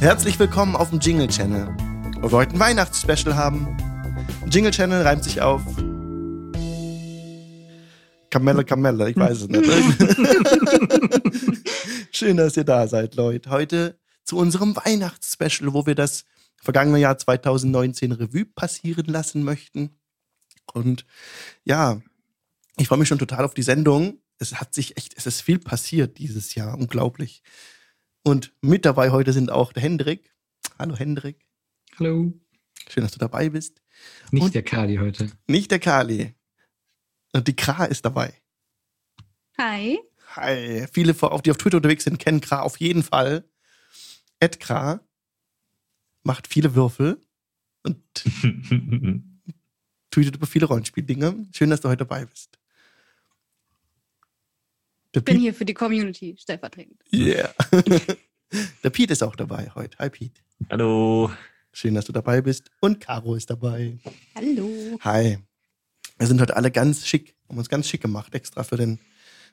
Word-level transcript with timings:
Herzlich 0.00 0.38
willkommen 0.38 0.76
auf 0.76 0.88
dem 0.88 0.98
Jingle 0.98 1.28
Channel, 1.28 1.76
wo 2.22 2.32
wir 2.32 2.38
heute 2.38 2.54
ein 2.54 2.58
Weihnachtsspecial 2.58 3.36
haben. 3.36 3.76
Jingle 4.48 4.70
Channel 4.70 5.02
reimt 5.02 5.22
sich 5.22 5.42
auf 5.42 5.60
Kamelle, 8.30 8.64
Kamelle, 8.64 9.10
ich 9.10 9.16
weiß 9.16 9.42
es 9.42 9.48
nicht. 9.48 9.66
Schön, 12.16 12.38
dass 12.38 12.56
ihr 12.56 12.64
da 12.64 12.88
seid, 12.88 13.14
Leute. 13.14 13.50
Heute 13.50 13.98
zu 14.24 14.38
unserem 14.38 14.74
Weihnachtsspecial, 14.74 15.74
wo 15.74 15.84
wir 15.84 15.94
das 15.94 16.24
vergangene 16.62 16.98
Jahr 16.98 17.18
2019 17.18 18.12
Revue 18.12 18.46
passieren 18.46 19.04
lassen 19.04 19.42
möchten. 19.42 19.98
Und 20.72 21.04
ja, 21.62 22.00
ich 22.78 22.88
freue 22.88 23.00
mich 23.00 23.08
schon 23.08 23.18
total 23.18 23.44
auf 23.44 23.52
die 23.52 23.62
Sendung. 23.62 24.22
Es 24.38 24.54
hat 24.54 24.72
sich 24.72 24.96
echt, 24.96 25.12
es 25.18 25.26
ist 25.26 25.42
viel 25.42 25.58
passiert 25.58 26.16
dieses 26.16 26.54
Jahr, 26.54 26.78
unglaublich. 26.78 27.42
Und 28.22 28.52
mit 28.60 28.84
dabei 28.84 29.10
heute 29.10 29.32
sind 29.32 29.50
auch 29.50 29.72
der 29.72 29.82
Hendrik. 29.82 30.34
Hallo 30.78 30.96
Hendrik. 30.96 31.46
Hallo. 31.98 32.32
Schön, 32.88 33.02
dass 33.02 33.12
du 33.12 33.18
dabei 33.18 33.48
bist. 33.50 33.80
Nicht 34.30 34.42
Und- 34.44 34.54
der 34.54 34.62
Kali 34.62 34.96
heute. 34.96 35.30
Nicht 35.46 35.70
der 35.70 35.78
Kali. 35.78 36.34
Und 37.32 37.46
die 37.48 37.56
Kra 37.56 37.84
ist 37.84 38.04
dabei. 38.04 38.34
Hi. 39.58 39.98
Hi. 40.36 40.86
Viele, 40.92 41.14
auf- 41.20 41.42
die 41.42 41.50
auf 41.50 41.56
Twitter 41.58 41.76
unterwegs 41.78 42.04
sind, 42.04 42.18
kennen 42.18 42.40
Kra 42.40 42.60
auf 42.62 42.78
jeden 42.80 43.02
Fall. 43.02 43.44
Ed 44.40 44.58
Kra 44.60 45.00
macht 46.22 46.46
viele 46.46 46.74
Würfel 46.74 47.20
und 47.82 48.02
tweetet 50.10 50.36
über 50.36 50.46
viele 50.46 50.66
Rollenspieldinge. 50.66 51.46
Schön, 51.54 51.70
dass 51.70 51.80
du 51.80 51.88
heute 51.88 52.04
dabei 52.04 52.24
bist. 52.26 52.58
Der 55.14 55.20
Bin 55.20 55.36
Piet, 55.36 55.42
hier 55.42 55.54
für 55.54 55.64
die 55.64 55.74
Community 55.74 56.36
stellvertretend. 56.38 57.00
yeah. 57.12 57.52
Der 58.82 58.90
Piet 58.90 59.10
ist 59.10 59.22
auch 59.22 59.36
dabei 59.36 59.70
heute. 59.74 59.96
Hi 59.98 60.10
Piet. 60.10 60.42
Hallo. 60.70 61.30
Schön, 61.72 61.94
dass 61.94 62.04
du 62.04 62.12
dabei 62.12 62.40
bist. 62.40 62.70
Und 62.80 63.00
Caro 63.00 63.34
ist 63.34 63.48
dabei. 63.50 63.98
Hallo. 64.34 64.98
Hi. 65.00 65.38
Wir 66.18 66.26
sind 66.26 66.40
heute 66.40 66.56
alle 66.56 66.70
ganz 66.70 67.06
schick, 67.06 67.36
haben 67.48 67.58
uns 67.58 67.68
ganz 67.68 67.88
schick 67.88 68.02
gemacht, 68.02 68.34
extra 68.34 68.64
für 68.64 68.76
den, 68.76 68.98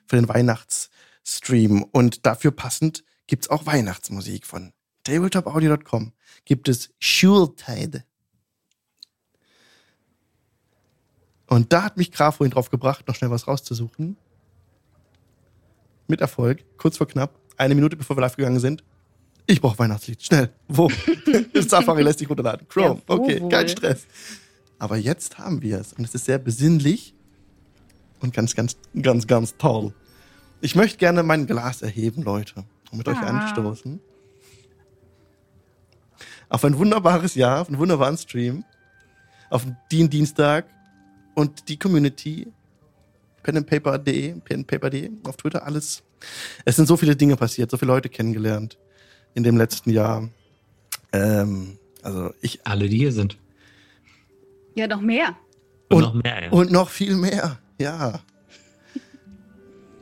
für 0.06 0.16
den 0.16 0.28
Weihnachtsstream. 0.28 1.82
Und 1.82 2.26
dafür 2.26 2.50
passend 2.50 3.04
gibt's 3.26 3.48
auch 3.48 3.66
Weihnachtsmusik 3.66 4.46
von 4.46 4.72
tabletopaudio.com. 5.04 6.12
Gibt 6.44 6.68
es 6.68 6.90
Schultide. 6.98 8.04
Und 11.46 11.72
da 11.72 11.84
hat 11.84 11.96
mich 11.96 12.12
Graf 12.12 12.36
vorhin 12.36 12.50
drauf 12.50 12.68
gebracht, 12.68 13.08
noch 13.08 13.14
schnell 13.14 13.30
was 13.30 13.46
rauszusuchen. 13.48 14.16
Mit 16.08 16.20
Erfolg, 16.20 16.64
kurz 16.78 16.96
vor 16.96 17.06
knapp, 17.06 17.38
eine 17.56 17.74
Minute 17.74 17.96
bevor 17.96 18.16
wir 18.16 18.22
live 18.22 18.36
gegangen 18.36 18.60
sind. 18.60 18.82
Ich 19.46 19.60
brauche 19.60 19.78
Weihnachtslied. 19.78 20.22
Schnell. 20.22 20.50
Wo? 20.68 20.90
Safari 21.54 22.02
lässt 22.02 22.18
sich 22.18 22.28
runterladen. 22.28 22.66
Chrome. 22.68 23.00
Ja, 23.08 23.14
okay, 23.14 23.40
wohl? 23.40 23.48
kein 23.48 23.68
Stress. 23.68 24.06
Aber 24.78 24.96
jetzt 24.96 25.38
haben 25.38 25.62
wir 25.62 25.78
es. 25.80 25.92
Und 25.92 26.04
es 26.04 26.14
ist 26.14 26.24
sehr 26.24 26.38
besinnlich 26.38 27.14
und 28.20 28.34
ganz, 28.34 28.54
ganz, 28.54 28.76
ganz, 29.00 29.26
ganz 29.26 29.56
toll. 29.56 29.94
Ich 30.60 30.74
möchte 30.74 30.98
gerne 30.98 31.22
mein 31.22 31.46
Glas 31.46 31.82
erheben, 31.82 32.22
Leute, 32.22 32.64
und 32.90 32.98
mit 32.98 33.08
euch 33.08 33.16
Ah. 33.18 33.26
anstoßen. 33.28 34.00
Auf 36.48 36.64
ein 36.64 36.76
wunderbares 36.78 37.34
Jahr, 37.34 37.60
auf 37.60 37.68
einen 37.68 37.78
wunderbaren 37.78 38.16
Stream, 38.16 38.64
auf 39.50 39.66
den 39.92 40.08
Dienstag 40.10 40.66
und 41.34 41.68
die 41.68 41.78
Community, 41.78 42.48
penandpaper.de, 43.42 44.34
penandpaper.de, 44.44 45.10
auf 45.24 45.36
Twitter, 45.36 45.64
alles. 45.64 46.02
Es 46.64 46.76
sind 46.76 46.86
so 46.86 46.96
viele 46.96 47.14
Dinge 47.16 47.36
passiert, 47.36 47.70
so 47.70 47.76
viele 47.76 47.92
Leute 47.92 48.08
kennengelernt 48.08 48.78
in 49.34 49.42
dem 49.44 49.56
letzten 49.56 49.90
Jahr. 49.90 50.28
Ähm, 51.12 51.78
also 52.02 52.32
ich 52.40 52.66
Alle, 52.66 52.88
die 52.88 52.98
hier 52.98 53.12
sind. 53.12 53.38
Ja, 54.74 54.86
noch 54.86 55.00
mehr. 55.00 55.36
Und, 55.88 55.96
Und- 55.96 56.02
noch 56.02 56.22
mehr. 56.22 56.42
Ja. 56.44 56.50
Und 56.50 56.70
noch 56.70 56.88
viel 56.90 57.16
mehr, 57.16 57.58
ja. 57.78 58.20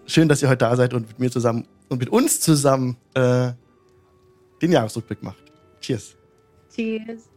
Schön, 0.06 0.28
dass 0.28 0.40
ihr 0.42 0.48
heute 0.48 0.58
da 0.58 0.76
seid 0.76 0.94
und 0.94 1.08
mit 1.08 1.18
mir 1.18 1.30
zusammen 1.30 1.66
und 1.88 1.98
mit 1.98 2.08
uns 2.10 2.40
zusammen 2.40 2.96
äh, 3.14 3.52
den 4.62 4.72
Jahresrückblick 4.72 5.22
macht. 5.22 5.42
Cheers. 5.80 6.16
Cheers. 6.74 7.28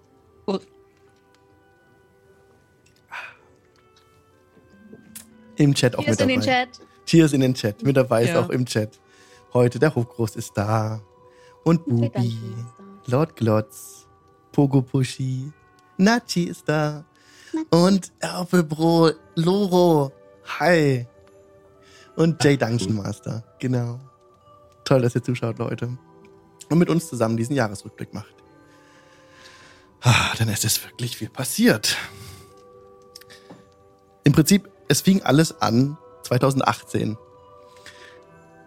Im 5.59 5.73
Chat 5.75 5.95
auch 5.97 6.03
Cheers 6.05 6.19
mit 6.19 6.29
in 6.29 6.39
dabei. 6.41 6.41
den 6.41 6.71
Chat. 6.73 6.87
Cheers 7.05 7.33
in 7.33 7.41
den 7.41 7.53
Chat. 7.53 7.83
Mit 7.83 7.97
dabei 7.97 8.23
ist 8.23 8.29
Ja. 8.29 8.39
auch 8.41 8.49
im 8.49 8.65
Chat. 8.65 8.99
Heute 9.53 9.77
der 9.77 9.93
Hofgroß 9.93 10.35
ist 10.37 10.53
da. 10.55 11.01
Und 11.65 11.85
Bubi. 11.85 12.37
Da. 13.05 13.17
Lord 13.17 13.35
Glotz. 13.35 14.07
Pogo 14.53 14.81
Pushi. 14.81 15.51
Nachi 15.97 16.45
ist 16.45 16.67
da. 16.69 17.03
Und 17.71 18.11
Erpelbro 18.19 19.11
Loro. 19.35 20.11
Hi. 20.59 21.05
Und 22.15 22.41
Jay 22.43 22.55
Dungeon 22.55 22.95
Master. 22.95 23.43
Genau. 23.59 23.99
Toll, 24.85 25.01
dass 25.01 25.15
ihr 25.15 25.23
zuschaut, 25.23 25.59
Leute. 25.59 25.89
Und 26.69 26.77
mit 26.77 26.89
uns 26.89 27.09
zusammen 27.09 27.35
diesen 27.35 27.55
Jahresrückblick 27.55 28.13
macht. 28.13 28.33
Ah, 30.01 30.33
dann 30.37 30.47
ist 30.47 30.63
es 30.63 30.81
wirklich 30.85 31.17
viel 31.17 31.29
passiert. 31.29 31.97
Im 34.23 34.31
Prinzip, 34.31 34.69
es 34.89 35.01
fing 35.01 35.21
alles 35.23 35.61
an 35.61 35.97
2018 36.23 37.17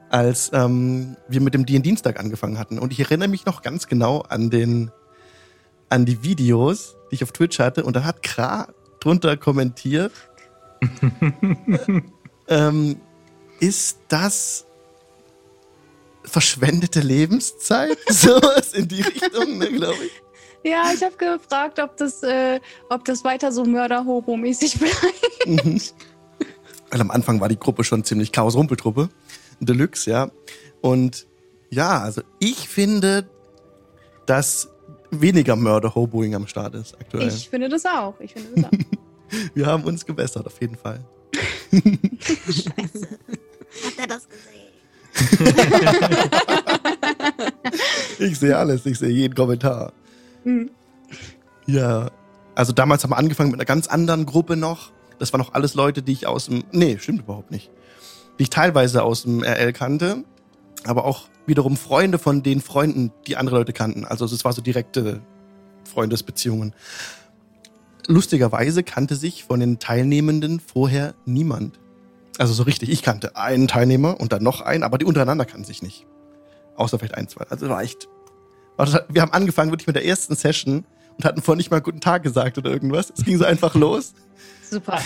als 0.08 0.50
ähm, 0.52 1.16
wir 1.26 1.40
mit 1.40 1.54
dem 1.54 1.64
D&Dienstag 1.64 2.20
angefangen 2.20 2.58
hatten. 2.58 2.78
Und 2.78 2.92
ich 2.92 3.00
erinnere 3.00 3.28
mich 3.28 3.46
noch 3.46 3.62
ganz 3.62 3.86
genau 3.86 4.20
an 4.20 4.50
den, 4.50 4.90
an 5.88 6.04
die 6.04 6.22
Videos, 6.22 6.96
die 7.10 7.14
ich 7.14 7.22
auf 7.22 7.32
Twitch 7.32 7.58
hatte. 7.58 7.82
Und 7.82 7.96
da 7.96 8.04
hat 8.04 8.22
Kra 8.22 8.68
drunter 9.00 9.38
kommentiert, 9.38 10.12
ähm, 12.48 13.00
ist 13.60 14.00
das 14.08 14.66
verschwendete 16.24 17.00
Lebenszeit? 17.00 17.98
Sowas 18.08 18.74
in 18.74 18.88
die 18.88 19.00
Richtung, 19.00 19.56
ne, 19.56 19.72
glaube 19.72 20.04
ich. 20.04 20.22
Ja, 20.64 20.92
ich 20.94 21.02
habe 21.02 21.16
gefragt, 21.16 21.78
ob 21.80 21.96
das, 21.96 22.22
äh, 22.22 22.60
ob 22.90 23.04
das 23.06 23.24
weiter 23.24 23.50
so 23.50 23.64
Mörder-Hobo-mäßig 23.64 24.78
bleibt. 24.78 25.64
Mhm. 25.64 25.80
Weil 26.92 27.00
am 27.00 27.10
Anfang 27.10 27.40
war 27.40 27.48
die 27.48 27.58
Gruppe 27.58 27.84
schon 27.84 28.04
ziemlich 28.04 28.32
Chaos-Rumpeltruppe. 28.32 29.08
Deluxe, 29.60 30.10
ja. 30.10 30.30
Und 30.82 31.26
ja, 31.70 32.00
also 32.02 32.20
ich 32.38 32.68
finde, 32.68 33.26
dass 34.26 34.68
weniger 35.10 35.56
Mörder-Hoboing 35.56 36.34
am 36.34 36.46
Start 36.46 36.74
ist 36.74 36.94
aktuell. 37.00 37.28
Ich 37.28 37.48
finde 37.48 37.70
das 37.70 37.86
auch. 37.86 38.20
Ich 38.20 38.34
finde 38.34 38.48
das 38.54 38.64
auch. 38.66 38.70
Wir 39.54 39.64
haben 39.64 39.84
uns 39.84 40.04
gebessert, 40.04 40.46
auf 40.46 40.60
jeden 40.60 40.76
Fall. 40.76 41.02
Hat 41.72 41.82
er 43.96 44.06
das 44.06 44.28
gesehen? 44.28 44.52
Ich 48.18 48.38
sehe 48.38 48.56
alles, 48.56 48.86
ich 48.86 48.98
sehe 48.98 49.08
jeden 49.08 49.34
Kommentar. 49.34 49.92
Hm. 50.44 50.70
Ja, 51.66 52.10
also 52.54 52.72
damals 52.72 53.02
haben 53.02 53.10
wir 53.10 53.16
angefangen 53.16 53.50
mit 53.50 53.58
einer 53.58 53.64
ganz 53.64 53.88
anderen 53.88 54.26
Gruppe 54.26 54.56
noch. 54.56 54.92
Das 55.22 55.32
waren 55.32 55.38
noch 55.38 55.54
alles 55.54 55.74
Leute, 55.74 56.02
die 56.02 56.10
ich 56.10 56.26
aus 56.26 56.46
dem, 56.46 56.64
nee, 56.72 56.98
stimmt 56.98 57.20
überhaupt 57.20 57.52
nicht. 57.52 57.70
Die 58.40 58.42
ich 58.42 58.50
teilweise 58.50 59.04
aus 59.04 59.22
dem 59.22 59.44
RL 59.44 59.72
kannte, 59.72 60.24
aber 60.82 61.04
auch 61.04 61.28
wiederum 61.46 61.76
Freunde 61.76 62.18
von 62.18 62.42
den 62.42 62.60
Freunden, 62.60 63.12
die 63.28 63.36
andere 63.36 63.58
Leute 63.58 63.72
kannten. 63.72 64.04
Also 64.04 64.24
es 64.24 64.44
war 64.44 64.52
so 64.52 64.62
direkte 64.62 65.20
Freundesbeziehungen. 65.88 66.74
Lustigerweise 68.08 68.82
kannte 68.82 69.14
sich 69.14 69.44
von 69.44 69.60
den 69.60 69.78
Teilnehmenden 69.78 70.58
vorher 70.58 71.14
niemand. 71.24 71.78
Also 72.38 72.52
so 72.52 72.64
richtig. 72.64 72.88
Ich 72.88 73.02
kannte 73.04 73.36
einen 73.36 73.68
Teilnehmer 73.68 74.20
und 74.20 74.32
dann 74.32 74.42
noch 74.42 74.60
einen, 74.60 74.82
aber 74.82 74.98
die 74.98 75.04
untereinander 75.04 75.44
kannten 75.44 75.66
sich 75.66 75.82
nicht. 75.82 76.04
Außer 76.74 76.98
vielleicht 76.98 77.14
ein, 77.14 77.28
zwei. 77.28 77.44
Also 77.44 77.68
war 77.68 77.80
echt. 77.80 78.08
Wir 79.08 79.22
haben 79.22 79.32
angefangen 79.32 79.70
wirklich 79.70 79.86
mit 79.86 79.94
der 79.94 80.04
ersten 80.04 80.34
Session 80.34 80.84
und 81.16 81.24
hatten 81.24 81.42
vorher 81.42 81.58
nicht 81.58 81.70
mal 81.70 81.80
guten 81.80 82.00
Tag 82.00 82.24
gesagt 82.24 82.58
oder 82.58 82.72
irgendwas. 82.72 83.12
Es 83.16 83.24
ging 83.24 83.38
so 83.38 83.44
einfach 83.44 83.76
los. 83.76 84.14
Super. 84.72 84.98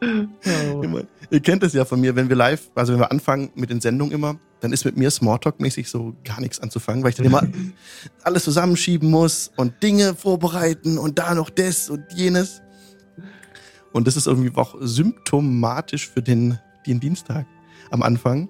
Immer. 0.00 1.02
Ihr 1.28 1.40
kennt 1.40 1.64
es 1.64 1.72
ja 1.72 1.84
von 1.84 2.00
mir, 2.00 2.14
wenn 2.14 2.28
wir 2.28 2.36
live, 2.36 2.70
also 2.76 2.92
wenn 2.92 3.00
wir 3.00 3.10
anfangen 3.10 3.50
mit 3.56 3.68
den 3.68 3.80
Sendungen 3.80 4.14
immer, 4.14 4.38
dann 4.60 4.72
ist 4.72 4.84
mit 4.84 4.96
mir 4.96 5.10
Smalltalk-mäßig 5.10 5.88
so 5.88 6.14
gar 6.24 6.40
nichts 6.40 6.60
anzufangen, 6.60 7.02
weil 7.02 7.10
ich 7.10 7.16
dann 7.16 7.26
immer 7.26 7.42
alles 8.22 8.44
zusammenschieben 8.44 9.10
muss 9.10 9.50
und 9.56 9.82
Dinge 9.82 10.14
vorbereiten 10.14 10.98
und 10.98 11.18
da 11.18 11.34
noch 11.34 11.50
das 11.50 11.90
und 11.90 12.04
jenes. 12.14 12.62
Und 13.92 14.06
das 14.06 14.16
ist 14.16 14.28
irgendwie 14.28 14.52
auch 14.54 14.76
symptomatisch 14.78 16.08
für 16.08 16.22
den, 16.22 16.60
den 16.86 17.00
Dienstag 17.00 17.44
am 17.90 18.02
Anfang. 18.02 18.48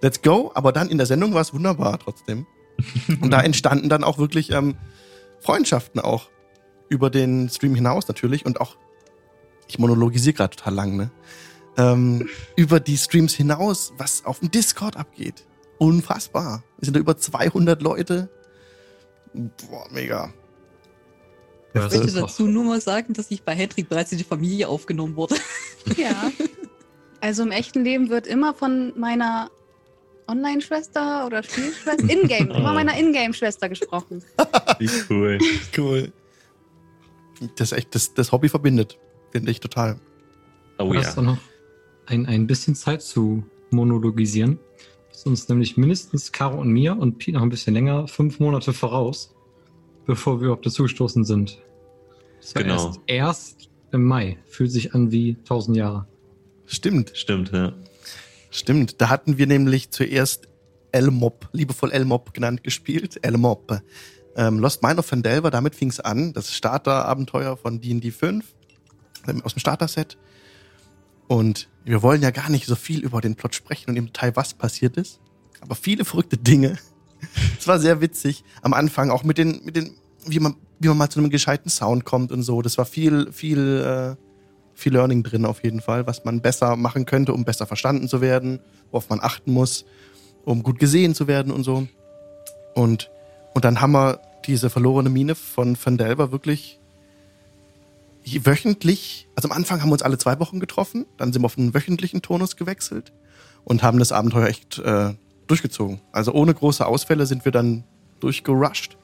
Let's 0.00 0.22
go, 0.22 0.50
aber 0.54 0.72
dann 0.72 0.88
in 0.88 0.96
der 0.96 1.06
Sendung 1.06 1.34
war 1.34 1.42
es 1.42 1.52
wunderbar 1.52 1.98
trotzdem. 1.98 2.46
Und 3.20 3.30
da 3.30 3.42
entstanden 3.42 3.90
dann 3.90 4.04
auch 4.04 4.16
wirklich 4.16 4.52
ähm, 4.52 4.74
Freundschaften 5.40 6.00
auch 6.00 6.30
über 6.92 7.10
den 7.10 7.48
Stream 7.48 7.74
hinaus 7.74 8.06
natürlich 8.06 8.46
und 8.46 8.60
auch, 8.60 8.76
ich 9.72 9.78
monologisiere 9.78 10.34
gerade 10.34 10.56
total 10.56 10.74
lang, 10.74 10.96
ne? 10.96 11.10
Ähm, 11.76 12.28
über 12.56 12.80
die 12.80 12.96
Streams 12.96 13.34
hinaus, 13.34 13.92
was 13.96 14.24
auf 14.24 14.40
dem 14.40 14.50
Discord 14.50 14.96
abgeht. 14.96 15.46
Unfassbar. 15.78 16.62
Es 16.78 16.86
sind 16.86 16.94
da 16.94 17.00
über 17.00 17.16
200 17.16 17.80
Leute 17.82 18.28
Boah, 19.34 19.86
mega. 19.90 20.32
Ja, 21.74 21.86
Ich 21.86 21.92
möchte 21.92 22.12
dazu 22.12 22.46
nur 22.46 22.64
mal 22.64 22.80
sagen, 22.80 23.14
dass 23.14 23.30
ich 23.30 23.42
bei 23.42 23.54
Hendrik 23.54 23.88
bereits 23.88 24.12
in 24.12 24.18
die 24.18 24.24
Familie 24.24 24.68
aufgenommen 24.68 25.16
wurde. 25.16 25.36
Ja. 25.96 26.30
Also 27.20 27.42
im 27.42 27.50
echten 27.50 27.82
Leben 27.82 28.08
wird 28.08 28.28
immer 28.28 28.54
von 28.54 28.96
meiner 28.96 29.50
Online-Schwester 30.28 31.26
oder 31.26 31.42
Spielschwester, 31.42 32.08
Ingame, 32.08 32.54
immer 32.56 32.72
meiner 32.72 32.96
Ingame-Schwester 32.96 33.68
gesprochen. 33.68 34.22
Wie 34.78 34.88
cool. 35.10 35.38
Cool. 35.76 36.12
Das 37.56 37.72
echt, 37.72 37.92
das, 37.96 38.14
das 38.14 38.30
Hobby 38.30 38.48
verbindet. 38.48 38.96
Finde 39.32 39.50
ich 39.50 39.60
total. 39.60 39.96
Oh 40.78 40.88
Du 40.88 40.94
ja. 40.94 41.00
hast 41.00 41.18
auch 41.18 41.22
noch 41.22 41.38
ein, 42.06 42.26
ein 42.26 42.46
bisschen 42.46 42.74
Zeit 42.74 43.02
zu 43.02 43.44
monologisieren. 43.70 44.58
Das 45.08 45.18
ist 45.20 45.26
uns 45.26 45.48
nämlich 45.48 45.76
mindestens 45.76 46.32
Caro 46.32 46.60
und 46.60 46.70
mir 46.70 46.96
und 46.96 47.18
Pete 47.18 47.32
noch 47.36 47.42
ein 47.42 47.48
bisschen 47.48 47.74
länger, 47.74 48.06
fünf 48.08 48.40
Monate 48.40 48.72
voraus, 48.72 49.34
bevor 50.06 50.40
wir 50.40 50.46
überhaupt 50.46 50.66
dazugestoßen 50.66 51.24
sind. 51.24 51.62
Das 52.40 52.54
war 52.54 52.62
Genau. 52.62 52.74
erst, 52.86 53.00
erst 53.06 53.70
im 53.92 54.04
Mai. 54.04 54.38
Fühlt 54.46 54.70
sich 54.72 54.94
an 54.94 55.12
wie 55.12 55.36
tausend 55.44 55.76
Jahre. 55.76 56.06
Stimmt, 56.66 57.12
Stimmt, 57.14 57.52
ja. 57.52 57.72
stimmt. 58.50 59.00
Da 59.00 59.08
hatten 59.10 59.38
wir 59.38 59.46
nämlich 59.46 59.90
zuerst 59.90 60.48
L-Mob, 60.92 61.48
liebevoll 61.52 61.90
L-Mob 61.92 62.34
genannt, 62.34 62.64
gespielt. 62.64 63.18
L-Mob. 63.22 63.80
Ähm, 64.36 64.58
Lost 64.58 64.82
Mine 64.82 64.98
of 64.98 65.06
Fandelver, 65.06 65.50
damit 65.50 65.74
fing 65.74 65.88
es 65.88 66.00
an. 66.00 66.32
Das 66.32 66.52
Starter-Abenteuer 66.54 67.56
von 67.56 67.80
D&D 67.80 68.10
5 68.10 68.44
ähm, 68.44 68.61
aus 69.44 69.54
dem 69.54 69.60
Starter-Set. 69.60 70.18
Und 71.28 71.68
wir 71.84 72.02
wollen 72.02 72.22
ja 72.22 72.30
gar 72.30 72.50
nicht 72.50 72.66
so 72.66 72.74
viel 72.74 73.00
über 73.00 73.20
den 73.20 73.36
Plot 73.36 73.54
sprechen 73.54 73.90
und 73.90 73.96
im 73.96 74.06
Detail, 74.06 74.36
was 74.36 74.54
passiert 74.54 74.96
ist. 74.96 75.20
Aber 75.60 75.74
viele 75.74 76.04
verrückte 76.04 76.36
Dinge. 76.36 76.78
Es 77.56 77.68
war 77.68 77.78
sehr 77.78 78.00
witzig. 78.00 78.42
Am 78.62 78.74
Anfang 78.74 79.10
auch 79.10 79.22
mit 79.22 79.38
den, 79.38 79.64
mit 79.64 79.76
den, 79.76 79.94
wie 80.26 80.40
man, 80.40 80.56
wie 80.80 80.88
man 80.88 80.98
mal 80.98 81.08
zu 81.08 81.20
einem 81.20 81.30
gescheiten 81.30 81.70
Sound 81.70 82.04
kommt 82.04 82.32
und 82.32 82.42
so. 82.42 82.60
Das 82.62 82.78
war 82.78 82.84
viel, 82.84 83.30
viel, 83.30 83.80
äh, 83.80 84.16
viel 84.74 84.92
Learning 84.92 85.22
drin 85.22 85.46
auf 85.46 85.62
jeden 85.62 85.80
Fall, 85.80 86.04
was 86.08 86.24
man 86.24 86.40
besser 86.40 86.74
machen 86.74 87.06
könnte, 87.06 87.32
um 87.32 87.44
besser 87.44 87.64
verstanden 87.64 88.08
zu 88.08 88.20
werden, 88.20 88.58
worauf 88.90 89.08
man 89.08 89.20
achten 89.20 89.52
muss, 89.52 89.84
um 90.44 90.64
gut 90.64 90.80
gesehen 90.80 91.14
zu 91.14 91.28
werden 91.28 91.52
und 91.52 91.62
so. 91.62 91.86
Und, 92.74 93.08
und 93.54 93.64
dann 93.64 93.80
haben 93.80 93.92
wir 93.92 94.20
diese 94.46 94.68
verlorene 94.68 95.08
Mine 95.08 95.36
von 95.36 95.78
Van 95.80 95.96
Delver 95.96 96.32
wirklich 96.32 96.80
wöchentlich, 98.24 99.28
also 99.36 99.48
am 99.48 99.52
Anfang 99.56 99.80
haben 99.80 99.88
wir 99.88 99.94
uns 99.94 100.02
alle 100.02 100.18
zwei 100.18 100.38
Wochen 100.40 100.60
getroffen, 100.60 101.06
dann 101.16 101.32
sind 101.32 101.42
wir 101.42 101.46
auf 101.46 101.58
einen 101.58 101.74
wöchentlichen 101.74 102.22
Tonus 102.22 102.56
gewechselt 102.56 103.12
und 103.64 103.82
haben 103.82 103.98
das 103.98 104.12
Abenteuer 104.12 104.46
echt 104.48 104.78
äh, 104.78 105.14
durchgezogen. 105.48 106.00
Also 106.12 106.32
ohne 106.32 106.54
große 106.54 106.86
Ausfälle 106.86 107.26
sind 107.26 107.44
wir 107.44 107.52
dann 107.52 107.84
durchgerusht. 108.20 108.96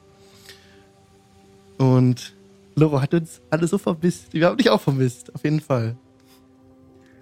Und 1.77 2.33
Loro 2.75 3.01
hat 3.01 3.13
uns 3.13 3.41
alle 3.49 3.67
so 3.67 3.77
vermisst. 3.77 4.33
Wir 4.33 4.47
haben 4.47 4.57
dich 4.57 4.69
auch 4.69 4.81
vermisst, 4.81 5.33
auf 5.35 5.43
jeden 5.43 5.59
Fall. 5.61 5.97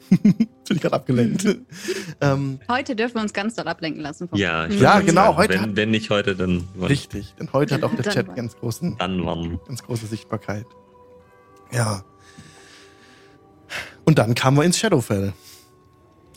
Bin 0.10 0.48
ich 0.70 0.82
gerade 0.82 0.96
abgelenkt. 0.96 1.46
ähm, 2.22 2.60
Heute 2.70 2.96
dürfen 2.96 3.16
wir 3.16 3.22
uns 3.24 3.34
ganz 3.34 3.56
doll 3.56 3.68
ablenken 3.68 4.02
lassen. 4.02 4.30
vom- 4.30 4.38
Ja, 4.40 4.66
ich. 4.68 4.80
Ja, 4.80 5.02
genau, 5.02 5.36
heute 5.36 5.56
Wenn, 5.56 5.62
hat- 5.62 5.76
wenn 5.76 5.92
nicht 5.92 6.10
heute, 6.10 6.36
dann 6.36 6.64
wann? 6.76 6.88
richtig, 6.88 7.34
denn 7.40 7.52
heute 7.52 7.76
hat 7.76 7.84
auch 7.84 7.94
der 7.94 8.06
Chat 8.14 8.34
ganz 8.36 8.56
großen, 8.56 8.98
ganz 8.98 9.84
große 9.84 10.06
Sichtbarkeit. 10.08 10.66
Ja. 11.72 12.04
Und 14.06 14.18
dann 14.20 14.36
kamen 14.36 14.58
wir 14.58 14.64
ins 14.64 14.78
Shadowfell. 14.78 15.34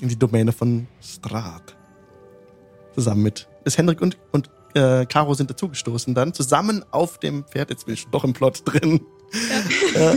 In 0.00 0.08
die 0.08 0.18
Domäne 0.18 0.52
von 0.52 0.88
Strat. 1.00 1.76
Zusammen 2.94 3.22
mit. 3.22 3.48
Ist 3.64 3.78
Hendrik 3.78 4.00
und, 4.00 4.18
und 4.32 4.50
äh, 4.74 5.04
Caro 5.06 5.34
sind 5.34 5.50
dazugestoßen 5.50 6.14
dann. 6.14 6.32
Zusammen 6.32 6.84
auf 6.90 7.18
dem 7.18 7.44
Pferd. 7.44 7.70
Jetzt 7.70 7.86
bin 7.86 7.94
ich 7.94 8.06
doch 8.08 8.24
im 8.24 8.32
Plot 8.32 8.62
drin. 8.64 9.00
Ja. 9.94 10.14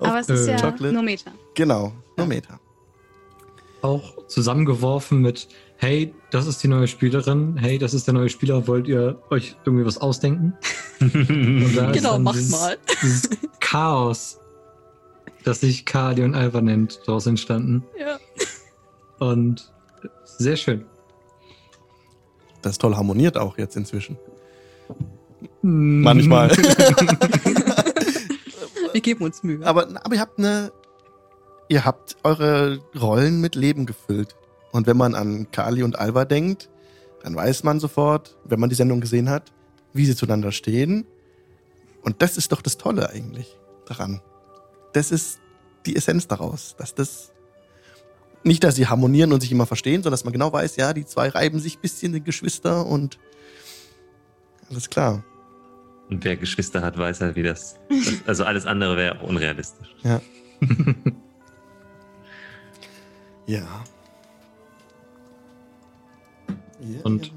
Aber 0.00 0.20
es 0.20 0.28
ist 0.28 0.46
ja 0.46 0.56
Chocolate. 0.56 0.92
nur 0.92 1.02
Meter. 1.02 1.32
Genau, 1.54 1.92
nur 2.16 2.26
Meter. 2.26 2.58
Auch 3.82 4.26
zusammengeworfen 4.26 5.20
mit, 5.20 5.48
hey, 5.80 6.14
das 6.30 6.46
ist 6.46 6.62
die 6.62 6.68
neue 6.68 6.86
Spielerin, 6.86 7.56
hey, 7.56 7.78
das 7.78 7.94
ist 7.94 8.06
der 8.06 8.12
neue 8.12 8.28
Spieler, 8.28 8.68
wollt 8.68 8.86
ihr 8.86 9.18
euch 9.30 9.56
irgendwie 9.64 9.86
was 9.86 9.96
ausdenken? 9.96 10.52
Und 11.00 11.74
da 11.74 11.90
ist 11.90 11.96
Genau, 11.96 12.12
dann 12.12 12.22
mach 12.22 12.34
dieses, 12.34 12.50
mal. 12.50 12.76
Dieses 13.02 13.30
Chaos, 13.60 14.38
das 15.42 15.60
sich 15.60 15.86
Kali 15.86 16.22
und 16.22 16.34
Alva 16.34 16.60
nennt, 16.60 17.00
daraus 17.06 17.26
entstanden. 17.26 17.82
Ja. 17.98 18.18
Und 19.18 19.72
sehr 20.24 20.56
schön. 20.56 20.84
Das 22.60 22.72
ist 22.72 22.82
toll 22.82 22.94
harmoniert 22.94 23.38
auch 23.38 23.56
jetzt 23.56 23.74
inzwischen. 23.74 24.18
Mm. 25.62 26.02
Manchmal. 26.02 26.50
Wir 28.92 29.00
geben 29.00 29.24
uns 29.24 29.42
Mühe. 29.42 29.64
aber, 29.64 29.88
aber 30.04 30.14
ihr 30.14 30.20
habt 30.20 30.38
eine. 30.38 30.72
Ihr 31.68 31.86
habt 31.86 32.16
eure 32.24 32.80
Rollen 33.00 33.40
mit 33.40 33.54
Leben 33.54 33.86
gefüllt. 33.86 34.34
Und 34.72 34.86
wenn 34.86 34.96
man 34.96 35.14
an 35.14 35.50
Kali 35.50 35.82
und 35.82 35.98
Alva 35.98 36.24
denkt, 36.24 36.68
dann 37.22 37.34
weiß 37.34 37.64
man 37.64 37.80
sofort, 37.80 38.36
wenn 38.44 38.60
man 38.60 38.70
die 38.70 38.76
Sendung 38.76 39.00
gesehen 39.00 39.28
hat, 39.28 39.52
wie 39.92 40.06
sie 40.06 40.16
zueinander 40.16 40.52
stehen. 40.52 41.06
Und 42.02 42.22
das 42.22 42.36
ist 42.36 42.52
doch 42.52 42.62
das 42.62 42.78
Tolle 42.78 43.10
eigentlich 43.10 43.58
daran. 43.86 44.20
Das 44.92 45.10
ist 45.10 45.40
die 45.86 45.96
Essenz 45.96 46.28
daraus, 46.28 46.76
dass 46.78 46.94
das 46.94 47.32
nicht, 48.42 48.64
dass 48.64 48.76
sie 48.76 48.86
harmonieren 48.86 49.32
und 49.32 49.40
sich 49.40 49.52
immer 49.52 49.66
verstehen, 49.66 50.02
sondern 50.02 50.12
dass 50.12 50.24
man 50.24 50.32
genau 50.32 50.52
weiß, 50.52 50.76
ja, 50.76 50.94
die 50.94 51.04
zwei 51.04 51.28
reiben 51.28 51.60
sich 51.60 51.76
ein 51.76 51.80
bisschen, 51.82 52.12
die 52.12 52.22
Geschwister 52.22 52.86
und 52.86 53.18
alles 54.70 54.88
klar. 54.88 55.22
Und 56.08 56.24
wer 56.24 56.36
Geschwister 56.36 56.80
hat, 56.80 56.96
weiß 56.96 57.20
halt, 57.20 57.36
wie 57.36 57.42
das. 57.42 57.76
das 57.88 58.14
also 58.26 58.44
alles 58.44 58.66
andere 58.66 58.96
wäre 58.96 59.18
unrealistisch. 59.20 59.94
Ja. 60.02 60.20
ja. 63.46 63.84
Ja, 66.80 67.00
Und- 67.04 67.26
ja. 67.26 67.32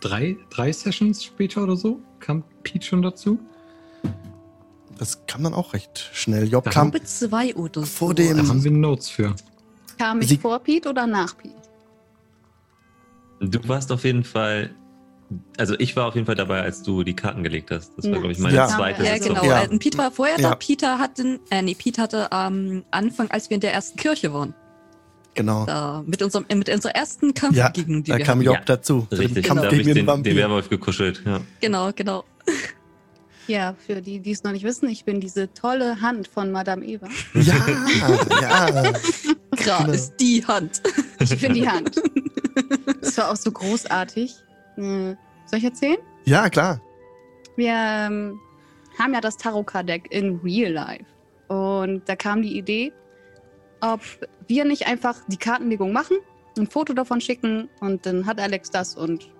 drei, 0.00 0.36
drei 0.50 0.72
Sessions 0.72 1.22
später 1.24 1.62
oder 1.62 1.76
so 1.76 2.00
kam 2.18 2.42
Pete 2.62 2.86
schon 2.86 3.02
dazu. 3.02 3.38
Das 4.98 5.26
kam 5.26 5.42
dann 5.44 5.54
auch 5.54 5.72
recht 5.72 6.10
schnell. 6.12 6.46
Job 6.50 6.64
Da 6.64 6.70
kam 6.70 6.90
Mit 6.90 7.08
zwei 7.08 7.54
oder 7.54 7.80
so. 7.80 7.86
vor 7.86 8.14
dem- 8.14 8.36
Da 8.36 8.46
haben 8.48 8.62
wir 8.62 8.70
Notes 8.70 9.08
für. 9.08 9.34
Kam 9.98 10.20
ich 10.20 10.28
Sie- 10.28 10.36
vor 10.38 10.58
Pete 10.58 10.88
oder 10.90 11.06
nach 11.06 11.36
Pete? 11.36 11.54
Du 13.40 13.66
warst 13.68 13.90
auf 13.92 14.04
jeden 14.04 14.24
Fall. 14.24 14.70
Also 15.56 15.74
ich 15.78 15.94
war 15.96 16.06
auf 16.08 16.14
jeden 16.16 16.26
Fall 16.26 16.34
dabei, 16.34 16.60
als 16.60 16.82
du 16.82 17.04
die 17.04 17.14
Karten 17.14 17.42
gelegt 17.44 17.70
hast. 17.70 17.92
Das 17.96 18.04
war, 18.04 18.12
Ja. 18.12 18.18
glaube 18.18 18.32
ich, 18.32 18.38
meine 18.40 18.56
Ja. 18.56 18.66
zweite 18.66 19.04
Ja, 19.04 19.14
Sitzung. 19.14 19.36
genau. 19.36 19.44
Ja. 19.46 19.62
Äh, 19.62 19.78
Pete 19.78 19.96
war 19.96 20.10
vorher 20.10 20.38
Ja. 20.40 20.50
da. 20.50 20.54
Peter 20.56 20.98
hatte, 20.98 21.38
äh, 21.50 21.62
nee, 21.62 21.74
Pete 21.74 22.02
hatte 22.02 22.30
am 22.32 22.84
Anfang, 22.90 23.30
als 23.30 23.48
wir 23.48 23.54
in 23.54 23.60
der 23.60 23.72
ersten 23.72 23.96
Kirche 23.96 24.32
waren, 24.34 24.54
genau. 25.34 25.66
da 25.66 26.02
mit 26.06 26.22
unserem, 26.22 26.44
äh, 26.48 26.54
mit 26.54 26.68
unserer 26.68 26.94
ersten 26.94 27.34
Kampf 27.34 27.56
Ja, 27.56 27.68
gegen 27.70 28.02
die 28.02 28.10
Da 28.10 28.18
wir 28.18 28.24
kam 28.24 28.38
hatten. 28.38 28.46
Job 28.46 28.54
Ja, 28.56 28.62
dazu. 28.64 29.06
Richtig, 29.10 29.46
Kampf 29.46 29.62
ich 29.64 29.68
gegen 29.70 29.78
den 29.84 29.86
den, 29.88 29.94
den 29.94 30.06
Vampir. 30.06 30.36
Werwolf 30.36 30.68
gekuschelt. 30.68 31.22
Ja. 31.26 31.40
Genau, 31.60 31.90
genau. 31.94 32.24
Ja, 33.46 33.74
für 33.84 34.00
die, 34.00 34.20
die 34.20 34.30
es 34.30 34.44
noch 34.44 34.52
nicht 34.52 34.62
wissen, 34.64 34.88
ich 34.88 35.04
bin 35.04 35.20
diese 35.20 35.52
tolle 35.52 36.00
Hand 36.00 36.28
von 36.28 36.52
Madame 36.52 36.84
Eva. 36.86 37.08
ja, 37.34 37.54
ja. 38.40 38.92
Gra 39.56 39.78
Genau. 39.78 39.92
ist 39.92 40.14
die 40.20 40.46
Hand. 40.46 40.80
Ich 41.18 41.40
bin 41.40 41.54
die 41.54 41.68
Hand. 41.68 42.00
Das 43.00 43.16
war 43.18 43.30
auch 43.32 43.36
so 43.36 43.50
großartig. 43.50 44.34
Hm, 44.76 45.16
Soll 45.46 45.58
ich 45.58 45.64
erzählen? 45.64 45.96
Ja, 46.26 46.48
klar. 46.50 46.80
Wir 47.56 47.72
ähm, 47.72 48.38
haben 48.98 49.14
ja 49.14 49.20
das 49.20 49.36
Tarot-Card-Deck 49.36 50.08
in 50.12 50.36
Real 50.44 50.72
Life. 50.72 51.06
Und 51.48 52.02
da 52.08 52.14
kam 52.16 52.42
die 52.42 52.56
Idee, 52.56 52.92
ob 53.80 54.00
wir 54.46 54.64
nicht 54.64 54.86
einfach 54.86 55.16
die 55.28 55.36
Kartenlegung 55.36 55.92
machen, 55.92 56.16
ein 56.58 56.66
Foto 56.66 56.92
davon 56.92 57.20
schicken 57.20 57.68
und 57.80 58.06
dann 58.06 58.26
hat 58.26 58.40
Alex 58.40 58.70
das 58.70 58.96
und 58.96 59.30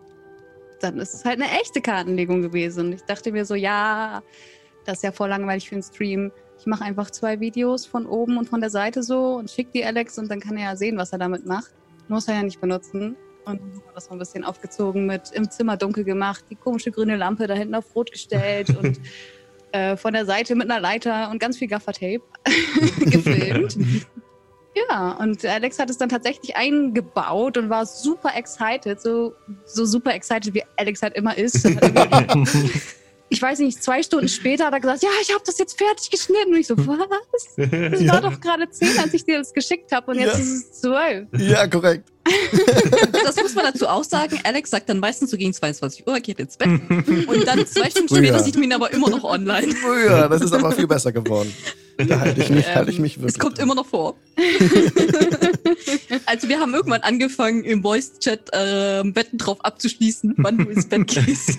dann 0.81 0.99
ist 0.99 1.15
es 1.15 1.25
halt 1.25 1.41
eine 1.41 1.51
echte 1.61 1.81
Kartenlegung 1.81 2.43
gewesen. 2.43 2.87
Und 2.87 2.93
ich 2.95 3.03
dachte 3.03 3.33
mir 3.33 3.45
so, 3.45 3.55
ja, 3.55 4.23
das 4.85 4.99
ist 4.99 5.05
ja 5.05 5.13
voll 5.13 5.29
langweilig 5.29 5.69
für 5.69 5.75
einen 5.75 5.83
Stream. 5.83 6.33
Ich 6.59 6.67
mache 6.67 6.85
einfach 6.85 7.11
zwei 7.11 7.41
Videos 7.41 7.87
von 7.87 8.07
oben 8.07 8.39
und 8.39 8.49
von 8.49 8.61
der 8.61 8.71
Seite 8.71 9.03
so 9.03 9.37
und 9.37 9.51
schicke 9.51 9.73
die 9.73 9.85
Alex 9.85 10.19
und 10.19 10.31
dann 10.31 10.41
kann 10.41 10.57
er 10.57 10.71
ja 10.71 10.77
sehen, 10.77 10.97
was 10.97 11.13
er 11.13 11.19
damit 11.19 11.47
macht. 11.47 11.73
Muss 12.09 12.29
er 12.29 12.35
ja 12.35 12.43
nicht 12.43 12.61
benutzen. 12.61 13.17
Und 13.45 13.61
dann 13.61 13.71
haben 13.73 13.83
wir 13.85 13.93
das 13.95 14.09
mal 14.09 14.17
ein 14.17 14.19
bisschen 14.19 14.45
aufgezogen 14.45 15.07
mit 15.07 15.33
im 15.33 15.51
Zimmer 15.51 15.77
dunkel 15.77 16.05
gemacht, 16.05 16.45
die 16.51 16.57
komische 16.57 16.91
grüne 16.91 17.17
Lampe 17.17 17.47
da 17.47 17.55
hinten 17.55 17.75
auf 17.75 17.95
rot 17.95 18.13
gestellt 18.13 18.71
und 18.83 19.01
äh, 19.73 19.97
von 19.97 20.13
der 20.13 20.27
Seite 20.27 20.55
mit 20.55 20.71
einer 20.71 20.81
Leiter 20.81 21.31
und 21.31 21.39
ganz 21.39 21.59
viel 21.59 21.69
Gaffertape 21.69 22.23
gefilmt. 23.01 23.79
Ja, 24.89 25.13
und 25.13 25.45
Alex 25.45 25.79
hat 25.79 25.91
es 25.91 25.99
dann 25.99 26.09
tatsächlich 26.09 26.57
eingebaut 26.57 27.57
und 27.57 27.71
war 27.71 27.87
super 27.87 28.33
excited, 28.37 29.01
so, 29.01 29.35
so 29.65 29.85
super 29.85 30.15
excited, 30.15 30.55
wie 30.55 30.63
Alex 30.77 31.03
halt 31.03 31.15
immer 31.15 31.37
ist. 31.37 31.65
ich 33.33 33.41
weiß 33.41 33.61
nicht, 33.61 33.83
zwei 33.83 34.03
Stunden 34.03 34.29
später 34.29 34.67
hat 34.67 34.73
er 34.75 34.81
gesagt, 34.81 35.03
ja, 35.05 35.09
ich 35.23 35.33
habe 35.33 35.43
das 35.47 35.57
jetzt 35.59 35.79
fertig 35.79 36.11
geschnitten. 36.11 36.53
Und 36.53 36.59
ich 36.59 36.67
so, 36.67 36.77
was? 36.87 37.55
Das 37.57 38.09
war 38.09 38.21
doch 38.21 38.41
gerade 38.41 38.69
zehn, 38.71 38.99
als 38.99 39.15
ich 39.15 39.25
dir 39.25 39.39
das 39.39 39.53
geschickt 39.55 39.93
habe 39.93 40.11
und 40.11 40.19
jetzt 40.19 40.35
Ja. 40.35 40.39
ist 40.41 40.51
es 40.53 40.81
zwölf. 40.81 41.29
Ja, 41.39 41.67
korrekt. 41.69 42.11
Das 43.25 43.37
muss 43.37 43.55
man 43.55 43.65
dazu 43.73 43.87
auch 43.87 44.03
sagen. 44.05 44.39
Alex 44.45 44.71
sagt 44.71 44.89
dann 44.89 44.99
meistens 44.99 45.31
so 45.31 45.37
gegen 45.37 45.53
22 45.53 46.07
Uhr, 46.07 46.19
geht 46.21 46.41
ins 46.41 46.57
Bett. 46.57 46.69
Und 46.91 47.47
dann 47.47 47.65
zwei 47.67 47.89
Stunden 47.91 48.09
Früher. 48.09 48.19
später 48.19 48.41
sieht 48.41 48.55
man 48.57 48.65
ihn 48.65 48.73
aber 48.73 48.93
immer 48.93 49.09
noch 49.09 49.23
online. 49.25 49.69
Früher, 49.77 50.29
das 50.29 50.43
ist 50.43 50.53
aber 50.53 50.73
viel 50.73 50.87
besser 50.89 51.13
geworden. 51.13 51.55
Da 51.97 52.19
halte 52.19 52.41
ich 52.41 52.51
mich, 52.51 52.67
halte 52.75 52.91
ich 52.91 52.99
mich 52.99 53.17
wirklich. 53.19 53.35
Es 53.35 53.39
kommt 53.39 53.59
dran. 53.59 53.65
immer 53.67 53.75
noch 53.77 53.87
vor. 53.87 54.17
also 56.27 56.49
wir 56.49 56.59
haben 56.61 56.75
irgendwann 56.75 57.03
angefangen, 57.03 57.63
im 57.65 57.83
Voice-Chat 57.83 58.53
äh, 58.53 59.03
Wetten 59.15 59.39
drauf 59.39 59.59
abzuschließen, 59.65 60.35
wann 60.39 60.59
du 60.59 60.65
ins 60.71 60.87
Bett 60.89 61.07
gehst. 61.07 61.59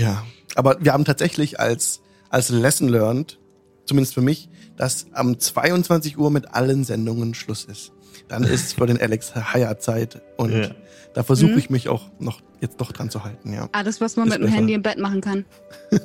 Ja, 0.00 0.24
aber 0.54 0.76
wir 0.80 0.92
haben 0.92 1.04
tatsächlich 1.04 1.60
als, 1.60 2.00
als 2.30 2.48
Lesson 2.48 2.88
learned, 2.88 3.38
zumindest 3.84 4.14
für 4.14 4.22
mich, 4.22 4.48
dass 4.76 5.06
am 5.12 5.38
22 5.38 6.16
Uhr 6.18 6.30
mit 6.30 6.54
allen 6.54 6.84
Sendungen 6.84 7.34
Schluss 7.34 7.64
ist. 7.64 7.92
Dann 8.28 8.44
ist 8.44 8.74
für 8.74 8.86
den 8.86 9.00
Alex 9.00 9.34
Haier-Zeit 9.34 10.22
und 10.36 10.52
Ja. 10.52 10.70
da 11.14 11.22
versuche 11.22 11.52
Mhm. 11.52 11.58
ich 11.58 11.70
mich 11.70 11.88
auch 11.88 12.10
noch 12.18 12.40
jetzt 12.60 12.80
doch 12.80 12.92
dran 12.92 13.10
zu 13.10 13.24
halten, 13.24 13.52
ja. 13.52 13.68
Alles, 13.72 14.00
was 14.00 14.16
man 14.16 14.28
Ist 14.28 14.38
mit 14.38 14.48
dem. 14.48 14.52
Handy 14.54 14.74
im 14.74 14.82
Bett 14.82 14.98
machen 14.98 15.20
kann. 15.20 15.44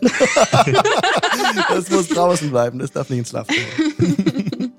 Das 1.69 1.89
muss 1.89 2.07
draußen 2.09 2.49
bleiben, 2.49 2.79
das 2.79 2.91
darf 2.91 3.09
nicht 3.09 3.19
ins 3.19 3.29
Schlafzimmer. 3.29 3.65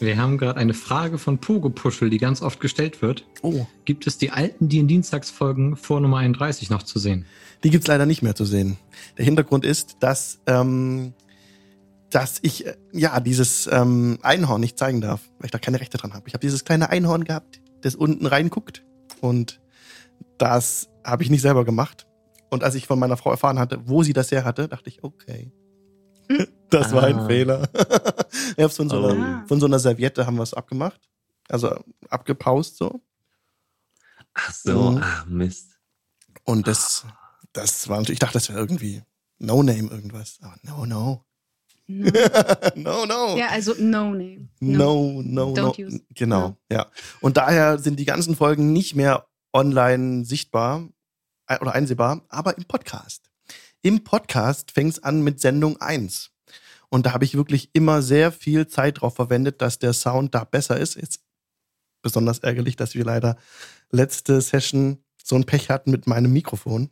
Wir 0.00 0.18
haben 0.18 0.36
gerade 0.38 0.58
eine 0.58 0.74
Frage 0.74 1.18
von 1.18 1.38
Pogo 1.38 1.70
Puschel, 1.70 2.10
die 2.10 2.18
ganz 2.18 2.42
oft 2.42 2.60
gestellt 2.60 3.00
wird. 3.00 3.24
Oh, 3.42 3.66
Gibt 3.84 4.06
es 4.06 4.18
die 4.18 4.30
alten 4.32 4.68
die 4.68 4.78
in 4.80 4.88
Dienstagsfolgen 4.88 5.76
vor 5.76 6.00
Nummer 6.00 6.18
31 6.18 6.68
noch 6.68 6.82
zu 6.82 6.98
sehen? 6.98 7.24
Die 7.64 7.70
gibt's 7.70 7.86
leider 7.88 8.06
nicht 8.06 8.22
mehr 8.22 8.34
zu 8.34 8.44
sehen. 8.44 8.76
Der 9.18 9.24
Hintergrund 9.24 9.64
ist, 9.64 9.96
dass, 10.00 10.40
ähm, 10.46 11.14
dass 12.10 12.38
ich 12.42 12.66
äh, 12.66 12.76
ja 12.92 13.18
dieses 13.20 13.66
ähm, 13.66 14.18
Einhorn 14.22 14.60
nicht 14.60 14.78
zeigen 14.78 15.00
darf, 15.00 15.22
weil 15.38 15.46
ich 15.46 15.50
da 15.50 15.58
keine 15.58 15.80
Rechte 15.80 15.96
dran 15.98 16.12
habe. 16.14 16.28
Ich 16.28 16.34
habe 16.34 16.42
dieses 16.42 16.64
kleine 16.64 16.90
Einhorn 16.90 17.24
gehabt, 17.24 17.60
das 17.80 17.94
unten 17.94 18.26
reinguckt 18.26 18.84
und 19.20 19.60
das 20.38 20.88
habe 21.04 21.22
ich 21.22 21.30
nicht 21.30 21.42
selber 21.42 21.64
gemacht. 21.64 22.06
Und 22.50 22.62
als 22.62 22.74
ich 22.76 22.86
von 22.86 22.98
meiner 22.98 23.16
Frau 23.16 23.30
erfahren 23.30 23.58
hatte, 23.58 23.80
wo 23.88 24.02
sie 24.02 24.12
das 24.12 24.30
her 24.30 24.44
hatte, 24.44 24.68
dachte 24.68 24.88
ich, 24.88 25.02
okay, 25.02 25.50
das 26.70 26.92
war 26.92 27.04
ein 27.04 27.18
Ah. 27.20 27.26
Fehler. 27.26 27.68
hab's 28.58 28.76
von 28.76 28.88
so, 28.88 29.00
Oh. 29.02 29.08
einer, 29.08 29.44
von 29.48 29.58
so 29.60 29.66
einer 29.66 29.78
Serviette 29.78 30.26
haben 30.26 30.36
wir 30.36 30.42
es 30.42 30.54
abgemacht, 30.54 31.00
also 31.48 31.74
abgepaust 32.10 32.76
so. 32.76 33.00
Ach 34.34 34.52
so, 34.52 34.92
Mhm. 34.92 34.98
ah, 35.02 35.24
Mist. 35.26 35.70
Und 36.44 36.66
das, 36.68 37.06
das 37.54 37.88
war 37.88 37.98
natürlich, 37.98 38.16
ich 38.16 38.20
dachte, 38.20 38.34
das 38.34 38.48
wäre 38.48 38.58
irgendwie 38.58 39.02
No-Name 39.38 39.90
irgendwas. 39.90 40.38
Aber 40.42 40.56
no, 40.62 40.84
no. 40.84 41.24
No. 41.86 42.10
no, 42.76 43.06
no. 43.06 43.36
Ja, 43.36 43.48
also 43.48 43.74
no 43.78 44.10
name. 44.12 44.48
No, 44.60 45.22
no, 45.22 45.50
no. 45.50 45.54
Don't 45.54 45.86
use. 45.86 46.00
Genau, 46.14 46.56
ja. 46.70 46.86
Und 47.20 47.36
daher 47.36 47.78
sind 47.78 47.98
die 47.98 48.06
ganzen 48.06 48.36
Folgen 48.36 48.72
nicht 48.72 48.94
mehr 48.94 49.26
online 49.52 50.24
sichtbar 50.24 50.88
äh, 51.46 51.58
oder 51.60 51.74
einsehbar, 51.74 52.22
aber 52.28 52.56
im 52.56 52.64
Podcast. 52.64 53.30
Im 53.82 54.02
Podcast 54.02 54.70
fängt 54.70 54.94
es 54.94 55.02
an 55.02 55.22
mit 55.22 55.40
Sendung 55.40 55.78
1. 55.80 56.30
Und 56.88 57.06
da 57.06 57.12
habe 57.12 57.24
ich 57.24 57.34
wirklich 57.34 57.70
immer 57.74 58.00
sehr 58.00 58.32
viel 58.32 58.66
Zeit 58.66 59.00
drauf 59.00 59.16
verwendet, 59.16 59.60
dass 59.60 59.78
der 59.78 59.92
Sound 59.92 60.34
da 60.34 60.44
besser 60.44 60.78
ist. 60.78 60.96
Jetzt 60.96 61.20
besonders 62.00 62.38
ärgerlich, 62.38 62.76
dass 62.76 62.94
wir 62.94 63.04
leider 63.04 63.36
letzte 63.90 64.40
Session 64.40 65.04
so 65.22 65.36
ein 65.36 65.44
Pech 65.44 65.68
hatten 65.68 65.90
mit 65.90 66.06
meinem 66.06 66.32
Mikrofon. 66.32 66.90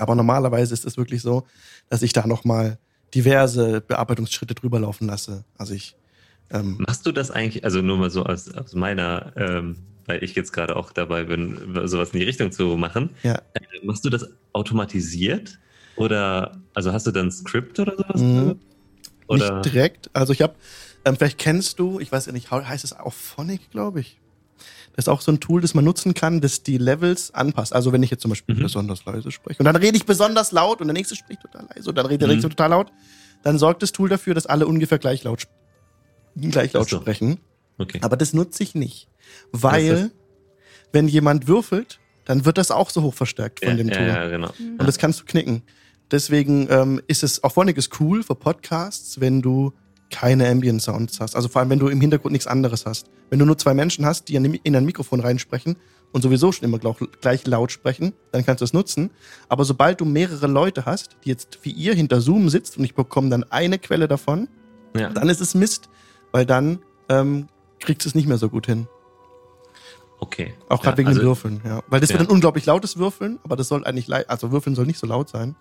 Aber 0.00 0.14
normalerweise 0.14 0.74
ist 0.74 0.84
es 0.84 0.96
wirklich 0.96 1.22
so, 1.22 1.46
dass 1.88 2.02
ich 2.02 2.12
da 2.12 2.26
nochmal 2.26 2.78
diverse 3.14 3.80
Bearbeitungsschritte 3.80 4.54
drüber 4.54 4.80
laufen 4.80 5.06
lasse. 5.06 5.44
Also 5.56 5.74
ich 5.74 5.96
ähm, 6.50 6.76
Machst 6.86 7.06
du 7.06 7.12
das 7.12 7.30
eigentlich, 7.30 7.64
also 7.64 7.80
nur 7.80 7.96
mal 7.98 8.10
so 8.10 8.24
aus, 8.24 8.52
aus 8.54 8.74
meiner, 8.74 9.32
ähm, 9.36 9.76
weil 10.06 10.22
ich 10.22 10.34
jetzt 10.34 10.52
gerade 10.52 10.76
auch 10.76 10.92
dabei 10.92 11.24
bin, 11.24 11.58
sowas 11.84 12.10
in 12.10 12.20
die 12.20 12.24
Richtung 12.24 12.52
zu 12.52 12.76
machen. 12.76 13.10
Ja. 13.22 13.34
Äh, 13.54 13.60
machst 13.82 14.04
du 14.04 14.10
das 14.10 14.28
automatisiert? 14.52 15.58
Oder, 15.96 16.60
also 16.74 16.92
hast 16.92 17.06
du 17.06 17.12
dann 17.12 17.26
ein 17.26 17.32
Skript 17.32 17.78
oder 17.78 17.96
sowas? 17.96 18.20
Mhm. 18.20 18.60
Oder? 19.26 19.54
Nicht 19.54 19.72
direkt. 19.72 20.10
Also 20.12 20.32
ich 20.32 20.42
habe, 20.42 20.54
ähm, 21.04 21.16
vielleicht 21.16 21.38
kennst 21.38 21.78
du, 21.78 22.00
ich 22.00 22.12
weiß 22.12 22.26
ja 22.26 22.32
nicht, 22.32 22.50
heißt 22.50 22.84
es 22.84 22.92
auch 22.92 23.12
Phonic, 23.12 23.70
glaube 23.70 24.00
ich. 24.00 24.20
Das 24.96 25.04
ist 25.04 25.08
auch 25.08 25.20
so 25.20 25.32
ein 25.32 25.40
Tool, 25.40 25.60
das 25.60 25.74
man 25.74 25.84
nutzen 25.84 26.14
kann, 26.14 26.40
das 26.40 26.62
die 26.62 26.78
Levels 26.78 27.32
anpasst. 27.34 27.72
Also 27.72 27.92
wenn 27.92 28.02
ich 28.02 28.10
jetzt 28.10 28.22
zum 28.22 28.28
Beispiel 28.30 28.54
Mhm. 28.54 28.62
besonders 28.62 29.04
leise 29.04 29.30
spreche 29.32 29.58
und 29.58 29.64
dann 29.64 29.76
rede 29.76 29.96
ich 29.96 30.06
besonders 30.06 30.52
laut 30.52 30.80
und 30.80 30.86
der 30.86 30.94
nächste 30.94 31.16
spricht 31.16 31.40
total 31.42 31.66
leise 31.74 31.88
und 31.88 31.96
dann 31.96 32.06
redet 32.06 32.22
der 32.22 32.28
Mhm. 32.28 32.34
nächste 32.34 32.48
total 32.50 32.70
laut, 32.70 32.92
dann 33.42 33.58
sorgt 33.58 33.82
das 33.82 33.92
Tool 33.92 34.08
dafür, 34.08 34.34
dass 34.34 34.46
alle 34.46 34.66
ungefähr 34.66 34.98
gleich 34.98 35.24
laut, 35.24 35.46
gleich 36.36 36.72
laut 36.72 36.88
so. 36.88 37.00
sprechen. 37.00 37.38
Okay. 37.78 37.98
Aber 38.02 38.16
das 38.16 38.32
nutze 38.32 38.62
ich 38.62 38.74
nicht. 38.74 39.08
Weil, 39.52 40.10
wenn 40.92 41.08
jemand 41.08 41.48
würfelt, 41.48 41.98
dann 42.24 42.44
wird 42.44 42.56
das 42.56 42.70
auch 42.70 42.90
so 42.90 43.02
hoch 43.02 43.14
verstärkt 43.14 43.60
von 43.64 43.70
ja, 43.70 43.76
dem 43.76 43.90
Tool. 43.90 44.06
ja, 44.06 44.28
genau. 44.28 44.50
Und 44.78 44.86
das 44.86 44.98
kannst 44.98 45.20
du 45.20 45.24
knicken. 45.24 45.62
Deswegen 46.10 46.68
ähm, 46.70 47.00
ist 47.08 47.22
es, 47.24 47.42
auch 47.42 47.52
Phonic 47.52 47.76
ist 47.78 47.98
cool 48.00 48.22
für 48.22 48.34
Podcasts, 48.36 49.20
wenn 49.20 49.42
du 49.42 49.72
keine 50.14 50.48
Ambient 50.48 50.80
Sounds 50.80 51.18
hast. 51.18 51.34
Also 51.34 51.48
vor 51.48 51.60
allem, 51.60 51.70
wenn 51.70 51.80
du 51.80 51.88
im 51.88 52.00
Hintergrund 52.00 52.30
nichts 52.32 52.46
anderes 52.46 52.86
hast. 52.86 53.10
Wenn 53.30 53.40
du 53.40 53.44
nur 53.44 53.58
zwei 53.58 53.74
Menschen 53.74 54.06
hast, 54.06 54.28
die 54.28 54.36
in 54.36 54.44
in 54.54 54.76
ein 54.76 54.84
Mikrofon 54.84 55.18
reinsprechen 55.18 55.74
und 56.12 56.22
sowieso 56.22 56.52
schon 56.52 56.64
immer 56.68 56.78
gleich 57.20 57.44
laut 57.48 57.72
sprechen, 57.72 58.12
dann 58.30 58.46
kannst 58.46 58.60
du 58.60 58.64
es 58.64 58.72
nutzen. 58.72 59.10
Aber 59.48 59.64
sobald 59.64 60.00
du 60.00 60.04
mehrere 60.04 60.46
Leute 60.46 60.84
hast, 60.86 61.16
die 61.24 61.30
jetzt 61.30 61.58
wie 61.62 61.72
ihr 61.72 61.94
hinter 61.94 62.20
Zoom 62.20 62.48
sitzt 62.48 62.78
und 62.78 62.84
ich 62.84 62.94
bekomme 62.94 63.28
dann 63.28 63.42
eine 63.50 63.78
Quelle 63.80 64.06
davon, 64.06 64.46
Ja. 64.96 65.08
dann 65.10 65.28
ist 65.28 65.40
es 65.40 65.54
Mist, 65.54 65.88
weil 66.30 66.46
dann 66.46 66.78
ähm, 67.08 67.48
kriegst 67.80 68.04
du 68.06 68.08
es 68.10 68.14
nicht 68.14 68.28
mehr 68.28 68.38
so 68.38 68.48
gut 68.48 68.66
hin. 68.66 68.86
Okay. 70.20 70.54
Auch 70.68 70.80
gerade 70.80 70.94
ja, 70.94 70.98
wegen 70.98 71.08
also, 71.08 71.20
dem 71.20 71.26
Würfeln, 71.26 71.60
ja. 71.64 71.82
Weil 71.88 72.00
das 72.00 72.10
Ja. 72.10 72.18
wird 72.18 72.28
ein 72.28 72.32
unglaublich 72.32 72.66
lautes 72.66 72.96
Würfeln, 72.96 73.40
aber 73.42 73.56
das 73.56 73.66
soll 73.68 73.84
eigentlich, 73.84 74.08
also 74.30 74.52
Würfeln 74.52 74.76
soll 74.76 74.86
nicht 74.86 75.00
so 75.00 75.06
laut 75.08 75.28
sein. 75.28 75.56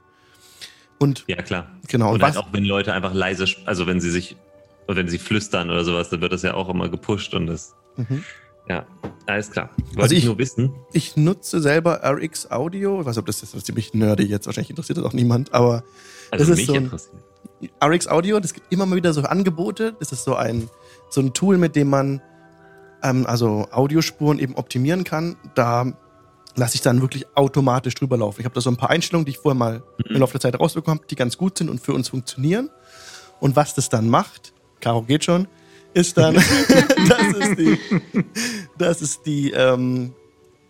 Und 0.99 1.25
Ja, 1.27 1.41
klar. 1.41 1.71
genau, 1.87 2.09
und 2.09 2.13
Und 2.15 2.21
was, 2.21 2.35
halt 2.35 2.45
auch 2.45 2.53
wenn 2.53 2.63
Leute 2.63 2.93
einfach 2.93 3.13
leise, 3.13 3.45
also 3.65 3.87
wenn 3.87 3.99
sie 3.99 4.09
sich, 4.11 4.37
wenn 4.87 5.07
sie 5.07 5.17
flüstern 5.19 5.69
oder 5.69 5.83
sowas, 5.83 6.09
dann 6.09 6.21
wird 6.21 6.33
das 6.33 6.41
ja 6.43 6.53
auch 6.53 6.69
immer 6.69 6.89
gepusht 6.89 7.33
und 7.33 7.47
das, 7.47 7.73
Mhm. 7.95 8.23
ja, 8.67 8.85
alles 9.27 9.51
klar. 9.51 9.69
Wollte 9.77 10.01
Also 10.01 10.13
ich 10.13 10.19
ich- 10.19 10.25
nur 10.25 10.37
wissen. 10.37 10.73
Ich 10.93 11.15
nutze 11.17 11.61
selber 11.61 12.01
RX 12.03 12.49
Audio. 12.51 12.99
Ich 13.01 13.05
weiß 13.05 13.15
nicht, 13.15 13.19
ob 13.19 13.25
das 13.27 13.41
jetzt 13.41 13.55
was 13.55 13.63
ziemlich 13.63 13.93
nerdy 13.93 14.23
jetzt. 14.23 14.45
Wahrscheinlich 14.45 14.69
interessiert 14.69 14.97
das 14.97 15.05
auch 15.05 15.13
niemand. 15.13 15.53
Aber 15.53 15.83
Also 16.31 16.45
das 16.45 16.49
ist 16.49 16.57
mich 16.57 16.65
so 16.67 16.73
ein- 16.73 16.83
interessiert. 16.85 17.13
RX 17.81 18.07
Audio, 18.07 18.39
das 18.39 18.53
gibt 18.53 18.71
immer 18.73 18.85
mal 18.85 18.95
wieder 18.97 19.13
so 19.13 19.21
Angebote. 19.21 19.95
Das 19.99 20.11
ist 20.11 20.23
so 20.25 20.35
ein, 20.35 20.69
so 21.09 21.21
ein 21.21 21.33
Tool, 21.33 21.57
mit 21.57 21.75
dem 21.75 21.89
man 21.89 22.21
ähm, 23.03 23.25
also 23.25 23.67
Audiospuren 23.71 24.39
eben 24.39 24.55
optimieren 24.55 25.03
kann. 25.03 25.35
Da 25.55 25.91
lasse 26.55 26.75
ich 26.75 26.81
dann 26.81 27.01
wirklich 27.01 27.25
automatisch 27.35 27.95
drüber 27.95 28.15
laufen. 28.17 28.39
Ich 28.39 28.45
habe 28.45 28.55
da 28.55 28.61
so 28.61 28.69
ein 28.69 28.77
paar 28.77 28.89
Einstellungen, 28.91 29.25
die 29.25 29.31
ich 29.31 29.39
vorher 29.39 29.57
mal 29.57 29.79
Mhm. 29.97 30.15
im 30.15 30.19
Laufe 30.21 30.33
der 30.33 30.41
Zeit 30.41 30.59
rausbekommen 30.59 30.99
habe, 30.99 31.07
die 31.07 31.15
ganz 31.15 31.37
gut 31.37 31.57
sind 31.57 31.69
und 31.69 31.81
für 31.81 31.93
uns 31.93 32.09
funktionieren. 32.09 32.69
Und 33.41 33.55
was 33.57 33.73
das 33.75 33.89
dann 33.89 34.07
macht, 34.09 34.52
Caro 34.83 35.01
geht 35.03 35.23
schon, 35.23 35.47
ist 35.93 36.17
dann, 36.17 36.35
das 37.07 37.37
ist 37.39 37.57
die, 37.57 37.77
das 38.77 39.01
ist 39.01 39.25
die, 39.25 39.51
ähm, 39.51 40.13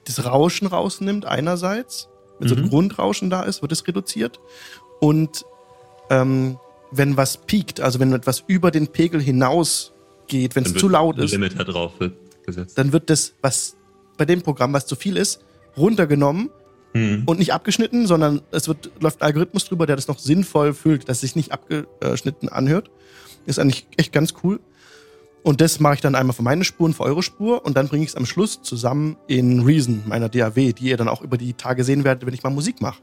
das 0.05 0.24
Rauschen 0.25 0.67
rausnimmt 0.67 1.25
einerseits. 1.25 2.10
Wenn 2.39 2.48
so 2.50 2.55
ein 2.55 2.63
Mhm. 2.63 2.70
Grundrauschen 2.70 3.29
da 3.29 3.43
ist, 3.43 3.62
wird 3.62 3.72
es 3.72 3.88
reduziert. 3.88 4.39
Und 5.00 5.46
ähm, 6.10 6.58
wenn 6.91 7.17
was 7.17 7.38
piekt, 7.38 7.79
also 7.82 8.00
wenn 8.00 8.13
etwas 8.13 8.43
über 8.48 8.70
den 8.72 8.88
Pegel 8.88 9.22
hinaus 9.22 9.93
geht, 10.27 10.55
wenn 10.55 10.65
es 10.65 10.74
zu 10.74 10.89
laut 10.89 11.17
ist, 11.17 11.32
Limiter 11.32 11.63
drauf 11.63 11.93
wird 12.00 12.13
gesetzt. 12.46 12.77
dann 12.77 12.91
wird 12.93 13.10
das, 13.10 13.34
was 13.41 13.75
bei 14.17 14.25
dem 14.25 14.41
Programm, 14.41 14.74
was 14.74 14.86
zu 14.86 14.96
viel 14.96 15.17
ist, 15.17 15.41
runtergenommen 15.77 16.50
Hm. 16.96 17.24
und 17.25 17.39
nicht 17.39 17.53
abgeschnitten, 17.53 18.05
sondern 18.05 18.41
es 18.51 18.67
wird, 18.67 18.91
läuft 19.00 19.22
ein 19.22 19.25
Algorithmus 19.25 19.65
drüber, 19.65 19.88
der 19.88 19.96
das 19.96 20.08
noch 20.08 20.20
sinnvoll 20.20 20.75
füllt, 20.75 21.10
dass 21.10 21.17
es 21.17 21.22
sich 21.22 21.36
nicht 21.36 21.51
abgeschnitten 21.51 22.50
anhört. 22.50 22.91
Ist 23.46 23.60
eigentlich 23.60 23.88
echt 23.98 24.12
ganz 24.14 24.34
cool. 24.44 24.60
Und 25.44 25.60
das 25.60 25.80
mache 25.82 25.96
ich 25.96 26.02
dann 26.02 26.16
einmal 26.16 26.34
für 26.34 26.44
meine 26.44 26.64
Spur 26.64 26.86
und 26.86 26.94
für 26.94 27.04
eure 27.04 27.22
Spur 27.22 27.66
und 27.66 27.76
dann 27.76 27.90
bringe 27.90 28.04
ich 28.04 28.12
es 28.12 28.16
am 28.16 28.26
Schluss 28.26 28.62
zusammen 28.62 29.18
in 29.28 29.62
Reason, 29.62 30.04
meiner 30.06 30.30
DAW, 30.30 30.72
die 30.72 30.86
ihr 30.86 30.96
dann 30.98 31.10
auch 31.10 31.22
über 31.22 31.38
die 31.38 31.54
Tage 31.54 31.84
sehen 31.84 32.06
werdet, 32.06 32.26
wenn 32.26 32.34
ich 32.34 32.44
mal 32.44 32.50
Musik 32.50 32.82
mache. 32.82 33.02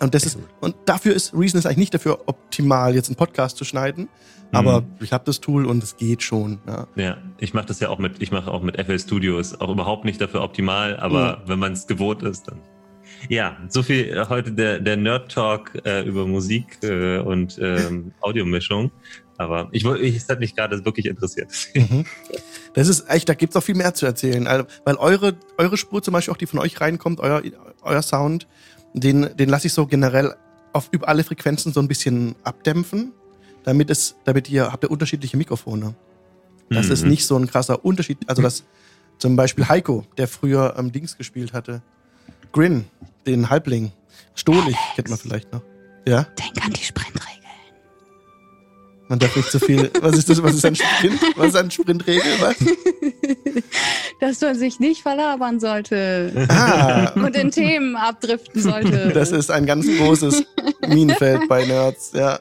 Und 0.00 0.14
das 0.14 0.24
ist, 0.24 0.38
und 0.60 0.76
dafür 0.84 1.12
ist 1.14 1.34
Reason 1.34 1.58
ist 1.58 1.66
eigentlich 1.66 1.78
nicht 1.78 1.94
dafür 1.94 2.20
optimal, 2.26 2.94
jetzt 2.94 3.08
einen 3.08 3.16
Podcast 3.16 3.56
zu 3.56 3.64
schneiden. 3.64 4.08
Aber 4.52 4.82
Mhm. 4.82 4.86
ich 5.00 5.12
habe 5.12 5.24
das 5.24 5.40
Tool 5.40 5.66
und 5.66 5.82
es 5.82 5.96
geht 5.96 6.22
schon. 6.22 6.58
Ja. 6.66 6.86
Ja, 6.94 7.16
ich 7.38 7.52
mache 7.52 7.66
das 7.66 7.80
ja 7.80 7.88
auch 7.88 7.98
mit, 7.98 8.22
ich 8.22 8.30
mache 8.30 8.50
auch 8.50 8.62
mit 8.62 8.76
FL 8.78 8.98
Studios, 8.98 9.60
auch 9.60 9.68
überhaupt 9.68 10.04
nicht 10.04 10.20
dafür 10.20 10.42
optimal, 10.42 10.96
aber 10.98 11.42
wenn 11.46 11.58
man 11.58 11.72
es 11.72 11.86
gewohnt 11.88 12.22
ist, 12.22 12.48
dann. 12.48 12.60
Ja, 13.28 13.56
so 13.68 13.82
viel 13.82 14.08
äh, 14.08 14.26
heute 14.28 14.52
der, 14.52 14.78
der 14.78 14.96
Nerd 14.96 15.32
Talk 15.32 15.72
äh, 15.84 16.02
über 16.04 16.26
Musik 16.26 16.78
äh, 16.82 17.18
und 17.18 17.58
ähm, 17.60 18.12
Audiomischung. 18.20 18.90
Aber 19.38 19.68
ich 19.72 19.84
wollte, 19.84 20.04
ich, 20.04 20.16
es 20.16 20.28
hat 20.28 20.40
mich 20.40 20.54
gerade 20.54 20.84
wirklich 20.84 21.06
interessiert. 21.06 21.50
Mhm. 21.74 22.04
Das 22.74 22.88
ist 22.88 23.08
echt, 23.08 23.28
da 23.28 23.34
gibt's 23.34 23.56
auch 23.56 23.62
viel 23.62 23.74
mehr 23.76 23.94
zu 23.94 24.04
erzählen. 24.04 24.46
Also, 24.46 24.66
weil 24.84 24.96
eure, 24.96 25.36
eure 25.56 25.76
Spur 25.76 26.02
zum 26.02 26.12
Beispiel, 26.12 26.32
auch 26.34 26.38
die 26.38 26.46
von 26.46 26.58
euch 26.60 26.80
reinkommt, 26.80 27.20
euer, 27.20 27.42
euer 27.82 28.02
Sound, 28.02 28.46
Den, 28.94 29.28
den 29.36 29.48
lasse 29.48 29.66
ich 29.68 29.72
so 29.72 29.86
generell 29.86 30.34
auf 30.72 30.88
über 30.92 31.08
alle 31.08 31.22
Frequenzen 31.24 31.72
so 31.72 31.80
ein 31.80 31.88
bisschen 31.88 32.34
abdämpfen, 32.42 33.12
damit 33.64 33.90
es, 33.90 34.16
damit 34.24 34.48
ihr 34.50 34.72
habt 34.72 34.84
ihr 34.84 34.90
unterschiedliche 34.90 35.36
Mikrofone. 35.36 35.94
Das 36.70 36.86
Mhm. 36.86 36.92
ist 36.92 37.04
nicht 37.04 37.26
so 37.26 37.36
ein 37.36 37.46
krasser 37.46 37.84
Unterschied. 37.84 38.18
Also 38.26 38.42
das 38.42 38.64
zum 39.18 39.36
Beispiel 39.36 39.68
Heiko, 39.68 40.04
der 40.16 40.26
früher 40.28 40.74
ähm, 40.78 40.90
Dings 40.92 41.16
gespielt 41.16 41.52
hatte. 41.52 41.82
Grin, 42.52 42.86
den 43.26 43.50
Halbling. 43.50 43.92
Stolich, 44.34 44.76
kennt 44.96 45.08
man 45.10 45.18
vielleicht 45.18 45.52
noch. 45.52 45.62
Ja, 46.06 46.22
Denk 46.38 46.64
an 46.64 46.72
die 46.72 46.82
Sprintregeln. 46.82 47.17
Man 49.08 49.18
darf 49.18 49.34
nicht 49.36 49.50
zu 49.50 49.58
viel. 49.58 49.90
Was 50.00 50.16
ist 50.16 50.28
das? 50.30 50.42
Was 50.42 50.54
ist 50.54 50.64
ein 50.64 50.74
Sprint? 50.76 51.20
Was 51.36 51.48
ist 51.48 51.56
ein 51.56 51.70
Sprintregel? 51.70 52.22
Was? 52.40 52.56
Dass 54.20 54.40
man 54.40 54.54
sich 54.56 54.80
nicht 54.80 55.02
verlabern 55.02 55.60
sollte 55.60 56.46
Ah, 56.48 57.10
und 57.14 57.36
in 57.36 57.50
Themen 57.50 57.96
abdriften 57.96 58.60
sollte. 58.60 59.10
das 59.14 59.30
ist 59.32 59.50
ein 59.50 59.66
ganz 59.66 59.86
großes 59.86 60.44
Minenfeld 60.88 61.48
bei 61.48 61.64
Nerds. 61.64 62.12
Ja, 62.14 62.40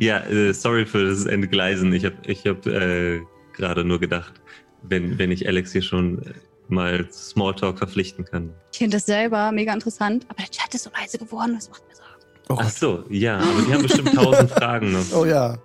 ja, 0.00 0.20
äh, 0.26 0.52
sorry 0.52 0.86
für 0.86 1.04
das 1.08 1.26
Entgleisen. 1.26 1.92
Ich 1.92 2.04
habe 2.04 2.16
ich 2.26 2.46
hab, 2.46 2.66
äh, 2.66 3.20
gerade 3.52 3.84
nur 3.84 4.00
gedacht, 4.00 4.34
wenn, 4.82 5.18
wenn 5.18 5.30
ich 5.30 5.46
Alex 5.46 5.72
hier 5.72 5.82
schon 5.82 6.22
mal 6.68 7.06
Smalltalk 7.12 7.78
verpflichten 7.78 8.24
kann. 8.24 8.52
Ich 8.72 8.78
finde 8.78 8.96
das 8.96 9.06
selber 9.06 9.52
mega 9.52 9.72
interessant, 9.72 10.26
aber 10.28 10.42
der 10.42 10.50
Chat 10.50 10.74
ist 10.74 10.84
so 10.84 10.90
leise 10.98 11.18
geworden, 11.18 11.54
das 11.54 11.70
macht. 11.70 11.82
Oh, 12.48 12.56
Ach 12.58 12.70
so, 12.70 13.04
ja, 13.08 13.38
aber 13.38 13.62
die 13.66 13.74
haben 13.74 13.82
bestimmt 13.82 14.14
tausend 14.14 14.50
Fragen 14.50 14.92
noch. 14.92 15.12
oh 15.14 15.24
ja, 15.24 15.58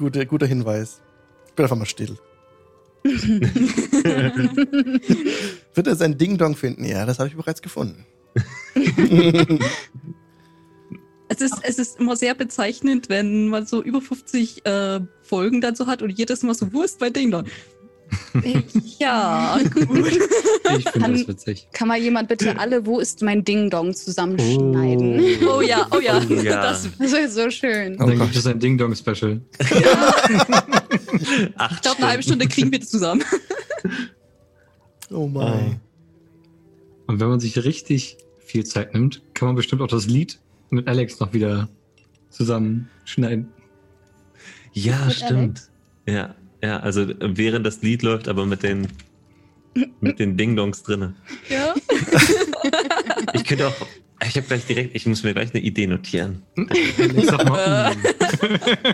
Gute, 0.00 0.24
guter 0.24 0.46
Hinweis. 0.46 1.02
Ich 1.48 1.52
bin 1.52 1.64
einfach 1.64 1.76
mal 1.76 1.84
still. 1.84 2.16
Wird 5.74 5.86
er 5.86 5.94
sein 5.94 6.16
Ding-Dong 6.16 6.56
finden? 6.56 6.86
Ja, 6.86 7.04
das 7.04 7.18
habe 7.18 7.28
ich 7.28 7.36
bereits 7.36 7.60
gefunden. 7.60 8.06
Es 11.28 11.42
ist, 11.42 11.58
es 11.62 11.78
ist 11.78 12.00
immer 12.00 12.16
sehr 12.16 12.34
bezeichnend, 12.34 13.10
wenn 13.10 13.48
man 13.48 13.66
so 13.66 13.82
über 13.82 14.00
50 14.00 14.64
äh, 14.64 15.00
Folgen 15.20 15.60
dann 15.60 15.76
so 15.76 15.86
hat 15.86 16.00
und 16.00 16.10
jedes 16.10 16.42
Mal 16.42 16.54
so, 16.54 16.72
wo 16.72 16.80
ist 16.80 16.98
mein 17.00 17.12
Ding 17.12 17.30
dann? 17.30 17.46
Ja, 18.98 19.58
gut. 19.74 20.20
Ich 20.78 20.88
finde 20.88 21.00
Kann- 21.00 21.12
das 21.14 21.26
witzig. 21.26 21.66
Kann 21.72 21.88
mal 21.88 21.98
jemand 21.98 22.28
bitte 22.28 22.56
alle 22.58 22.86
Wo 22.86 23.00
ist 23.00 23.22
mein 23.22 23.42
Ding-Dong 23.44 23.92
zusammenschneiden? 23.92 25.20
Oh 25.48 25.60
ja, 25.60 25.86
oh 25.90 25.98
ja. 25.98 26.20
Oh 26.30 26.32
ja. 26.34 26.62
Das, 26.62 26.88
Das 26.96 27.12
wäre 27.12 27.28
so 27.28 27.50
schön. 27.50 27.94
Oh 27.96 28.06
Dann 28.06 28.18
Gott. 28.18 28.26
gibt 28.28 28.36
es 28.36 28.46
ein 28.46 28.60
Ding-Dong-Special. 28.60 29.40
Acht 31.56 31.74
ich 31.74 31.80
glaube, 31.82 31.96
eine 31.98 32.06
halbe 32.08 32.22
Stunde 32.22 32.46
kriegen 32.46 32.70
wir 32.70 32.78
das 32.78 32.88
zusammen. 32.90 33.24
Oh 35.10 35.26
mein. 35.26 35.80
Und 37.06 37.18
wenn 37.20 37.28
man 37.28 37.40
sich 37.40 37.56
richtig 37.64 38.16
viel 38.38 38.64
Zeit 38.64 38.94
nimmt, 38.94 39.22
kann 39.34 39.46
man 39.48 39.56
bestimmt 39.56 39.82
auch 39.82 39.88
das 39.88 40.06
Lied 40.06 40.38
mit 40.70 40.86
Alex 40.86 41.18
noch 41.18 41.32
wieder 41.32 41.68
zusammenschneiden. 42.30 43.48
Ja, 44.72 45.06
Mit 45.06 45.14
stimmt. 45.14 45.62
Ja, 46.06 46.34
ja, 46.62 46.78
also 46.80 47.02
äh, 47.02 47.14
während 47.20 47.66
das 47.66 47.82
Lied 47.82 48.02
läuft, 48.02 48.28
aber 48.28 48.46
mit 48.46 48.62
den 48.62 48.88
mit 50.00 50.18
den 50.18 50.36
Ding-Dongs 50.36 50.82
drinne. 50.82 51.14
Ja. 51.48 51.74
Ich 53.34 53.44
könnte 53.44 53.68
auch, 53.68 53.74
ich 54.26 54.34
habe 54.36 54.46
gleich 54.46 54.64
direkt, 54.66 54.94
ich 54.96 55.06
muss 55.06 55.22
mir 55.22 55.32
gleich 55.34 55.54
eine 55.54 55.62
Idee 55.62 55.86
notieren. 55.86 56.42
Ich 57.16 57.26
sag 57.26 57.48
mal, 57.48 57.92
uh. 57.92 57.94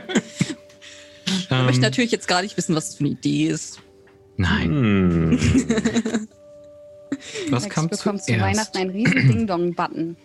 Ich 1.51 1.51
möchte 1.51 1.81
natürlich 1.81 2.11
jetzt 2.13 2.29
gar 2.29 2.43
nicht 2.43 2.57
wissen, 2.57 2.75
was 2.75 2.87
das 2.89 2.97
für 2.97 3.05
eine 3.05 3.11
Idee 3.15 3.47
ist. 3.49 3.81
Nein, 4.37 4.71
Hm. 4.71 5.39
was 7.51 7.63
Alex 7.65 7.75
kam 7.75 7.89
bekommt 7.89 8.23
zu? 8.25 8.33
Weihnachten 8.39 8.77
einen 8.79 8.91
riesen 8.91 9.29
Ding-Dong-Button, 9.29 10.17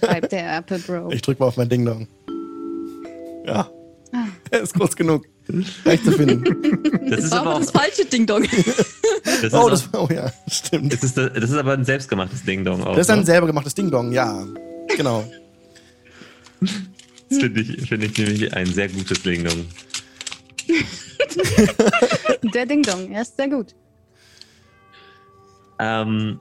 schreibt 0.00 0.32
der 0.32 0.58
Apple 0.58 0.78
Bro. 0.80 1.10
Ich 1.12 1.22
drück 1.22 1.40
mal 1.40 1.46
auf 1.46 1.56
mein 1.56 1.68
Ding-Dong. 1.68 2.06
Ja, 3.46 3.70
Ah. 4.12 4.26
er 4.50 4.60
ist 4.60 4.74
groß 4.74 4.94
genug. 4.96 5.24
Leicht 5.84 6.04
zu 6.04 6.12
finden. 6.12 6.44
Das 7.10 7.24
ist 7.24 7.30
war 7.32 7.40
aber 7.40 7.50
aber 7.50 7.56
auch, 7.56 7.60
das 7.60 7.70
falsche 7.70 8.04
Ding-Dong. 8.06 8.46
Oh, 9.52 9.68
das, 9.68 9.88
oh 9.92 10.08
ja, 10.10 10.32
stimmt. 10.48 10.92
das, 10.92 11.02
ist, 11.02 11.16
das 11.16 11.50
ist 11.50 11.54
aber 11.54 11.74
ein 11.74 11.84
selbstgemachtes 11.84 12.44
Ding-Dong 12.44 12.82
auch. 12.82 12.96
Das 12.96 13.06
ist 13.06 13.10
ein 13.10 13.20
ne? 13.20 13.26
selber 13.26 13.46
gemachtes 13.46 13.74
Ding-Dong, 13.74 14.12
ja. 14.12 14.46
Genau. 14.96 15.24
Das 16.60 17.38
finde 17.38 17.60
ich, 17.60 17.88
finde 17.88 18.06
ich 18.06 18.16
nämlich 18.16 18.54
ein 18.54 18.66
sehr 18.66 18.88
gutes 18.88 19.22
Ding-Dong. 19.22 19.66
Der 22.54 22.66
Ding-Dong, 22.66 23.10
er 23.12 23.22
ist 23.22 23.36
sehr 23.36 23.48
gut. 23.48 23.74
Ähm, 25.78 26.38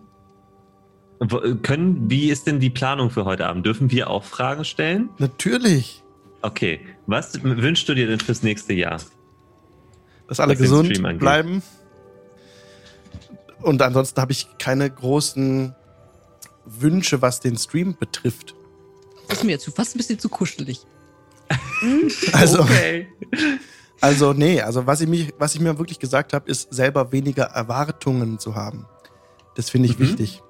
können, 1.62 2.10
wie 2.10 2.30
ist 2.30 2.48
denn 2.48 2.60
die 2.60 2.70
Planung 2.70 3.10
für 3.10 3.26
heute 3.26 3.48
Abend? 3.48 3.66
Dürfen 3.66 3.92
wir 3.92 4.10
auch 4.10 4.24
Fragen 4.24 4.66
stellen? 4.66 5.10
Natürlich. 5.18 6.04
Okay, 6.42 6.82
was 7.08 7.42
wünschst 7.44 7.88
du 7.90 7.94
dir 7.94 8.08
denn 8.08 8.20
fürs 8.20 8.44
nächste 8.44 8.74
Jahr? 8.74 9.00
Dass 10.28 10.40
alle 10.40 10.56
gesund 10.56 10.92
bleiben. 11.20 11.62
Und 13.62 13.82
ansonsten 13.82 14.20
habe 14.22 14.32
ich 14.32 14.48
keine 14.58 14.90
großen 14.90 15.74
Wünsche, 16.66 17.22
was 17.22 17.40
den 17.40 17.58
Stream 17.58 17.96
betrifft. 17.98 18.56
Das 19.28 19.38
ist 19.40 19.44
mir 19.44 19.52
jetzt 19.52 19.66
fast 19.76 19.96
ein 19.96 19.98
bisschen 19.98 20.20
zu 20.20 20.30
kuschelig. 20.30 20.80
Also, 22.32 22.62
Okay. 22.62 23.08
also 24.00 24.32
nee, 24.34 24.62
also 24.62 24.88
was 24.88 25.02
ich, 25.02 25.08
mich, 25.10 25.34
was 25.38 25.54
ich 25.56 25.62
mir 25.62 25.78
wirklich 25.78 26.00
gesagt 26.00 26.34
habe, 26.34 26.50
ist 26.50 26.74
selber 26.74 27.12
weniger 27.12 27.44
Erwartungen 27.46 28.40
zu 28.40 28.56
haben. 28.56 28.86
Das 29.56 29.70
finde 29.70 29.90
ich 29.90 30.00
Mhm. 30.00 30.04
wichtig. 30.04 30.42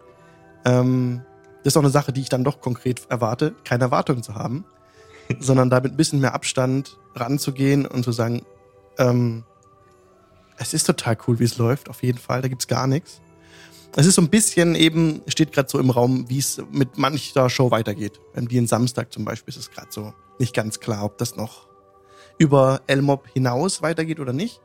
Ähm, 0.66 1.22
das 1.64 1.74
ist 1.74 1.78
auch 1.78 1.82
eine 1.82 1.90
Sache, 1.90 2.14
die 2.14 2.22
ich 2.22 2.30
dann 2.30 2.44
doch 2.44 2.62
konkret 2.62 3.02
erwarte, 3.10 3.56
keine 3.64 3.86
Erwartungen 3.86 4.22
zu 4.22 4.36
haben, 4.36 4.66
sondern 5.40 5.70
da 5.70 5.80
mit 5.80 5.94
ein 5.94 5.98
bisschen 5.98 6.20
mehr 6.20 6.34
Abstand 6.34 6.98
ranzugehen 7.16 7.86
und 7.86 8.04
zu 8.04 8.12
sagen, 8.12 8.44
ähm, 8.98 9.44
es 10.58 10.74
ist 10.74 10.86
total 10.86 11.18
cool, 11.28 11.40
wie 11.40 11.44
es 11.46 11.58
läuft, 11.58 11.90
auf 11.90 12.04
jeden 12.04 12.18
Fall, 12.20 12.42
da 12.42 12.48
gibt's 12.48 12.68
gar 12.68 12.88
nichts. 12.88 13.22
Es 13.96 14.06
ist 14.08 14.16
so 14.16 14.22
ein 14.22 14.30
bisschen 14.30 14.74
eben, 14.76 15.22
steht 15.28 15.52
gerade 15.52 15.70
so 15.70 15.80
im 15.80 15.90
Raum, 15.92 16.28
wie 16.30 16.40
es 16.40 16.62
mit 16.72 16.98
mancher 16.98 17.50
Show 17.50 17.70
weitergeht. 17.70 18.20
Beim 18.34 18.48
Dien 18.48 18.66
Samstag 18.66 19.14
zum 19.14 19.24
Beispiel 19.24 19.54
ist 19.54 19.60
es 19.60 19.72
gerade 19.72 19.88
so 19.92 20.14
nicht 20.40 20.56
ganz 20.56 20.80
klar, 20.80 21.06
ob 21.06 21.18
das 21.20 21.36
noch 21.36 21.68
über 22.40 22.82
Elmob 22.88 23.28
hinaus 23.32 23.84
weitergeht 23.84 24.20
oder 24.20 24.34
nicht. 24.34 24.62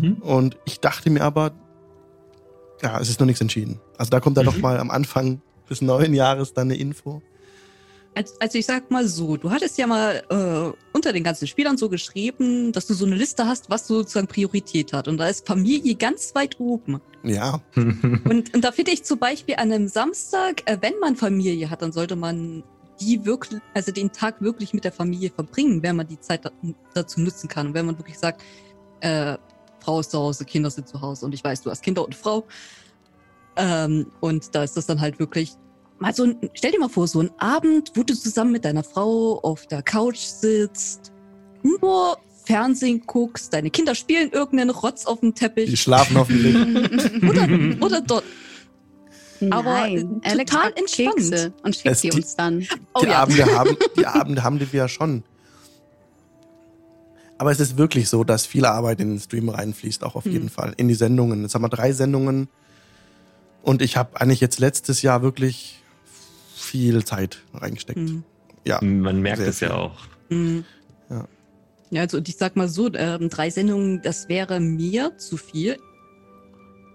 Mhm. 0.00 0.14
Und 0.14 0.56
ich 0.64 0.80
dachte 0.80 1.08
mir 1.10 1.22
aber, 1.22 1.52
ja, 2.82 2.98
es 2.98 3.08
ist 3.08 3.20
noch 3.20 3.26
nichts 3.26 3.40
entschieden. 3.40 3.80
Also 3.96 4.10
da 4.10 4.18
kommt 4.18 4.36
dann 4.36 4.44
Mhm. 4.46 4.52
noch 4.52 4.58
mal 4.58 4.80
am 4.80 4.90
Anfang 4.90 5.40
des 5.70 5.80
neuen 5.80 6.12
Jahres 6.12 6.52
dann 6.52 6.68
eine 6.68 6.76
Info. 6.76 7.22
Also, 8.14 8.58
ich 8.58 8.66
sag 8.66 8.90
mal 8.90 9.08
so, 9.08 9.36
du 9.36 9.50
hattest 9.50 9.76
ja 9.76 9.86
mal 9.86 10.22
äh, 10.28 10.78
unter 10.92 11.12
den 11.12 11.24
ganzen 11.24 11.48
Spielern 11.48 11.76
so 11.76 11.88
geschrieben, 11.88 12.72
dass 12.72 12.86
du 12.86 12.94
so 12.94 13.06
eine 13.06 13.16
Liste 13.16 13.46
hast, 13.46 13.70
was 13.70 13.88
sozusagen 13.88 14.28
Priorität 14.28 14.92
hat. 14.92 15.08
Und 15.08 15.18
da 15.18 15.26
ist 15.26 15.46
Familie 15.46 15.96
ganz 15.96 16.34
weit 16.34 16.60
oben. 16.60 17.00
Ja, 17.24 17.60
Und, 17.74 18.54
und 18.54 18.60
da 18.62 18.70
finde 18.70 18.92
ich 18.92 19.02
zum 19.04 19.18
Beispiel 19.18 19.56
an 19.56 19.72
einem 19.72 19.88
Samstag, 19.88 20.62
äh, 20.66 20.78
wenn 20.80 20.98
man 21.00 21.16
Familie 21.16 21.70
hat, 21.70 21.82
dann 21.82 21.92
sollte 21.92 22.16
man 22.16 22.62
die 23.00 23.24
wirklich, 23.24 23.60
also 23.72 23.92
den 23.92 24.12
Tag 24.12 24.40
wirklich 24.40 24.72
mit 24.72 24.84
der 24.84 24.92
Familie 24.92 25.30
verbringen, 25.30 25.82
wenn 25.82 25.96
man 25.96 26.06
die 26.06 26.20
Zeit 26.20 26.44
da, 26.44 26.50
dazu 26.92 27.20
nutzen 27.20 27.48
kann. 27.48 27.68
Und 27.68 27.74
wenn 27.74 27.86
man 27.86 27.98
wirklich 27.98 28.18
sagt, 28.18 28.42
äh, 29.00 29.36
Frau 29.80 30.00
ist 30.00 30.10
zu 30.10 30.18
Hause, 30.18 30.44
Kinder 30.44 30.70
sind 30.70 30.88
zu 30.88 31.00
Hause 31.00 31.26
und 31.26 31.34
ich 31.34 31.42
weiß, 31.42 31.62
du 31.62 31.70
hast 31.70 31.82
Kinder 31.82 32.04
und 32.04 32.14
Frau. 32.14 32.44
Ähm, 33.56 34.06
und 34.20 34.54
da 34.54 34.62
ist 34.62 34.76
das 34.76 34.86
dann 34.86 35.00
halt 35.00 35.18
wirklich 35.18 35.52
mal 35.98 36.14
so 36.14 36.24
ein, 36.24 36.36
stell 36.54 36.72
dir 36.72 36.80
mal 36.80 36.88
vor, 36.88 37.06
so 37.08 37.20
ein 37.20 37.30
Abend, 37.38 37.92
wo 37.94 38.02
du 38.02 38.14
zusammen 38.14 38.52
mit 38.52 38.64
deiner 38.64 38.82
Frau 38.84 39.40
auf 39.42 39.66
der 39.66 39.82
Couch 39.82 40.18
sitzt, 40.18 41.12
nur 41.62 42.18
Fernsehen 42.44 43.02
guckst, 43.06 43.52
deine 43.54 43.70
Kinder 43.70 43.94
spielen 43.94 44.30
irgendeinen 44.30 44.70
Rotz 44.70 45.06
auf 45.06 45.20
dem 45.20 45.34
Teppich. 45.34 45.70
die 45.70 45.76
schlafen 45.76 46.16
hoffentlich. 46.18 46.54
Oder, 47.28 47.48
oder 47.80 48.00
dort. 48.02 48.24
Aber, 49.50 49.62
Nein, 49.80 50.20
äh, 50.22 50.30
Alex 50.30 50.50
total 50.50 50.72
entspannt. 50.76 51.16
Kekse 51.16 51.52
und 51.62 51.74
schickt 51.74 51.86
Es 51.94 52.00
sie 52.02 52.10
uns 52.12 52.36
dann. 52.36 52.66
Oh 52.94 53.00
die, 53.00 53.06
ja. 53.06 53.18
Abende 53.22 53.46
haben, 53.58 53.76
die 53.96 54.06
Abende 54.06 54.42
haben 54.42 54.58
die 54.58 54.72
wir 54.72 54.78
ja 54.78 54.88
schon. 54.88 55.22
Aber 57.38 57.50
es 57.50 57.60
ist 57.60 57.76
wirklich 57.76 58.08
so, 58.08 58.24
dass 58.24 58.46
viel 58.46 58.64
Arbeit 58.64 59.00
in 59.00 59.08
den 59.10 59.20
Stream 59.20 59.48
reinfließt, 59.48 60.04
auch 60.04 60.14
auf 60.14 60.24
Hm. 60.24 60.32
jeden 60.32 60.48
Fall. 60.50 60.72
In 60.76 60.88
die 60.88 60.94
Sendungen. 60.94 61.42
Jetzt 61.42 61.54
haben 61.54 61.62
wir 61.62 61.68
drei 61.68 61.92
Sendungen. 61.92 62.48
Und 63.62 63.82
ich 63.82 63.96
habe 63.96 64.20
eigentlich 64.20 64.40
jetzt 64.40 64.60
letztes 64.60 65.02
Jahr 65.02 65.22
wirklich 65.22 65.82
viel 66.74 67.04
Zeit 67.04 67.38
reingesteckt. 67.52 68.00
Hm. 68.00 68.24
Ja. 68.66 68.80
Man 68.82 69.20
merkt 69.22 69.38
es 69.42 69.60
ja 69.60 69.74
auch. 69.74 69.96
Mhm. 70.28 70.64
Ja. 71.08 71.28
Ja, 71.90 72.02
also 72.02 72.16
und 72.16 72.28
ich 72.28 72.36
sag 72.36 72.56
mal 72.56 72.68
so, 72.68 72.92
ähm, 72.94 73.28
drei 73.28 73.48
Sendungen, 73.48 74.02
das 74.02 74.28
wäre 74.28 74.58
mir 74.58 75.16
zu 75.16 75.36
viel. 75.36 75.76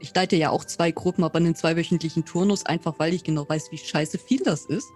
Ich 0.01 0.13
leite 0.13 0.35
ja 0.35 0.49
auch 0.49 0.65
zwei 0.65 0.91
Gruppen, 0.91 1.23
aber 1.23 1.37
einen 1.37 1.55
zweiwöchentlichen 1.55 2.25
Turnus, 2.25 2.65
einfach 2.65 2.95
weil 2.99 3.13
ich 3.13 3.23
genau 3.23 3.47
weiß, 3.47 3.71
wie 3.71 3.77
scheiße 3.77 4.17
viel 4.17 4.41
das 4.43 4.65
ist. 4.65 4.87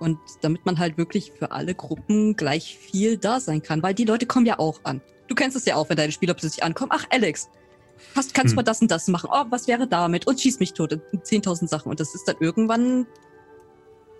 Und 0.00 0.18
damit 0.42 0.66
man 0.66 0.80
halt 0.80 0.98
wirklich 0.98 1.30
für 1.30 1.52
alle 1.52 1.76
Gruppen 1.76 2.34
gleich 2.34 2.76
viel 2.76 3.18
da 3.18 3.38
sein 3.38 3.62
kann, 3.62 3.80
weil 3.84 3.94
die 3.94 4.04
Leute 4.06 4.26
kommen 4.26 4.44
ja 4.46 4.58
auch 4.58 4.80
an. 4.82 5.00
Du 5.28 5.36
kennst 5.36 5.56
es 5.56 5.66
ja 5.66 5.76
auch, 5.76 5.88
wenn 5.88 5.96
deine 5.96 6.10
Spieler 6.10 6.34
plötzlich 6.34 6.64
ankommen. 6.64 6.90
Ach, 6.92 7.04
Alex, 7.10 7.48
hast, 8.16 8.34
kannst 8.34 8.50
du 8.50 8.54
Hm. 8.54 8.56
mal 8.56 8.62
das 8.64 8.80
und 8.82 8.90
das 8.90 9.06
machen? 9.06 9.30
Oh, 9.32 9.44
was 9.50 9.68
wäre 9.68 9.86
damit? 9.86 10.26
Und 10.26 10.40
schieß 10.40 10.58
mich 10.58 10.72
tot. 10.72 10.92
Und 11.12 11.24
10.000 11.24 11.68
Sachen. 11.68 11.90
Und 11.90 12.00
das 12.00 12.12
ist 12.14 12.24
dann 12.26 12.36
irgendwann 12.40 13.06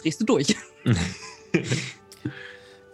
drehst 0.00 0.20
du 0.20 0.24
durch. 0.24 0.56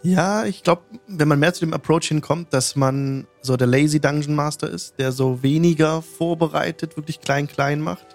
Ja, 0.05 0.45
ich 0.45 0.63
glaube, 0.63 0.81
wenn 1.07 1.29
man 1.29 1.39
mehr 1.39 1.53
zu 1.53 1.61
dem 1.61 1.73
Approach 1.73 2.09
hinkommt, 2.09 2.53
dass 2.53 2.75
man 2.75 3.25
so 3.41 3.55
der 3.55 3.67
Lazy 3.67 4.01
Dungeon 4.01 4.35
Master 4.35 4.69
ist, 4.69 4.99
der 4.99 5.13
so 5.13 5.41
weniger 5.43 6.01
vorbereitet, 6.01 6.97
wirklich 6.97 7.21
klein, 7.21 7.47
klein 7.47 7.79
macht, 7.79 8.05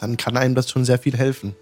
dann 0.00 0.16
kann 0.16 0.38
einem 0.38 0.54
das 0.54 0.70
schon 0.70 0.86
sehr 0.86 0.98
viel 0.98 1.14
helfen. 1.14 1.54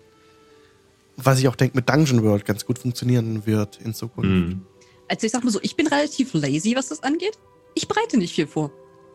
Was 1.17 1.41
ich 1.41 1.49
auch 1.49 1.57
denke, 1.57 1.77
mit 1.77 1.89
Dungeon 1.89 2.23
World 2.23 2.45
ganz 2.45 2.65
gut 2.65 2.79
funktionieren 2.79 3.47
wird 3.47 3.81
in 3.81 3.95
Zukunft. 3.95 4.31
Hm. 4.31 4.65
Also 5.09 5.27
ich 5.27 5.33
sag 5.33 5.43
mal 5.43 5.51
so, 5.51 5.59
ich 5.61 5.75
bin 5.75 5.89
relativ 5.89 6.35
lazy, 6.35 6.77
was 6.77 6.89
das 6.89 7.03
angeht. 7.03 7.37
Ich 7.75 7.89
bereite 7.89 8.17
nicht 8.17 8.35
viel 8.35 8.47
vor. 8.47 8.71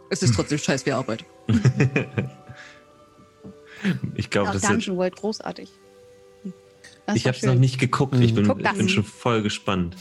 Es 0.09 0.21
ist 0.21 0.35
trotzdem 0.35 0.57
scheiß 0.57 0.85
wie 0.85 0.91
Arbeit. 0.91 1.23
Ich 4.15 4.29
glaube, 4.29 4.49
Auch 4.49 4.53
das. 4.53 4.63
Dungeon 4.63 4.97
World 4.97 5.15
großartig. 5.15 5.71
Das 7.09 7.17
Ich 7.17 7.27
habe 7.27 7.37
es 7.37 7.43
noch 7.43 7.55
nicht 7.55 7.79
geguckt. 7.79 8.15
Ich 8.19 8.33
bin, 8.33 8.47
Guck 8.47 8.61
ich 8.61 8.71
bin 8.71 8.89
schon 8.89 9.03
voll 9.03 9.41
gespannt. 9.41 9.95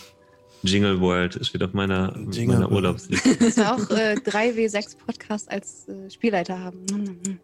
Jingle 0.62 1.00
World 1.00 1.36
ist 1.36 1.54
wieder 1.54 1.66
auf 1.66 1.72
meiner, 1.72 2.14
Jingle 2.30 2.58
meiner. 2.58 2.72
Urlaubsliste. 2.72 3.36
Dass 3.36 3.56
wir 3.56 3.72
auch 3.72 3.90
äh, 3.90 4.14
3W6 4.14 4.96
Podcast 4.98 5.50
als 5.50 5.88
äh, 5.88 6.10
Spielleiter 6.10 6.58
haben. 6.58 7.38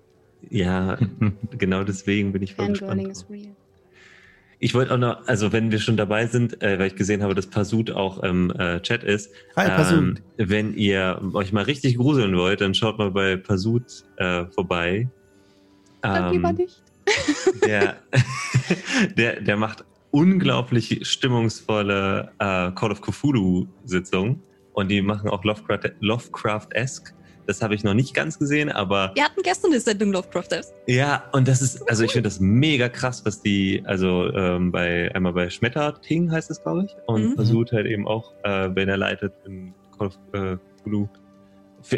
Ja, 0.50 0.98
genau 1.58 1.84
deswegen 1.84 2.32
bin 2.32 2.42
ich 2.42 2.54
voll 2.54 2.66
Fangirling 2.66 3.08
gespannt. 3.08 3.30
is 3.38 3.44
real. 3.44 3.56
Ich 4.58 4.74
wollte 4.74 4.94
auch 4.94 4.98
noch, 4.98 5.26
also 5.26 5.52
wenn 5.52 5.70
wir 5.70 5.78
schon 5.78 5.96
dabei 5.96 6.26
sind, 6.26 6.62
äh, 6.62 6.78
weil 6.78 6.86
ich 6.88 6.96
gesehen 6.96 7.22
habe, 7.22 7.34
dass 7.34 7.46
Pasut 7.46 7.90
auch 7.90 8.22
im 8.22 8.50
äh, 8.50 8.80
Chat 8.80 9.04
ist. 9.04 9.30
Hi, 9.56 9.68
Pasut. 9.68 9.98
Ähm, 9.98 10.18
wenn 10.36 10.74
ihr 10.74 11.20
euch 11.34 11.52
mal 11.52 11.64
richtig 11.64 11.96
gruseln 11.98 12.36
wollt, 12.36 12.60
dann 12.60 12.74
schaut 12.74 12.98
mal 12.98 13.10
bei 13.10 13.36
Pasut 13.36 14.04
äh, 14.16 14.46
vorbei. 14.46 15.08
Dann 16.00 16.32
lieber 16.32 16.50
Ähm, 16.50 16.56
nicht. 16.56 16.82
Der, 17.66 17.96
der, 19.16 19.40
der 19.40 19.56
macht 19.56 19.84
unglaublich 20.10 21.00
stimmungsvolle 21.08 22.30
äh, 22.38 22.70
Call 22.72 22.92
of 22.92 23.00
Cthulhu-Sitzungen 23.02 24.42
und 24.72 24.88
die 24.88 25.02
machen 25.02 25.28
auch 25.30 25.44
Lovecraft- 25.44 25.92
Lovecraft-esque. 26.00 27.12
Das 27.46 27.60
habe 27.60 27.74
ich 27.74 27.84
noch 27.84 27.92
nicht 27.92 28.14
ganz 28.14 28.38
gesehen, 28.38 28.70
aber 28.72 29.12
Wir 29.14 29.24
hatten 29.24 29.42
gestern 29.42 29.70
eine 29.72 29.80
Sendung 29.80 30.12
Lovecrafters. 30.12 30.72
ja, 30.86 31.24
und 31.32 31.46
das 31.46 31.60
ist, 31.60 31.86
also 31.90 32.02
ich 32.04 32.12
finde 32.12 32.28
das 32.28 32.40
mega 32.40 32.88
krass, 32.88 33.22
was 33.26 33.42
die, 33.42 33.82
also 33.84 34.32
ähm, 34.32 34.72
bei 34.72 35.14
einmal 35.14 35.34
bei 35.34 35.50
Schmetterting 35.50 36.30
heißt 36.32 36.50
es, 36.50 36.62
glaube 36.62 36.86
ich, 36.86 36.96
und 37.06 37.30
Mhm. 37.30 37.34
versucht 37.34 37.72
halt 37.72 37.86
eben 37.86 38.06
auch, 38.08 38.32
äh, 38.44 38.70
wenn 38.74 38.88
er 38.88 38.96
leitet 38.96 39.34
in 39.44 39.74
Call 39.98 40.06
of 40.06 40.14
äh, 40.32 40.56
Cthulhu. 40.80 41.06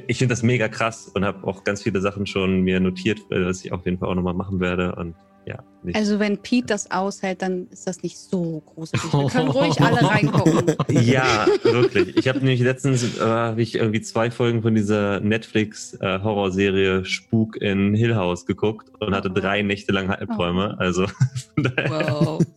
Ich 0.06 0.18
finde 0.18 0.32
das 0.32 0.42
mega 0.42 0.68
krass 0.68 1.08
und 1.14 1.24
habe 1.24 1.46
auch 1.46 1.64
ganz 1.64 1.82
viele 1.82 2.00
Sachen 2.00 2.26
schon 2.26 2.62
mir 2.62 2.80
notiert, 2.80 3.20
äh, 3.30 3.46
was 3.46 3.64
ich 3.64 3.72
auf 3.72 3.84
jeden 3.84 3.98
Fall 3.98 4.08
auch 4.08 4.14
nochmal 4.14 4.34
machen 4.34 4.60
werde. 4.60 4.94
Und 4.96 5.14
ja, 5.46 5.62
nicht. 5.84 5.94
Also 5.94 6.18
wenn 6.18 6.38
Pete 6.38 6.66
das 6.66 6.90
aushält, 6.90 7.40
dann 7.40 7.68
ist 7.68 7.86
das 7.86 8.02
nicht 8.02 8.18
so 8.18 8.62
gruselig. 8.66 9.00
Wir 9.12 9.26
können 9.30 9.48
ruhig 9.48 9.80
alle 9.80 10.02
reingucken. 10.02 10.74
Ja, 10.90 11.46
wirklich. 11.62 12.16
Ich 12.16 12.26
habe 12.26 12.38
nämlich 12.38 12.60
letztens 12.60 13.18
äh, 13.18 13.22
hab 13.22 13.58
ich 13.58 13.76
irgendwie 13.76 14.00
zwei 14.00 14.32
Folgen 14.32 14.62
von 14.62 14.74
dieser 14.74 15.20
Netflix-Horrorserie 15.20 17.04
Spuk 17.04 17.56
in 17.56 17.94
Hill 17.94 18.16
House 18.16 18.44
geguckt 18.46 18.90
und 18.98 19.14
hatte 19.14 19.30
drei 19.30 19.62
Nächte 19.62 19.92
lang 19.92 20.10
Albträume. 20.10 20.74
Also 20.78 21.06
von 21.06 21.62
daher, 21.62 21.90
Wow. 21.90 22.40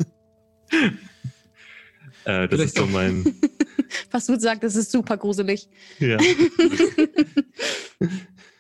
äh, 2.26 2.48
das 2.48 2.50
Vielleicht 2.50 2.64
ist 2.64 2.78
so 2.78 2.88
mein. 2.88 3.24
Was 4.12 4.26
du 4.28 4.40
sagst, 4.40 4.64
das 4.64 4.76
ist 4.76 4.92
super 4.92 5.18
gruselig. 5.18 5.68
Ja. 6.00 6.18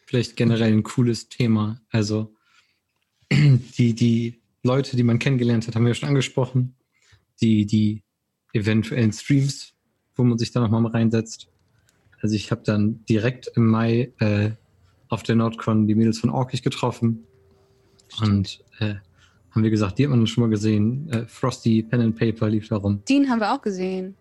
Vielleicht 0.06 0.36
generell 0.36 0.72
ein 0.74 0.84
cooles 0.84 1.30
Thema. 1.30 1.82
Also 1.90 2.36
die, 3.32 3.94
die 3.94 4.42
Leute, 4.64 4.98
die 4.98 5.04
man 5.04 5.20
kennengelernt 5.20 5.68
hat, 5.68 5.76
haben 5.76 5.84
wir 5.84 5.90
ja 5.90 5.96
schon 5.96 6.10
angesprochen. 6.10 6.76
Die, 7.42 7.66
die 7.66 8.04
eventuellen 8.54 9.14
Streams, 9.14 9.74
wo 10.16 10.24
man 10.24 10.38
sich 10.38 10.52
da 10.52 10.60
nochmal 10.60 10.92
reinsetzt. 10.92 11.50
Also 12.22 12.36
ich 12.36 12.52
habe 12.52 12.64
dann 12.66 13.06
direkt 13.06 13.52
im 13.56 13.68
Mai 13.68 14.12
äh, 14.20 14.52
auf 15.08 15.24
der 15.24 15.36
Nordcon 15.36 15.88
die 15.88 15.96
Mädels 15.96 16.20
von 16.20 16.30
Orkig 16.30 16.64
getroffen. 16.64 17.26
Und 18.22 18.64
äh, 18.80 18.96
haben 19.52 19.64
wir 19.64 19.70
gesagt, 19.70 19.98
die 19.98 20.06
hat 20.06 20.12
man 20.12 20.28
schon 20.28 20.42
mal 20.42 20.50
gesehen. 20.50 21.10
Äh, 21.10 21.26
Frosty 21.28 21.84
Pen 21.84 22.02
and 22.02 22.18
Paper 22.18 22.50
lief 22.50 22.68
da 22.68 22.78
rum. 22.78 23.04
Dean 23.08 23.30
haben 23.30 23.40
wir 23.40 23.54
auch 23.54 23.62
gesehen. 23.62 24.16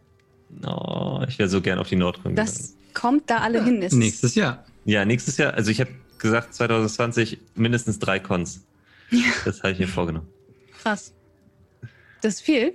Oh, 0.66 1.22
ich 1.28 1.38
wäre 1.38 1.48
so 1.48 1.60
gern 1.60 1.78
auf 1.78 1.88
die 1.88 1.96
gegangen. 1.96 2.36
Das 2.36 2.76
kommt 2.94 3.30
da 3.30 3.38
alle 3.38 3.62
hin. 3.64 3.82
Es 3.82 3.92
Nächstes 3.92 4.34
Jahr. 4.34 4.64
Ja, 4.84 5.04
nächstes 5.04 5.36
Jahr, 5.36 5.54
also 5.54 5.70
ich 5.70 5.80
habe 5.80 5.90
gesagt 6.18 6.54
2020 6.54 7.38
mindestens 7.54 7.98
drei 7.98 8.18
Cons. 8.18 8.64
Ja. 9.10 9.20
Das 9.44 9.62
habe 9.62 9.72
ich 9.72 9.78
mir 9.78 9.88
vorgenommen. 9.88 10.28
ist 10.70 10.82
krass. 10.82 11.14
Das 12.22 12.34
ist 12.34 12.40
viel. 12.40 12.74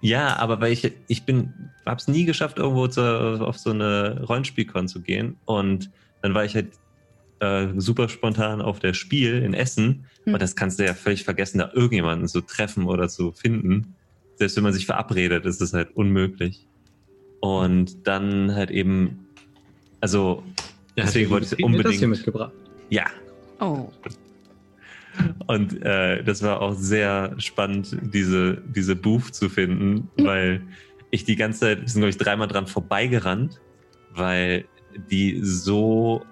Ja, 0.00 0.36
aber 0.36 0.60
weil 0.60 0.72
ich, 0.72 0.92
ich 1.06 1.24
bin, 1.24 1.52
hab's 1.86 2.08
nie 2.08 2.24
geschafft, 2.24 2.58
irgendwo 2.58 2.88
zu, 2.88 3.00
auf 3.00 3.58
so 3.58 3.70
eine 3.70 4.24
Rollenspielcon 4.24 4.88
zu 4.88 5.00
gehen. 5.00 5.36
Und 5.44 5.90
dann 6.22 6.34
war 6.34 6.44
ich 6.44 6.54
halt 6.54 6.72
äh, 7.38 7.68
super 7.76 8.08
spontan 8.08 8.60
auf 8.60 8.80
der 8.80 8.94
Spiel 8.94 9.42
in 9.42 9.54
Essen. 9.54 10.06
Hm. 10.24 10.34
Und 10.34 10.42
das 10.42 10.56
kannst 10.56 10.78
du 10.78 10.84
ja 10.84 10.94
völlig 10.94 11.24
vergessen, 11.24 11.58
da 11.58 11.70
irgendjemanden 11.72 12.26
zu 12.28 12.40
treffen 12.40 12.86
oder 12.86 13.08
zu 13.08 13.32
finden. 13.32 13.94
Selbst 14.36 14.56
wenn 14.56 14.64
man 14.64 14.72
sich 14.72 14.86
verabredet, 14.86 15.46
ist 15.46 15.60
es 15.60 15.72
halt 15.72 15.94
unmöglich. 15.96 16.66
Und 17.42 18.06
dann 18.06 18.54
halt 18.54 18.70
eben, 18.70 19.26
also, 20.00 20.42
deswegen 20.96 21.30
wollte 21.30 21.44
ich 21.44 21.66
mir 21.66 21.82
das 21.82 21.92
hier 21.92 22.06
unbedingt. 22.06 22.08
mitgebracht. 22.08 22.52
Ja, 22.88 23.06
Oh. 23.62 23.88
Und 25.46 25.82
äh, 25.82 26.24
das 26.24 26.42
war 26.42 26.60
auch 26.60 26.74
sehr 26.74 27.34
spannend, 27.38 27.96
diese, 28.12 28.60
diese 28.74 28.96
Booth 28.96 29.34
zu 29.34 29.48
finden, 29.48 30.10
weil 30.16 30.62
ich 31.10 31.24
die 31.24 31.36
ganze 31.36 31.60
Zeit, 31.60 31.80
wir 31.82 31.88
sind, 31.88 32.00
glaube 32.00 32.10
ich, 32.10 32.16
dreimal 32.16 32.48
dran 32.48 32.66
vorbeigerannt, 32.66 33.60
weil 34.14 34.64
die 35.10 35.38
so, 35.42 36.22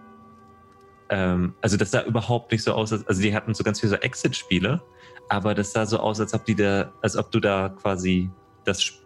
ähm, 1.08 1.54
also 1.60 1.76
das 1.76 1.92
sah 1.92 2.02
überhaupt 2.02 2.50
nicht 2.50 2.64
so 2.64 2.72
aus, 2.72 2.92
als, 2.92 3.06
also 3.06 3.22
die 3.22 3.32
hatten 3.34 3.54
so 3.54 3.62
ganz 3.62 3.78
viele 3.78 3.90
so 3.90 3.96
Exit-Spiele, 3.96 4.82
aber 5.28 5.54
das 5.54 5.72
sah 5.72 5.86
so 5.86 5.98
aus, 5.98 6.18
als 6.18 6.34
ob 6.34 6.44
die 6.46 6.56
da, 6.56 6.92
als 7.00 7.16
ob 7.16 7.30
du 7.30 7.38
da 7.38 7.68
quasi 7.68 8.28
das, 8.64 8.99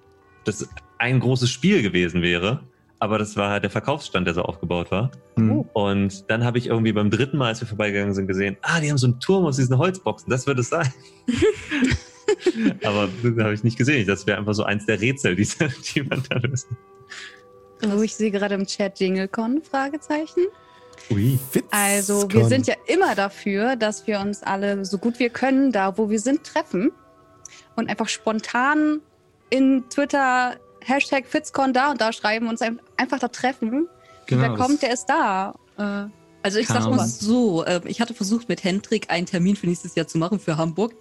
das 0.45 0.69
ein 0.99 1.21
großes 1.21 1.51
Spiel 1.51 1.83
gewesen 1.83 2.23
wäre. 2.23 2.61
Aber 3.01 3.19
das 3.19 3.37
war 3.37 3.51
halt 3.51 3.65
der 3.65 3.71
Verkaufsstand, 3.71 4.27
der 4.27 4.35
so 4.35 4.43
aufgebaut 4.43 4.91
war. 4.91 5.11
Hm. 5.37 5.51
Oh. 5.51 5.67
Und 5.73 6.31
dann 6.31 6.45
habe 6.45 6.57
ich 6.59 6.69
irgendwie 6.69 6.93
beim 6.93 7.11
dritten 7.11 7.37
Mal, 7.37 7.49
als 7.49 7.61
wir 7.61 7.69
vorbeigegangen 7.69 8.15
sind, 8.15 8.27
gesehen, 8.27 8.57
ah, 8.63 8.81
die 8.81 8.89
haben 8.89 8.97
so 8.97 9.07
einen 9.07 9.21
Turm 9.21 9.45
aus 9.45 9.57
diesen 9.57 9.77
Holzboxen, 9.77 10.31
das 10.31 10.47
wird 10.47 10.59
es 10.59 10.71
sein. 10.71 10.91
Aber 12.85 13.09
das 13.23 13.45
habe 13.45 13.53
ich 13.53 13.65
nicht 13.65 13.77
gesehen. 13.77 14.07
Das 14.07 14.27
wäre 14.27 14.39
einfach 14.39 14.55
so 14.55 14.63
eins 14.65 14.87
der 14.87 15.01
Rätsel, 15.01 15.37
die, 15.37 15.47
die 15.95 16.03
man 16.03 16.23
da 16.29 16.39
lösen. 16.39 16.77
Oh, 17.85 18.01
ich 18.01 18.15
sehe 18.15 18.31
gerade 18.31 18.55
im 18.55 18.67
Chat 18.67 18.99
JingleCon, 18.99 19.63
Fragezeichen. 19.63 20.47
Ui. 21.11 21.39
Also 21.71 22.27
wir 22.31 22.47
sind 22.47 22.67
ja 22.67 22.75
immer 22.87 23.15
dafür, 23.15 23.77
dass 23.77 24.07
wir 24.07 24.21
uns 24.21 24.43
alle 24.43 24.85
so 24.85 24.97
gut 24.97 25.19
wir 25.19 25.29
können, 25.29 25.73
da 25.73 25.99
wo 25.99 26.09
wir 26.09 26.21
sind, 26.21 26.45
treffen. 26.45 26.93
Und 27.77 27.91
einfach 27.91 28.09
spontan 28.09 29.01
in 29.55 29.85
Twitter 29.89 30.57
Hashtag 30.83 31.27
Fitzcon 31.27 31.73
da 31.73 31.91
und 31.93 32.01
da 32.01 32.13
schreiben 32.13 32.47
und 32.47 32.53
uns 32.53 32.63
ein- 32.63 32.81
einfach 32.97 33.19
da 33.19 33.29
treffen. 33.29 33.89
Genau, 34.27 34.43
Wer 34.43 34.55
kommt, 34.57 34.83
der 34.83 34.93
ist 34.93 35.07
da. 35.07 35.55
Äh, 35.79 36.09
Also 36.43 36.59
ich 36.59 36.67
sag 36.69 36.91
mal 36.91 37.07
so, 37.07 37.65
äh, 37.65 37.81
ich 37.87 38.01
hatte 38.01 38.13
versucht 38.15 38.49
mit 38.49 38.65
Hendrik 38.65 39.11
einen 39.11 39.27
Termin 39.27 39.57
für 39.57 39.67
nächstes 39.67 39.95
Jahr 39.95 40.07
zu 40.07 40.19
machen 40.19 40.39
für 40.41 40.57
Hamburg. 40.59 40.93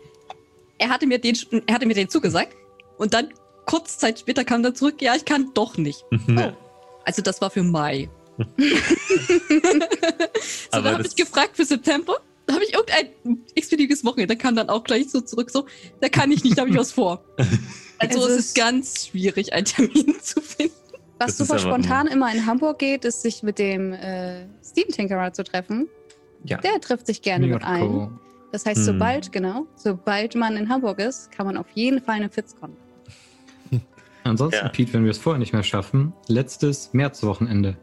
Er 0.78 0.90
hatte 0.90 1.06
mir 1.08 1.20
den, 1.20 1.36
er 1.68 1.74
hatte 1.76 1.86
mir 1.86 1.96
den 1.96 2.08
zugesagt 2.10 2.56
und 2.98 3.14
dann 3.14 3.30
kurz 3.66 3.98
Zeit 3.98 4.20
später 4.20 4.44
kam 4.46 4.64
er 4.64 4.74
zurück, 4.74 5.02
ja, 5.02 5.16
ich 5.16 5.26
kann 5.26 5.52
doch 5.54 5.78
nicht. 5.78 6.06
Also 7.06 7.22
das 7.22 7.42
war 7.42 7.50
für 7.50 7.64
Mai. 7.64 8.10
so, 10.72 10.82
dann 10.82 10.86
habe 10.94 11.06
ich 11.06 11.16
gefragt 11.18 11.58
für 11.58 11.66
September. 11.66 12.16
Da 12.46 12.54
habe 12.56 12.64
ich 12.66 12.74
irgendein 12.74 13.08
x-beliebiges 13.56 14.04
Wochenende. 14.06 14.36
Da 14.36 14.42
kam 14.42 14.56
dann 14.56 14.70
auch 14.70 14.84
gleich 14.84 15.10
so 15.10 15.22
zurück, 15.22 15.50
so, 15.52 15.66
da 16.02 16.10
kann 16.10 16.32
ich 16.32 16.44
nicht, 16.44 16.58
da 16.58 16.62
habe 16.62 16.72
ich 16.72 16.78
was 16.78 16.92
vor. 16.94 17.24
Also 18.10 18.20
Es 18.26 18.26
es, 18.32 18.38
ist- 18.40 18.46
ist 18.48 18.56
ganz 18.58 19.08
schwierig, 19.08 19.54
einen 19.54 19.66
Termin 19.66 20.16
zu 20.22 20.42
finden. 20.42 20.74
was 21.20 21.38
super 21.38 21.60
spontan 21.60 22.08
immer 22.08 22.34
in 22.34 22.46
Hamburg 22.46 22.80
geht, 22.80 23.06
ist 23.06 23.22
sich 23.22 23.44
mit 23.44 23.60
dem 23.60 23.94
äh, 23.94 24.46
Steam 24.64 24.88
Tinkerer 24.90 25.32
zu 25.34 25.44
treffen. 25.44 25.88
Ja. 26.46 26.58
Der 26.58 26.80
trifft 26.82 27.08
sich 27.08 27.22
gerne 27.22 27.48
mit 27.48 27.64
ein. 27.64 27.80
Mirko. 27.82 28.12
Das 28.52 28.66
heißt, 28.66 28.80
Hm. 28.80 28.86
sobald, 28.86 29.32
genau, 29.32 29.66
sobald 29.76 30.36
man 30.36 30.58
in 30.58 30.70
Hamburg 30.70 31.00
ist, 31.00 31.32
kann 31.32 31.46
man 31.46 31.58
auf 31.58 31.66
jeden 31.74 32.02
Fall 32.02 32.16
eine 32.16 32.30
Fitzcon. 32.30 32.76
Ansonsten, 34.24 34.60
Ja. 34.66 34.70
Pete, 34.70 34.94
wenn 34.94 35.04
wir 35.04 35.12
es 35.12 35.18
vorher 35.18 35.40
nicht 35.40 35.54
mehr 35.54 35.64
schaffen, 35.64 36.14
letztes 36.28 36.94
Märzwochenende 36.94 37.78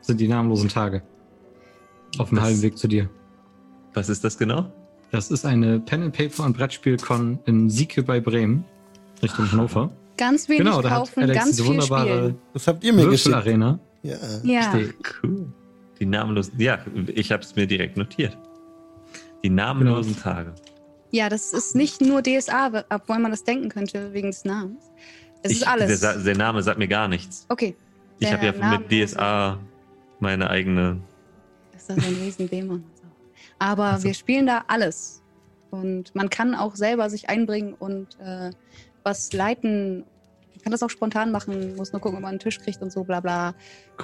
sind 0.00 0.20
die 0.20 0.28
namenlosen 0.28 0.68
Tage. 0.68 1.02
Auf 2.18 2.28
dem 2.30 2.36
Das- 2.36 2.44
halben 2.46 2.62
Weg 2.62 2.78
zu 2.78 2.88
dir. 2.88 3.08
Was 3.94 4.08
ist 4.08 4.24
das 4.24 4.36
genau? 4.38 4.72
Das 5.12 5.30
ist 5.30 5.44
eine 5.46 5.78
Pen 5.80 6.02
and 6.02 6.16
Paper 6.16 6.44
und 6.44 6.56
Brettspiel-Con 6.56 7.38
in 7.46 7.70
Sieke 7.70 8.02
bei 8.02 8.20
Bremen, 8.20 8.64
Richtung 9.22 9.50
Hannover. 9.52 9.90
Ganz 10.16 10.48
wenig 10.48 10.64
genau, 10.64 10.80
da 10.80 10.90
hat 10.90 10.98
kaufen, 10.98 11.22
Alex 11.24 11.38
ganz 11.38 11.50
diese 11.56 11.66
wunderbare 11.66 12.08
spielen. 12.18 12.38
Das 12.54 12.66
habt 12.68 12.84
ihr 12.84 12.92
mir 12.92 13.06
geschickt. 13.08 13.34
Würfelarena. 13.34 13.78
Ja. 14.02 14.16
Ja. 14.44 14.74
Cool. 15.22 15.52
Die 16.00 16.06
namenlosen, 16.06 16.54
ja, 16.58 16.78
ich 17.14 17.32
habe 17.32 17.42
es 17.42 17.54
mir 17.56 17.66
direkt 17.66 17.96
notiert. 17.96 18.36
Die 19.42 19.50
namenlosen 19.50 20.16
Tage. 20.16 20.54
Ja, 21.10 21.28
das 21.28 21.52
ist 21.52 21.74
nicht 21.76 22.00
nur 22.00 22.22
DSA, 22.22 22.84
obwohl 22.90 23.18
man 23.18 23.30
das 23.30 23.44
denken 23.44 23.68
könnte 23.68 24.12
wegen 24.12 24.28
des 24.28 24.44
Namens. 24.44 24.84
Es 25.42 25.52
Ich- 25.52 25.58
ist 25.58 25.68
alles. 25.68 26.00
Der, 26.00 26.18
der 26.18 26.36
Name 26.36 26.62
sagt 26.62 26.78
mir 26.78 26.88
gar 26.88 27.08
nichts. 27.08 27.46
okay. 27.48 27.74
Ich 28.18 28.26
Der 28.28 28.36
habe 28.38 28.46
ja 28.46 28.52
Name- 28.52 28.78
mit 28.78 28.90
DSA 28.90 29.58
meine 30.20 30.48
eigene. 30.48 31.00
Ist 31.76 31.90
das 31.90 31.98
ein 31.98 32.16
Riesendämon? 32.22 32.82
Aber 33.58 33.84
Ach 33.94 33.98
so. 33.98 34.04
wir 34.04 34.14
spielen 34.14 34.46
da 34.46 34.64
alles. 34.68 35.22
Und 35.70 36.14
man 36.14 36.30
kann 36.30 36.54
auch 36.54 36.76
selber 36.76 37.10
sich 37.10 37.28
einbringen 37.28 37.74
und 37.74 38.18
äh, 38.20 38.50
was 39.06 39.32
leiten. 39.32 40.00
Man 40.00 40.62
kann 40.62 40.72
das 40.72 40.82
auch 40.82 40.90
spontan 40.90 41.30
machen, 41.30 41.76
muss 41.76 41.92
nur 41.92 42.00
gucken, 42.00 42.16
ob 42.16 42.22
man 42.22 42.30
einen 42.30 42.38
Tisch 42.40 42.58
kriegt 42.58 42.82
und 42.82 42.90
so, 42.90 43.04
bla 43.04 43.20
bla. 43.20 43.54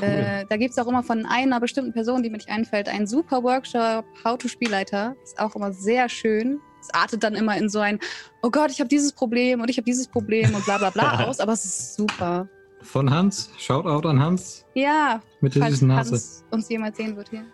Cool. 0.00 0.04
Äh, 0.04 0.44
da 0.48 0.56
gibt 0.56 0.70
es 0.70 0.78
auch 0.78 0.86
immer 0.86 1.02
von 1.02 1.26
einer 1.26 1.58
bestimmten 1.58 1.92
Person, 1.92 2.22
die 2.22 2.30
mir 2.30 2.36
nicht 2.36 2.48
einfällt, 2.50 2.88
einen 2.88 3.06
super 3.08 3.42
Workshop, 3.42 4.04
How 4.24 4.38
to 4.38 4.46
Spielleiter. 4.48 5.16
Ist 5.24 5.40
auch 5.40 5.56
immer 5.56 5.72
sehr 5.72 6.08
schön. 6.08 6.60
Es 6.80 6.88
artet 6.94 7.24
dann 7.24 7.34
immer 7.34 7.56
in 7.56 7.68
so 7.68 7.80
ein, 7.80 7.98
oh 8.42 8.50
Gott, 8.50 8.70
ich 8.70 8.78
habe 8.80 8.88
dieses 8.88 9.12
Problem 9.12 9.60
und 9.60 9.68
ich 9.70 9.76
habe 9.76 9.84
dieses 9.84 10.06
Problem 10.06 10.54
und 10.54 10.64
bla 10.64 10.78
bla 10.78 10.90
bla 10.90 11.24
aus, 11.26 11.40
aber 11.40 11.52
es 11.52 11.64
ist 11.64 11.94
super. 11.96 12.48
Von 12.82 13.10
Hans. 13.10 13.50
Shoutout 13.58 14.08
an 14.08 14.20
Hans 14.20 14.64
Ja, 14.74 15.20
mit 15.40 15.54
der 15.54 15.62
falls 15.62 15.74
süßen 15.74 15.88
Nase. 15.88 16.10
Hans 16.12 16.44
uns 16.50 16.68
jemals 16.68 16.96
sehen 16.96 17.16
wird 17.16 17.28
hier. 17.30 17.44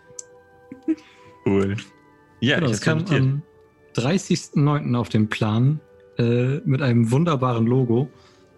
Cool. 1.47 1.77
Ja, 2.41 2.59
Genau, 2.59 2.71
ich 2.71 2.81
kam 2.81 2.99
notiert. 2.99 3.21
am 3.21 3.43
30.09. 3.95 4.95
auf 4.97 5.09
den 5.09 5.29
Plan 5.29 5.81
äh, 6.19 6.61
mit 6.65 6.83
einem 6.83 7.11
wunderbaren 7.11 7.67
Logo. 7.67 8.09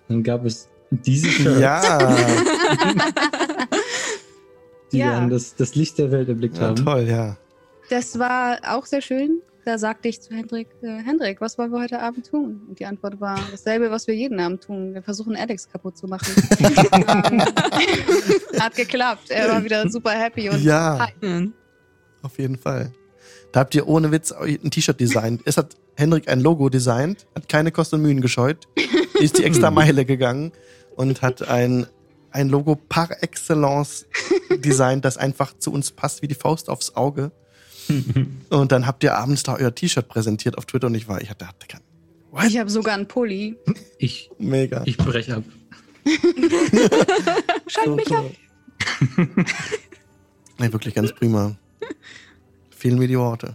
Dann 0.09 0.23
gab 0.23 0.44
es 0.44 0.68
diese 0.90 1.29
Shirts, 1.29 1.61
Ja, 1.61 1.99
die 4.92 4.99
Ja. 4.99 5.12
dann 5.12 5.31
das, 5.31 5.55
das 5.55 5.75
Licht 5.75 5.99
der 5.99 6.11
Welt 6.11 6.29
erblickt 6.29 6.57
ja 6.59 6.68
haben. 6.68 6.85
toll, 6.85 7.07
ja. 7.09 7.37
Das 7.90 8.18
war 8.18 8.59
auch 8.66 8.87
sehr 8.87 9.03
schön. 9.03 9.40
Da 9.64 9.77
sagte 9.77 10.09
ich 10.09 10.20
zu 10.23 10.35
Hendrik, 10.35 10.68
äh, 10.83 11.03
Hendrik, 11.05 11.40
was 11.40 11.59
wollen 11.59 11.70
wir 11.70 11.81
heute 11.81 12.01
Abend 12.01 12.27
tun? 12.29 12.62
Und 12.68 12.79
die 12.81 12.87
Antwort 12.87 13.20
war 13.20 13.38
dasselbe, 13.51 13.90
was 13.90 14.07
wir 14.07 14.14
jeden 14.14 14.40
Abend 14.40 14.62
tun. 14.64 14.94
Wir 14.94 15.03
versuchen 15.03 15.37
Alex 15.37 15.68
kaputt 15.68 15.99
zu 15.99 16.07
machen. 16.07 16.33
Hat 18.59 18.75
geklappt. 18.75 19.31
Er 19.31 19.49
war 19.51 19.62
wieder 19.62 19.88
super 19.90 20.12
happy 20.12 20.49
und 20.49 20.62
Ja. 20.62 20.99
hi. 20.99 21.12
Hm. 21.20 21.53
Auf 22.23 22.38
jeden 22.38 22.57
Fall. 22.57 22.90
Da 23.53 23.61
habt 23.61 23.75
ihr 23.75 23.89
ohne 23.89 24.13
Witz 24.13 24.33
ein 24.33 24.71
T-Shirt 24.71 25.01
designt. 25.01 25.43
Es 25.45 25.57
hat 25.57 25.77
Hendrik 25.97 26.29
ein 26.29 26.41
Logo 26.41 26.69
designt, 26.69 27.27
hat 27.35 27.49
keine 27.49 27.73
Kosten 27.73 27.97
und 27.97 28.03
Mühen 28.03 28.21
gescheut, 28.21 28.69
ist 29.21 29.39
die 29.39 29.45
extra 29.45 29.71
Meile 29.73 30.05
gegangen 30.05 30.53
und 30.97 31.23
hat 31.23 31.49
ein, 31.49 31.87
ein 32.31 32.49
Logo 32.49 32.77
par 32.77 33.23
excellence 33.23 34.07
designt, 34.51 35.05
das 35.05 35.17
einfach 35.17 35.57
zu 35.59 35.73
uns 35.73 35.91
passt 35.91 36.23
wie 36.23 36.29
die 36.29 36.35
Faust 36.35 36.69
aufs 36.69 36.97
Auge. 36.97 37.33
Und 38.51 38.71
dann 38.71 38.87
habt 38.87 39.03
ihr 39.03 39.17
abends 39.17 39.43
da 39.43 39.57
euer 39.57 39.75
T-Shirt 39.75 40.07
präsentiert 40.07 40.57
auf 40.57 40.65
Twitter 40.65 40.87
und 40.87 40.95
ich 40.95 41.09
war, 41.09 41.21
ich 41.23 41.29
hatte, 41.29 41.49
hatte 41.49 41.67
kein, 41.67 41.81
what? 42.31 42.45
Ich 42.45 42.57
habe 42.59 42.71
sogar 42.71 42.95
einen 42.95 43.09
Pulli. 43.09 43.57
Ich, 43.99 44.31
Mega. 44.39 44.83
ich 44.85 44.97
brech 44.97 45.33
ab. 45.33 45.43
Schalt 47.67 47.97
mich 47.97 48.15
ab. 48.15 48.27
Nein, 50.59 50.73
wirklich 50.73 50.95
ganz 50.95 51.13
prima. 51.13 51.57
Fehlen 52.81 52.99
mir 52.99 53.09
die 53.09 53.19
Worte. 53.19 53.55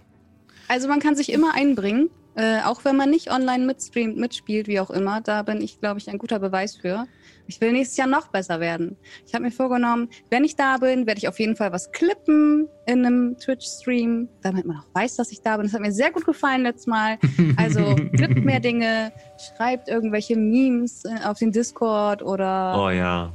Also 0.67 0.87
man 0.87 0.99
kann 0.99 1.15
sich 1.15 1.31
immer 1.31 1.53
einbringen, 1.55 2.09
äh, 2.35 2.59
auch 2.63 2.85
wenn 2.85 2.95
man 2.95 3.09
nicht 3.09 3.31
online 3.31 3.65
mitstreamt, 3.65 4.17
mitspielt, 4.17 4.67
wie 4.67 4.79
auch 4.79 4.89
immer. 4.91 5.21
Da 5.21 5.41
bin 5.43 5.61
ich, 5.61 5.79
glaube 5.79 5.99
ich, 5.99 6.09
ein 6.09 6.17
guter 6.17 6.39
Beweis 6.39 6.75
für. 6.75 7.05
Ich 7.47 7.61
will 7.61 7.71
nächstes 7.71 7.97
Jahr 7.97 8.07
noch 8.07 8.27
besser 8.29 8.59
werden. 8.59 8.97
Ich 9.27 9.33
habe 9.35 9.43
mir 9.45 9.51
vorgenommen, 9.51 10.09
wenn 10.31 10.43
ich 10.43 10.55
da 10.55 10.77
bin, 10.77 11.05
werde 11.05 11.19
ich 11.19 11.27
auf 11.27 11.39
jeden 11.39 11.55
Fall 11.55 11.71
was 11.71 11.91
klippen 11.91 12.67
in 12.87 13.05
einem 13.05 13.37
Twitch-Stream, 13.37 14.27
damit 14.41 14.65
man 14.65 14.77
auch 14.77 14.85
weiß, 14.93 15.15
dass 15.17 15.31
ich 15.31 15.41
da 15.41 15.57
bin. 15.57 15.65
Das 15.67 15.73
hat 15.73 15.81
mir 15.81 15.91
sehr 15.91 16.11
gut 16.11 16.25
gefallen 16.25 16.63
letztes 16.63 16.87
Mal. 16.87 17.17
Also 17.57 17.95
klippt 18.15 18.43
mehr 18.43 18.59
Dinge, 18.59 19.11
schreibt 19.57 19.87
irgendwelche 19.89 20.35
Memes 20.35 21.03
äh, 21.05 21.23
auf 21.25 21.37
den 21.39 21.51
Discord 21.51 22.23
oder 22.23 22.83
Oh 22.83 22.89
ja. 22.89 23.31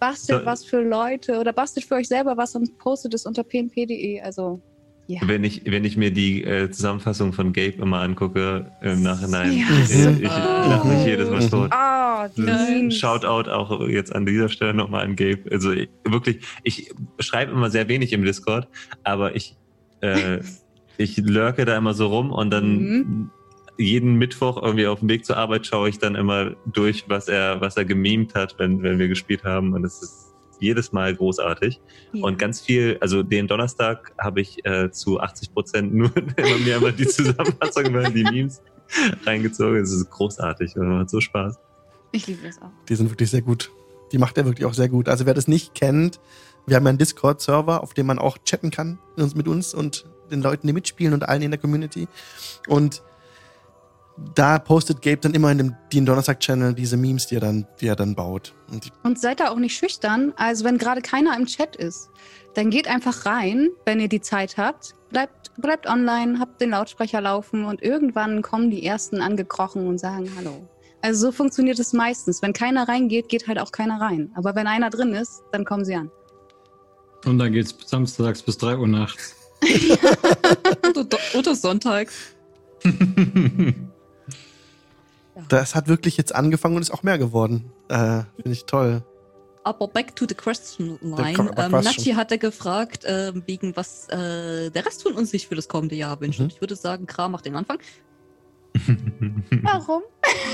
bastelt 0.00 0.40
So- 0.40 0.46
was 0.46 0.64
für 0.64 0.80
Leute 0.80 1.38
oder 1.38 1.52
bastelt 1.52 1.84
für 1.86 1.96
euch 1.96 2.08
selber 2.08 2.36
was 2.38 2.54
und 2.56 2.78
postet 2.78 3.12
es 3.14 3.26
unter 3.26 3.44
pnp.de. 3.44 4.20
Also 4.22 4.60
ja. 5.08 5.20
Wenn 5.24 5.42
ich, 5.44 5.62
wenn 5.66 5.84
ich 5.84 5.96
mir 5.96 6.12
die 6.12 6.44
äh, 6.44 6.70
Zusammenfassung 6.70 7.32
von 7.32 7.52
Gabe 7.52 7.74
immer 7.80 8.00
angucke 8.00 8.70
im 8.82 9.02
Nachhinein, 9.02 9.52
Ja, 9.52 9.66
ich, 9.82 10.22
ich, 10.22 10.28
lache 10.28 10.88
mich 10.88 11.04
jedes 11.04 11.28
Mal 11.28 11.48
tot. 11.48 11.70
Memes. 12.36 12.96
Shoutout 12.96 13.50
auch 13.50 13.86
jetzt 13.88 14.14
an 14.14 14.26
dieser 14.26 14.48
Stelle 14.48 14.74
nochmal 14.74 15.04
an 15.04 15.16
Gabe. 15.16 15.40
Also 15.50 15.72
ich, 15.72 15.88
wirklich, 16.04 16.44
ich 16.62 16.92
schreibe 17.18 17.52
immer 17.52 17.70
sehr 17.70 17.88
wenig 17.88 18.12
im 18.12 18.24
Discord, 18.24 18.68
aber 19.02 19.34
ich, 19.34 19.56
äh, 20.00 20.38
ich 20.98 21.16
lurke 21.16 21.64
da 21.64 21.76
immer 21.76 21.94
so 21.94 22.06
rum 22.06 22.30
und 22.30 22.50
dann 22.50 22.78
Mhm. 22.78 23.30
jeden 23.78 24.14
Mittwoch 24.14 24.62
irgendwie 24.62 24.86
auf 24.86 25.00
dem 25.00 25.08
Weg 25.08 25.24
zur 25.24 25.36
Arbeit 25.36 25.66
schaue 25.66 25.88
ich 25.88 25.98
dann 25.98 26.14
immer 26.14 26.54
durch, 26.66 27.04
was 27.08 27.26
er, 27.28 27.60
was 27.60 27.76
er 27.76 27.84
gemimt 27.84 28.34
hat, 28.34 28.54
wenn, 28.58 28.82
wenn 28.82 28.98
wir 28.98 29.08
gespielt 29.08 29.42
haben. 29.44 29.72
Und 29.72 29.84
es 29.84 30.00
ist 30.02 30.21
jedes 30.62 30.92
Mal 30.92 31.14
großartig. 31.14 31.80
Ja. 32.12 32.24
Und 32.24 32.38
ganz 32.38 32.60
viel, 32.60 32.96
also 33.00 33.22
den 33.22 33.46
Donnerstag 33.48 34.12
habe 34.18 34.40
ich 34.40 34.64
äh, 34.64 34.90
zu 34.90 35.20
80 35.20 35.52
Prozent 35.52 35.94
nur 35.94 36.10
immer 36.36 36.58
mir 36.58 36.76
immer 36.76 36.92
die 36.92 37.06
Zusammenfassung 37.06 37.84
über 37.86 38.08
die 38.10 38.24
Memes 38.24 38.62
reingezogen. 39.26 39.76
Es 39.82 39.92
ist 39.92 40.08
großartig 40.10 40.76
und 40.76 40.88
macht 40.88 41.10
so 41.10 41.20
Spaß. 41.20 41.58
Ich 42.12 42.26
liebe 42.26 42.46
das 42.46 42.60
auch. 42.60 42.70
Die 42.88 42.94
sind 42.94 43.10
wirklich 43.10 43.30
sehr 43.30 43.42
gut. 43.42 43.70
Die 44.12 44.18
macht 44.18 44.36
er 44.38 44.44
wirklich 44.44 44.66
auch 44.66 44.74
sehr 44.74 44.88
gut. 44.88 45.08
Also 45.08 45.26
wer 45.26 45.34
das 45.34 45.48
nicht 45.48 45.74
kennt, 45.74 46.20
wir 46.66 46.76
haben 46.76 46.84
ja 46.84 46.90
einen 46.90 46.98
Discord-Server, 46.98 47.82
auf 47.82 47.94
dem 47.94 48.06
man 48.06 48.18
auch 48.18 48.38
chatten 48.44 48.70
kann 48.70 48.98
mit 49.16 49.24
uns- 49.24 49.34
mit 49.34 49.48
uns 49.48 49.74
und 49.74 50.04
den 50.30 50.42
Leuten, 50.42 50.66
die 50.66 50.72
mitspielen 50.72 51.12
und 51.14 51.28
allen 51.28 51.42
in 51.42 51.50
der 51.50 51.58
Community. 51.60 52.06
Und 52.68 53.02
da 54.34 54.58
postet 54.58 55.02
Gabe 55.02 55.18
dann 55.18 55.34
immer 55.34 55.50
in 55.50 55.58
dem 55.58 55.76
den 55.92 56.06
Donnerstag-Channel 56.06 56.74
diese 56.74 56.96
Memes, 56.96 57.26
die 57.26 57.36
er 57.36 57.40
dann, 57.40 57.66
die 57.80 57.86
er 57.86 57.96
dann 57.96 58.14
baut. 58.14 58.54
Und 58.70 58.90
Und 59.02 59.18
seid 59.20 59.40
da 59.40 59.50
auch 59.50 59.56
nicht 59.56 59.76
schüchtern. 59.76 60.32
Also 60.36 60.64
wenn 60.64 60.78
gerade 60.78 61.02
keiner 61.02 61.36
im 61.36 61.46
Chat 61.46 61.76
ist, 61.76 62.10
dann 62.54 62.70
geht 62.70 62.88
einfach 62.88 63.26
rein, 63.26 63.68
wenn 63.84 64.00
ihr 64.00 64.08
die 64.08 64.20
Zeit 64.20 64.56
habt. 64.56 64.94
Bleibt, 65.10 65.52
bleibt 65.58 65.86
online, 65.86 66.38
habt 66.38 66.60
den 66.60 66.70
Lautsprecher 66.70 67.20
laufen 67.20 67.64
und 67.64 67.82
irgendwann 67.82 68.42
kommen 68.42 68.70
die 68.70 68.84
ersten 68.84 69.20
angekrochen 69.20 69.86
und 69.86 69.98
sagen 69.98 70.30
Hallo. 70.36 70.68
Also 71.02 71.26
so 71.26 71.32
funktioniert 71.32 71.78
es 71.78 71.92
meistens. 71.92 72.42
Wenn 72.42 72.52
keiner 72.52 72.88
reingeht, 72.88 73.28
geht 73.28 73.48
halt 73.48 73.58
auch 73.58 73.72
keiner 73.72 74.00
rein. 74.00 74.30
Aber 74.34 74.54
wenn 74.54 74.66
einer 74.66 74.88
drin 74.88 75.12
ist, 75.12 75.42
dann 75.50 75.64
kommen 75.64 75.84
sie 75.84 75.96
an. 75.96 76.10
Und 77.24 77.38
dann 77.38 77.52
geht's 77.52 77.74
samstags 77.86 78.42
bis 78.42 78.58
3 78.58 78.76
Uhr 78.76 78.88
nachts. 78.88 79.36
Oder, 80.96 81.18
oder 81.38 81.54
sonntags. 81.54 82.34
das 85.48 85.74
hat 85.74 85.88
wirklich 85.88 86.16
jetzt 86.16 86.34
angefangen 86.34 86.76
und 86.76 86.82
ist 86.82 86.92
auch 86.92 87.02
mehr 87.02 87.18
geworden. 87.18 87.70
Äh, 87.88 88.22
Finde 88.36 88.52
ich 88.52 88.64
toll. 88.64 89.02
Aber 89.64 89.86
back 89.86 90.16
to 90.16 90.26
the 90.28 90.34
question 90.34 90.98
line. 91.02 91.50
Ähm. 91.56 91.70
Nachi 91.70 92.14
hatte 92.14 92.38
gefragt, 92.38 93.04
ähm, 93.06 93.44
wegen 93.46 93.76
was 93.76 94.08
äh, 94.08 94.70
der 94.70 94.84
Rest 94.84 95.02
von 95.02 95.12
uns 95.12 95.30
sich 95.30 95.46
für 95.46 95.54
das 95.54 95.68
kommende 95.68 95.94
Jahr 95.94 96.20
wünscht. 96.20 96.40
Mhm. 96.40 96.46
Und 96.46 96.52
ich 96.52 96.60
würde 96.60 96.74
sagen, 96.74 97.06
Kra 97.06 97.28
macht 97.28 97.46
den 97.46 97.54
Anfang. 97.54 97.78
Warum? 99.62 100.02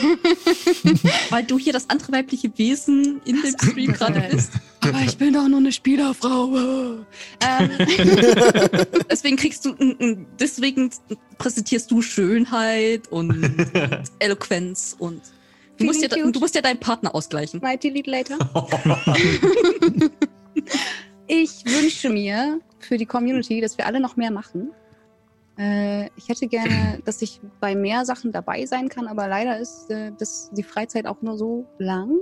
Weil 1.30 1.44
du 1.44 1.58
hier 1.58 1.72
das 1.72 1.88
andere 1.88 2.12
weibliche 2.12 2.56
Wesen 2.58 3.20
in 3.24 3.40
dem 3.42 3.54
Stream 3.58 3.92
gerade 3.92 4.20
bist. 4.30 4.52
Aber 4.80 5.00
ich 5.04 5.16
bin 5.16 5.34
doch 5.34 5.46
nur 5.48 5.58
eine 5.58 5.72
Spielerfrau. 5.72 6.56
ähm, 6.56 7.70
Deswegen 9.10 9.36
kriegst 9.36 9.64
du, 9.64 9.74
deswegen 10.38 10.90
präsentierst 11.38 11.90
du 11.90 12.02
Schönheit 12.02 13.08
und 13.08 13.32
Eloquenz 14.18 14.96
und 14.98 15.22
du 15.78 15.84
musst, 15.84 16.02
ja, 16.02 16.08
du 16.08 16.40
musst 16.40 16.54
ja 16.54 16.62
deinen 16.62 16.80
Partner 16.80 17.14
ausgleichen. 17.14 17.60
Might 17.60 17.84
delete 17.84 18.10
later. 18.10 18.38
Ich 21.26 21.64
wünsche 21.66 22.08
mir 22.08 22.60
für 22.78 22.96
die 22.96 23.06
Community, 23.06 23.60
dass 23.60 23.76
wir 23.76 23.86
alle 23.86 24.00
noch 24.00 24.16
mehr 24.16 24.30
machen. 24.30 24.70
Äh, 25.58 26.06
ich 26.16 26.28
hätte 26.28 26.46
gerne, 26.46 27.00
dass 27.04 27.20
ich 27.22 27.40
bei 27.60 27.74
mehr 27.74 28.04
Sachen 28.04 28.30
dabei 28.32 28.64
sein 28.66 28.88
kann, 28.88 29.06
aber 29.08 29.26
leider 29.28 29.58
ist 29.58 29.90
äh, 29.90 30.12
das, 30.16 30.50
die 30.52 30.62
Freizeit 30.62 31.06
auch 31.06 31.20
nur 31.22 31.36
so 31.36 31.66
lang. 31.78 32.12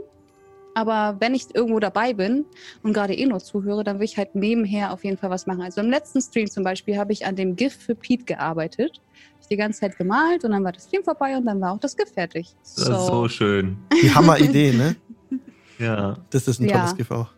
Aber 0.75 1.17
wenn 1.21 1.35
ich 1.35 1.55
irgendwo 1.55 1.79
dabei 1.81 2.13
bin 2.13 2.45
und 2.83 2.93
gerade 2.93 3.15
eh 3.15 3.25
nur 3.25 3.41
zuhöre, 3.41 3.83
dann 3.83 3.99
will 3.99 4.05
ich 4.05 4.19
halt 4.19 4.35
nebenher 4.35 4.93
auf 4.93 5.05
jeden 5.05 5.17
Fall 5.17 5.31
was 5.31 5.47
machen. 5.47 5.63
Also 5.63 5.81
im 5.81 5.89
letzten 5.89 6.21
Stream 6.21 6.49
zum 6.51 6.65
Beispiel 6.65 6.99
habe 6.99 7.13
ich 7.13 7.25
an 7.25 7.35
dem 7.35 7.57
GIF 7.57 7.75
für 7.75 7.95
Pete 7.95 8.25
gearbeitet. 8.25 9.01
Hab 9.35 9.41
ich 9.41 9.47
die 9.49 9.57
ganze 9.57 9.81
Zeit 9.81 9.97
gemalt 9.97 10.45
und 10.45 10.51
dann 10.51 10.63
war 10.65 10.73
das 10.73 10.85
Stream 10.85 11.03
vorbei 11.03 11.35
und 11.37 11.47
dann 11.47 11.61
war 11.63 11.73
auch 11.73 11.79
das 11.81 11.97
GIF 11.97 12.13
fertig. 12.13 12.55
Das 12.63 12.77
ist 12.89 13.07
so 13.07 13.27
schön. 13.29 13.79
Die 14.03 14.15
Hammer-Idee, 14.15 14.73
ne? 14.73 14.97
Ja. 15.79 16.17
Das 16.31 16.49
ist 16.49 16.59
ein 16.61 16.69
Ja. 16.69 16.79
tolles 16.79 16.97
GIF 16.97 17.11
auch. 17.11 17.29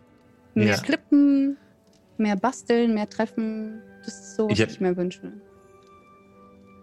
Mehr 0.54 0.66
Ja. 0.68 0.76
Klippen, 0.78 1.56
mehr 2.18 2.36
basteln, 2.36 2.94
mehr 2.94 3.08
treffen. 3.08 3.80
Das 4.04 4.14
ist 4.14 4.36
so, 4.36 4.48
was 4.48 4.58
Ich 4.58 4.66
ich, 4.66 4.80
mir 4.80 4.96
wünsche. 4.96 5.32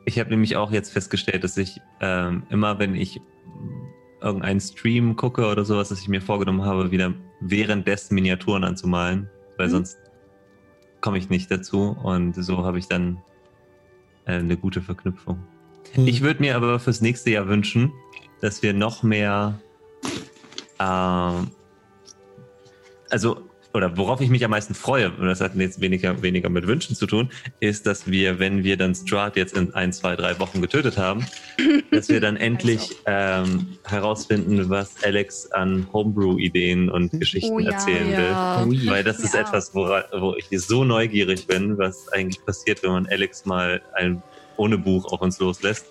Ich 0.06 0.20
habe 0.20 0.30
nämlich 0.30 0.56
auch 0.56 0.72
jetzt 0.72 0.94
festgestellt, 0.94 1.44
dass 1.44 1.58
ich 1.58 1.82
ähm, 2.00 2.44
immer, 2.50 2.78
wenn 2.80 2.96
ich 2.96 3.20
irgendeinen 4.22 4.60
Stream 4.60 5.16
gucke 5.16 5.48
oder 5.48 5.66
sowas, 5.66 5.90
dass 5.90 6.02
ich 6.02 6.08
mir 6.08 6.22
vorgenommen 6.22 6.64
habe, 6.64 6.92
wieder 6.92 7.14
währenddessen 7.42 8.16
Miniaturen 8.16 8.64
anzumalen, 8.64 9.30
weil 9.58 9.68
Mhm. 9.68 9.72
sonst 9.72 9.98
komme 11.02 11.18
ich 11.18 11.30
nicht 11.30 11.52
dazu 11.52 11.96
und 12.04 12.34
so 12.34 12.64
habe 12.64 12.80
ich 12.80 12.88
dann 12.88 13.22
äh, 14.26 14.34
eine 14.34 14.58
gute 14.58 14.82
Verknüpfung. 14.82 15.40
Hm. 15.94 16.08
Ich 16.08 16.22
würde 16.22 16.42
mir 16.42 16.56
aber 16.56 16.80
fürs 16.80 17.02
nächste 17.02 17.32
Jahr 17.32 17.48
wünschen, 17.48 17.92
dass 18.42 18.64
wir 18.64 18.74
noch 18.74 19.04
mehr, 19.04 19.60
ähm, 20.80 21.52
also, 23.10 23.50
oder 23.76 23.98
worauf 23.98 24.22
ich 24.22 24.30
mich 24.30 24.44
am 24.46 24.52
meisten 24.52 24.74
freue, 24.74 25.12
und 25.12 25.28
das 25.28 25.42
hat 25.42 25.54
jetzt 25.56 25.82
weniger, 25.82 26.22
weniger 26.22 26.50
mit 26.50 26.66
Wünschen 26.66 26.96
zu 26.96 27.06
tun, 27.06 27.30
ist, 27.60 27.86
dass 27.86 28.10
wir, 28.10 28.40
wenn 28.40 28.64
wir 28.64 28.78
dann 28.78 28.96
Strahd 28.96 29.36
jetzt 29.36 29.56
in 29.58 29.74
ein, 29.74 29.92
zwei, 29.92 30.16
drei 30.16 30.40
Wochen 30.40 30.62
getötet 30.62 30.98
haben, 30.98 31.26
dass 31.92 32.08
wir 32.10 32.22
dann 32.22 32.38
endlich 32.38 32.96
ähm, 33.06 33.78
herausfinden, 33.84 34.70
was 34.70 35.04
Alex 35.04 35.52
an 35.52 35.88
Homebrew-Ideen 35.92 36.90
und 36.90 37.12
Geschichten 37.20 37.52
Oh 37.52 37.60
ja, 37.60 37.72
erzählen 37.72 38.08
will. 38.08 38.24
Ja. 38.24 38.66
Oh 38.66 38.72
ja. 38.72 38.92
Weil 38.92 39.04
das 39.04 39.20
ist 39.20 39.36
etwas, 39.36 39.74
wora- 39.76 40.06
wo 40.18 40.36
ich 40.38 40.48
so 40.62 40.84
neugierig 40.86 41.46
bin, 41.46 41.78
was 41.78 42.08
eigentlich 42.14 42.44
passiert, 42.46 42.82
wenn 42.82 42.92
man 42.92 43.08
Alex 43.08 43.46
mal 43.46 43.82
ein, 43.94 44.24
ohne 44.58 44.78
Buch 44.78 45.12
auf 45.12 45.22
uns 45.22 45.38
loslässt. 45.40 45.86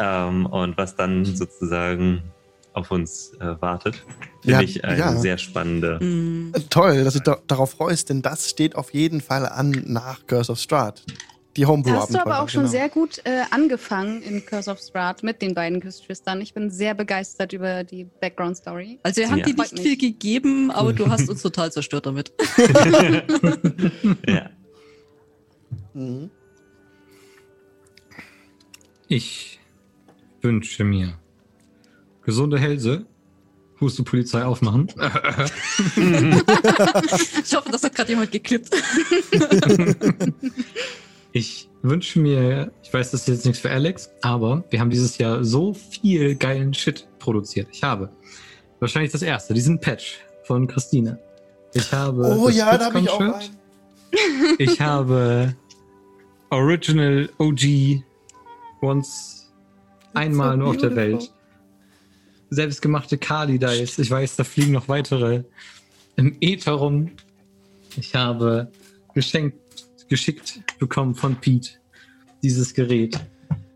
Ähm, 0.00 0.46
und 0.46 0.76
was 0.76 0.96
dann 0.96 1.24
sozusagen 1.24 2.33
auf 2.74 2.90
uns 2.90 3.32
äh, 3.40 3.60
wartet. 3.60 3.94
Finde 4.42 4.52
Ja, 4.56 4.60
ich 4.60 4.84
eine 4.84 4.98
ja. 4.98 5.16
sehr 5.16 5.38
spannende. 5.38 5.98
Mm. 6.04 6.52
Toll, 6.70 7.04
dass 7.04 7.14
du 7.14 7.20
da, 7.20 7.38
darauf 7.46 7.70
freust, 7.70 8.10
denn 8.10 8.20
das 8.20 8.50
steht 8.50 8.76
auf 8.76 8.92
jeden 8.92 9.20
Fall 9.20 9.46
an 9.46 9.82
nach 9.86 10.26
Curse 10.26 10.52
of 10.52 10.58
Strahd. 10.58 11.02
Die 11.56 11.66
homebrew 11.66 11.92
hast 11.92 12.12
du 12.12 12.18
aber 12.20 12.40
auch 12.42 12.48
schon 12.48 12.62
genau. 12.62 12.72
sehr 12.72 12.88
gut 12.88 13.20
äh, 13.24 13.42
angefangen 13.52 14.22
in 14.22 14.44
Curse 14.44 14.68
of 14.72 14.80
Strahd 14.80 15.22
mit 15.22 15.40
den 15.40 15.54
beiden 15.54 15.78
Geschwistern. 15.78 16.40
Ich 16.40 16.52
bin 16.52 16.68
sehr 16.68 16.94
begeistert 16.94 17.52
über 17.52 17.84
die 17.84 18.08
Background-Story. 18.20 18.98
Also 19.04 19.20
wir 19.20 19.30
haben 19.30 19.38
Ja. 19.38 19.44
dir 19.44 19.54
nicht 19.54 19.78
viel 19.78 19.96
gegeben, 19.96 20.72
aber 20.72 20.92
du 20.92 21.08
hast 21.08 21.28
uns 21.30 21.42
total 21.42 21.70
zerstört 21.70 22.06
damit. 22.06 22.32
ja. 24.26 24.50
Mhm. 25.94 26.28
Ich 29.06 29.60
wünsche 30.42 30.82
mir 30.82 31.16
gesunde 32.24 32.58
Hälse. 32.58 33.06
Huste 33.80 34.02
Polizei 34.04 34.44
aufmachen. 34.44 34.86
Ich 37.44 37.56
hoffe, 37.56 37.70
das 37.72 37.82
hat 37.82 37.94
gerade 37.94 38.10
jemand 38.10 38.30
geklippt. 38.30 38.70
Ich 41.36 41.68
wünsche 41.82 42.20
mir, 42.20 42.70
ich 42.84 42.94
weiß, 42.94 43.10
das 43.10 43.22
ist 43.22 43.26
jetzt 43.28 43.44
nichts 43.44 43.60
für 43.60 43.68
Alex, 43.68 44.08
aber 44.22 44.62
wir 44.70 44.78
haben 44.78 44.90
dieses 44.90 45.18
Jahr 45.18 45.42
so 45.42 45.74
viel 45.74 46.36
geilen 46.36 46.72
Shit 46.72 47.08
produziert. 47.18 47.66
Ich 47.72 47.82
habe 47.82 48.08
wahrscheinlich 48.78 49.10
das 49.10 49.22
erste, 49.22 49.52
diesen 49.52 49.80
Patch 49.80 50.20
von 50.44 50.68
Christine. 50.68 51.18
Ich 51.72 51.92
habe. 51.92 52.36
Oh 52.38 52.46
das 52.46 52.56
ja, 52.56 52.78
da 52.78 52.84
habe 52.84 53.00
ich 53.00 53.10
auch 53.10 53.20
einen. 53.20 53.34
Ich 54.58 54.80
habe 54.80 55.56
Original 56.50 57.28
OG 57.38 58.04
Once 58.80 59.52
einmal 60.12 60.52
so 60.52 60.56
nur 60.58 60.68
auf 60.68 60.76
der. 60.76 60.94
Welt. 60.94 61.33
Selbstgemachte 62.50 63.18
Kali 63.18 63.58
Dice. 63.58 63.98
Ich 63.98 64.10
weiß, 64.10 64.36
da 64.36 64.44
fliegen 64.44 64.72
noch 64.72 64.88
weitere 64.88 65.44
im 66.16 66.36
Äther 66.40 66.72
rum. 66.72 67.10
Ich 67.96 68.14
habe 68.14 68.70
geschenkt, 69.14 69.58
geschickt 70.08 70.60
bekommen 70.78 71.14
von 71.14 71.36
Pete 71.36 71.70
dieses 72.42 72.74
Gerät. 72.74 73.18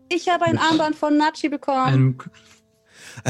Ich 0.09 0.27
habe 0.29 0.45
ein 0.45 0.57
Armband 0.57 0.95
von 0.95 1.17
Nachi 1.17 1.49
bekommen. 1.49 2.17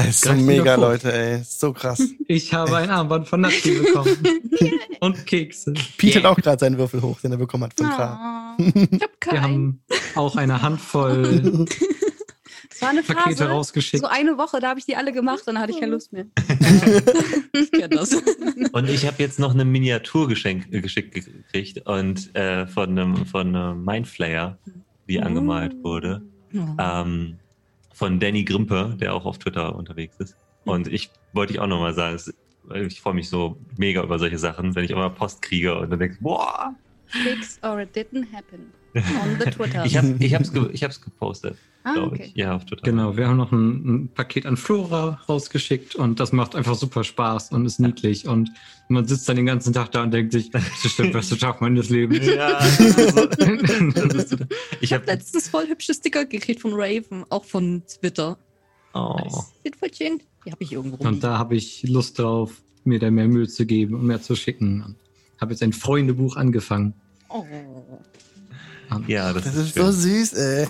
Ist 0.08 0.24
so 0.24 0.32
mega. 0.34 0.76
Leute, 0.76 1.12
ey. 1.12 1.40
Ist 1.40 1.58
so 1.58 1.72
krass. 1.72 2.00
ich 2.28 2.54
habe 2.54 2.76
ein 2.76 2.90
Armband 2.90 3.26
von 3.28 3.40
Nati 3.40 3.72
bekommen. 3.78 4.16
Und 5.00 5.26
Kekse. 5.26 5.72
Pete 5.96 6.18
Yeah. 6.20 6.28
hat 6.30 6.38
auch 6.38 6.42
gerade 6.42 6.58
seinen 6.60 6.78
Würfel 6.78 7.02
hoch, 7.02 7.20
den 7.20 7.32
er 7.32 7.38
bekommen 7.38 7.64
hat 7.64 7.74
von 7.76 7.88
K. 7.88 8.56
Oh, 8.58 8.62
ich 8.62 8.76
hab 8.76 9.00
Wir 9.00 9.08
keinen. 9.18 9.42
haben 9.42 9.80
auch 10.14 10.36
eine 10.36 10.62
Handvoll 10.62 11.66
Es 12.80 12.82
war 12.82 12.90
eine 12.90 13.02
Pakete 13.02 13.36
Phase, 13.36 13.48
rausgeschickt. 13.48 14.02
so 14.02 14.08
eine 14.08 14.38
Woche, 14.38 14.58
da 14.58 14.70
habe 14.70 14.80
ich 14.80 14.86
die 14.86 14.96
alle 14.96 15.12
gemacht 15.12 15.40
und 15.40 15.54
dann 15.54 15.58
hatte 15.58 15.72
ich 15.72 15.80
keine 15.80 15.92
Lust 15.92 16.12
mehr. 16.14 16.24
Ich 17.52 17.70
kenn 17.72 17.90
das. 17.90 18.14
Und 18.72 18.88
ich 18.88 19.06
habe 19.06 19.16
jetzt 19.18 19.38
noch 19.38 19.52
eine 19.52 19.64
Miniatur 19.66 20.28
geschenk, 20.28 20.72
äh, 20.72 20.80
geschickt 20.80 21.12
gekriegt 21.12 21.86
und 21.86 22.34
äh, 22.34 22.66
von 22.66 22.90
einem 22.90 23.26
von 23.26 23.54
einem 23.54 23.84
Mindflayer, 23.84 24.56
die 25.08 25.20
angemalt 25.20 25.74
wurde. 25.84 26.22
ähm, 26.54 27.36
von 27.92 28.18
Danny 28.18 28.44
Grimpe, 28.44 28.96
der 28.98 29.12
auch 29.14 29.26
auf 29.26 29.38
Twitter 29.38 29.74
unterwegs 29.76 30.16
ist. 30.18 30.36
Und 30.64 30.86
ich 30.88 31.10
wollte 31.34 31.52
ich 31.52 31.60
auch 31.60 31.66
nochmal 31.66 31.92
sagen, 31.92 32.14
es, 32.14 32.32
ich 32.86 33.00
freue 33.02 33.14
mich 33.14 33.28
so 33.28 33.58
mega 33.76 34.02
über 34.02 34.18
solche 34.18 34.38
Sachen, 34.38 34.74
wenn 34.74 34.84
ich 34.84 34.90
immer 34.90 35.10
Post 35.10 35.42
kriege 35.42 35.78
und 35.78 35.90
dann 35.90 35.98
denke, 35.98 36.16
boah, 36.20 36.74
Fix 37.06 37.58
or 37.62 37.80
it 37.80 37.94
didn't 37.94 38.32
happen. 38.32 38.72
On 38.94 39.38
the 39.38 39.50
Twitter. 39.50 39.84
ich 39.84 39.96
habe 39.96 40.16
ich 40.18 40.34
hab's, 40.34 40.52
ge 40.52 40.68
ich 40.72 40.82
hab's 40.82 41.00
gepostet, 41.00 41.56
ah, 41.84 41.92
glaube 41.92 42.16
okay. 42.16 42.24
ich. 42.26 42.34
Ja, 42.34 42.56
auf 42.56 42.64
Twitter. 42.64 42.82
Genau, 42.82 43.16
wir 43.16 43.28
haben 43.28 43.36
noch 43.36 43.52
ein, 43.52 43.94
ein 44.04 44.08
Paket 44.08 44.46
an 44.46 44.56
Flora 44.56 45.20
rausgeschickt 45.28 45.94
und 45.94 46.18
das 46.18 46.32
macht 46.32 46.56
einfach 46.56 46.74
super 46.74 47.04
Spaß 47.04 47.52
und 47.52 47.66
ist 47.66 47.78
niedlich 47.78 48.26
und 48.26 48.50
man 48.88 49.06
sitzt 49.06 49.28
dann 49.28 49.36
den 49.36 49.46
ganzen 49.46 49.72
Tag 49.72 49.92
da 49.92 50.02
und 50.02 50.12
denkt 50.12 50.32
sich, 50.32 50.50
das 50.50 50.84
ist 50.84 50.98
der 50.98 51.04
beste 51.12 51.38
Tag 51.38 51.60
meines 51.60 51.88
Lebens. 51.90 52.26
Ja, 52.26 52.58
das 52.58 52.80
ist 52.80 53.14
so, 53.14 53.26
das 53.26 54.14
ist 54.14 54.28
so, 54.30 54.36
ich 54.36 54.82
Ich 54.82 54.92
habe 54.92 55.04
habe 55.06 55.12
letztens 55.12 55.48
voll 55.48 55.68
hübsche 55.68 55.94
Sticker 55.94 56.24
gekriegt 56.24 56.60
von 56.60 56.72
Raven, 56.74 57.24
auch 57.30 57.44
von 57.44 57.82
Twitter. 57.86 58.36
oh, 58.94 59.16
Sieht 59.64 59.76
voll 59.76 59.94
schön. 59.94 60.20
Die 60.44 60.52
habe 60.52 60.62
ich 60.64 60.72
irgendwo. 60.72 60.96
Und 61.06 61.22
da 61.22 61.38
habe 61.38 61.54
ich 61.54 61.82
Lust 61.84 62.18
drauf, 62.18 62.62
mir 62.84 62.98
da 62.98 63.10
mehr 63.10 63.28
Mühe 63.28 63.46
zu 63.46 63.66
geben 63.66 63.94
und 63.94 64.06
mehr 64.06 64.22
zu 64.22 64.34
schicken. 64.34 64.96
Habe 65.40 65.52
jetzt 65.52 65.62
ein 65.62 65.72
Freundebuch 65.72 66.36
angefangen. 66.36 66.94
Oh. 67.28 67.44
Und 68.90 69.08
ja, 69.08 69.32
das, 69.32 69.44
Das 69.44 69.54
ist 69.56 69.66
ist 69.68 69.74
so 69.76 69.90
süß, 69.92 70.32
ey. 70.34 70.68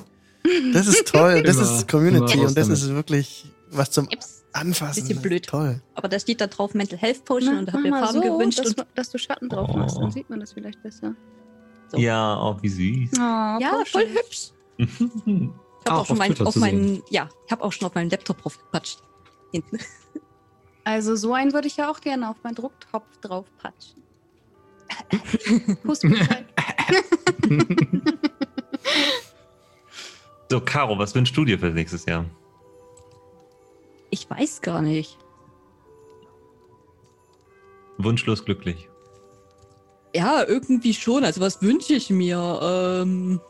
Das 0.72 0.87
ist 0.87 1.09
toll. 1.09 1.42
Das 1.42 1.56
Immer- 1.56 1.64
ist 1.78 1.88
Community 1.88 2.38
und 2.38 2.56
das 2.56 2.66
damit. 2.66 2.70
ist 2.83 2.88
wirklich 2.94 3.50
was 3.70 3.90
zum. 3.90 4.09
Anfassen. 4.52 5.06
Bisschen 5.06 5.22
blöd. 5.22 5.46
Toll. 5.46 5.80
Aber 5.94 6.09
da 6.09 6.18
steht 6.18 6.40
da 6.40 6.48
drauf 6.48 6.74
Mental 6.74 6.98
Health 6.98 7.24
Potion 7.24 7.59
und 7.59 7.66
da 7.66 7.78
mir 7.78 7.90
mal 7.90 8.04
Farben 8.04 8.20
so, 8.20 8.37
gewünscht. 8.37 8.59
dass, 8.59 8.66
Und 8.68 8.78
du- 8.80 8.87
dass 8.96 9.11
du 9.11 9.18
Schatten 9.18 9.48
drauf 9.48 9.70
Oh. 9.72 9.76
machst, 9.76 9.96
dann 9.96 10.11
sieht 10.11 10.28
man 10.28 10.40
das 10.40 10.52
vielleicht 10.54 10.83
besser. 10.83 11.14
So. 11.88 11.98
Ja, 11.98 12.37
oh, 12.42 12.56
wie 12.61 12.68
süß. 12.68 13.11
Oh, 13.16 13.20
ja, 13.20 13.83
voll 13.87 14.06
hübsch. 14.09 14.50
Ich 14.76 14.88
habe 14.98 15.52
Auch 15.87 16.00
auch, 16.00 16.06
schon 16.06 16.12
auf 16.14 16.18
mein, 16.18 16.46
auf 16.46 16.56
meinen, 16.56 17.02
ja, 17.11 17.28
ich 17.46 17.52
habe 17.52 17.62
auch 17.62 17.72
schon 17.72 17.87
auf 17.87 17.94
meinen 17.94 18.11
Laptop 18.11 18.42
drauf 18.42 18.59
gepatscht. 18.59 18.98
Hinten. 19.52 19.78
Also 20.83 21.14
so 21.14 21.35
einen 21.35 21.52
würde 21.52 21.68
ich 21.68 21.76
ja 21.76 21.90
auch 21.90 22.00
gerne 22.00 22.30
auf 22.30 22.37
meinen 22.42 22.54
Drucktopf 22.54 23.04
drauf 23.20 23.44
patschen. 23.59 24.02
So, 30.50 30.61
Caro, 30.61 30.98
was 30.98 31.14
wünschst 31.14 31.37
du 31.37 31.44
dir 31.44 31.59
für 31.59 31.70
nächstes 31.70 32.07
Jahr? 32.07 32.24
Ich 34.11 34.29
weiß 34.29 34.61
gar 34.62 34.83
nicht. 34.83 35.16
Wunschlos 37.98 38.44
glücklich. 38.44 38.88
Ja, 40.14 40.44
irgendwie 40.44 40.94
schon. 40.94 41.24
Also 41.24 41.40
was 41.40 41.62
wünsche 41.62 41.94
ich 41.94 42.11
mir? 42.11 42.61
Ähm, 42.62 43.40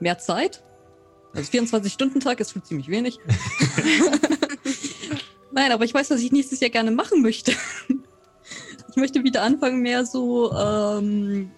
mehr 0.00 0.18
Zeit? 0.18 0.64
Also 1.32 1.50
24-Stunden-Tag 1.52 2.40
ist 2.40 2.52
schon 2.52 2.64
ziemlich 2.64 2.88
wenig. 2.88 3.18
Nein, 5.52 5.72
aber 5.72 5.84
ich 5.84 5.94
weiß, 5.94 6.10
was 6.10 6.20
ich 6.20 6.32
nächstes 6.32 6.60
Jahr 6.60 6.70
gerne 6.70 6.90
machen 6.90 7.22
möchte. 7.22 7.52
Ich 8.96 9.00
möchte 9.00 9.22
wieder 9.24 9.42
anfangen, 9.42 9.82
mehr 9.82 10.06
so, 10.06 10.50
ähm, 10.54 11.50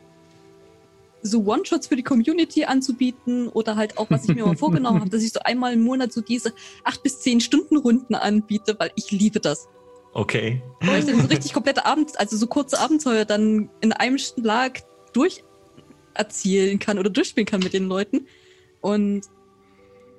so 1.23 1.45
One-Shots 1.45 1.87
für 1.87 1.95
die 1.95 2.03
Community 2.03 2.65
anzubieten 2.65 3.47
oder 3.47 3.77
halt 3.77 3.97
auch, 3.97 4.11
was 4.11 4.29
ich 4.29 4.35
mir 4.35 4.45
mal 4.45 4.57
vorgenommen 4.57 4.99
habe, 4.99 5.11
dass 5.11 5.23
ich 5.23 5.33
so 5.33 5.39
einmal 5.45 5.73
im 5.73 5.83
Monat 5.83 6.13
so 6.13 6.21
diese 6.21 6.53
8 6.83 7.01
bis 7.01 7.21
10 7.21 7.41
Stunden 7.41 7.77
Runden 7.77 8.17
anbiete, 8.17 8.75
weil 8.81 8.91
ich 8.97 9.13
liebe 9.13 9.39
das. 9.39 9.69
Okay. 10.15 10.61
Wo 10.81 10.93
ich 10.95 11.05
dann 11.05 11.21
so 11.21 11.29
richtig 11.29 11.53
komplette 11.53 11.87
Abend, 11.87 12.19
also 12.19 12.37
so 12.37 12.49
kurze 12.49 12.81
Abenteuer 12.81 13.25
dann 13.25 13.71
in 13.83 13.93
einem 13.93 14.19
Schlag 14.19 14.83
durch 15.13 15.45
erzählen 16.15 16.81
kann 16.81 16.99
oder 16.99 17.09
durchspielen 17.09 17.47
kann 17.47 17.61
mit 17.61 17.73
den 17.73 17.87
Leuten. 17.87 18.27
Und 18.81 19.27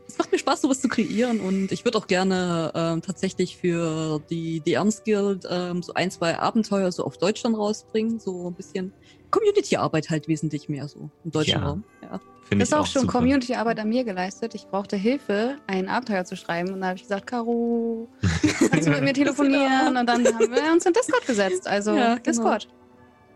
es 0.10 0.18
macht 0.18 0.32
mir 0.32 0.40
Spaß, 0.40 0.62
sowas 0.62 0.82
zu 0.82 0.88
kreieren. 0.88 1.40
Und 1.40 1.72
ich 1.72 1.86
würde 1.86 1.98
auch 1.98 2.08
gerne 2.08 2.72
ähm, 2.74 3.02
tatsächlich 3.02 3.58
für 3.58 4.22
die, 4.30 4.62
Ernst 4.74 5.06
Guild 5.06 5.46
ähm, 5.50 5.84
so 5.84 5.94
ein, 5.94 6.10
zwei 6.10 6.38
Abenteuer 6.40 6.92
so 6.92 7.06
auf 7.06 7.18
Deutsch 7.18 7.44
dann 7.44 7.54
rausbringen. 7.56 8.20
So 8.20 8.48
ein 8.48 8.56
bisschen 8.56 8.92
Community-Arbeit 9.30 10.10
halt 10.10 10.28
wesentlich 10.28 10.68
mehr 10.68 10.88
so 10.88 11.12
im 11.24 11.32
deutschen 11.32 11.62
Ja. 11.62 11.68
Raum. 11.68 11.84
Ja. 12.02 12.20
Finde 12.44 12.64
Das 12.64 12.70
ist 12.70 12.74
auch 12.74 12.88
schon 12.88 13.04
super. 13.04 13.20
Community-Arbeit 13.20 13.80
an 13.80 13.90
mir 13.90 14.04
geleistet. 14.04 14.56
Ich 14.56 14.66
brauchte 14.66 14.98
Hilfe, 14.98 15.58
ein 15.68 15.88
Abenteuer 15.88 16.26
zu 16.26 16.36
schreiben. 16.36 16.74
Und 16.74 16.82
da 16.82 16.88
habe 16.88 16.96
ich 16.96 17.04
gesagt, 17.04 17.28
Caro, 17.28 18.08
kannst 18.72 18.88
du 18.88 18.92
mit 18.92 19.04
mir 19.04 19.14
telefonieren? 19.14 19.96
Und 19.96 20.08
dann 20.08 20.26
haben 20.26 20.40
wir 20.40 20.74
uns 20.74 20.86
in 20.88 20.94
Discord 20.94 21.28
gesetzt. 21.28 21.68
Also 21.68 21.92
Ja, 21.92 22.16
genau. 22.16 22.24
Discord. 22.24 22.68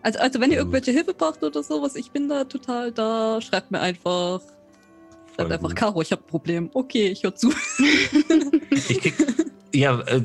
Also, 0.01 0.19
also 0.19 0.41
wenn 0.41 0.51
ihr 0.51 0.57
irgendwelche 0.57 0.91
Hilfe 0.91 1.13
braucht 1.13 1.43
oder 1.43 1.61
sowas, 1.61 1.95
ich 1.95 2.11
bin 2.11 2.27
da 2.27 2.43
total 2.45 2.91
da. 2.91 3.39
Schreibt 3.41 3.69
mir 3.69 3.79
einfach. 3.79 4.41
Schreibt 5.35 5.51
einfach. 5.51 5.75
Caro, 5.75 6.01
ich 6.01 6.11
habe 6.11 6.23
ein 6.23 6.27
Problem. 6.27 6.69
Okay, 6.73 7.07
ich 7.07 7.23
höre 7.23 7.35
zu. 7.35 7.51
Ich 8.89 8.99
krieg, 8.99 9.13
ja, 9.73 9.99
äh, 10.01 10.21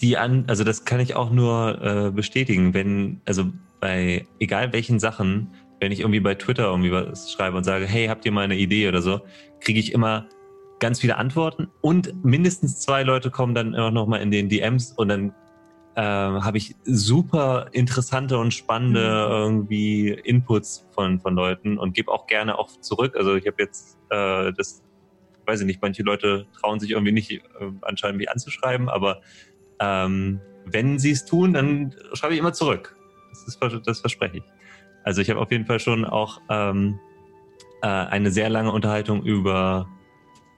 die 0.00 0.16
an, 0.16 0.44
also 0.48 0.64
das 0.64 0.84
kann 0.84 1.00
ich 1.00 1.14
auch 1.14 1.30
nur 1.30 1.80
äh, 1.82 2.10
bestätigen, 2.10 2.72
wenn, 2.74 3.20
also 3.24 3.44
bei 3.80 4.26
egal 4.38 4.72
welchen 4.72 4.98
Sachen, 4.98 5.52
wenn 5.80 5.92
ich 5.92 6.00
irgendwie 6.00 6.20
bei 6.20 6.34
Twitter 6.34 6.64
irgendwie 6.64 6.92
was 6.92 7.32
schreibe 7.32 7.56
und 7.56 7.64
sage, 7.64 7.86
hey, 7.86 8.06
habt 8.06 8.24
ihr 8.26 8.32
mal 8.32 8.42
eine 8.42 8.56
Idee 8.56 8.88
oder 8.88 9.02
so, 9.02 9.20
kriege 9.60 9.80
ich 9.80 9.92
immer 9.92 10.26
ganz 10.78 11.00
viele 11.00 11.16
Antworten 11.16 11.68
und 11.82 12.24
mindestens 12.24 12.80
zwei 12.80 13.02
Leute 13.02 13.30
kommen 13.30 13.54
dann 13.54 13.74
auch 13.74 13.90
nochmal 13.90 14.22
in 14.22 14.30
den 14.30 14.48
DMs 14.48 14.92
und 14.92 15.08
dann 15.08 15.34
äh, 15.94 16.00
habe 16.02 16.58
ich 16.58 16.74
super 16.84 17.66
interessante 17.72 18.38
und 18.38 18.54
spannende 18.54 19.00
Mhm. 19.00 19.32
irgendwie 19.32 20.08
Inputs 20.10 20.86
von, 20.92 21.20
von 21.20 21.34
Leuten 21.34 21.78
und 21.78 21.94
gebe 21.94 22.10
auch 22.10 22.26
gerne 22.26 22.58
auch 22.58 22.70
zurück. 22.80 23.14
Also 23.16 23.34
ich 23.34 23.46
habe 23.46 23.56
jetzt 23.58 23.99
äh, 24.10 24.52
das, 24.52 24.82
weiß 25.46 25.60
ich 25.60 25.66
nicht, 25.66 25.82
manche 25.82 26.02
Leute 26.02 26.46
trauen 26.60 26.80
sich 26.80 26.90
irgendwie 26.90 27.12
nicht 27.12 27.30
äh, 27.30 27.40
anscheinend 27.82 28.18
mich 28.18 28.30
anzuschreiben, 28.30 28.88
aber 28.88 29.20
ähm, 29.80 30.40
wenn 30.66 30.98
sie 30.98 31.12
es 31.12 31.24
tun, 31.24 31.54
dann 31.54 31.94
schreibe 32.12 32.34
ich 32.34 32.40
immer 32.40 32.52
zurück. 32.52 32.96
Das, 33.30 33.46
ist, 33.46 33.86
das 33.86 34.00
verspreche 34.00 34.38
ich. 34.38 34.44
Also 35.04 35.22
ich 35.22 35.30
habe 35.30 35.40
auf 35.40 35.50
jeden 35.50 35.64
Fall 35.64 35.80
schon 35.80 36.04
auch 36.04 36.40
ähm, 36.50 36.98
äh, 37.82 37.86
eine 37.86 38.30
sehr 38.30 38.50
lange 38.50 38.70
Unterhaltung 38.70 39.22
über 39.22 39.88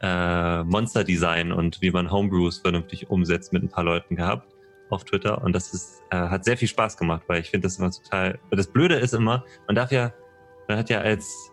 äh, 0.00 0.64
Monster-Design 0.64 1.52
und 1.52 1.80
wie 1.80 1.90
man 1.90 2.10
Homebrews 2.10 2.58
vernünftig 2.58 3.08
umsetzt 3.08 3.52
mit 3.52 3.62
ein 3.62 3.68
paar 3.68 3.84
Leuten 3.84 4.16
gehabt 4.16 4.52
auf 4.90 5.04
Twitter 5.04 5.42
und 5.42 5.54
das 5.54 5.72
ist, 5.72 6.02
äh, 6.10 6.16
hat 6.16 6.44
sehr 6.44 6.56
viel 6.56 6.68
Spaß 6.68 6.96
gemacht, 6.96 7.22
weil 7.28 7.40
ich 7.40 7.50
finde 7.50 7.66
das 7.66 7.78
immer 7.78 7.90
total. 7.90 8.38
Das 8.50 8.66
Blöde 8.66 8.96
ist 8.96 9.14
immer, 9.14 9.44
man 9.66 9.76
darf 9.76 9.92
ja, 9.92 10.12
man 10.68 10.76
hat 10.76 10.90
ja 10.90 11.00
als 11.00 11.52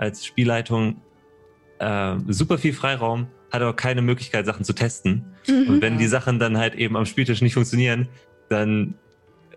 als 0.00 0.24
Spielleitung 0.24 1.02
äh, 1.80 2.16
super 2.28 2.58
viel 2.58 2.72
Freiraum, 2.72 3.26
hat 3.50 3.62
aber 3.62 3.74
keine 3.74 4.02
Möglichkeit, 4.02 4.46
Sachen 4.46 4.64
zu 4.64 4.74
testen. 4.74 5.24
Mhm. 5.48 5.68
Und 5.68 5.82
wenn 5.82 5.98
die 5.98 6.06
Sachen 6.06 6.38
dann 6.38 6.58
halt 6.58 6.74
eben 6.74 6.96
am 6.96 7.06
Spieltisch 7.06 7.40
nicht 7.40 7.54
funktionieren, 7.54 8.08
dann 8.48 8.94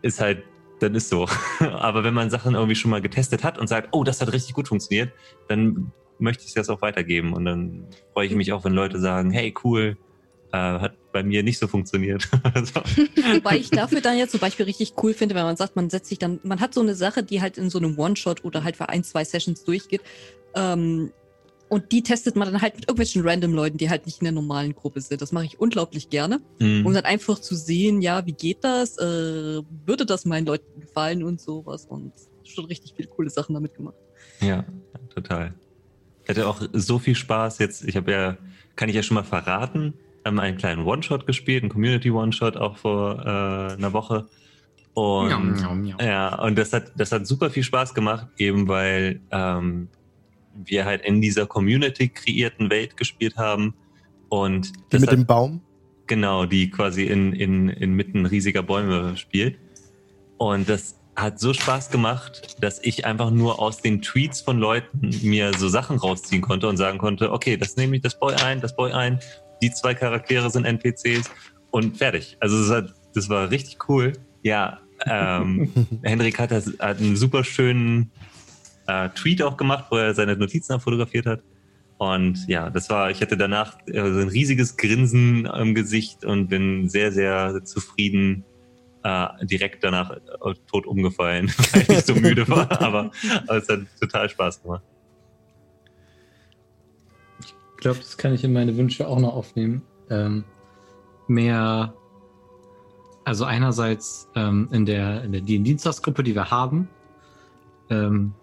ist 0.02 0.20
halt, 0.20 0.44
dann 0.80 0.96
ist 0.96 1.10
so. 1.10 1.28
Aber 1.60 2.04
wenn 2.04 2.14
man 2.14 2.30
Sachen 2.30 2.56
irgendwie 2.56 2.76
schon 2.76 2.92
mal 2.92 3.02
getestet 3.02 3.44
hat 3.44 3.58
und 3.58 3.68
sagt, 3.68 3.90
oh, 3.92 4.04
das 4.04 4.22
hat 4.22 4.32
richtig 4.32 4.56
gut 4.56 4.68
funktioniert, 4.68 5.12
dann 5.48 5.92
möchte 6.18 6.44
ich 6.44 6.50
es 6.50 6.56
jetzt 6.56 6.70
auch 6.70 6.82
weitergeben. 6.82 7.34
Und 7.34 7.46
dann 7.46 7.88
freue 8.14 8.28
ich 8.28 8.34
mich 8.34 8.54
auch, 8.54 8.64
wenn 8.64 8.74
Leute 8.74 9.00
sagen, 9.00 9.32
hey, 9.32 9.54
cool, 9.64 9.98
äh, 10.54 10.58
hat 10.58 10.94
bei 11.12 11.24
mir 11.24 11.44
nicht 11.44 11.60
so 11.60 11.68
funktioniert. 11.68 12.24
so. 12.64 12.82
Wobei 13.34 13.58
ich 13.58 13.70
dafür 13.70 14.00
dann 14.00 14.18
jetzt 14.18 14.32
zum 14.32 14.40
Beispiel 14.40 14.66
richtig 14.66 14.94
cool 15.04 15.14
finde, 15.14 15.36
wenn 15.36 15.44
man 15.44 15.58
sagt, 15.58 15.76
man 15.76 15.90
setzt 15.90 16.10
sich 16.10 16.20
dann, 16.20 16.40
man 16.44 16.62
hat 16.62 16.74
so 16.74 16.82
eine 16.82 16.96
Sache, 16.96 17.24
die 17.24 17.42
halt 17.42 17.58
in 17.58 17.70
so 17.70 17.80
einem 17.80 18.00
One-Shot 18.00 18.46
oder 18.46 18.64
halt 18.64 18.78
für 18.78 18.88
ein, 18.88 19.04
zwei 19.04 19.26
Sessions 19.26 19.66
durchgeht. 19.66 20.02
Ähm, 20.56 21.12
und 21.74 21.92
die 21.92 22.04
testet 22.04 22.36
man 22.36 22.52
dann 22.52 22.62
halt 22.62 22.76
mit 22.76 22.84
irgendwelchen 22.84 23.28
random 23.28 23.52
Leuten, 23.52 23.78
die 23.80 23.90
halt 23.90 24.06
nicht 24.06 24.20
in 24.20 24.26
der 24.26 24.32
normalen 24.32 24.76
Gruppe 24.76 25.02
sind. 25.02 25.24
Das 25.24 25.32
mache 25.32 25.46
ich 25.46 25.60
unglaublich 25.60 26.12
gerne. 26.12 26.40
Mhm. 26.60 26.86
Um 26.86 26.94
dann 26.94 27.04
einfach 27.04 27.40
zu 27.40 27.56
sehen, 27.56 28.04
ja, 28.04 28.28
wie 28.28 28.34
geht 28.34 28.64
das? 28.64 29.00
Äh, 29.00 29.64
würde 29.84 30.06
das 30.06 30.26
meinen 30.26 30.46
Leuten 30.46 30.82
gefallen 30.82 31.24
und 31.24 31.42
sowas? 31.42 31.88
Und 31.88 32.14
schon 32.44 32.66
richtig 32.66 32.94
viele 32.96 33.08
coole 33.08 33.32
Sachen 33.32 33.56
damit 33.56 33.74
gemacht. 33.74 33.96
Ja, 34.40 34.66
total. 35.16 35.56
Ich 36.22 36.30
hatte 36.30 36.48
auch 36.48 36.62
so 36.74 37.00
viel 37.00 37.16
Spaß 37.16 37.58
jetzt. 37.58 37.84
Ich 37.86 37.98
habe 37.98 38.12
ja, 38.12 38.38
kann 38.76 38.88
ich 38.90 38.96
ja 38.96 39.02
schon 39.02 39.16
mal 39.16 39.24
verraten, 39.24 39.96
ähm, 40.26 40.38
einen 40.38 40.58
kleinen 40.58 40.86
One-Shot 40.86 41.26
gespielt, 41.26 41.64
einen 41.64 41.72
Community-One-Shot 41.72 42.56
auch 42.56 42.78
vor 42.78 43.20
äh, 43.20 43.74
einer 43.74 43.94
Woche. 43.94 44.28
Und 44.94 45.30
Miau, 45.30 45.40
miau, 45.40 45.74
miau. 45.74 45.98
ja, 46.00 46.40
und 46.40 46.56
das 46.56 46.72
hat, 46.72 46.92
das 46.96 47.12
hat 47.12 47.26
super 47.26 47.50
viel 47.50 47.64
Spaß 47.64 47.96
gemacht, 47.96 48.28
eben 48.38 48.68
weil 48.68 49.22
ähm, 49.32 49.88
wir 50.56 50.86
halt 50.86 51.04
in 51.04 51.22
dieser 51.22 51.46
Community 51.46 52.10
kreierten 52.10 52.70
Welt 52.70 52.98
gespielt 52.98 53.38
haben. 53.38 53.74
Und 54.30 54.74
Die 54.92 55.00
mit 55.00 55.10
hat, 55.10 55.18
dem 55.18 55.26
Baum. 55.26 55.62
Genau, 56.08 56.46
die 56.46 56.70
quasi 56.70 57.04
in, 57.04 57.34
in, 57.34 57.70
inmitten 57.70 58.26
riesiger 58.26 58.64
Bäume 58.64 59.16
spielt. 59.18 59.58
Und 60.38 60.68
das 60.68 61.00
hat 61.16 61.40
so 61.40 61.54
Spaß 61.54 61.92
gemacht, 61.92 62.58
dass 62.62 62.80
ich 62.84 63.06
einfach 63.06 63.30
nur 63.30 63.60
aus 63.60 63.82
den 63.82 64.02
Tweets 64.02 64.42
von 64.42 64.58
Leuten 64.58 65.12
mir 65.22 65.54
so 65.54 65.70
Sachen 65.70 65.98
rausziehen 65.98 66.42
konnte 66.42 66.68
und 66.68 66.78
sagen 66.78 66.98
konnte, 66.98 67.32
okay, 67.32 67.56
das 67.56 67.78
nehme 67.78 67.96
ich 67.96 68.02
das 68.02 68.20
Boy 68.20 68.34
ein, 68.36 68.62
das 68.62 68.76
Boy 68.76 68.92
ein, 68.92 69.20
die 69.62 69.72
zwei 69.72 69.94
Charaktere 69.94 70.50
sind 70.50 70.66
NPCs 70.66 71.30
und 71.72 71.98
fertig. 71.98 72.38
Also 72.40 72.60
das, 72.60 72.70
hat, 72.70 72.94
das 73.14 73.30
war 73.30 73.52
richtig 73.52 73.78
cool. 73.88 74.14
Ja, 74.42 74.80
ähm, 75.06 75.72
Henrik 76.04 76.40
hat, 76.40 76.52
das, 76.52 76.74
hat 76.80 77.00
einen 77.00 77.16
super 77.16 77.44
schönen 77.44 78.12
äh, 78.88 79.10
Tweet 79.10 79.42
auch 79.42 79.58
gemacht, 79.58 79.86
wo 79.90 79.98
er 79.98 80.14
seine 80.14 80.36
Notizen 80.36 80.74
abfotografiert 80.74 81.26
hat. 81.26 81.44
Und 81.98 82.48
ja, 82.48 82.70
das 82.70 82.90
war, 82.90 83.12
ich 83.12 83.22
hatte 83.22 83.38
danach 83.38 83.78
so 83.86 83.94
ein 84.02 84.28
riesiges 84.28 84.78
Grinsen 84.78 85.46
im 85.46 85.74
Gesicht 85.74 86.26
und 86.26 86.48
bin 86.48 86.90
sehr, 86.90 87.12
sehr 87.12 87.64
zufrieden 87.64 88.44
äh, 89.04 89.46
direkt 89.46 89.84
danach 89.84 90.12
äh, 90.12 90.54
tot 90.68 90.86
umgefallen, 90.86 91.52
weil 91.72 91.98
ich 91.98 92.06
so 92.06 92.16
müde 92.16 92.48
war. 92.48 92.72
Aber, 92.82 93.12
aber 93.48 93.58
es 93.58 93.70
hat 93.70 93.82
total 94.00 94.30
Spaß 94.30 94.64
gemacht. 94.64 94.84
Ich 97.42 97.54
glaube, 97.78 98.00
das 98.00 98.18
kann 98.18 98.34
ich 98.34 98.44
in 98.44 98.54
meine 98.54 98.76
Wünsche 98.78 99.08
auch 99.08 99.20
noch 99.20 99.34
aufnehmen. 99.34 99.82
Ähm, 100.10 100.46
mehr, 101.28 101.94
also 103.26 103.44
einerseits 103.46 104.30
ähm, 104.36 104.70
in 104.72 104.86
der 104.86 105.24
in 105.24 105.34
der 105.34 105.42
Dienstagsgruppe, 105.42 106.24
die 106.24 106.34
wir 106.34 106.50
haben. 106.50 106.88
Ähm, 107.90 108.34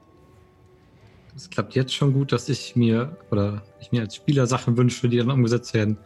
es 1.41 1.51
klappt 1.51 1.75
jetzt 1.75 1.95
schon 1.95 2.13
gut, 2.13 2.33
dass 2.33 2.49
ich 2.49 2.77
mir 2.77 3.17
oder 3.31 3.63
ich 3.81 3.93
mir 3.93 4.03
als 4.03 4.15
Spieler 4.17 4.47
Sachen 4.47 4.77
wünsche, 4.77 5.09
die 5.09 5.17
dann 5.17 5.31
umgesetzt 5.31 5.73
werden. 5.75 5.97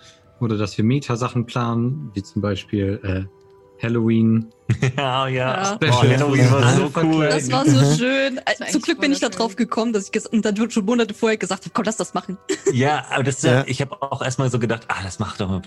Oder 0.40 0.56
dass 0.56 0.76
wir 0.76 0.84
Meta-Sachen 0.84 1.46
planen, 1.46 2.10
wie 2.14 2.22
zum 2.22 2.42
Beispiel 2.42 3.00
äh, 3.02 3.82
Halloween. 3.82 4.46
ja, 4.96 5.26
ja. 5.28 5.28
Ja. 5.28 5.78
Oh, 5.82 6.02
Halloween 6.02 6.50
war 6.50 6.72
so 6.74 6.90
cool. 7.02 7.28
Das 7.28 7.50
war 7.50 7.64
so 7.68 7.96
schön. 7.98 8.40
war 8.58 8.68
Zum 8.68 8.80
Glück 8.80 9.00
bin 9.00 9.12
ich 9.12 9.20
da 9.20 9.28
drauf 9.28 9.56
gekommen, 9.56 9.92
dass 9.92 10.10
ich 10.12 10.32
und 10.32 10.44
dann 10.44 10.56
schon 10.70 10.84
Monate 10.84 11.14
vorher 11.14 11.36
gesagt 11.36 11.64
habe, 11.64 11.70
komm, 11.74 11.84
lass 11.84 11.96
das 11.96 12.14
machen. 12.14 12.38
Ja, 12.72 13.06
aber 13.10 13.22
das, 13.22 13.42
Ja. 13.42 13.64
ich 13.66 13.80
habe 13.80 14.02
auch 14.02 14.20
erstmal 14.22 14.50
so 14.50 14.58
gedacht, 14.58 14.86
ah, 14.88 15.02
das 15.04 15.18
macht 15.20 15.40
doch, 15.40 15.62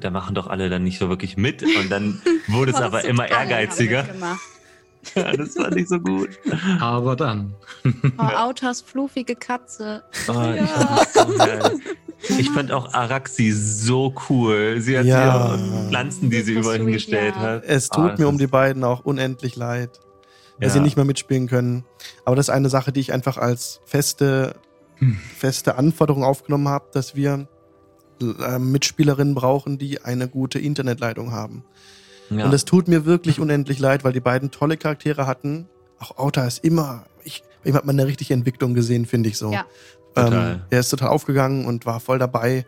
da 0.00 0.10
machen 0.10 0.34
doch 0.34 0.46
alle 0.46 0.70
dann 0.70 0.84
nicht 0.84 0.98
so 0.98 1.08
wirklich 1.08 1.36
mit. 1.36 1.62
Und 1.62 1.90
dann 1.90 2.22
wurde 2.46 2.70
es 2.72 2.76
aber 2.76 2.98
das 2.98 3.06
immer 3.06 3.28
ehrgeiziger. 3.28 4.06
Ja, 5.16 5.32
das 5.36 5.54
fand 5.54 5.76
ich 5.76 5.88
so 5.88 5.98
gut. 5.98 6.30
Aber 6.80 7.16
dann. 7.16 7.54
Oh, 8.18 8.22
Autas 8.22 8.80
fluffige 8.80 9.34
Katze. 9.34 10.02
Oh, 10.28 10.32
ich, 10.54 10.60
Ja. 10.60 10.66
fand 10.66 11.38
das 11.38 11.72
so 11.72 11.78
ich 12.38 12.50
fand 12.50 12.70
auch 12.70 12.94
Araxi 12.94 13.50
so 13.50 14.14
cool. 14.28 14.76
Sie 14.80 14.96
hat 14.96 15.04
Ja. 15.06 15.56
ihre 15.56 15.88
Pflanzen, 15.88 16.30
die 16.30 16.40
sie 16.42 16.52
überall 16.54 16.78
hingestellt 16.78 17.34
ja. 17.36 17.42
hat. 17.42 17.64
Es 17.64 17.90
Ah, 17.90 17.94
tut 17.96 18.10
das 18.12 18.18
mir 18.20 18.28
um 18.28 18.38
die 18.38 18.46
beiden 18.46 18.84
auch 18.84 19.04
unendlich 19.04 19.56
leid, 19.56 19.90
dass 20.60 20.68
Ja. 20.68 20.74
sie 20.74 20.80
nicht 20.80 20.94
mehr 20.96 21.04
mitspielen 21.04 21.48
können. 21.48 21.84
Aber 22.24 22.36
das 22.36 22.46
ist 22.46 22.54
eine 22.54 22.68
Sache, 22.68 22.92
die 22.92 23.00
ich 23.00 23.12
einfach 23.12 23.38
als 23.38 23.80
feste, 23.84 24.54
Hm. 24.98 25.16
feste 25.36 25.74
Anforderung 25.76 26.22
aufgenommen 26.22 26.68
habe, 26.68 26.84
dass 26.92 27.16
wir 27.16 27.48
äh, 28.20 28.58
Mitspielerinnen 28.60 29.34
brauchen, 29.34 29.78
die 29.78 30.00
eine 30.02 30.28
gute 30.28 30.60
Internetleitung 30.60 31.32
haben. 31.32 31.64
Ja. 32.38 32.46
Und 32.46 32.54
es 32.54 32.64
tut 32.64 32.88
mir 32.88 33.04
wirklich 33.04 33.40
unendlich 33.40 33.78
leid, 33.78 34.04
weil 34.04 34.12
die 34.12 34.20
beiden 34.20 34.50
tolle 34.50 34.76
Charaktere 34.76 35.26
hatten. 35.26 35.68
Auch 35.98 36.18
Auta 36.18 36.46
ist 36.46 36.64
immer, 36.64 37.04
ich, 37.24 37.42
ihm 37.64 37.74
hat 37.74 37.84
man 37.84 37.98
eine 37.98 38.08
richtige 38.08 38.34
Entwicklung 38.34 38.74
gesehen, 38.74 39.06
finde 39.06 39.28
ich 39.28 39.38
so. 39.38 39.52
Ja. 39.52 39.64
Total. 40.14 40.52
Ähm, 40.54 40.60
er 40.70 40.80
ist 40.80 40.90
total 40.90 41.08
aufgegangen 41.08 41.64
und 41.66 41.86
war 41.86 42.00
voll 42.00 42.18
dabei. 42.18 42.66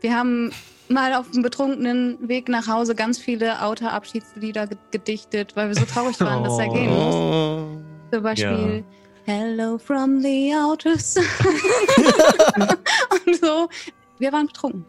Wir 0.00 0.16
haben 0.16 0.50
mal 0.88 1.14
auf 1.14 1.30
dem 1.30 1.42
betrunkenen 1.42 2.16
Weg 2.28 2.48
nach 2.48 2.66
Hause 2.66 2.94
ganz 2.94 3.18
viele 3.18 3.62
Auta-Abschiedslieder 3.62 4.66
ge- 4.66 4.78
gedichtet, 4.90 5.54
weil 5.54 5.68
wir 5.68 5.74
so 5.74 5.84
traurig 5.84 6.18
waren, 6.20 6.44
dass 6.44 6.58
er 6.58 6.68
gehen 6.68 6.90
muss. 6.90 7.14
Oh. 7.14 7.66
Zum 8.12 8.22
Beispiel 8.22 8.84
Hello 9.24 9.78
from 9.78 10.20
the 10.20 10.52
Outers. 10.56 11.16
und 13.26 13.36
so. 13.40 13.68
Wir 14.18 14.32
waren 14.32 14.46
betrunken. 14.46 14.84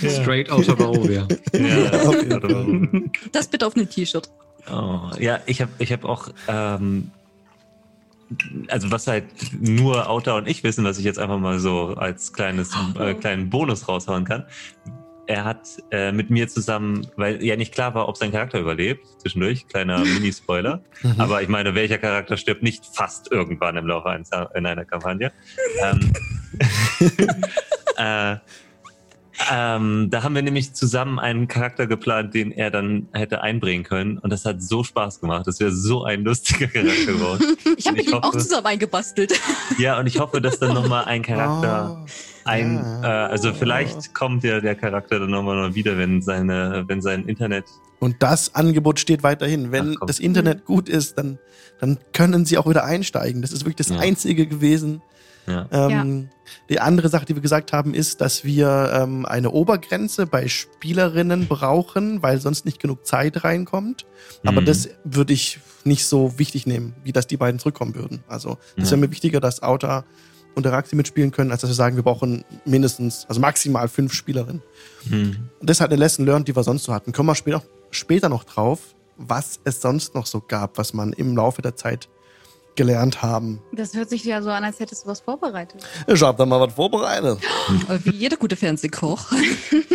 Ja. 0.00 0.10
Straight 0.10 0.50
out 0.50 0.68
of 0.68 0.76
Barovia. 0.76 1.26
ja. 1.52 3.00
Das 3.32 3.48
bitte 3.48 3.66
auf 3.66 3.76
einem 3.76 3.88
T-Shirt. 3.88 4.30
Oh, 4.70 5.10
ja, 5.18 5.40
ich 5.46 5.60
habe 5.60 5.70
ich 5.78 5.92
hab 5.92 6.04
auch, 6.04 6.28
ähm, 6.48 7.10
also 8.68 8.90
was 8.90 9.06
halt 9.06 9.26
nur 9.52 10.08
Auta 10.08 10.36
und 10.36 10.48
ich 10.48 10.64
wissen, 10.64 10.84
was 10.84 10.98
ich 10.98 11.04
jetzt 11.04 11.18
einfach 11.18 11.38
mal 11.38 11.58
so 11.60 11.94
als 11.96 12.32
kleines, 12.32 12.72
äh, 12.98 13.14
kleinen 13.14 13.48
Bonus 13.50 13.88
raushauen 13.88 14.24
kann. 14.24 14.44
Er 15.28 15.44
hat 15.44 15.68
äh, 15.90 16.12
mit 16.12 16.30
mir 16.30 16.48
zusammen, 16.48 17.06
weil 17.16 17.42
ja 17.44 17.56
nicht 17.56 17.74
klar 17.74 17.94
war, 17.94 18.08
ob 18.08 18.16
sein 18.16 18.30
Charakter 18.30 18.60
überlebt, 18.60 19.06
zwischendurch, 19.20 19.66
kleiner 19.66 19.98
Mini-Spoiler. 20.04 20.82
Mhm. 21.02 21.14
Aber 21.18 21.42
ich 21.42 21.48
meine, 21.48 21.74
welcher 21.74 21.98
Charakter 21.98 22.36
stirbt 22.36 22.62
nicht 22.62 22.84
fast 22.86 23.30
irgendwann 23.30 23.76
im 23.76 23.86
Laufe 23.86 24.08
eines, 24.08 24.30
in 24.54 24.66
einer 24.66 24.84
Kampagne? 24.84 25.32
ähm, 25.82 26.12
äh, 27.96 28.36
Ähm, 29.50 30.08
da 30.10 30.22
haben 30.22 30.34
wir 30.34 30.42
nämlich 30.42 30.72
zusammen 30.72 31.18
einen 31.18 31.46
Charakter 31.48 31.86
geplant, 31.86 32.34
den 32.34 32.52
er 32.52 32.70
dann 32.70 33.08
hätte 33.12 33.42
einbringen 33.42 33.84
können. 33.84 34.18
Und 34.18 34.30
das 34.30 34.44
hat 34.44 34.62
so 34.62 34.82
Spaß 34.82 35.20
gemacht. 35.20 35.46
Das 35.46 35.60
wäre 35.60 35.72
so 35.72 36.04
ein 36.04 36.24
lustiger 36.24 36.66
Charakter 36.66 37.12
geworden. 37.12 37.56
Ich 37.78 37.86
habe 37.86 37.98
mit 37.98 38.06
ihm 38.08 38.14
auch 38.14 38.32
zusammen 38.32 38.66
eingebastelt. 38.66 39.38
Ja, 39.78 39.98
und 39.98 40.06
ich 40.06 40.18
hoffe, 40.18 40.40
dass 40.40 40.58
dann 40.58 40.72
nochmal 40.72 41.04
ein 41.04 41.22
Charakter 41.22 41.98
Oh, 42.02 42.06
ein, 42.44 42.76
ja. 42.76 43.26
äh, 43.26 43.30
also 43.30 43.52
vielleicht 43.52 44.14
kommt 44.14 44.44
ja 44.44 44.60
der 44.60 44.74
Charakter 44.74 45.20
dann 45.20 45.30
nochmal 45.30 45.56
mal 45.56 45.74
wieder, 45.74 45.98
wenn 45.98 46.22
seine, 46.22 46.84
wenn 46.86 47.02
sein 47.02 47.26
Internet. 47.26 47.66
Und 47.98 48.16
das 48.22 48.54
Angebot 48.54 48.98
steht 48.98 49.22
weiterhin. 49.22 49.72
Wenn 49.72 49.96
Ach, 50.00 50.06
das 50.06 50.20
Internet 50.20 50.64
gut 50.64 50.88
ist, 50.88 51.18
dann, 51.18 51.38
dann 51.80 51.98
können 52.14 52.46
sie 52.46 52.56
auch 52.56 52.68
wieder 52.68 52.84
einsteigen. 52.84 53.42
Das 53.42 53.52
ist 53.52 53.62
wirklich 53.66 53.76
das 53.76 53.90
Ja. 53.90 53.98
Einzige 53.98 54.46
gewesen. 54.46 55.02
Ja. 55.46 55.66
Ähm, 55.70 56.30
Die 56.68 56.80
andere 56.80 57.08
Sache, 57.08 57.24
die 57.26 57.34
wir 57.34 57.42
gesagt 57.42 57.72
haben, 57.72 57.94
ist, 57.94 58.20
dass 58.20 58.44
wir 58.44 58.90
ähm, 58.94 59.24
eine 59.26 59.50
Obergrenze 59.50 60.26
bei 60.26 60.48
Spielerinnen 60.48 61.48
brauchen, 61.48 62.22
weil 62.22 62.40
sonst 62.40 62.64
nicht 62.64 62.80
genug 62.80 63.06
Zeit 63.06 63.44
reinkommt. 63.44 64.06
Aber 64.44 64.60
Mhm. 64.60 64.66
das 64.66 64.88
würde 65.04 65.32
ich 65.32 65.60
nicht 65.84 66.06
so 66.06 66.38
wichtig 66.38 66.66
nehmen, 66.66 66.94
wie 67.04 67.12
dass 67.12 67.26
die 67.26 67.36
beiden 67.36 67.58
zurückkommen 67.58 67.94
würden. 67.94 68.22
Also 68.28 68.58
es 68.76 68.84
Ja. 68.84 68.90
wäre 68.92 68.96
mir 69.02 69.10
wichtiger, 69.10 69.40
dass 69.40 69.62
Auta 69.62 70.04
und 70.54 70.66
Araxi 70.66 70.96
mitspielen 70.96 71.30
können, 71.32 71.50
als 71.52 71.60
dass 71.60 71.70
wir 71.70 71.74
sagen, 71.74 71.96
wir 71.96 72.02
brauchen 72.02 72.44
mindestens, 72.64 73.26
also 73.28 73.40
maximal 73.40 73.88
fünf 73.88 74.12
Spielerinnen. 74.14 74.62
Hm. 75.08 75.36
Und 75.60 75.68
das 75.70 75.76
ist 75.76 75.80
halt 75.82 75.92
eine 75.92 76.00
Lesson 76.00 76.24
learned, 76.26 76.48
die 76.48 76.56
wir 76.56 76.62
sonst 76.64 76.84
so 76.84 76.94
hatten. 76.94 77.12
Kommen 77.12 77.28
wir 77.28 77.34
später, 77.34 77.62
später 77.90 78.28
noch 78.28 78.44
drauf, 78.44 78.94
was 79.18 79.60
es 79.64 79.80
sonst 79.80 80.14
noch 80.14 80.26
so 80.26 80.40
gab, 80.40 80.78
was 80.78 80.92
man 80.94 81.12
im 81.12 81.36
Laufe 81.36 81.62
der 81.62 81.76
Zeit 81.76 82.08
gelernt 82.76 83.22
haben. 83.22 83.60
Das 83.72 83.94
hört 83.94 84.08
sich 84.08 84.24
ja 84.24 84.42
so 84.42 84.50
an, 84.50 84.64
als 84.64 84.78
hättest 84.80 85.04
du 85.04 85.08
was 85.08 85.20
vorbereitet. 85.20 85.82
Ich 86.06 86.22
hab 86.22 86.36
da 86.36 86.46
mal 86.46 86.60
was 86.60 86.74
vorbereitet. 86.74 87.38
Aber 87.88 88.04
Wie 88.04 88.10
jeder 88.10 88.36
gute 88.36 88.56
Fernsehkoch. 88.56 89.32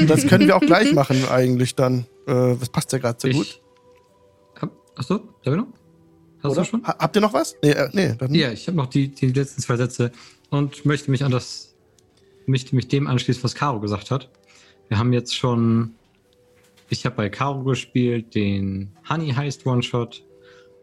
Das 0.08 0.28
können 0.28 0.48
wir 0.48 0.56
auch 0.56 0.62
gleich 0.62 0.94
machen 0.96 1.28
eigentlich 1.30 1.76
dann. 1.76 2.06
Äh, 2.28 2.56
das 2.60 2.70
passt 2.70 2.92
ja 2.92 2.98
gerade 2.98 3.18
so 3.20 3.30
gut. 3.30 3.62
Ich, 4.56 4.62
hab, 4.62 4.72
achso, 4.96 5.22
ich 5.44 5.52
noch? 5.52 5.68
Hast 6.44 6.52
Oder? 6.52 6.62
du 6.62 6.68
schon? 6.68 6.84
Ha 6.86 6.96
habt 6.98 7.16
ihr 7.16 7.22
noch 7.22 7.34
was? 7.34 7.56
Nee, 7.62 7.72
äh, 7.72 7.90
nee 7.94 8.16
dann 8.18 8.34
Ja, 8.34 8.52
ich 8.52 8.68
habe 8.68 8.78
noch 8.78 8.88
die, 8.88 9.10
die 9.10 9.28
letzten 9.28 9.62
zwei 9.62 9.78
Sätze 9.78 10.12
und 10.50 10.86
möchte 10.86 11.12
mich 11.12 11.24
an 11.24 11.32
das, 11.32 11.76
möchte 12.46 12.76
mich 12.76 12.88
dem 12.88 13.08
anschließen, 13.08 13.44
was 13.44 13.56
Caro 13.56 13.80
gesagt 13.80 14.12
hat. 14.12 14.30
Wir 14.88 14.98
haben 14.98 15.14
jetzt 15.14 15.36
schon, 15.36 15.94
ich 16.90 17.06
habe 17.06 17.16
bei 17.16 17.30
Caro 17.30 17.64
gespielt, 17.64 18.34
den 18.34 18.92
Honey 19.08 19.34
Heist 19.34 19.66
One-Shot. 19.66 20.24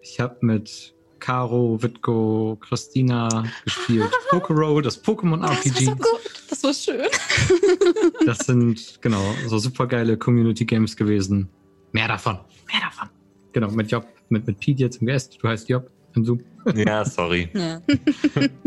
Ich 0.00 0.20
habe 0.20 0.36
mit 0.40 0.94
Caro, 1.20 1.82
Witko, 1.82 2.56
Christina 2.60 3.44
gespielt. 3.64 4.10
Pokero, 4.30 4.80
das 4.80 5.02
Pokémon 5.02 5.40
Das 5.40 5.50
war 5.50 5.56
RPG. 5.58 5.84
so 5.86 5.90
gut. 5.96 6.06
Das 6.50 6.62
war 6.64 6.72
schön. 6.74 7.06
Das 8.26 8.38
sind, 8.38 8.98
genau, 9.00 9.22
so 9.46 9.58
super 9.58 9.86
geile 9.86 10.16
Community 10.16 10.64
Games 10.64 10.96
gewesen. 10.96 11.48
Mehr 11.92 12.08
davon. 12.08 12.38
Mehr 12.70 12.80
davon. 12.82 13.08
Genau, 13.52 13.70
mit 13.70 13.90
Job, 13.90 14.06
mit, 14.28 14.46
mit 14.46 14.58
Pete 14.60 14.82
jetzt 14.82 14.96
im 15.00 15.06
Guest. 15.06 15.38
Du 15.40 15.48
heißt 15.48 15.68
Job 15.68 15.90
im 16.14 16.24
Zoom. 16.24 16.40
Ja, 16.74 17.04
sorry. 17.04 17.48
Ja. 17.54 17.80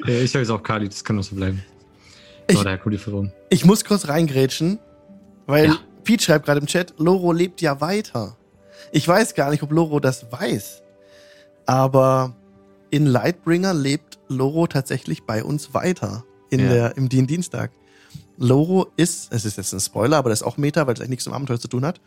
Ich 0.08 0.36
heiße 0.36 0.52
auch 0.54 0.64
Kali, 0.64 0.90
das 0.90 1.04
kann 1.04 1.20
auch 1.20 1.24
so 1.24 1.36
bleiben. 1.36 1.62
Ich- 2.48 2.58
So, 2.58 2.64
die 2.90 2.98
Verwirrung. 2.98 3.32
Ich 3.50 3.64
muss 3.66 3.86
kurz 3.86 4.08
reingrätschen, 4.08 4.80
weil 5.46 5.66
Ja. 5.68 5.78
Pete 6.04 6.24
schreibt 6.24 6.46
gerade 6.46 6.60
im 6.62 6.66
Chat, 6.68 6.96
Loro 6.98 7.32
lebt 7.32 7.62
ja 7.62 7.80
weiter. 7.80 8.36
Ich 8.92 9.08
weiß 9.08 9.36
gar 9.36 9.52
nicht, 9.52 9.62
ob 9.62 9.72
Loro 9.72 10.00
das 10.00 10.32
weiß. 10.32 10.82
Aber 11.68 12.36
in 12.92 13.06
Lightbringer 13.06 13.74
lebt 13.74 14.20
Loro 14.28 14.68
tatsächlich 14.68 15.24
bei 15.24 15.44
uns 15.44 15.74
weiter. 15.74 16.24
In 16.50 16.60
Ja. 16.60 16.70
der, 16.70 16.98
Im 16.98 17.10
Dien 17.10 17.26
Dienstag. 17.28 17.72
Loro 18.38 18.88
ist, 18.98 19.32
es 19.32 19.46
ist 19.46 19.58
jetzt 19.58 19.74
ein 19.74 19.80
Spoiler, 19.80 20.18
aber 20.18 20.30
das 20.30 20.42
ist 20.42 20.48
auch 20.48 20.58
Meta, 20.58 20.86
weil 20.88 20.94
es 20.96 21.00
eigentlich 21.00 21.10
nichts 21.12 21.26
mit 21.26 21.32
dem 21.34 21.36
Abenteuer 21.38 21.60
zu 21.60 21.68
tun 21.68 21.86
hat. 21.86 22.02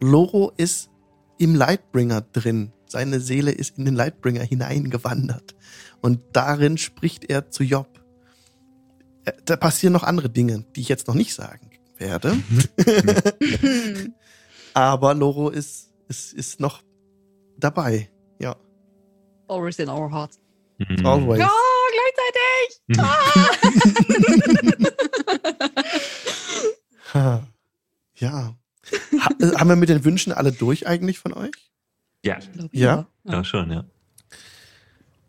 Loro 0.00 0.52
ist 0.56 0.90
im 1.38 1.54
Lightbringer 1.54 2.20
drin. 2.20 2.72
Seine 2.86 3.20
Seele 3.20 3.50
ist 3.50 3.78
in 3.78 3.84
den 3.86 3.94
Lightbringer 3.94 4.42
hineingewandert. 4.42 5.54
Und 6.00 6.20
darin 6.32 6.76
spricht 6.78 7.24
er 7.30 7.50
zu 7.50 7.62
Job. 7.64 7.88
Äh, 9.24 9.32
Da 9.46 9.56
passieren 9.56 9.92
noch 9.94 10.02
andere 10.02 10.28
Dinge, 10.28 10.64
die 10.76 10.80
ich 10.82 10.88
jetzt 10.88 11.06
noch 11.08 11.14
nicht 11.14 11.34
sagen 11.34 11.70
werde. 11.98 12.36
Aber 14.74 15.14
Loro 15.14 15.48
ist, 15.50 15.90
ist, 16.08 16.32
ist 16.32 16.60
noch 16.60 16.82
dabei. 17.58 18.10
Ja, 18.40 18.56
Always 19.54 19.78
in 19.78 19.88
our 19.88 20.10
hearts. 20.10 20.38
Mhm. 20.78 21.06
always. 21.06 21.38
Ja, 21.38 21.50
gleichzeitig! 21.94 22.80
Ha. 27.14 27.42
Ja. 28.16 28.54
Ha, 29.20 29.30
äh, 29.40 29.56
haben 29.56 29.68
wir 29.68 29.76
mit 29.76 29.88
den 29.88 30.04
Wünschen 30.04 30.32
alle 30.32 30.52
durch 30.52 30.86
eigentlich 30.86 31.18
von 31.18 31.32
euch? 31.32 31.52
Ja, 32.24 32.38
glaub, 32.52 32.74
Ja? 32.74 33.06
ja, 33.24 33.44
schon, 33.44 33.70
ja. 33.70 33.84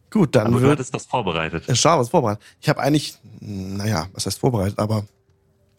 Gut, 0.10 0.36
dann 0.36 0.48
Aber 0.48 0.56
du 0.58 0.62
wird. 0.64 0.72
hattest 0.74 0.94
das 0.96 1.06
vorbereitet. 1.06 1.68
Äh, 1.70 1.76
Schau, 1.76 2.00
was 2.00 2.10
vorbereitet. 2.10 2.44
Ich 2.62 2.70
habe 2.70 2.80
eigentlich, 2.82 3.18
naja, 3.40 4.08
was 4.14 4.26
heißt 4.26 4.40
vorbereitet, 4.40 4.80
aber 4.80 5.06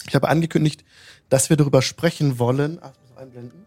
ich 0.06 0.14
habe 0.14 0.28
angekündigt, 0.28 0.84
dass 1.28 1.50
wir 1.50 1.56
darüber 1.56 1.82
sprechen 1.82 2.38
wollen. 2.38 2.78
Ach, 2.82 2.92
ich 2.92 3.08
muss 3.10 3.18
einblenden. 3.18 3.65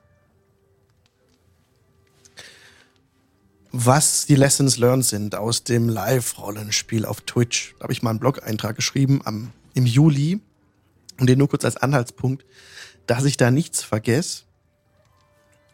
Was 3.72 4.26
die 4.26 4.36
Lessons 4.36 4.78
learned 4.78 5.06
sind 5.06 5.36
aus 5.36 5.64
dem 5.64 5.90
Live-Rollenspiel 5.90 7.06
auf 7.06 7.22
Twitch. 7.22 7.76
Da 7.78 7.84
habe 7.84 7.94
ich 7.94 8.02
mal 8.02 8.10
einen 8.10 8.20
Blog-Eintrag 8.20 8.76
geschrieben 8.76 9.22
am, 9.26 9.52
im 9.76 9.86
Juli 9.86 10.42
und 11.20 11.28
den 11.28 11.38
nur 11.38 11.50
kurz 11.50 11.66
als 11.66 11.78
Anhaltspunkt, 11.78 12.46
dass 13.06 13.26
ich 13.26 13.38
da 13.38 13.52
nichts 13.52 13.84
vergesse. 13.84 14.44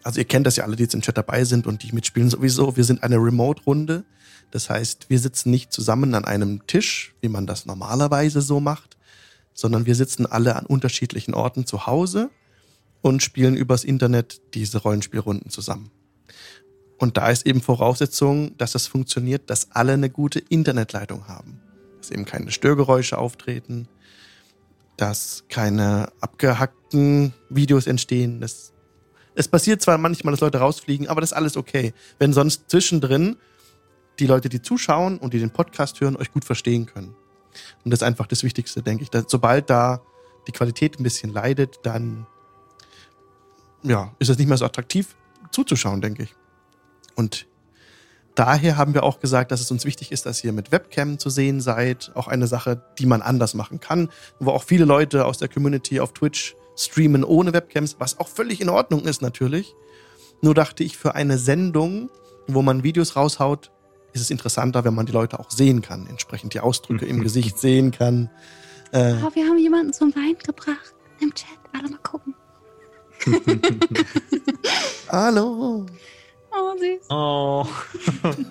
Also 0.04 0.20
ihr 0.20 0.26
kennt 0.26 0.46
das 0.46 0.58
ja 0.58 0.66
alle, 0.66 0.76
die 0.76 0.84
jetzt 0.84 0.94
im 0.94 1.02
Chat 1.02 1.18
dabei 1.18 1.46
sind 1.46 1.68
und 1.68 1.84
die 1.84 1.94
mitspielen 1.94 2.30
sowieso. 2.30 2.76
Wir 2.76 2.84
sind 2.84 3.02
eine 3.02 3.16
Remote-Runde. 3.16 4.04
Das 4.52 4.70
heißt, 4.70 5.10
wir 5.10 5.20
sitzen 5.20 5.50
nicht 5.50 5.72
zusammen 5.72 6.14
an 6.16 6.26
einem 6.26 6.68
Tisch, 6.68 7.16
wie 7.22 7.30
man 7.30 7.48
das 7.48 7.66
normalerweise 7.66 8.42
so 8.42 8.60
macht, 8.60 8.98
sondern 9.54 9.86
wir 9.86 9.96
sitzen 9.96 10.26
alle 10.26 10.58
an 10.58 10.66
unterschiedlichen 10.66 11.34
Orten 11.34 11.66
zu 11.66 11.88
Hause 11.88 12.30
und 13.02 13.24
spielen 13.24 13.56
übers 13.56 13.86
Internet 13.86 14.42
diese 14.54 14.80
Rollenspielrunden 14.80 15.50
zusammen. 15.50 15.92
Und 16.98 17.18
da 17.18 17.30
ist 17.30 17.46
eben 17.46 17.62
Voraussetzung, 17.62 18.58
dass 18.58 18.72
das 18.72 18.88
funktioniert, 18.88 19.50
dass 19.50 19.72
alle 19.72 19.94
eine 19.94 20.10
gute 20.10 20.40
Internetleitung 20.40 21.28
haben. 21.28 21.60
Dass 21.98 22.12
eben 22.12 22.26
keine 22.26 22.52
Störgeräusche 22.52 23.18
auftreten, 23.18 23.88
dass 24.98 25.44
keine 25.50 26.08
abgehackten 26.22 27.34
Videos 27.50 27.88
entstehen. 27.88 28.40
Das, 28.40 28.72
es 29.36 29.48
passiert 29.48 29.82
zwar 29.82 29.98
manchmal, 29.98 30.32
dass 30.32 30.42
Leute 30.42 30.60
rausfliegen, 30.60 31.08
aber 31.08 31.22
das 31.22 31.32
ist 31.32 31.38
alles 31.38 31.58
okay. 31.58 31.94
Wenn 32.18 32.32
sonst 32.32 32.70
zwischendrin 32.70 33.36
die 34.20 34.28
Leute, 34.28 34.48
die 34.48 34.62
zuschauen 34.62 35.18
und 35.18 35.34
die 35.34 35.40
den 35.40 35.52
Podcast 35.52 36.00
hören, 36.00 36.16
euch 36.16 36.32
gut 36.32 36.46
verstehen 36.46 36.86
können. 36.86 37.16
Und 37.84 37.92
das 37.92 38.00
ist 38.00 38.04
einfach 38.04 38.28
das 38.28 38.44
Wichtigste, 38.44 38.82
denke 38.82 39.04
ich. 39.04 39.10
Dass, 39.10 39.26
sobald 39.28 39.70
da 39.70 40.02
die 40.48 40.54
Qualität 40.54 41.00
ein 41.00 41.04
bisschen 41.04 41.34
leidet, 41.34 41.80
dann 41.84 42.26
ja, 43.84 44.14
ist 44.20 44.30
es 44.30 44.38
nicht 44.38 44.48
mehr 44.48 44.58
so 44.58 44.66
attraktiv 44.66 45.16
zuzuschauen, 45.52 46.02
denke 46.02 46.24
ich. 46.24 46.36
Und 47.16 47.48
daher 48.36 48.78
haben 48.78 48.94
wir 48.94 49.04
auch 49.04 49.20
gesagt, 49.20 49.52
dass 49.52 49.62
es 49.62 49.72
uns 49.72 49.86
wichtig 49.86 50.12
ist, 50.12 50.26
dass 50.26 50.44
ihr 50.44 50.52
mit 50.54 50.72
Webcam 50.72 51.18
zu 51.20 51.30
sehen 51.30 51.62
seid. 51.62 52.12
Auch 52.16 52.28
eine 52.28 52.48
Sache, 52.48 52.82
die 53.00 53.06
man 53.06 53.22
anders 53.22 53.54
machen 53.54 53.80
kann, 53.80 54.10
wo 54.40 54.52
auch 54.52 54.64
viele 54.64 54.86
Leute 54.86 55.26
aus 55.26 55.38
der 55.38 55.48
Community 55.48 56.00
auf 56.00 56.14
Twitch 56.14 56.56
streamen 56.78 57.24
ohne 57.24 57.54
Webcams, 57.54 57.96
was 58.00 58.20
auch 58.20 58.28
völlig 58.28 58.60
in 58.60 58.70
Ordnung 58.70 59.06
ist 59.06 59.22
natürlich. 59.22 59.74
Nur 60.42 60.54
dachte 60.54 60.84
ich, 60.84 60.98
für 60.98 61.16
eine 61.16 61.38
Sendung, 61.38 62.10
wo 62.48 62.62
man 62.62 62.84
Videos 62.84 63.16
raushaut, 63.16 63.72
ist 64.12 64.22
es 64.22 64.30
interessanter, 64.30 64.84
wenn 64.84 64.94
man 64.94 65.06
die 65.06 65.12
Leute 65.12 65.40
auch 65.40 65.50
sehen 65.52 65.82
kann, 65.82 66.08
entsprechend 66.08 66.54
die 66.54 66.60
Ausdrücke 66.60 67.06
im 67.06 67.22
Gesicht 67.24 67.58
sehen 67.60 67.92
kann. 67.92 68.30
Äh, 68.92 69.16
Oh, 69.24 69.30
wir 69.34 69.46
haben 69.48 69.58
jemanden 69.58 69.94
zum 69.94 70.14
Wein 70.16 70.36
gebracht. 70.46 70.94
Im 71.22 71.34
Chat. 71.34 71.48
Alle 71.74 71.90
mal 71.90 72.00
gucken. 72.04 72.36
hallo. 75.10 75.86
Oh, 76.58 76.78
süß. 76.78 77.10
Oh. 77.10 77.66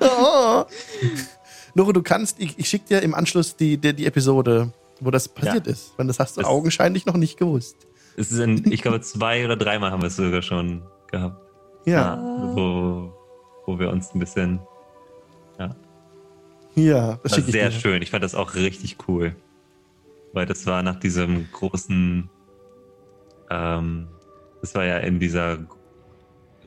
Oh. 0.01 0.65
Lore, 1.75 1.93
du 1.93 2.03
kannst, 2.03 2.39
ich, 2.41 2.59
ich 2.59 2.69
schicke 2.69 2.87
dir 2.87 3.03
im 3.03 3.15
Anschluss 3.15 3.57
die, 3.57 3.77
die, 3.79 3.93
die 3.95 4.07
Episode, 4.07 4.73
wo 5.01 5.11
das 5.11 5.29
passiert 5.29 5.67
ist. 5.67 5.93
Weil 5.97 6.07
das 6.07 6.19
hast 6.21 6.37
du 6.37 6.43
Das- 6.43 6.51
augenscheinlich 6.51 7.07
noch 7.07 7.17
nicht 7.17 7.37
gewusst. 7.39 7.77
Es 8.17 8.29
sind, 8.29 8.73
ich 8.73 8.81
glaube, 8.83 9.01
zwei 9.01 9.45
oder 9.45 9.57
dreimal 9.57 9.91
haben 9.91 10.01
wir 10.03 10.07
es 10.07 10.15
sogar 10.17 10.43
schon 10.43 10.83
gehabt. 11.11 11.41
Ja, 11.85 12.17
Wo, 12.55 13.13
wo 13.67 13.79
wir 13.79 13.91
uns 13.91 14.15
ein 14.15 14.21
bisschen. 14.21 14.61
ja, 16.77 17.19
das 17.23 17.33
War 17.33 17.41
sehr 17.41 17.71
dir. 17.71 17.73
schön. 17.73 18.03
Ich 18.03 18.11
fand 18.11 18.23
das 18.25 18.35
auch 18.35 18.55
richtig 18.55 18.97
cool. 19.09 19.35
Weil 20.33 20.47
das 20.47 20.67
war 20.67 20.83
nach 20.83 20.99
diesem 20.99 21.49
großen. 21.53 22.29
Ähm, 23.51 24.09
das 24.61 24.75
war 24.75 24.85
ja 24.85 24.99
in 24.99 25.21
dieser 25.21 25.59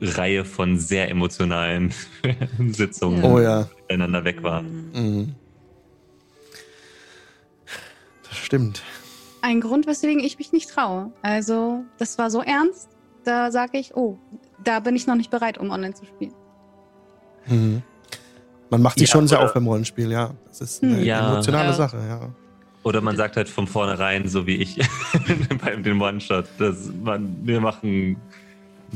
Reihe 0.00 0.44
von 0.44 0.78
sehr 0.78 1.10
emotionalen 1.10 1.92
Sitzungen, 2.68 3.22
Oh 3.24 3.34
wo 3.34 3.40
ja, 3.40 3.68
miteinander 3.82 4.24
weg 4.24 4.42
waren. 4.42 4.90
mhm. 4.92 5.34
das 8.28 8.38
stimmt. 8.38 8.82
ein 9.42 9.60
Grund, 9.60 9.86
weswegen 9.86 10.20
ich 10.22 10.38
mich 10.38 10.52
nicht 10.52 10.70
traue. 10.70 11.12
Also, 11.22 11.84
das 11.98 12.18
war 12.18 12.30
so 12.30 12.42
ernst, 12.42 12.88
da 13.24 13.50
sage 13.50 13.78
ich, 13.78 13.94
oh, 13.96 14.18
da 14.64 14.80
bin 14.80 14.96
ich 14.96 15.06
noch 15.06 15.14
nicht 15.14 15.30
bereit, 15.30 15.58
um 15.58 15.70
online 15.70 15.94
zu 15.94 16.04
spielen. 16.04 16.34
Mhm. 17.46 17.82
Man 18.70 18.82
macht 18.82 18.98
sich 18.98 19.08
Ja, 19.08 19.12
schon 19.12 19.26
sehr 19.28 19.40
auf 19.40 19.54
beim 19.54 19.66
Rollenspiel, 19.66 20.10
ja. 20.12 20.34
Das 20.46 20.60
ist 20.60 20.82
eine. 20.82 21.02
Ja. 21.02 21.32
emotionale 21.32 21.68
Ja. 21.68 21.74
Sache, 21.74 21.96
ja. 22.06 22.28
Oder 22.82 23.00
man 23.00 23.16
sagt 23.16 23.36
halt 23.36 23.48
von 23.48 23.66
vornherein, 23.66 24.28
so 24.28 24.46
wie 24.46 24.56
ich 24.56 24.78
beim 25.64 25.82
dem 25.82 26.00
One-Shot, 26.00 26.46
dass 26.58 26.90
man, 27.02 27.36
wir 27.42 27.60
machen 27.60 28.16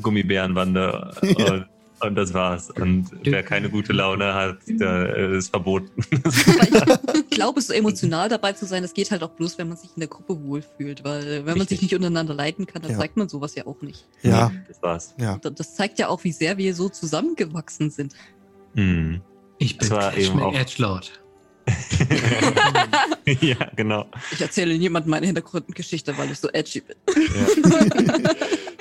Gummibärenwander 0.01 1.15
und, 1.21 1.67
und 2.01 2.15
das 2.17 2.33
war's. 2.35 2.71
Und 2.71 3.11
wer 3.23 3.43
keine 3.43 3.69
gute 3.69 3.93
Laune 3.93 4.33
hat, 4.35 4.59
der 4.67 5.17
äh, 5.17 5.37
ist 5.37 5.51
verboten. 5.51 5.91
Aber 6.81 6.99
ich 7.15 7.31
glaube, 7.31 7.61
so 7.61 7.73
emotional 7.73 8.29
dabei 8.29 8.53
zu 8.55 8.67
sein, 8.67 8.83
das 8.83 8.95
geht 8.95 9.11
halt 9.11 9.23
auch 9.23 9.31
bloß, 9.31 9.59
wenn 9.59 9.69
man 9.69 9.77
sich 9.77 9.91
in 9.95 10.01
der 10.01 10.09
Gruppe 10.09 10.43
wohlfühlt. 10.43 11.05
Weil 11.05 11.45
wenn 11.47 11.59
man 11.59 11.61
sich 11.61 11.73
Richtig. 11.73 11.83
nicht 11.83 11.95
untereinander 11.95 12.35
leiten 12.35 12.67
kann, 12.67 12.83
dann 12.83 12.93
Ja. 12.93 12.99
zeigt 12.99 13.17
man 13.17 13.29
sowas 13.29 13.55
ja 13.55 13.67
auch 13.67 13.81
nicht. 13.83 14.07
Ja, 14.23 14.49
Nee, 14.53 14.61
das 14.69 14.83
war's. 14.83 15.15
ja. 15.19 15.39
Das 15.39 15.75
zeigt 15.77 15.99
ja 15.99 16.09
auch, 16.09 16.25
wie 16.25 16.33
sehr 16.33 16.57
wir 16.59 16.75
so 16.75 16.89
zusammengewachsen 16.89 17.91
sind. 17.91 18.15
Mhm. 18.75 19.21
Ich 19.59 19.79
bin 19.79 19.91
war 19.91 20.17
eben 20.17 20.41
auch- 20.41 20.55
Edgelord. 20.55 21.19
ja, 23.41 23.57
genau. 23.77 24.07
Ich 24.33 24.41
erzähle 24.41 24.77
niemandem 24.77 25.11
meine 25.11 25.27
Hintergrundgeschichte, 25.27 26.19
weil 26.19 26.33
ich 26.33 26.41
so 26.41 26.49
edgy 26.49 26.81
bin. 26.81 26.97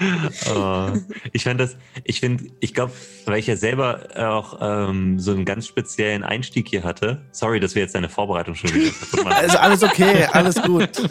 Oh, 0.54 0.90
ich 1.32 1.44
fand 1.44 1.60
das, 1.60 1.78
ich 2.04 2.20
finde, 2.20 2.46
ich 2.60 2.74
glaube, 2.74 2.92
weil 3.26 3.40
ich 3.40 3.48
ja 3.48 3.56
selber 3.56 4.08
auch 4.16 4.58
ähm, 4.60 5.20
so 5.20 5.32
einen 5.32 5.46
ganz 5.46 5.68
speziellen 5.68 6.24
Einstieg 6.24 6.68
hier 6.70 6.84
hatte. 6.84 7.26
Sorry, 7.32 7.60
dass 7.60 7.76
wir 7.76 7.84
jetzt 7.84 7.96
deine 7.96 8.10
Vorbereitung 8.10 8.56
schon 8.56 8.74
wieder 8.74 8.90
kaputt 8.92 9.24
machen. 9.24 9.38
Also 9.38 9.58
alles 9.58 9.84
okay, 9.84 10.26
alles 10.32 10.62
gut. 10.62 10.90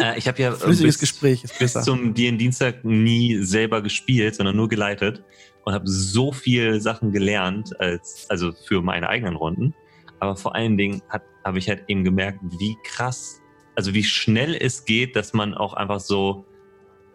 Äh, 0.00 0.16
ich 0.16 0.28
habe 0.28 0.40
ja 0.40 0.52
Flüssiges 0.52 0.96
bis, 0.96 1.00
Gespräch 1.00 1.42
ist 1.42 1.58
bis 1.58 1.72
besser. 1.72 1.82
zum 1.82 2.14
DN-Dienstag 2.14 2.84
nie 2.84 3.42
selber 3.42 3.82
gespielt, 3.82 4.36
sondern 4.36 4.54
nur 4.54 4.68
geleitet 4.68 5.24
und 5.64 5.74
habe 5.74 5.88
so 5.88 6.30
viel 6.30 6.80
Sachen 6.80 7.10
gelernt, 7.10 7.78
als, 7.80 8.26
also 8.28 8.52
für 8.52 8.80
meine 8.80 9.08
eigenen 9.08 9.34
Runden. 9.34 9.74
Aber 10.20 10.36
vor 10.36 10.54
allen 10.54 10.76
Dingen 10.76 11.02
habe 11.44 11.58
ich 11.58 11.68
halt 11.68 11.84
eben 11.88 12.04
gemerkt, 12.04 12.38
wie 12.60 12.76
krass, 12.84 13.42
also 13.74 13.92
wie 13.92 14.04
schnell 14.04 14.54
es 14.54 14.84
geht, 14.84 15.16
dass 15.16 15.32
man 15.32 15.54
auch 15.54 15.74
einfach 15.74 16.00
so, 16.00 16.46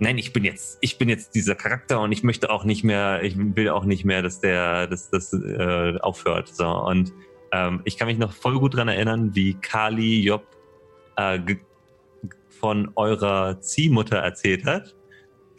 nein, 0.03 0.17
ich 0.17 0.33
bin 0.33 0.43
jetzt, 0.43 0.77
ich 0.81 0.97
bin 0.97 1.09
jetzt 1.09 1.33
dieser 1.33 1.55
Charakter 1.55 1.99
und 2.01 2.11
ich 2.11 2.23
möchte 2.23 2.49
auch 2.49 2.63
nicht 2.63 2.83
mehr, 2.83 3.23
ich 3.23 3.35
will 3.37 3.69
auch 3.69 3.85
nicht 3.85 4.05
mehr, 4.05 4.21
dass 4.21 4.39
der, 4.39 4.87
dass 4.87 5.09
das 5.09 5.33
äh, 5.33 5.97
aufhört. 5.99 6.49
So 6.49 6.67
und 6.67 7.11
ähm, 7.51 7.81
ich 7.85 7.97
kann 7.97 8.07
mich 8.07 8.17
noch 8.17 8.33
voll 8.33 8.59
gut 8.59 8.75
dran 8.75 8.87
erinnern, 8.87 9.33
wie 9.33 9.55
Kali 9.55 10.21
Job 10.21 10.45
äh, 11.15 11.39
von 12.49 12.91
eurer 12.95 13.59
Ziehmutter 13.61 14.17
erzählt 14.17 14.65
hat 14.65 14.95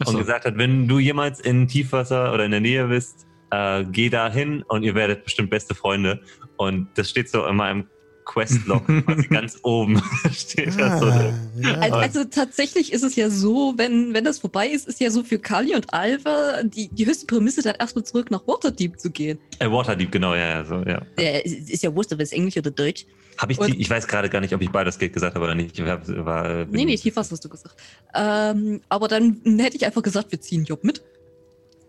und 0.01 0.09
Achso, 0.09 0.19
gesagt 0.19 0.45
hat, 0.45 0.59
wenn 0.59 0.89
du 0.89 0.99
jemals 0.99 1.41
in 1.41 1.69
Tiefwasser 1.69 2.33
oder 2.33 2.45
in 2.45 2.51
der 2.51 2.61
Nähe 2.61 2.87
bist, 2.87 3.27
äh, 3.51 3.85
geh 3.85 4.09
da 4.09 4.31
hin 4.31 4.63
und 4.69 4.83
ihr 4.83 4.95
werdet 4.95 5.25
bestimmt 5.25 5.51
beste 5.51 5.75
Freunde. 5.75 6.21
Und 6.57 6.89
das 6.95 7.11
steht 7.11 7.29
so 7.29 7.47
in 7.47 7.57
meinem 7.57 7.89
Questlog, 8.25 8.87
quasi 8.87 9.29
ganz 9.31 9.59
oben 9.63 10.01
steht 10.33 10.73
so 10.73 10.81
Ah, 10.83 10.99
drin. 11.01 11.35
ja. 11.61 11.75
Also, 11.75 11.97
also 11.97 12.25
tatsächlich 12.25 12.93
ist 12.93 13.03
es 13.05 13.17
ja 13.17 13.29
so, 13.31 13.75
wenn, 13.77 14.15
wenn 14.15 14.25
das 14.25 14.39
vorbei 14.39 14.69
ist, 14.69 14.89
ist 14.89 15.01
ja 15.01 15.11
so 15.11 15.23
für 15.23 15.39
Kali 15.39 15.75
und 15.75 15.93
Alva 15.93 16.63
die, 16.65 16.89
die 16.89 17.07
höchste 17.07 17.27
Prämisse, 17.27 17.63
dann 17.63 17.75
erstmal 17.79 18.05
zurück 18.05 18.31
nach 18.31 18.47
Waterdeep 18.47 18.99
zu 18.99 19.11
gehen. 19.11 19.39
Äh, 19.59 19.71
Waterdeep, 19.71 20.11
genau, 20.11 20.35
ja, 20.35 20.49
ja, 20.49 20.65
so, 20.65 20.77
ja. 20.83 21.03
Äh, 21.19 21.43
ist 21.43 21.71
ist 21.71 21.83
ja 21.83 21.95
wurscht, 21.95 22.13
ob 22.13 22.21
es 22.21 22.33
Englisch 22.33 22.57
oder 22.57 22.71
Deutsch. 22.71 23.05
Hab 23.37 23.51
ich 23.51 23.59
Und- 23.59 23.75
die, 23.75 23.81
ich 23.81 23.91
weiß 23.91 24.07
gerade 24.07 24.29
gar 24.31 24.41
nicht, 24.41 24.55
ob 24.55 24.63
ich 24.63 24.71
beides 24.71 24.99
Geld 24.99 25.13
gesagt 25.13 25.35
habe 25.35 25.45
oder 25.45 25.55
nicht. 25.55 25.79
Ich 25.79 25.85
hab, 25.85 26.07
war, 26.25 26.65
bin- 26.65 26.71
Nee, 26.71 26.85
nee, 26.85 26.97
Tiefwasser 26.97 27.33
hast 27.33 27.45
du 27.45 27.49
gesagt. 27.49 27.77
Ähm, 28.15 28.81
aber 28.89 29.09
dann 29.09 29.41
hätte 29.59 29.77
ich 29.77 29.85
einfach 29.85 30.03
gesagt, 30.03 30.31
wir 30.33 30.41
ziehen 30.41 30.65
Job 30.65 30.85
mit. 30.85 31.03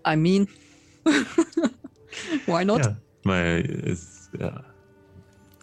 I 0.07 0.15
mean, 0.15 0.47
why 2.45 2.65
not? 2.65 2.79
Ja, 2.85 2.97
weil 3.23 3.83
es, 3.85 4.29
ja. 4.39 4.63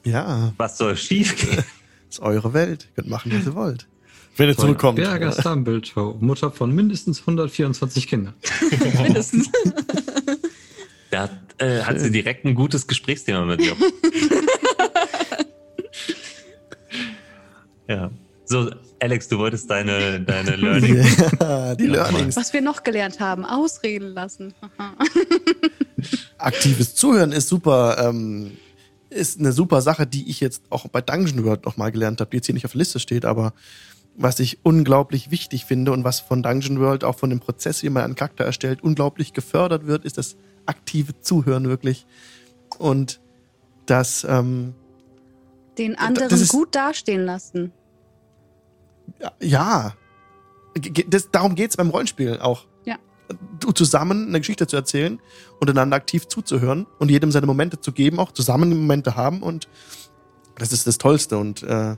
Ja, 0.05 0.53
Was 0.57 0.79
soll 0.79 0.97
schief 0.97 1.37
gehen? 1.37 1.65
ist 2.09 2.21
eure 2.21 2.53
Welt. 2.53 2.89
Ihr 2.91 3.03
könnt 3.03 3.09
machen, 3.09 3.33
was 3.33 3.47
ihr 3.47 3.55
wollt. 3.55 3.87
Wenn 4.37 4.49
ihr 4.49 4.57
zurückkommt. 4.57 4.97
Berger 4.97 5.33
Stumbledore, 5.33 6.17
Mutter 6.21 6.51
von 6.51 6.75
mindestens 6.75 7.21
124 7.21 8.09
Kindern. 8.09 8.35
Mindestens. 9.03 9.51
Da 11.11 11.25
hat, 11.25 11.33
äh, 11.59 11.83
hat 11.83 12.01
sie 12.01 12.11
direkt 12.11 12.47
ein 12.47 12.55
gutes 12.55 12.87
Gesprächsthema 12.87 13.45
mit 13.45 13.61
Job. 13.61 13.77
ja. 17.89 18.11
So, 18.47 18.71
Alex, 19.01 19.29
du 19.29 19.39
wolltest 19.39 19.71
deine, 19.71 20.21
deine 20.21 20.57
Learning. 20.57 21.05
Ja, 21.41 21.75
die 21.75 21.87
Learnings. 21.87 22.37
Was 22.37 22.53
wir 22.55 22.63
noch 22.63 22.83
gelernt 22.83 23.21
haben, 23.21 23.45
ausreden 23.45 24.09
lassen. 24.09 24.55
Aktives 26.39 26.95
Zuhören 26.95 27.33
ist 27.33 27.49
super, 27.49 28.09
ähm, 28.09 28.53
ist 29.13 29.39
eine 29.39 29.53
super 29.53 29.81
Sache, 29.83 30.07
die 30.07 30.29
ich 30.31 30.41
jetzt 30.41 30.63
auch 30.71 30.87
bei 30.89 31.01
Dungeon 31.01 31.45
World 31.45 31.65
nochmal 31.65 31.93
gelernt 31.93 32.21
habe, 32.21 32.31
die 32.31 32.37
jetzt 32.39 32.47
hier 32.47 32.55
nicht 32.55 32.65
auf 32.65 32.73
der 32.73 32.79
Liste 32.81 32.99
steht, 33.01 33.25
aber 33.25 33.53
was 34.15 34.41
ich 34.41 34.59
unglaublich 34.65 35.31
wichtig 35.31 35.65
finde 35.65 35.93
und 35.93 36.05
was 36.05 36.21
von 36.21 36.43
Dungeon 36.43 36.81
World 36.81 37.03
auch 37.05 37.19
von 37.19 37.31
dem 37.31 37.41
Prozess, 37.41 37.83
wie 37.83 37.89
man 37.91 38.05
einen 38.05 38.15
Charakter 38.15 38.45
erstellt, 38.45 38.83
unglaublich 38.83 39.33
gefördert 39.33 39.87
wird, 39.87 40.05
ist 40.05 40.19
das 40.19 40.37
aktive 40.67 41.19
Zuhören 41.21 41.69
wirklich. 41.69 42.07
Und 42.79 43.21
das, 43.87 44.25
ähm, 44.29 44.75
Den 45.79 45.93
das 45.95 46.01
anderen 46.03 46.31
ist- 46.41 46.49
gut 46.53 46.75
dastehen 46.75 47.25
lassen. 47.25 47.73
ja, 49.41 49.95
das, 51.07 51.31
darum 51.31 51.55
geht's 51.55 51.77
beim 51.77 51.91
Rollenspiel 51.91 52.39
auch. 52.39 52.65
Zusammen 53.75 54.29
eine 54.29 54.41
Geschichte 54.41 54.67
zu 54.67 54.77
erzählen 54.77 55.21
und 55.61 55.71
einander 55.71 55.97
aktiv 55.97 56.29
zuzuhören 56.29 56.87
und 56.99 57.11
jedem 57.11 57.31
seine 57.31 57.47
Momente 57.47 57.81
zu 57.81 57.93
geben, 57.93 58.19
auch 58.19 58.33
zusammen 58.33 58.71
Momente 58.71 59.17
haben 59.17 59.43
und 59.43 59.69
das 60.57 60.73
ist 60.73 60.87
das 60.87 60.99
Tollste 60.99 61.39
und 61.39 61.63
äh, 61.63 61.97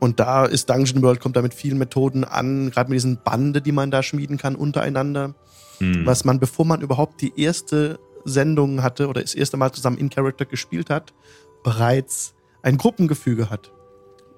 und 0.00 0.20
da 0.20 0.44
ist 0.44 0.70
Dungeon 0.70 1.02
World 1.02 1.18
kommt 1.18 1.34
da 1.34 1.42
mit 1.42 1.54
vielen 1.54 1.76
Methoden 1.76 2.22
an, 2.22 2.70
gerade 2.70 2.88
mit 2.88 2.94
diesen 2.96 3.18
Bande, 3.24 3.60
die 3.60 3.72
man 3.72 3.90
da 3.90 4.04
schmieden 4.04 4.38
kann 4.38 4.54
untereinander, 4.54 5.34
Hm. 5.78 6.04
was 6.06 6.24
man 6.24 6.38
bevor 6.38 6.64
man 6.64 6.80
überhaupt 6.80 7.20
die 7.20 7.40
erste 7.40 7.98
Sendung 8.24 8.82
hatte 8.82 9.08
oder 9.08 9.22
das 9.22 9.34
erste 9.34 9.56
Mal 9.56 9.72
zusammen 9.72 9.98
in 9.98 10.10
Character 10.10 10.44
gespielt 10.44 10.90
hat, 10.90 11.14
bereits 11.62 12.34
ein 12.62 12.76
Gruppengefüge 12.76 13.50
hat, 13.50 13.72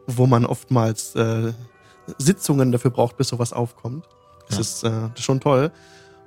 wo 0.07 0.27
man 0.27 0.45
oftmals 0.45 1.15
äh, 1.15 1.53
Sitzungen 2.19 2.73
dafür 2.73 2.91
braucht, 2.91 3.17
bis 3.17 3.29
sowas 3.29 3.53
aufkommt. 3.53 4.07
Das 4.51 4.83
Ja. 4.83 5.09
ist 5.09 5.17
äh, 5.17 5.21
schon 5.23 5.41
toll. 5.41 5.71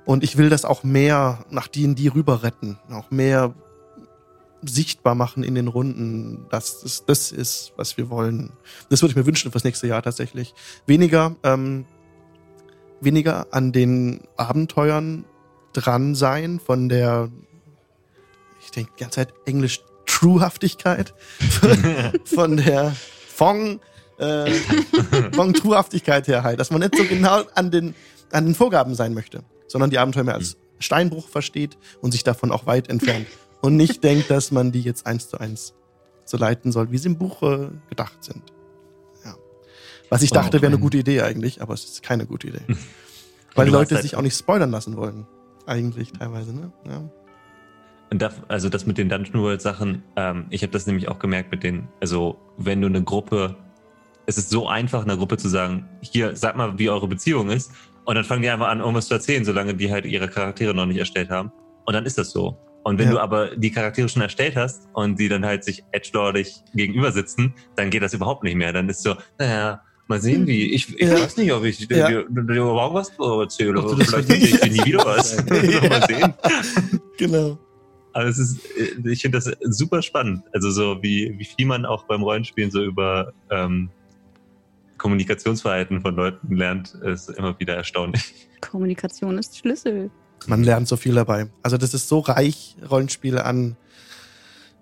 Und 0.04 0.22
ich 0.24 0.36
will 0.36 0.50
das 0.50 0.64
auch 0.64 0.82
mehr 0.84 1.44
nach 1.50 1.68
D&D 1.68 2.08
rüber 2.08 2.42
retten, 2.42 2.78
auch 2.90 3.10
mehr 3.10 3.54
sichtbar 4.66 5.14
machen 5.14 5.44
in 5.44 5.54
den 5.54 5.68
Runden, 5.68 6.46
dass 6.50 6.80
das 6.80 7.04
das 7.06 7.32
ist, 7.32 7.72
was 7.76 7.96
wir 7.96 8.10
wollen. 8.10 8.50
Das 8.90 9.02
würde 9.02 9.12
ich 9.12 9.16
mir 9.16 9.26
wünschen 9.26 9.50
fürs 9.52 9.64
nächste 9.64 9.86
Jahr 9.86 10.02
tatsächlich. 10.02 10.54
Weniger, 10.86 11.36
ähm, 11.42 11.84
weniger 13.00 13.46
an 13.50 13.72
den 13.72 14.20
Abenteuern 14.36 15.24
dran 15.74 16.14
sein 16.14 16.60
von 16.64 16.88
der, 16.88 17.30
ich 18.62 18.70
denke 18.70 18.92
die 18.98 19.02
ganze 19.02 19.16
Zeit 19.16 19.34
Englisch 19.46 19.80
Truehaftigkeit, 20.06 21.14
von 22.24 22.56
der 22.58 22.94
Fong, 23.28 23.80
äh, 24.18 24.50
Fong 25.32 25.52
Truehaftigkeit 25.54 26.28
her 26.28 26.42
halt, 26.42 26.60
dass 26.60 26.70
man 26.70 26.80
nicht 26.80 26.96
so 26.96 27.04
genau 27.04 27.42
an 27.54 27.70
den, 27.70 27.94
an 28.32 28.44
den 28.46 28.54
Vorgaben 28.54 28.94
sein 28.94 29.14
möchte, 29.14 29.42
sondern 29.66 29.90
die 29.90 29.98
Abenteuer 29.98 30.24
mehr 30.24 30.34
als 30.34 30.56
Steinbruch 30.78 31.28
versteht 31.28 31.78
und 32.00 32.12
sich 32.12 32.24
davon 32.24 32.50
auch 32.52 32.66
weit 32.66 32.88
entfernt 32.88 33.26
und 33.60 33.76
nicht 33.76 34.02
denkt, 34.04 34.30
dass 34.30 34.50
man 34.50 34.72
die 34.72 34.82
jetzt 34.82 35.06
eins 35.06 35.28
zu 35.28 35.38
eins 35.38 35.74
so 36.24 36.36
leiten 36.36 36.72
soll, 36.72 36.90
wie 36.90 36.98
sie 36.98 37.08
im 37.08 37.18
Buch 37.18 37.42
äh, 37.42 37.68
gedacht 37.88 38.24
sind. 38.24 38.42
Ja. 39.24 39.34
Was 40.08 40.22
ich 40.22 40.30
dachte, 40.30 40.62
wäre 40.62 40.68
eine 40.68 40.76
ein- 40.76 40.80
gute 40.82 40.98
Idee 40.98 41.20
eigentlich, 41.22 41.60
aber 41.62 41.74
es 41.74 41.84
ist 41.84 42.02
keine 42.02 42.26
gute 42.26 42.48
Idee. 42.48 42.62
Weil 43.54 43.66
die 43.66 43.72
Leute 43.72 44.00
sich 44.00 44.16
auch 44.16 44.22
nicht 44.22 44.36
spoilern 44.36 44.70
lassen 44.70 44.96
wollen. 44.96 45.26
Eigentlich 45.66 46.12
teilweise, 46.12 46.52
ne? 46.52 46.72
Ja. 46.88 47.08
Und 48.10 48.20
das, 48.20 48.34
also 48.48 48.68
das 48.68 48.84
mit 48.86 48.98
den 48.98 49.08
Dungeon 49.08 49.42
World 49.42 49.62
Sachen, 49.62 50.02
ähm, 50.16 50.46
ich 50.50 50.62
habe 50.62 50.72
das 50.72 50.86
nämlich 50.86 51.08
auch 51.08 51.18
gemerkt 51.18 51.50
mit 51.50 51.62
den, 51.62 51.88
also 52.00 52.36
wenn 52.56 52.80
du 52.80 52.86
eine 52.86 53.02
Gruppe, 53.02 53.56
es 54.26 54.38
ist 54.38 54.50
so 54.50 54.68
einfach 54.68 55.02
einer 55.04 55.16
Gruppe 55.16 55.36
zu 55.36 55.48
sagen, 55.48 55.88
hier, 56.00 56.36
sag 56.36 56.56
mal, 56.56 56.78
wie 56.78 56.90
eure 56.90 57.08
Beziehung 57.08 57.48
ist, 57.50 57.70
und 58.04 58.14
dann 58.14 58.24
fangen 58.24 58.42
die 58.42 58.48
einfach 58.50 58.68
an, 58.68 58.80
irgendwas 58.80 59.08
zu 59.08 59.14
erzählen, 59.14 59.44
solange 59.44 59.74
die 59.74 59.90
halt 59.90 60.04
ihre 60.06 60.28
Charaktere 60.28 60.74
noch 60.74 60.86
nicht 60.86 60.98
erstellt 60.98 61.30
haben. 61.30 61.50
Und 61.86 61.94
dann 61.94 62.04
ist 62.06 62.18
das 62.18 62.30
so. 62.30 62.56
Und 62.84 62.98
wenn 62.98 63.06
Ja. 63.06 63.12
du 63.14 63.20
aber 63.20 63.56
die 63.56 63.70
Charaktere 63.70 64.08
schon 64.08 64.20
erstellt 64.22 64.56
hast 64.56 64.88
und 64.92 65.18
die 65.18 65.28
dann 65.28 65.44
halt 65.44 65.64
sich 65.64 65.82
edgelordig 65.92 66.54
gegenüber 66.74 67.12
sitzen, 67.12 67.54
dann 67.76 67.88
geht 67.90 68.02
das 68.02 68.12
überhaupt 68.12 68.42
nicht 68.44 68.56
mehr. 68.56 68.72
Dann 68.74 68.88
ist 68.90 69.02
so, 69.02 69.14
naja, 69.38 69.80
mal 70.06 70.20
sehen 70.20 70.46
wie. 70.46 70.74
Ich, 70.74 70.92
ich 70.98 71.08
Ja. 71.08 71.18
weiß 71.18 71.38
nicht, 71.38 71.50
ob 71.52 71.64
ich 71.64 71.80
Ja. 71.88 72.08
dir, 72.08 72.26
dir 72.28 72.56
überhaupt 72.56 72.94
was 72.94 73.10
erzähle. 73.40 73.74
Das 73.74 73.92
Vielleicht 74.10 74.30
ich 74.30 74.60
dir 74.60 74.70
nie 74.70 74.84
wieder 74.84 75.04
was. 75.06 75.34
mal 75.88 76.06
sehen. 76.06 76.34
Genau. 77.18 77.58
Aber 78.12 78.26
es 78.26 78.38
ist, 78.38 78.60
ich 79.04 79.22
finde 79.22 79.38
das 79.38 79.50
super 79.62 80.02
spannend. 80.02 80.42
Also 80.52 80.70
so 80.70 81.02
wie, 81.02 81.34
wie 81.38 81.44
viel 81.44 81.66
man 81.66 81.84
auch 81.86 82.04
beim 82.06 82.22
Rollenspielen 82.22 82.70
so 82.70 82.82
über 82.84 83.32
ähm, 83.50 83.90
Kommunikationsverhalten 85.04 86.00
von 86.00 86.16
Leuten 86.16 86.56
lernt, 86.56 86.94
ist 86.94 87.28
immer 87.28 87.60
wieder 87.60 87.76
erstaunlich. 87.76 88.48
Kommunikation 88.62 89.36
ist 89.36 89.58
Schlüssel. 89.58 90.10
Man 90.46 90.64
lernt 90.64 90.88
so 90.88 90.96
viel 90.96 91.14
dabei. 91.14 91.50
Also 91.62 91.76
das 91.76 91.92
ist 91.92 92.08
so 92.08 92.20
reich, 92.20 92.78
Rollenspiele 92.90 93.44
an 93.44 93.76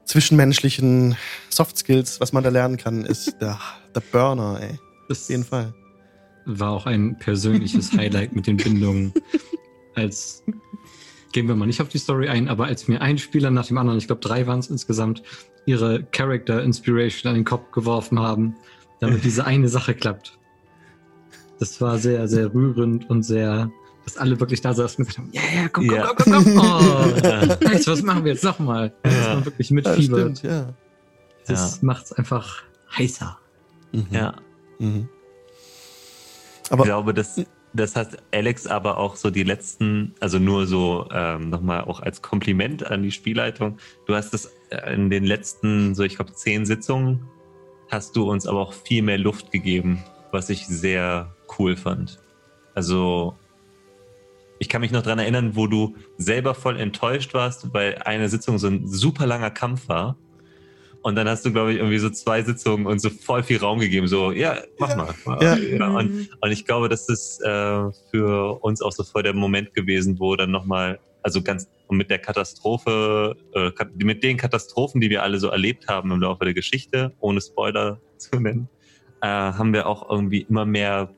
zwischenmenschlichen 0.04 1.16
Soft 1.48 1.76
Skills, 1.76 2.20
was 2.20 2.32
man 2.32 2.44
da 2.44 2.50
lernen 2.50 2.76
kann, 2.76 3.04
ist 3.04 3.34
der, 3.40 3.58
der 3.96 4.00
Burner, 4.12 4.60
ey. 4.60 4.78
Das 5.08 5.24
Auf 5.24 5.30
jeden 5.30 5.44
Fall. 5.44 5.74
war 6.46 6.70
auch 6.70 6.86
ein 6.86 7.18
persönliches 7.18 7.92
Highlight 7.92 8.32
mit 8.32 8.46
den 8.46 8.58
Bindungen. 8.58 9.12
Als 9.96 10.44
gehen 11.32 11.48
wir 11.48 11.56
mal 11.56 11.66
nicht 11.66 11.82
auf 11.82 11.88
die 11.88 11.98
Story 11.98 12.28
ein, 12.28 12.48
aber 12.48 12.66
als 12.66 12.86
mir 12.86 13.02
ein 13.02 13.18
Spieler 13.18 13.50
nach 13.50 13.66
dem 13.66 13.76
anderen, 13.76 13.98
ich 13.98 14.06
glaube 14.06 14.20
drei 14.20 14.46
waren 14.46 14.60
es 14.60 14.70
insgesamt, 14.70 15.24
ihre 15.66 16.04
Character 16.12 16.62
Inspiration 16.62 17.30
an 17.30 17.34
den 17.34 17.44
Kopf 17.44 17.72
geworfen 17.72 18.20
haben, 18.20 18.54
damit 19.03 19.24
diese 19.24 19.44
eine 19.44 19.68
Sache 19.68 19.94
klappt. 19.94 20.38
Das 21.59 21.80
war 21.80 21.98
sehr, 21.98 22.26
sehr 22.28 22.53
rührend 22.55 23.09
und 23.11 23.22
sehr, 23.24 23.70
dass 24.05 24.16
alle 24.16 24.38
wirklich 24.40 24.61
da 24.61 24.72
saßen 24.74 25.05
und 25.05 25.09
gesagt 25.09 25.18
haben, 25.18 25.30
ja, 25.32 25.62
ja, 25.62 25.68
komm, 25.68 25.86
komm, 25.88 25.96
Ja. 25.96 26.12
komm, 26.16 26.32
komm, 26.32 26.44
komm. 26.44 26.62
Oh, 27.62 27.64
nice, 27.64 27.86
was 27.86 28.03
machen 28.03 28.24
wir 28.24 28.32
jetzt 28.32 28.44
nochmal? 28.44 28.92
Dass 29.03 29.14
Ja. 29.14 29.34
man 29.34 29.44
wirklich 29.44 29.70
Ja, 29.70 29.74
mitfiebert. 29.74 30.38
stimmt, 30.38 30.42
ja. 30.42 30.72
Das 31.46 31.82
macht's 31.82 32.12
einfach 32.12 32.62
heißer. 32.96 33.38
Mhm. 33.92 34.07
Ja. 34.11 34.34
Mhm. 34.78 35.09
Ich 36.64 36.72
Aber 36.72 36.84
glaube, 36.84 37.12
das, 37.14 37.40
das 37.74 37.96
hat 37.96 38.18
Alex 38.32 38.66
aber 38.66 38.98
auch 38.98 39.16
so 39.16 39.30
die 39.30 39.42
letzten, 39.42 40.14
also 40.20 40.38
nur 40.38 40.66
so 40.66 41.09
ähm, 41.12 41.50
nochmal 41.50 41.82
auch 41.84 42.00
als 42.00 42.22
Kompliment 42.22 42.86
an 42.86 43.03
die 43.03 43.11
Spielleitung. 43.11 43.78
Du 44.07 44.14
hast 44.14 44.32
es 44.34 44.50
äh, 44.70 44.94
in 44.94 45.11
den 45.11 45.24
letzten, 45.24 45.94
so 45.94 46.03
ich 46.03 46.16
glaube, 46.16 46.32
zehn 46.32 46.64
Sitzungen, 46.66 47.26
hast 47.93 48.16
du 48.16 48.28
uns 48.30 48.47
aber 48.47 48.61
auch 48.61 48.72
viel 48.72 49.03
mehr 49.03 49.18
Luft 49.18 49.53
gegeben, 49.53 50.03
was 50.30 50.49
ich 50.51 50.66
sehr 50.66 51.32
cool 51.59 51.76
fand. 51.76 52.18
Also 52.74 53.36
ich 54.59 54.68
kann 54.68 54.80
mich 54.80 54.93
noch 54.93 55.03
dran 55.03 55.18
erinnern, 55.18 55.57
wo 55.57 55.66
du 55.66 55.95
selber 56.16 56.55
voll 56.55 56.78
enttäuscht 56.80 57.34
warst, 57.34 57.72
weil 57.74 57.97
eine 58.05 58.28
Sitzung 58.28 58.59
so 58.59 58.68
ein 58.68 58.86
super 58.88 59.26
langer 59.26 59.51
Kampf 59.51 59.88
war. 59.88 60.16
Und 61.03 61.16
dann 61.16 61.28
hast 61.28 61.45
du, 61.45 61.53
glaube 61.53 61.72
ich, 61.72 61.78
irgendwie 61.78 61.99
so 61.99 62.11
zwei 62.11 62.43
Sitzungen 62.43 62.86
und 62.86 63.01
so 63.01 63.11
voll 63.11 63.43
viel 63.43 63.59
Raum 63.59 63.80
gegeben. 63.80 64.07
So, 64.07 64.30
ja, 64.30 64.57
mach 64.78 64.90
Ja. 64.90 64.97
mal. 65.26 65.38
Ja. 65.43 65.57
Ja, 65.57 65.88
und, 65.88 66.28
und 66.40 66.51
ich 66.53 66.64
glaube, 66.64 66.88
das 66.88 67.09
ist 67.09 67.40
äh, 67.43 67.90
für 68.11 68.62
uns 68.62 68.80
auch 68.80 68.93
so 68.93 69.03
voll 69.03 69.24
der 69.24 69.34
Moment 69.34 69.74
gewesen, 69.74 70.18
wo 70.20 70.36
dann 70.36 70.53
nochmal, 70.53 71.01
also 71.22 71.42
ganz 71.42 71.68
mit 71.90 72.10
der 72.10 72.18
Katastrophe, 72.18 73.36
äh, 73.54 73.70
mit 73.96 74.22
den 74.22 74.36
Katastrophen, 74.36 75.00
die 75.00 75.10
wir 75.10 75.22
alle 75.22 75.38
so 75.38 75.48
erlebt 75.48 75.88
haben 75.88 76.10
im 76.10 76.20
Laufe 76.20 76.44
der 76.44 76.54
Geschichte, 76.54 77.14
ohne 77.20 77.40
Spoiler 77.40 78.00
zu 78.16 78.40
nennen, 78.40 78.68
äh, 79.20 79.26
haben 79.26 79.72
wir 79.72 79.86
auch 79.86 80.08
irgendwie 80.10 80.42
immer 80.42 80.64
mehr 80.64 81.14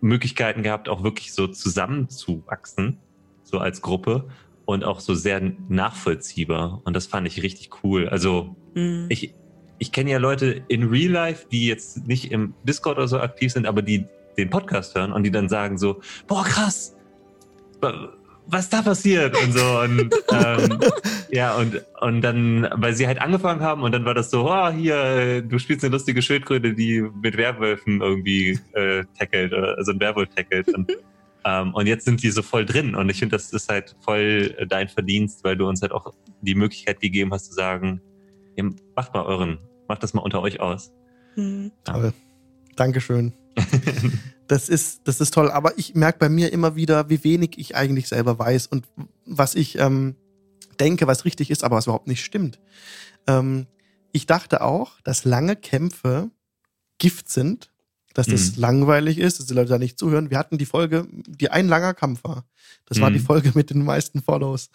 Möglichkeiten 0.00 0.62
gehabt, 0.62 0.88
auch 0.88 1.02
wirklich 1.02 1.32
so 1.32 1.46
zusammenzuwachsen, 1.46 2.98
so 3.42 3.58
als 3.58 3.82
Gruppe 3.82 4.28
und 4.64 4.84
auch 4.84 5.00
so 5.00 5.14
sehr 5.14 5.40
nachvollziehbar. 5.68 6.80
Und 6.84 6.94
das 6.94 7.06
fand 7.06 7.26
ich 7.26 7.42
richtig 7.42 7.70
cool. 7.82 8.08
Also 8.08 8.56
Mhm. 8.74 9.06
ich, 9.08 9.34
ich 9.78 9.92
kenne 9.92 10.10
ja 10.10 10.18
Leute 10.18 10.62
in 10.68 10.84
Real 10.84 11.10
Life, 11.10 11.46
die 11.50 11.66
jetzt 11.66 12.06
nicht 12.06 12.30
im 12.30 12.54
Discord 12.64 12.98
oder 12.98 13.08
so 13.08 13.18
aktiv 13.18 13.52
sind, 13.52 13.66
aber 13.66 13.82
die 13.82 14.06
den 14.36 14.50
Podcast 14.50 14.94
hören 14.94 15.12
und 15.12 15.24
die 15.24 15.30
dann 15.30 15.48
sagen 15.48 15.76
so, 15.76 16.00
boah, 16.26 16.44
krass, 16.44 16.96
was 18.50 18.68
da 18.68 18.82
passiert 18.82 19.36
und 19.42 19.52
so. 19.52 19.80
Und, 19.80 20.14
ähm, 20.32 20.80
ja, 21.30 21.54
und, 21.56 21.82
und 22.00 22.20
dann, 22.22 22.68
weil 22.74 22.94
sie 22.94 23.06
halt 23.06 23.20
angefangen 23.20 23.60
haben 23.60 23.82
und 23.82 23.92
dann 23.92 24.04
war 24.04 24.14
das 24.14 24.30
so, 24.30 24.50
oh, 24.50 24.70
hier, 24.70 25.42
du 25.42 25.58
spielst 25.58 25.84
eine 25.84 25.92
lustige 25.92 26.22
Schildkröte, 26.22 26.74
die 26.74 27.02
mit 27.22 27.36
Werwölfen 27.36 28.00
irgendwie 28.00 28.58
äh, 28.72 29.04
tackelt, 29.18 29.52
oder 29.52 29.76
also 29.78 29.92
ein 29.92 30.00
Werwolf 30.00 30.28
tackelt. 30.34 30.68
Und, 30.74 30.90
ähm, 31.44 31.74
und 31.74 31.86
jetzt 31.86 32.04
sind 32.04 32.22
die 32.22 32.30
so 32.30 32.42
voll 32.42 32.66
drin 32.66 32.94
und 32.94 33.08
ich 33.08 33.18
finde, 33.18 33.36
das 33.36 33.52
ist 33.52 33.68
halt 33.68 33.96
voll 34.00 34.54
dein 34.68 34.88
Verdienst, 34.88 35.44
weil 35.44 35.56
du 35.56 35.68
uns 35.68 35.82
halt 35.82 35.92
auch 35.92 36.12
die 36.40 36.54
Möglichkeit 36.54 37.00
gegeben 37.00 37.32
hast 37.32 37.46
zu 37.46 37.54
sagen, 37.54 38.00
ihr 38.56 38.70
macht 38.96 39.14
mal 39.14 39.24
euren, 39.24 39.58
macht 39.88 40.02
das 40.02 40.14
mal 40.14 40.22
unter 40.22 40.42
euch 40.42 40.60
aus. 40.60 40.92
Mhm. 41.36 41.72
Toll. 41.84 42.12
Dankeschön. 42.76 43.32
Das 44.50 44.68
ist, 44.68 45.02
das 45.04 45.20
ist 45.20 45.32
toll. 45.32 45.48
Aber 45.50 45.78
ich 45.78 45.94
merke 45.94 46.18
bei 46.18 46.28
mir 46.28 46.52
immer 46.52 46.74
wieder, 46.74 47.08
wie 47.08 47.22
wenig 47.22 47.52
ich 47.56 47.76
eigentlich 47.76 48.08
selber 48.08 48.36
weiß 48.38 48.66
und 48.66 48.84
was 49.24 49.54
ich 49.54 49.78
ähm, 49.78 50.16
denke, 50.80 51.06
was 51.06 51.24
richtig 51.24 51.50
ist, 51.50 51.62
aber 51.62 51.76
was 51.76 51.86
überhaupt 51.86 52.08
nicht 52.08 52.24
stimmt. 52.24 52.58
Ähm, 53.28 53.66
ich 54.10 54.26
dachte 54.26 54.62
auch, 54.62 55.00
dass 55.02 55.24
lange 55.24 55.54
Kämpfe 55.54 56.30
Gift 56.98 57.28
sind, 57.30 57.70
dass 58.12 58.26
das 58.26 58.56
Mhm. 58.56 58.60
langweilig 58.62 59.18
ist, 59.18 59.38
dass 59.38 59.46
die 59.46 59.54
Leute 59.54 59.68
da 59.70 59.78
nicht 59.78 59.98
zuhören. 60.00 60.30
Wir 60.30 60.38
hatten 60.38 60.58
die 60.58 60.66
Folge, 60.66 61.06
die 61.12 61.50
ein 61.50 61.68
langer 61.68 61.94
Kampf 61.94 62.24
war. 62.24 62.44
Das 62.86 63.00
war 63.00 63.10
Mhm. 63.10 63.14
die 63.14 63.20
Folge 63.20 63.52
mit 63.54 63.70
den 63.70 63.84
meisten 63.84 64.20
Follows. 64.20 64.68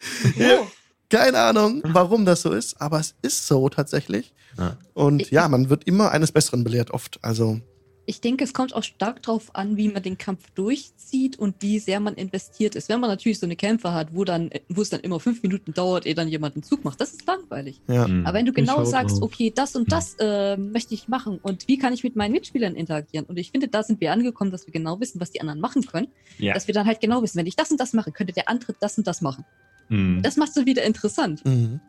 Oh, 0.36 0.66
Keine 1.08 1.38
Ahnung, 1.38 1.82
warum 1.84 2.24
das 2.24 2.42
so 2.42 2.50
ist, 2.52 2.80
aber 2.80 2.98
es 2.98 3.14
ist 3.22 3.46
so 3.46 3.68
tatsächlich. 3.68 4.34
Ja. 4.58 4.78
Und 4.94 5.30
ja, 5.30 5.46
man 5.46 5.68
wird 5.70 5.84
immer 5.84 6.10
eines 6.10 6.32
Besseren 6.32 6.64
belehrt, 6.64 6.90
oft. 6.90 7.20
Also, 7.22 7.60
ich 8.04 8.20
denke, 8.20 8.44
es 8.44 8.52
kommt 8.52 8.74
auch 8.74 8.82
stark 8.82 9.22
darauf 9.22 9.54
an, 9.54 9.76
wie 9.76 9.88
man 9.88 10.02
den 10.02 10.18
Kampf 10.18 10.50
durchzieht 10.50 11.38
und 11.38 11.56
wie 11.60 11.78
sehr 11.78 12.00
man 12.00 12.14
investiert 12.14 12.74
ist. 12.74 12.88
Wenn 12.88 13.00
man 13.00 13.08
natürlich 13.08 13.38
so 13.38 13.46
eine 13.46 13.54
Kämpfe 13.54 13.92
hat, 13.92 14.14
wo 14.14 14.24
dann, 14.24 14.50
wo 14.68 14.82
es 14.82 14.90
dann 14.90 15.00
immer 15.00 15.20
fünf 15.20 15.42
Minuten 15.42 15.72
dauert, 15.72 16.04
ehe 16.04 16.14
dann 16.14 16.28
jemand 16.28 16.56
einen 16.56 16.64
Zug 16.64 16.84
macht, 16.84 17.00
das 17.00 17.12
ist 17.12 17.26
langweilig. 17.26 17.80
ja. 17.88 18.08
Mhm. 18.08 18.26
Aber 18.26 18.38
wenn 18.38 18.46
du 18.46 18.52
genau 18.52 18.84
sagst, 18.84 19.16
drauf. 19.16 19.24
okay, 19.24 19.52
das 19.54 19.76
und 19.76 19.92
das 19.92 20.16
äh, 20.18 20.56
möchte 20.56 20.94
ich 20.94 21.08
machen 21.08 21.38
und 21.42 21.68
wie 21.68 21.78
kann 21.78 21.92
ich 21.92 22.02
mit 22.02 22.16
meinen 22.16 22.32
Mitspielern 22.32 22.74
interagieren? 22.74 23.26
Und 23.26 23.38
ich 23.38 23.50
finde, 23.50 23.68
da 23.68 23.82
sind 23.82 24.00
wir 24.00 24.12
angekommen, 24.12 24.50
dass 24.50 24.66
wir 24.66 24.72
genau 24.72 24.98
wissen, 25.00 25.20
was 25.20 25.30
die 25.30 25.40
anderen 25.40 25.60
machen 25.60 25.82
können. 25.82 26.08
ja. 26.38 26.54
Dass 26.54 26.66
wir 26.66 26.74
dann 26.74 26.86
halt 26.86 27.00
genau 27.00 27.22
wissen, 27.22 27.38
wenn 27.38 27.46
ich 27.46 27.56
das 27.56 27.70
und 27.70 27.78
das 27.78 27.92
mache, 27.92 28.10
könnte 28.10 28.32
der 28.32 28.48
andere 28.48 28.74
das 28.80 28.98
und 28.98 29.06
das 29.06 29.20
machen. 29.20 29.44
Mhm. 29.88 30.22
Das 30.22 30.36
macht 30.36 30.56
es 30.56 30.66
wieder 30.66 30.82
interessant. 30.82 31.44
Mhm. 31.44 31.80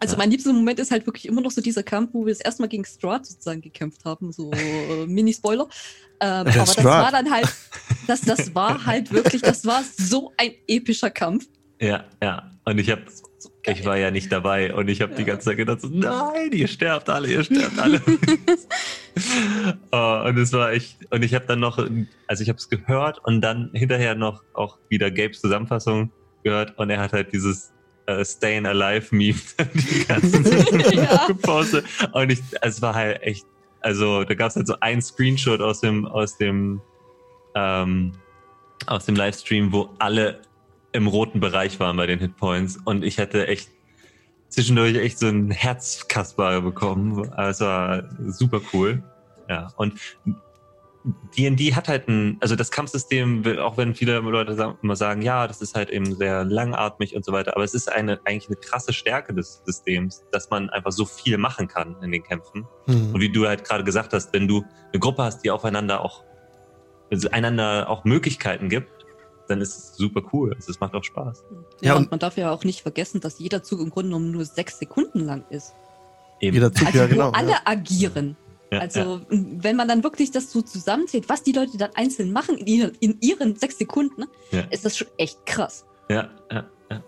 Also 0.00 0.16
mein 0.16 0.30
liebster 0.30 0.52
Moment 0.52 0.78
ist 0.78 0.90
halt 0.90 1.06
wirklich 1.06 1.26
immer 1.26 1.40
noch 1.40 1.50
so 1.50 1.60
dieser 1.60 1.82
Kampf, 1.82 2.10
wo 2.12 2.24
wir 2.24 2.32
das 2.32 2.40
erste 2.40 2.62
Mal 2.62 2.68
gegen 2.68 2.84
Strahd 2.84 3.26
sozusagen 3.26 3.60
gekämpft 3.60 4.04
haben, 4.04 4.32
so 4.32 4.50
äh, 4.52 5.06
Mini-Spoiler. 5.06 5.68
Ähm, 6.20 6.28
aber 6.30 6.50
das 6.50 6.84
war 6.84 7.10
dann 7.10 7.30
halt, 7.30 7.48
das, 8.06 8.20
das 8.22 8.54
war 8.54 8.84
halt 8.86 9.12
wirklich, 9.12 9.42
das 9.42 9.64
war 9.66 9.82
so 9.96 10.32
ein 10.36 10.52
epischer 10.66 11.10
Kampf. 11.10 11.46
Ja, 11.80 12.04
ja. 12.22 12.50
Und 12.64 12.78
ich 12.78 12.90
habe, 12.90 13.02
ich 13.66 13.84
war 13.84 13.96
ja 13.96 14.10
nicht 14.10 14.30
dabei 14.32 14.74
und 14.74 14.88
ich 14.88 15.00
habe 15.00 15.14
die 15.14 15.22
Ja. 15.22 15.28
ganze 15.28 15.46
Zeit 15.46 15.56
gedacht, 15.56 15.80
so, 15.80 15.88
nein, 15.88 16.50
ihr 16.52 16.68
sterbt 16.68 17.08
alle, 17.08 17.28
ihr 17.28 17.44
sterbt 17.44 17.78
alle. 17.78 18.00
oh, 19.92 20.28
und 20.28 20.38
es 20.38 20.52
war 20.52 20.72
echt, 20.72 20.98
und 21.12 21.22
ich 21.24 21.34
habe 21.34 21.46
dann 21.46 21.60
noch, 21.60 21.78
also 22.26 22.42
ich 22.42 22.48
habe 22.48 22.58
es 22.58 22.68
gehört 22.68 23.24
und 23.24 23.40
dann 23.40 23.70
hinterher 23.72 24.14
noch 24.14 24.42
auch 24.54 24.78
wieder 24.88 25.10
Gabes 25.10 25.40
Zusammenfassung 25.40 26.10
gehört 26.44 26.76
und 26.78 26.90
er 26.90 27.00
hat 27.00 27.12
halt 27.12 27.32
dieses 27.32 27.72
äh, 28.08 28.24
Stayin' 28.24 28.66
Alive 28.66 29.14
Meme 29.14 29.38
die 29.74 30.04
ganze 30.06 30.42
Zeit 30.70 30.94
Ja. 30.94 31.26
gepostet. 31.26 31.84
Und 32.12 32.32
ich, 32.32 32.40
es 32.62 32.80
war 32.82 32.94
halt 32.94 33.22
echt, 33.22 33.46
also 33.80 34.24
da 34.24 34.34
gab 34.34 34.48
es 34.50 34.56
halt 34.56 34.66
so 34.66 34.74
ein 34.80 35.00
Screenshot 35.02 35.60
aus 35.60 35.80
dem, 35.80 36.06
aus 36.06 36.36
dem, 36.38 36.80
ähm, 37.54 38.12
aus 38.86 39.04
dem 39.04 39.14
Livestream, 39.14 39.72
wo 39.72 39.90
alle 39.98 40.40
im 40.92 41.06
roten 41.06 41.38
Bereich 41.40 41.78
waren 41.80 41.96
bei 41.96 42.06
den 42.06 42.18
Hitpoints 42.18 42.78
und 42.84 43.04
ich 43.04 43.18
hatte 43.18 43.46
echt 43.46 43.68
zwischendurch 44.48 44.96
echt 44.96 45.18
so 45.18 45.26
ein 45.26 45.50
Herzkasper 45.50 46.62
bekommen. 46.62 47.30
Also 47.34 47.66
war 47.66 48.04
super 48.28 48.60
cool. 48.72 49.02
Ja, 49.50 49.68
und 49.76 50.00
D&D 51.36 51.74
hat 51.74 51.88
halt 51.88 52.08
ein, 52.08 52.36
also 52.40 52.56
das 52.56 52.70
Kampfsystem, 52.70 53.44
auch 53.58 53.76
wenn 53.76 53.94
viele 53.94 54.18
Leute 54.20 54.54
sagen, 54.54 54.76
immer 54.82 54.96
sagen, 54.96 55.22
ja, 55.22 55.46
das 55.46 55.60
ist 55.62 55.74
halt 55.74 55.90
eben 55.90 56.14
sehr 56.16 56.44
langatmig 56.44 57.14
und 57.16 57.24
so 57.24 57.32
weiter, 57.32 57.54
aber 57.54 57.64
es 57.64 57.74
ist 57.74 57.90
eine, 57.90 58.20
eigentlich 58.24 58.48
eine 58.48 58.56
krasse 58.56 58.92
Stärke 58.92 59.32
des 59.34 59.62
Systems, 59.64 60.24
dass 60.32 60.50
man 60.50 60.70
einfach 60.70 60.92
so 60.92 61.04
viel 61.04 61.38
machen 61.38 61.68
kann 61.68 61.96
in 62.02 62.12
den 62.12 62.22
Kämpfen. 62.22 62.66
Und 62.86 63.12
Mhm. 63.12 63.20
wie 63.20 63.30
du 63.30 63.46
halt 63.46 63.64
gerade 63.64 63.84
gesagt 63.84 64.12
hast, 64.12 64.32
wenn 64.32 64.48
du 64.48 64.64
eine 64.92 65.00
Gruppe 65.00 65.22
hast, 65.24 65.40
die 65.44 65.50
aufeinander 65.50 66.00
auch, 66.04 66.24
also 67.10 67.30
einander 67.30 67.88
auch 67.88 68.04
Möglichkeiten 68.04 68.68
gibt, 68.68 68.90
dann 69.48 69.60
ist 69.62 69.76
es 69.78 69.96
super 69.96 70.20
cool. 70.32 70.52
Also 70.54 70.70
es 70.70 70.78
macht 70.80 70.94
auch 70.94 71.04
Spaß. 71.04 71.42
Ja, 71.80 71.88
Ja, 71.88 71.94
und- 71.96 72.04
und 72.04 72.10
man 72.10 72.20
darf 72.20 72.36
ja 72.36 72.50
auch 72.50 72.64
nicht 72.64 72.82
vergessen, 72.82 73.20
dass 73.22 73.38
jeder 73.38 73.62
Zug 73.62 73.80
im 73.80 73.88
Grunde 73.90 74.08
genommen 74.10 74.30
nur 74.30 74.44
sechs 74.44 74.78
Sekunden 74.78 75.20
lang 75.20 75.44
ist. 75.48 75.74
Eben. 76.40 76.54
Jeder 76.54 76.70
Zug, 76.72 76.86
Also 76.86 76.98
ja, 76.98 77.04
wo 77.06 77.08
genau. 77.08 77.30
alle 77.30 77.50
ja. 77.52 77.60
agieren. 77.64 78.36
Ja, 78.70 78.80
Also 78.80 79.20
wenn 79.30 79.76
man 79.76 79.88
dann 79.88 80.02
wirklich 80.02 80.30
das 80.30 80.50
so 80.52 80.60
zusammenzählt, 80.62 81.28
was 81.28 81.42
die 81.42 81.52
Leute 81.52 81.78
dann 81.78 81.90
einzeln 81.94 82.32
machen 82.32 82.58
in 82.58 82.66
ihren, 82.66 82.92
in 83.00 83.16
ihren 83.20 83.56
sechs 83.56 83.78
Sekunden, 83.78 84.24
Ja. 84.50 84.60
ist 84.70 84.84
das 84.84 84.96
schon 84.96 85.08
echt 85.16 85.44
krass. 85.46 85.84
ja, 86.08 86.28
ja, 86.50 86.66
ja. 86.90 87.02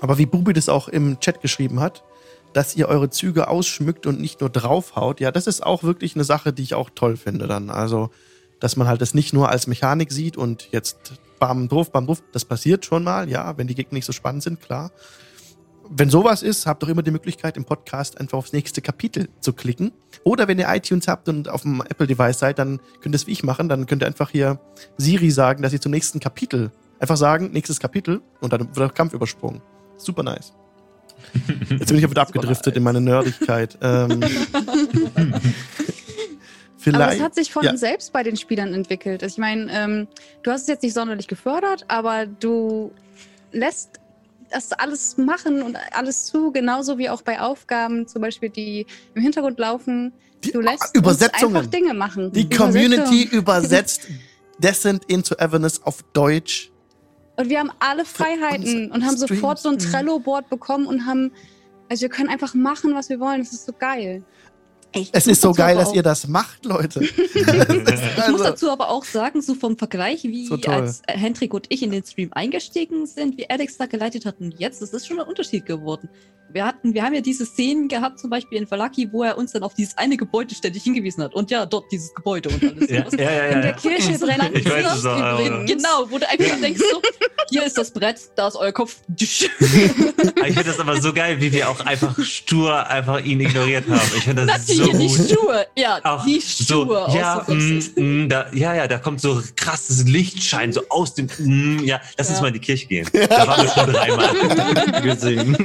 Aber 0.00 0.18
wie 0.18 0.26
Bubi 0.26 0.52
das 0.52 0.68
auch 0.68 0.88
im 0.88 1.18
Chat 1.20 1.40
geschrieben 1.40 1.80
hat, 1.80 2.02
dass 2.52 2.74
ihr 2.76 2.88
eure 2.88 3.08
Züge 3.10 3.48
ausschmückt 3.48 4.06
und 4.06 4.20
nicht 4.20 4.40
nur 4.40 4.50
draufhaut, 4.50 5.20
ja, 5.20 5.30
das 5.30 5.46
ist 5.46 5.64
auch 5.64 5.82
wirklich 5.82 6.14
eine 6.14 6.24
Sache, 6.24 6.52
die 6.52 6.62
ich 6.62 6.74
auch 6.74 6.90
toll 6.94 7.16
finde 7.16 7.46
dann. 7.46 7.70
Also, 7.70 8.10
dass 8.60 8.76
man 8.76 8.88
halt 8.88 9.00
das 9.00 9.14
nicht 9.14 9.32
nur 9.32 9.48
als 9.50 9.66
Mechanik 9.66 10.10
sieht 10.12 10.36
und 10.36 10.68
jetzt 10.72 11.12
bam, 11.38 11.68
drauf, 11.68 11.92
bam, 11.92 12.06
drauf, 12.06 12.22
das 12.32 12.44
passiert 12.44 12.84
schon 12.86 13.04
mal, 13.04 13.28
ja, 13.28 13.56
wenn 13.58 13.66
die 13.66 13.74
Gegner 13.74 13.96
nicht 13.96 14.06
so 14.06 14.12
spannend 14.12 14.42
sind, 14.42 14.60
klar. 14.60 14.90
Wenn 15.90 16.10
sowas 16.10 16.42
ist, 16.42 16.66
habt 16.66 16.82
doch 16.82 16.88
immer 16.88 17.02
die 17.02 17.10
Möglichkeit, 17.10 17.56
im 17.56 17.64
Podcast 17.64 18.20
einfach 18.20 18.38
aufs 18.38 18.52
nächste 18.52 18.82
Kapitel 18.82 19.28
zu 19.40 19.52
klicken. 19.52 19.92
Oder 20.24 20.48
wenn 20.48 20.58
ihr 20.58 20.66
iTunes 20.68 21.08
habt 21.08 21.28
und 21.28 21.48
auf 21.48 21.62
dem 21.62 21.80
Apple-Device 21.80 22.38
seid, 22.38 22.58
dann 22.58 22.80
könnt 23.00 23.14
ihr 23.14 23.16
es 23.16 23.26
wie 23.26 23.32
ich 23.32 23.42
machen. 23.42 23.68
Dann 23.68 23.86
könnt 23.86 24.02
ihr 24.02 24.06
einfach 24.06 24.30
hier 24.30 24.58
Siri 24.96 25.30
sagen, 25.30 25.62
dass 25.62 25.72
ihr 25.72 25.80
zum 25.80 25.92
nächsten 25.92 26.20
Kapitel 26.20 26.70
einfach 26.98 27.16
sagen, 27.16 27.50
nächstes 27.52 27.80
Kapitel 27.80 28.22
und 28.40 28.52
dann 28.52 28.60
wird 28.60 28.78
der 28.78 28.88
Kampf 28.90 29.12
übersprungen. 29.12 29.60
Super 29.96 30.22
nice. 30.22 30.52
Jetzt 31.70 31.88
bin 31.88 31.98
ich 31.98 32.10
wieder 32.10 32.22
abgedriftet 32.22 32.76
in 32.76 32.82
meine 32.82 33.00
Nerdigkeit. 33.00 33.78
Ähm, 33.80 34.20
Aber 36.94 37.04
vielleicht. 37.04 37.18
es 37.18 37.22
hat 37.22 37.34
sich 37.34 37.52
von 37.52 37.64
ja. 37.64 37.76
selbst 37.76 38.12
bei 38.12 38.22
den 38.22 38.36
Spielern 38.36 38.72
entwickelt. 38.72 39.22
Ich 39.22 39.38
meine, 39.38 39.70
ähm, 39.72 40.08
du 40.42 40.50
hast 40.50 40.62
es 40.62 40.68
jetzt 40.68 40.82
nicht 40.82 40.94
sonderlich 40.94 41.26
gefördert, 41.26 41.84
aber 41.88 42.26
du 42.26 42.92
lässt 43.50 44.00
das 44.56 44.72
alles 44.72 45.18
machen 45.18 45.62
und 45.62 45.76
alles 45.92 46.24
zu, 46.26 46.50
genauso 46.50 46.96
wie 46.98 47.10
auch 47.10 47.22
bei 47.22 47.40
Aufgaben, 47.40 48.08
zum 48.08 48.22
Beispiel, 48.22 48.48
die 48.48 48.86
im 49.14 49.22
Hintergrund 49.22 49.58
laufen. 49.58 50.12
Die 50.44 50.52
Du 50.52 50.60
lässt 50.60 50.94
Übersetzungen. 50.96 51.56
uns 51.56 51.66
einfach 51.66 51.70
Dinge 51.70 51.94
machen. 51.94 52.32
Die 52.32 52.48
Community 52.48 53.24
übersetzt 53.24 54.08
Descent 54.58 55.04
into 55.06 55.34
Avernus 55.38 55.82
auf 55.82 56.02
Deutsch. 56.14 56.70
Und 57.36 57.50
wir 57.50 57.58
haben 57.58 57.70
alle 57.78 58.06
Freiheiten 58.06 58.90
und 58.90 59.04
haben 59.04 59.16
sofort 59.16 59.58
so 59.58 59.68
ein 59.68 59.78
Streams. 59.78 59.92
Trello-Board 59.92 60.48
bekommen 60.48 60.86
und 60.86 61.04
haben, 61.04 61.32
also 61.90 62.02
wir 62.02 62.08
können 62.08 62.30
einfach 62.30 62.54
machen, 62.54 62.94
was 62.94 63.10
wir 63.10 63.20
wollen. 63.20 63.40
Das 63.40 63.52
ist 63.52 63.66
so 63.66 63.74
geil. 63.78 64.22
Echt, 64.96 65.10
Es 65.12 65.26
ist 65.26 65.42
so 65.42 65.52
geil, 65.52 65.76
dass 65.76 65.92
ihr 65.92 66.02
das 66.02 66.26
macht, 66.26 66.64
Leute. 66.64 67.00
Das 67.46 68.00
Ich 68.26 68.32
muss 68.32 68.40
also, 68.40 68.44
dazu 68.44 68.70
aber 68.70 68.88
auch 68.88 69.04
sagen, 69.04 69.42
so 69.42 69.54
vom 69.54 69.76
Vergleich, 69.76 70.24
wie 70.24 70.46
So 70.46 70.56
als 70.66 71.02
Hendrik 71.06 71.54
und 71.54 71.66
ich 71.68 71.82
in 71.82 71.90
den 71.90 72.02
Stream 72.02 72.30
eingestiegen 72.32 73.06
sind, 73.06 73.36
wie 73.36 73.48
Alex 73.48 73.76
da 73.76 73.86
geleitet 73.86 74.24
hat 74.24 74.40
und 74.40 74.58
jetzt, 74.58 74.82
das 74.82 74.90
ist 74.90 75.06
schon 75.06 75.20
ein 75.20 75.26
Unterschied 75.26 75.66
geworden. 75.66 76.08
Wir 76.48 76.64
hatten, 76.64 76.94
wir 76.94 77.02
haben 77.02 77.12
ja 77.12 77.20
diese 77.20 77.44
Szenen 77.44 77.88
gehabt, 77.88 78.20
zum 78.20 78.30
Beispiel 78.30 78.58
in 78.58 78.70
Valaki, 78.70 79.12
wo 79.12 79.24
er 79.24 79.36
uns 79.36 79.52
dann 79.52 79.62
auf 79.62 79.74
dieses 79.74 79.98
eine 79.98 80.16
Gebäude 80.16 80.54
ständig 80.54 80.84
hingewiesen 80.84 81.24
hat. 81.24 81.34
Und 81.34 81.50
ja, 81.50 81.66
dort 81.66 81.90
dieses 81.90 82.14
Gebäude 82.14 82.48
und 82.48 82.62
alles. 82.62 82.90
Ja, 82.96 83.04
ja, 83.18 83.30
ja. 83.30 83.44
In 83.46 83.62
der 83.62 83.70
ja. 83.70 83.76
Kirche 83.76 84.16
So 84.16 84.26
brennen 84.26 84.54
Ich 84.54 84.64
weiß 84.64 84.98
es 84.98 85.06
auch. 85.06 85.38
Genau, 85.66 86.06
wo 86.08 86.18
du 86.18 86.28
einfach 86.28 86.60
denkst 86.60 86.80
so, 86.80 87.02
hier 87.50 87.64
ist 87.64 87.76
das 87.76 87.90
Brett, 87.90 88.20
da 88.36 88.48
ist 88.48 88.56
euer 88.56 88.72
Kopf. 88.72 88.96
Ich 90.46 90.52
finde 90.54 90.64
das 90.64 90.78
aber 90.78 91.00
so 91.00 91.12
geil, 91.12 91.40
wie 91.40 91.50
wir 91.50 91.68
auch 91.68 91.80
einfach 91.80 92.18
stur 92.20 92.86
einfach 92.86 93.24
ihn 93.24 93.40
ignoriert 93.40 93.88
haben. 93.88 94.10
Ich 94.16 94.24
finde 94.24 94.46
das 94.46 94.66
so 94.66 94.85
Natürlich, 94.86 95.08
gut. 95.12 95.18
nicht 95.20 95.30
stur. 95.32 95.66
Ja, 95.76 96.00
Auch 96.04 96.24
die 96.24 96.40
stur. 96.40 97.06
so, 97.10 97.16
ja, 97.16 97.40
aus 97.40 97.46
dem 97.46 97.78
mm, 97.96 98.24
mm, 98.24 98.28
da, 98.28 98.46
ja, 98.52 98.74
ja, 98.74 98.86
da 98.88 98.98
kommt 98.98 99.20
so 99.20 99.42
krasses 99.56 100.04
Lichtschein 100.04 100.72
so 100.72 100.82
aus 100.88 101.14
dem, 101.14 101.26
mm, 101.38 101.84
ja, 101.84 102.00
lass 102.18 102.28
uns 102.28 102.38
Ja. 102.38 102.42
mal 102.42 102.48
in 102.48 102.54
die 102.54 102.60
Kirche 102.60 102.86
gehen. 102.86 103.08
Da 103.12 103.46
waren 103.46 103.62
wir 103.66 103.70
schon 103.72 103.92
dreimal. 103.92 105.02
gesehen. 105.02 105.56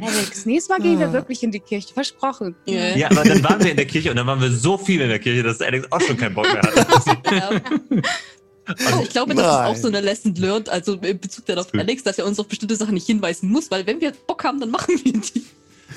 Alex, 0.00 0.46
nächstes 0.46 0.68
Mal 0.68 0.80
gehen 0.80 0.98
wir 0.98 1.08
Ah. 1.08 1.12
wirklich 1.12 1.42
in 1.42 1.50
die 1.52 1.60
Kirche. 1.60 1.92
Versprochen. 1.94 2.54
Ja. 2.66 2.96
Ja, 2.96 3.10
aber 3.10 3.24
dann 3.24 3.42
waren 3.44 3.62
wir 3.62 3.70
in 3.70 3.76
der 3.76 3.86
Kirche 3.86 4.10
und 4.10 4.16
dann 4.16 4.26
waren 4.26 4.40
wir 4.40 4.50
so 4.50 4.76
viel 4.78 5.00
in 5.00 5.08
der 5.08 5.18
Kirche, 5.18 5.42
dass 5.42 5.60
Alex 5.60 5.86
auch 5.90 6.00
schon 6.00 6.16
keinen 6.16 6.34
Bock 6.34 6.46
mehr 6.52 6.62
hatte. 6.62 6.86
Ja. 7.34 7.50
Also 8.66 9.02
ich 9.02 9.08
glaube, 9.10 9.34
das 9.34 9.44
ist 9.46 9.50
Nein. 9.52 9.66
auch 9.66 9.76
so 9.76 9.88
eine 9.88 10.00
Lesson 10.02 10.34
learned, 10.34 10.68
also 10.68 10.94
in 10.94 11.18
Bezug 11.18 11.46
dann 11.46 11.58
auf 11.58 11.68
Cool. 11.72 11.80
Alex, 11.80 12.02
dass 12.02 12.18
er 12.18 12.26
uns 12.26 12.38
auf 12.38 12.46
bestimmte 12.48 12.76
Sachen 12.76 12.92
nicht 12.94 13.06
hinweisen 13.06 13.48
muss, 13.50 13.70
weil 13.70 13.86
wenn 13.86 13.98
wir 14.00 14.12
Bock 14.26 14.44
haben, 14.44 14.60
dann 14.60 14.70
machen 14.70 14.94
wir 15.02 15.12
die. 15.14 15.44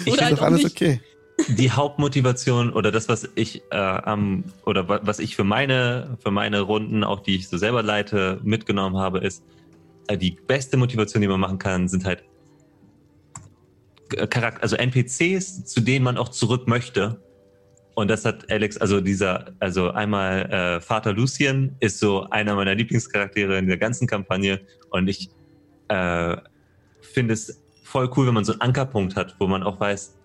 Ich 0.05 0.07
Oder 0.07 0.13
ist 0.13 0.21
halt 0.21 0.33
doch 0.33 0.41
auch 0.41 0.45
alles 0.45 0.63
nicht. 0.63 0.75
okay. 0.77 1.01
Die 1.47 1.71
Hauptmotivation 1.71 2.71
oder 2.73 2.91
das, 2.91 3.09
was 3.09 3.29
ich 3.35 3.61
äh, 3.71 3.75
am 3.75 4.43
oder 4.65 4.87
wa- 4.87 4.99
was 5.03 5.19
ich 5.19 5.35
für 5.35 5.43
meine 5.43 6.17
für 6.21 6.31
meine 6.31 6.61
Runden, 6.61 7.03
auch 7.03 7.21
die 7.21 7.35
ich 7.35 7.49
so 7.49 7.57
selber 7.57 7.83
leite, 7.83 8.39
mitgenommen 8.43 8.97
habe, 8.97 9.19
ist 9.19 9.43
äh, 10.07 10.17
die 10.17 10.37
beste 10.47 10.77
Motivation, 10.77 11.21
die 11.21 11.27
man 11.27 11.39
machen 11.39 11.57
kann, 11.57 11.87
sind 11.87 12.05
halt 12.05 12.23
äh, 14.15 14.27
Charakter, 14.27 14.63
also 14.63 14.75
NPCs, 14.75 15.65
zu 15.65 15.81
denen 15.81 16.03
man 16.05 16.17
auch 16.17 16.29
zurück 16.29 16.67
möchte. 16.67 17.21
Und 17.93 18.07
das 18.09 18.23
hat 18.23 18.49
Alex, 18.49 18.77
also 18.77 19.01
dieser, 19.01 19.51
also 19.59 19.91
einmal 19.91 20.49
äh, 20.49 20.81
Vater 20.81 21.11
Lucien 21.13 21.75
ist 21.81 21.99
so 21.99 22.23
einer 22.29 22.55
meiner 22.55 22.73
Lieblingscharaktere 22.73 23.57
in 23.57 23.67
der 23.67 23.77
ganzen 23.77 24.07
Kampagne 24.07 24.61
und 24.91 25.09
ich 25.09 25.29
äh, 25.89 26.37
finde 27.01 27.33
es 27.33 27.61
voll 27.83 28.09
cool, 28.15 28.27
wenn 28.27 28.33
man 28.33 28.45
so 28.45 28.53
einen 28.53 28.61
Ankerpunkt 28.61 29.17
hat, 29.17 29.35
wo 29.39 29.47
man 29.47 29.61
auch 29.63 29.77
weiß, 29.79 30.17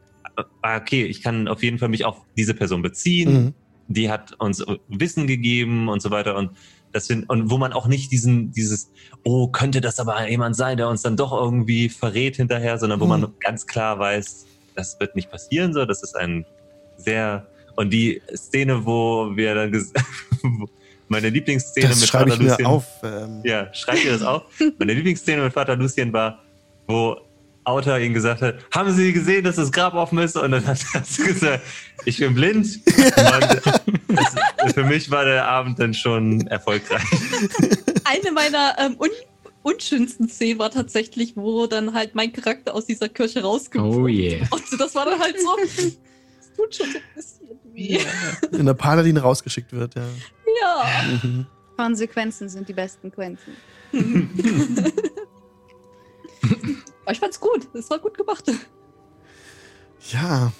okay, 0.62 1.04
ich 1.04 1.22
kann 1.22 1.48
auf 1.48 1.62
jeden 1.62 1.78
Fall 1.78 1.88
mich 1.88 2.04
auf 2.04 2.16
diese 2.36 2.54
Person 2.54 2.82
beziehen. 2.82 3.32
Mhm. 3.32 3.54
Die 3.88 4.10
hat 4.10 4.32
uns 4.40 4.64
Wissen 4.88 5.26
gegeben 5.26 5.88
und 5.88 6.02
so 6.02 6.10
weiter 6.10 6.36
und 6.36 6.50
das 6.92 7.06
sind, 7.06 7.28
und 7.28 7.50
wo 7.50 7.58
man 7.58 7.72
auch 7.72 7.86
nicht 7.86 8.10
diesen, 8.10 8.52
dieses, 8.52 8.90
oh, 9.22 9.48
könnte 9.48 9.80
das 9.80 10.00
aber 10.00 10.28
jemand 10.28 10.56
sein, 10.56 10.76
der 10.76 10.88
uns 10.88 11.02
dann 11.02 11.16
doch 11.16 11.32
irgendwie 11.32 11.88
verrät 11.88 12.36
hinterher, 12.36 12.78
sondern 12.78 13.00
wo 13.00 13.04
Mhm. 13.04 13.10
man 13.10 13.34
ganz 13.40 13.66
klar 13.66 13.98
weiß, 13.98 14.46
das 14.74 14.98
wird 14.98 15.14
nicht 15.14 15.30
passieren, 15.30 15.72
so, 15.72 15.84
das 15.84 16.02
ist 16.02 16.16
ein 16.16 16.46
sehr, 16.96 17.46
und 17.76 17.90
die 17.92 18.22
Szene, 18.34 18.86
wo 18.86 19.36
wir 19.36 19.54
dann, 19.54 19.72
meine 21.08 21.28
Lieblingsszene 21.28 21.88
Das 21.88 22.00
mit 22.00 22.10
Vater 22.10 22.32
ich 22.32 22.38
mir 22.38 22.48
Lucien, 22.48 22.66
auf. 22.66 22.86
Ähm, 23.02 23.40
ja, 23.44 23.72
schreibt 23.74 24.04
ihr 24.04 24.12
das 24.12 24.22
auf? 24.22 24.42
Meine 24.78 24.94
Lieblingsszene 24.94 25.42
mit 25.42 25.52
Vater 25.52 25.76
Lucien 25.76 26.12
war, 26.12 26.42
wo 26.88 27.16
Autor 27.66 27.98
ihn 27.98 28.14
gesagt 28.14 28.42
hat, 28.42 28.56
haben 28.72 28.92
Sie 28.92 29.12
gesehen, 29.12 29.44
dass 29.44 29.56
das 29.56 29.72
Grab 29.72 29.94
offen 29.94 30.18
ist? 30.18 30.36
Und 30.36 30.52
dann 30.52 30.66
hat 30.66 30.78
er 30.94 31.00
gesagt, 31.26 31.64
ich 32.04 32.18
bin 32.18 32.34
blind. 32.34 32.80
Das, 32.86 34.72
für 34.74 34.84
mich 34.84 35.10
war 35.10 35.24
der 35.24 35.46
Abend 35.46 35.78
dann 35.78 35.92
schon 35.92 36.46
erfolgreich. 36.46 37.02
Eine 38.04 38.32
meiner 38.32 38.76
ähm, 38.78 38.96
un 38.98 39.10
unschönsten 39.62 40.28
Szenen 40.28 40.60
war 40.60 40.70
tatsächlich, 40.70 41.36
wo 41.36 41.66
dann 41.66 41.92
halt 41.92 42.14
mein 42.14 42.32
Charakter 42.32 42.72
aus 42.72 42.86
dieser 42.86 43.08
Kirche 43.08 43.42
rausgekommen 43.42 44.04
Oh 44.04 44.06
yeah. 44.06 44.46
Und 44.50 44.62
das 44.78 44.94
war 44.94 45.06
dann 45.06 45.18
halt 45.18 45.40
so, 45.40 45.56
das 45.56 46.52
tut 46.56 46.72
schon 46.72 46.86
so 46.92 46.98
ein 46.98 47.04
bisschen 47.16 47.58
weh. 47.74 47.98
In 48.56 48.66
der 48.66 48.74
Paladin 48.74 49.16
rausgeschickt 49.16 49.72
wird, 49.72 49.96
ja. 49.96 50.04
Ja. 50.62 50.84
Mhm. 51.20 51.46
Konsequenzen 51.76 52.48
sind 52.48 52.68
die 52.68 52.74
besten 52.74 53.10
Quenzen. 53.10 53.56
Aber 57.06 57.12
ich 57.12 57.20
fand's 57.20 57.38
gut, 57.40 57.68
es 57.72 57.88
war 57.88 57.98
gut 58.00 58.18
gemacht. 58.18 58.44
Ja. 60.12 60.52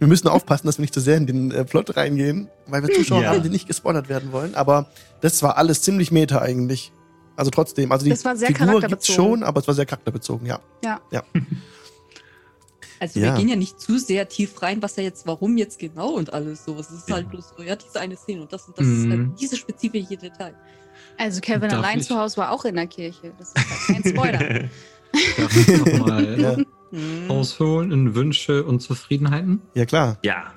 Wir 0.00 0.08
müssen 0.08 0.26
aufpassen, 0.28 0.66
dass 0.66 0.78
wir 0.78 0.82
nicht 0.82 0.92
zu 0.94 1.00
sehr 1.00 1.16
in 1.16 1.26
den 1.26 1.50
äh, 1.52 1.64
Plot 1.64 1.96
reingehen, 1.96 2.48
weil 2.66 2.82
wir 2.82 2.92
Zuschauer 2.92 3.22
Ja. 3.22 3.30
haben, 3.30 3.42
die 3.44 3.50
nicht 3.50 3.68
gespoilert 3.68 4.08
werden 4.08 4.32
wollen. 4.32 4.54
Aber 4.56 4.86
das 5.20 5.42
war 5.44 5.56
alles 5.58 5.82
ziemlich 5.82 6.10
meta 6.10 6.40
eigentlich. 6.40 6.90
Also 7.36 7.50
trotzdem, 7.52 7.92
also 7.92 8.04
die 8.04 8.10
Das 8.10 8.24
war 8.24 8.36
sehr 8.36 8.48
Figur 8.48 8.66
gibt's 8.80 9.06
charakterbezogen. 9.06 9.14
schon, 9.30 9.42
aber 9.44 9.60
es 9.60 9.68
war 9.68 9.74
sehr 9.74 9.86
charakterbezogen, 9.86 10.46
ja. 10.46 10.60
Also 12.98 13.18
Ja. 13.18 13.26
wir 13.26 13.32
gehen 13.38 13.48
ja 13.48 13.56
nicht 13.56 13.80
zu 13.80 13.96
sehr 13.98 14.28
tief 14.28 14.60
rein, 14.60 14.82
was 14.82 14.98
er 14.98 15.04
jetzt, 15.04 15.26
warum 15.26 15.56
jetzt 15.56 15.78
genau 15.78 16.10
und 16.10 16.34
alles 16.34 16.64
so. 16.66 16.76
Es 16.78 16.90
ist 16.90 17.08
Ja. 17.08 17.14
halt 17.14 17.30
bloß 17.30 17.54
so, 17.56 17.62
ja, 17.62 17.74
diese 17.76 17.98
eine 18.00 18.14
Szene 18.16 18.42
und 18.42 18.52
das 18.52 18.66
und 18.68 18.76
das 18.78 18.86
ist 18.86 19.06
Mhm. 19.06 19.10
halt 19.10 19.40
diese 19.40 19.56
spezifische 19.56 20.16
Detail. 20.18 20.54
Also 21.18 21.40
Kevin 21.40 21.68
Darf 21.70 21.78
allein 21.80 21.98
ich? 22.00 22.06
zu 22.06 22.16
Hause 22.18 22.38
war 22.38 22.50
auch 22.50 22.64
in 22.64 22.74
der 22.76 22.86
Kirche. 22.86 23.32
Das 23.38 23.52
ist 23.52 23.86
kein 23.86 24.04
Spoiler. 24.04 24.38
Darf 25.38 25.56
ich 25.68 25.78
nochmal 25.92 26.40
Ja, 26.40 26.56
Mhm. 26.92 27.30
ausholen 27.30 27.92
in 27.92 28.14
Wünsche 28.16 28.64
und 28.64 28.80
Zufriedenheiten? 28.80 29.62
ja 29.74 29.84
klar. 29.84 30.18
ja. 30.24 30.54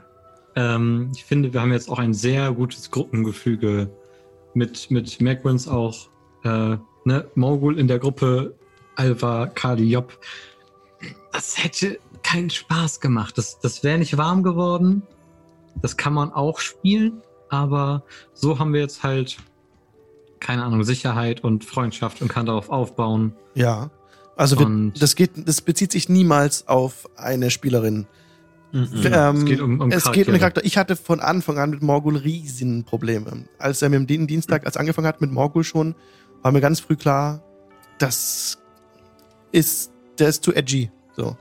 Ähm, 0.56 1.12
ich 1.16 1.24
finde, 1.26 1.54
wir 1.54 1.62
haben 1.62 1.72
jetzt 1.72 1.90
auch 1.90 2.00
ein 2.00 2.14
sehr 2.16 2.52
gutes 2.54 2.90
Gruppengefüge 2.90 3.92
mit, 4.56 4.90
mit 4.90 5.22
Magwins 5.22 5.68
auch, 5.68 6.10
äh, 6.44 6.78
ne, 7.06 7.28
Mogul 7.36 7.78
in 7.80 7.88
der 7.88 8.00
Gruppe, 8.00 8.56
Alva, 8.96 9.46
Kali, 9.48 9.84
Job. 9.92 10.20
Das 11.32 11.64
hätte 11.64 12.00
keinen 12.24 12.50
Spaß 12.50 13.00
gemacht. 13.00 13.38
Das, 13.38 13.60
das 13.60 13.84
wäre 13.84 13.98
nicht 14.00 14.18
warm 14.18 14.42
geworden. 14.44 15.04
Das 15.84 15.98
kann 15.98 16.14
man 16.14 16.32
auch 16.32 16.60
spielen, 16.60 17.22
aber 17.50 18.04
so 18.34 18.58
haben 18.60 18.74
wir 18.74 18.82
jetzt 18.82 19.04
halt, 19.04 19.38
keine 20.44 20.64
Ahnung, 20.64 20.84
Sicherheit 20.84 21.44
und 21.44 21.66
Freundschaft 21.66 22.22
und 22.22 22.28
kann 22.28 22.46
darauf 22.46 22.70
aufbauen. 22.70 23.34
Ja. 23.56 23.90
Also 24.36 24.60
wir, 24.60 24.92
das 25.00 25.16
geht, 25.16 25.32
das 25.48 25.62
bezieht 25.62 25.92
sich 25.92 26.10
niemals 26.10 26.68
auf 26.68 27.10
eine 27.16 27.50
Spielerin. 27.52 28.08
Mhm. 28.72 28.90
Ähm, 29.06 29.36
es 29.38 29.46
geht 29.46 29.62
um, 29.62 29.80
um 29.80 29.92
es 29.92 30.12
geht 30.12 30.28
um 30.28 30.34
den. 30.34 30.40
Charakter. 30.40 30.66
Ich 30.66 30.78
hatte 30.78 30.96
von 30.96 31.20
Anfang 31.20 31.60
an 31.60 31.70
mit 31.70 31.84
Morgul 31.84 32.18
riesen 32.18 32.84
Probleme. 32.84 33.46
Als 33.60 33.84
er 33.84 33.90
mit 33.90 34.00
dem 34.00 34.08
Dien- 34.08 34.28
Dienstag, 34.28 34.66
als 34.66 34.76
er 34.76 34.80
angefangen 34.80 35.08
hat 35.08 35.22
mit 35.22 35.32
Morgul 35.32 35.64
schon, 35.64 35.94
war 36.42 36.52
mir 36.52 36.62
ganz 36.62 36.80
früh 36.80 36.96
klar, 36.96 37.44
das 38.00 38.58
ist, 39.52 39.92
der 40.18 40.30
ist 40.30 40.44
zu 40.44 40.54
edgy. 40.54 40.90
So. 41.16 41.38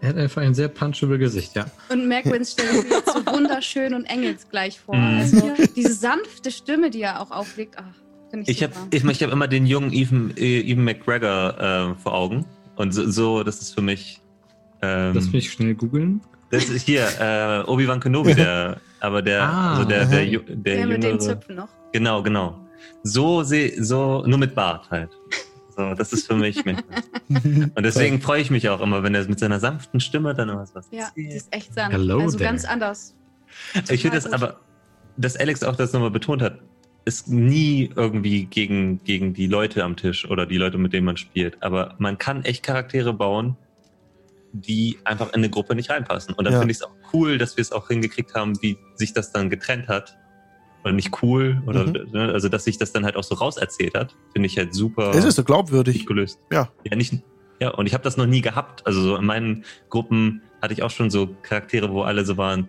Er 0.00 0.08
hat 0.08 0.16
einfach 0.16 0.40
ein 0.40 0.54
sehr 0.54 0.68
punchable 0.68 1.18
Gesicht, 1.18 1.54
ja. 1.56 1.66
Und 1.90 2.08
Magwins 2.08 2.52
stelle 2.52 2.70
ich 2.70 2.84
mir 2.84 2.96
jetzt 2.96 3.12
so 3.12 3.26
wunderschön 3.26 3.92
und 3.92 4.04
engelsgleich 4.04 4.80
vor. 4.80 4.96
Mhm. 4.96 5.18
Also 5.18 5.52
diese 5.76 5.92
sanfte 5.92 6.50
Stimme, 6.50 6.88
die 6.88 7.02
er 7.02 7.20
auch 7.20 7.30
auflegt, 7.30 7.74
ach, 7.76 7.84
ich 8.32 8.48
Ich 8.48 8.62
habe 8.62 8.72
ich, 8.90 9.04
ich 9.04 9.22
hab 9.22 9.30
immer 9.32 9.48
den 9.48 9.66
jungen 9.66 9.92
Evan, 9.92 10.32
äh, 10.36 10.60
Evan 10.60 10.84
McGregor 10.84 11.58
äh, 11.96 12.00
vor 12.02 12.14
Augen. 12.14 12.44
Und 12.76 12.92
so, 12.92 13.10
so, 13.10 13.42
das 13.42 13.60
ist 13.60 13.74
für 13.74 13.82
mich. 13.82 14.20
Ähm, 14.82 15.12
Lass 15.14 15.32
mich 15.32 15.50
schnell 15.50 15.74
googeln. 15.74 16.20
das 16.50 16.68
ist 16.68 16.86
hier, 16.86 17.06
äh, 17.20 17.68
Obi-Wan 17.68 17.98
Kenobi, 18.00 18.34
der, 18.34 18.80
aber 19.00 19.22
der, 19.22 19.42
Ah, 19.42 19.70
also 19.72 19.84
der, 19.88 20.04
der, 20.06 20.24
der 20.24 20.76
Der 20.76 20.86
mit 20.86 21.02
den 21.02 21.10
jüngere. 21.10 21.18
Zöpfen 21.18 21.56
noch. 21.56 21.68
Genau, 21.92 22.22
genau. 22.22 22.58
So 23.02 23.42
so, 23.42 24.24
nur 24.26 24.38
mit 24.38 24.54
Bart 24.54 24.88
halt. 24.90 25.10
So, 25.76 25.94
das 25.94 26.12
ist 26.12 26.26
für 26.26 26.34
mich. 26.36 26.64
und 27.28 27.72
deswegen 27.82 28.20
freue 28.20 28.40
ich 28.40 28.50
mich 28.50 28.68
auch 28.68 28.80
immer, 28.80 29.02
wenn 29.02 29.14
er 29.14 29.26
mit 29.28 29.38
seiner 29.38 29.58
sanften 29.60 30.00
Stimme 30.00 30.34
dann 30.34 30.48
was 30.56 30.74
was 30.74 30.88
Ja, 30.90 31.08
die 31.16 31.24
erzählt. 31.26 31.34
ist 31.36 31.54
echt 31.54 31.74
sanft. 31.74 31.92
Hello 31.92 32.20
also 32.20 32.38
there. 32.38 32.50
ganz 32.50 32.64
anders. 32.64 33.14
Ich 33.90 34.02
finde 34.02 34.16
das 34.20 34.32
aber, 34.32 34.60
dass 35.16 35.36
Alex 35.36 35.62
auch 35.64 35.76
das 35.76 35.92
nochmal 35.92 36.10
betont 36.10 36.42
hat, 36.42 36.60
ist 37.08 37.28
nie 37.28 37.90
irgendwie 37.96 38.44
gegen, 38.44 39.02
gegen 39.04 39.32
die 39.34 39.46
Leute 39.46 39.82
am 39.82 39.96
Tisch 39.96 40.28
oder 40.30 40.46
die 40.46 40.58
Leute, 40.58 40.78
mit 40.78 40.92
denen 40.92 41.06
man 41.06 41.16
spielt. 41.16 41.62
Aber 41.62 41.94
man 41.98 42.18
kann 42.18 42.44
echt 42.44 42.62
Charaktere 42.62 43.12
bauen, 43.12 43.56
die 44.52 44.98
einfach 45.04 45.28
in 45.28 45.36
eine 45.36 45.50
Gruppe 45.50 45.74
nicht 45.74 45.90
reinpassen. 45.90 46.34
Und 46.34 46.44
dann 46.44 46.52
Ja. 46.54 46.58
finde 46.60 46.72
ich 46.72 46.78
es 46.78 46.82
auch 46.82 46.92
cool, 47.12 47.38
dass 47.38 47.56
wir 47.56 47.62
es 47.62 47.72
auch 47.72 47.88
hingekriegt 47.88 48.34
haben, 48.34 48.60
wie 48.62 48.76
sich 48.94 49.12
das 49.12 49.32
dann 49.32 49.50
getrennt 49.50 49.88
hat. 49.88 50.16
Oder 50.84 50.92
nicht 50.92 51.22
cool, 51.22 51.60
oder 51.66 51.86
Mhm. 51.86 52.06
ne, 52.12 52.32
also 52.32 52.48
dass 52.48 52.64
sich 52.64 52.78
das 52.78 52.92
dann 52.92 53.04
halt 53.04 53.16
auch 53.16 53.24
so 53.24 53.34
rauserzählt 53.34 53.94
hat, 53.94 54.14
finde 54.32 54.46
ich 54.46 54.56
halt 54.56 54.74
super 54.74 55.12
Es 55.14 55.24
ist 55.24 55.34
so 55.34 55.42
glaubwürdig. 55.44 56.06
gelöst. 56.06 56.38
Ja. 56.52 56.72
Ja, 56.84 56.96
nicht. 56.96 57.14
Ja, 57.60 57.70
und 57.70 57.86
ich 57.86 57.94
habe 57.94 58.04
das 58.04 58.16
noch 58.16 58.26
nie 58.26 58.40
gehabt. 58.40 58.86
Also 58.86 59.00
so 59.02 59.16
in 59.16 59.24
meinen 59.26 59.64
Gruppen 59.90 60.42
hatte 60.62 60.72
ich 60.74 60.82
auch 60.84 60.90
schon 60.90 61.10
so 61.10 61.26
Charaktere, 61.42 61.90
wo 61.90 62.02
alle 62.02 62.24
so 62.24 62.36
waren, 62.36 62.68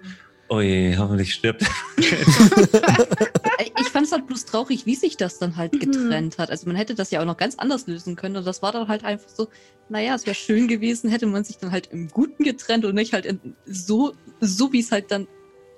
oh 0.50 0.60
je, 0.60 0.98
hoffentlich 0.98 1.32
stirbt. 1.34 1.64
Ich 3.60 3.90
fand 3.90 4.06
es 4.06 4.12
halt 4.12 4.28
bloß 4.28 4.46
traurig, 4.46 4.86
wie 4.86 4.96
sich 4.96 5.18
das 5.18 5.38
dann 5.40 5.58
halt 5.58 5.74
Mhm. 5.74 5.80
getrennt 5.80 6.38
hat. 6.38 6.50
Also 6.50 6.68
man 6.68 6.76
hätte 6.76 6.96
das 6.96 7.12
ja 7.12 7.22
auch 7.22 7.26
noch 7.26 7.38
ganz 7.38 7.56
anders 7.56 7.88
lösen 7.88 8.16
können. 8.16 8.38
Und 8.38 8.48
das 8.48 8.62
war 8.62 8.72
dann 8.72 8.88
halt 8.88 9.04
einfach 9.04 9.30
so, 9.30 9.50
naja, 9.90 10.16
es 10.16 10.26
wäre 10.26 10.36
schön 10.36 10.68
gewesen, 10.68 11.10
hätte 11.10 11.26
man 11.26 11.44
sich 11.44 11.58
dann 11.58 11.72
halt 11.72 11.88
im 11.92 12.08
Guten 12.08 12.44
getrennt 12.44 12.86
und 12.86 12.96
nicht 12.96 13.14
halt 13.14 13.26
in, 13.26 13.56
so, 13.66 14.14
so 14.40 14.72
wie 14.72 14.80
es 14.80 14.92
halt 14.92 15.12
dann 15.12 15.28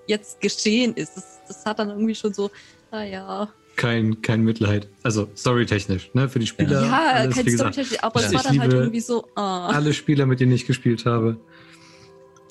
jetzt 0.08 0.42
geschehen 0.42 0.94
ist. 0.94 1.16
Das, 1.16 1.40
das 1.48 1.66
hat 1.66 1.80
dann 1.80 1.90
irgendwie 1.90 2.16
schon 2.16 2.34
so, 2.34 2.52
naja. 2.92 3.52
Kein, 3.78 4.22
kein 4.22 4.44
Mitleid. 4.44 4.90
Also 5.02 5.30
storytechnisch, 5.36 6.12
ne? 6.14 6.30
Für 6.30 6.40
die 6.40 6.48
Spieler. 6.48 6.86
Ja, 6.86 7.12
alles, 7.14 7.36
kein 7.36 7.46
wie 7.46 7.52
gesagt, 7.52 7.74
Storytechnik, 7.74 8.04
aber 8.04 8.20
es 8.20 8.34
war 8.34 8.44
dann 8.44 8.60
halt 8.60 8.74
irgendwie 8.74 9.00
so, 9.00 9.28
ah. 9.36 9.70
alle 9.70 9.94
Spieler, 9.94 10.26
mit 10.26 10.40
denen 10.40 10.52
ich 10.52 10.68
gespielt 10.68 11.06
habe. 11.06 11.40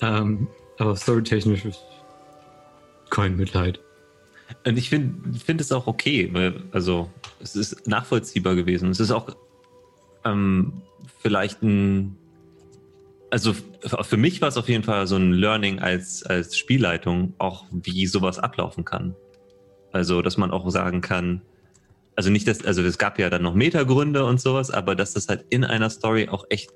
Ähm, 0.01 0.47
aber 0.77 0.95
storytechnisch 0.95 1.63
ist 1.65 1.79
kein 3.11 3.37
Mitleid. 3.37 3.79
Und 4.65 4.77
ich 4.77 4.89
finde 4.89 5.37
find 5.39 5.61
es 5.61 5.71
auch 5.71 5.87
okay, 5.87 6.29
weil, 6.31 6.63
also, 6.71 7.09
es 7.39 7.55
ist 7.55 7.87
nachvollziehbar 7.87 8.55
gewesen. 8.55 8.89
Es 8.89 8.99
ist 8.99 9.11
auch 9.11 9.35
ähm, 10.25 10.81
vielleicht 11.19 11.61
ein, 11.61 12.17
also 13.29 13.53
für 14.01 14.17
mich 14.17 14.41
war 14.41 14.49
es 14.49 14.57
auf 14.57 14.69
jeden 14.69 14.83
Fall 14.83 15.07
so 15.07 15.15
ein 15.15 15.33
Learning 15.33 15.79
als, 15.79 16.23
als 16.23 16.57
Spielleitung, 16.57 17.33
auch 17.37 17.65
wie 17.71 18.05
sowas 18.07 18.39
ablaufen 18.39 18.85
kann. 18.85 19.15
Also, 19.91 20.21
dass 20.21 20.37
man 20.37 20.51
auch 20.51 20.69
sagen 20.69 21.01
kann, 21.01 21.41
also 22.15 22.29
nicht, 22.29 22.47
dass, 22.47 22.63
also 22.65 22.81
es 22.83 22.97
gab 22.97 23.19
ja 23.19 23.29
dann 23.29 23.43
noch 23.43 23.55
Metagründe 23.55 24.25
und 24.25 24.39
sowas, 24.39 24.69
aber 24.69 24.95
dass 24.95 25.13
das 25.13 25.27
halt 25.27 25.45
in 25.49 25.63
einer 25.63 25.89
Story 25.89 26.27
auch 26.29 26.45
echt 26.49 26.71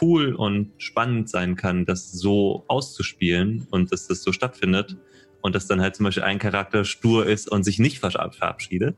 cool 0.00 0.34
und 0.34 0.72
spannend 0.78 1.28
sein 1.28 1.56
kann, 1.56 1.84
das 1.84 2.10
so 2.12 2.64
auszuspielen 2.68 3.66
und 3.70 3.92
dass 3.92 4.08
das 4.08 4.22
so 4.22 4.32
stattfindet 4.32 4.96
und 5.42 5.54
dass 5.54 5.66
dann 5.66 5.80
halt 5.80 5.94
zum 5.96 6.04
Beispiel 6.04 6.22
ein 6.22 6.38
Charakter 6.38 6.84
stur 6.84 7.26
ist 7.26 7.50
und 7.50 7.64
sich 7.64 7.78
nicht 7.78 7.98
verab- 8.02 8.34
verabschiedet, 8.34 8.96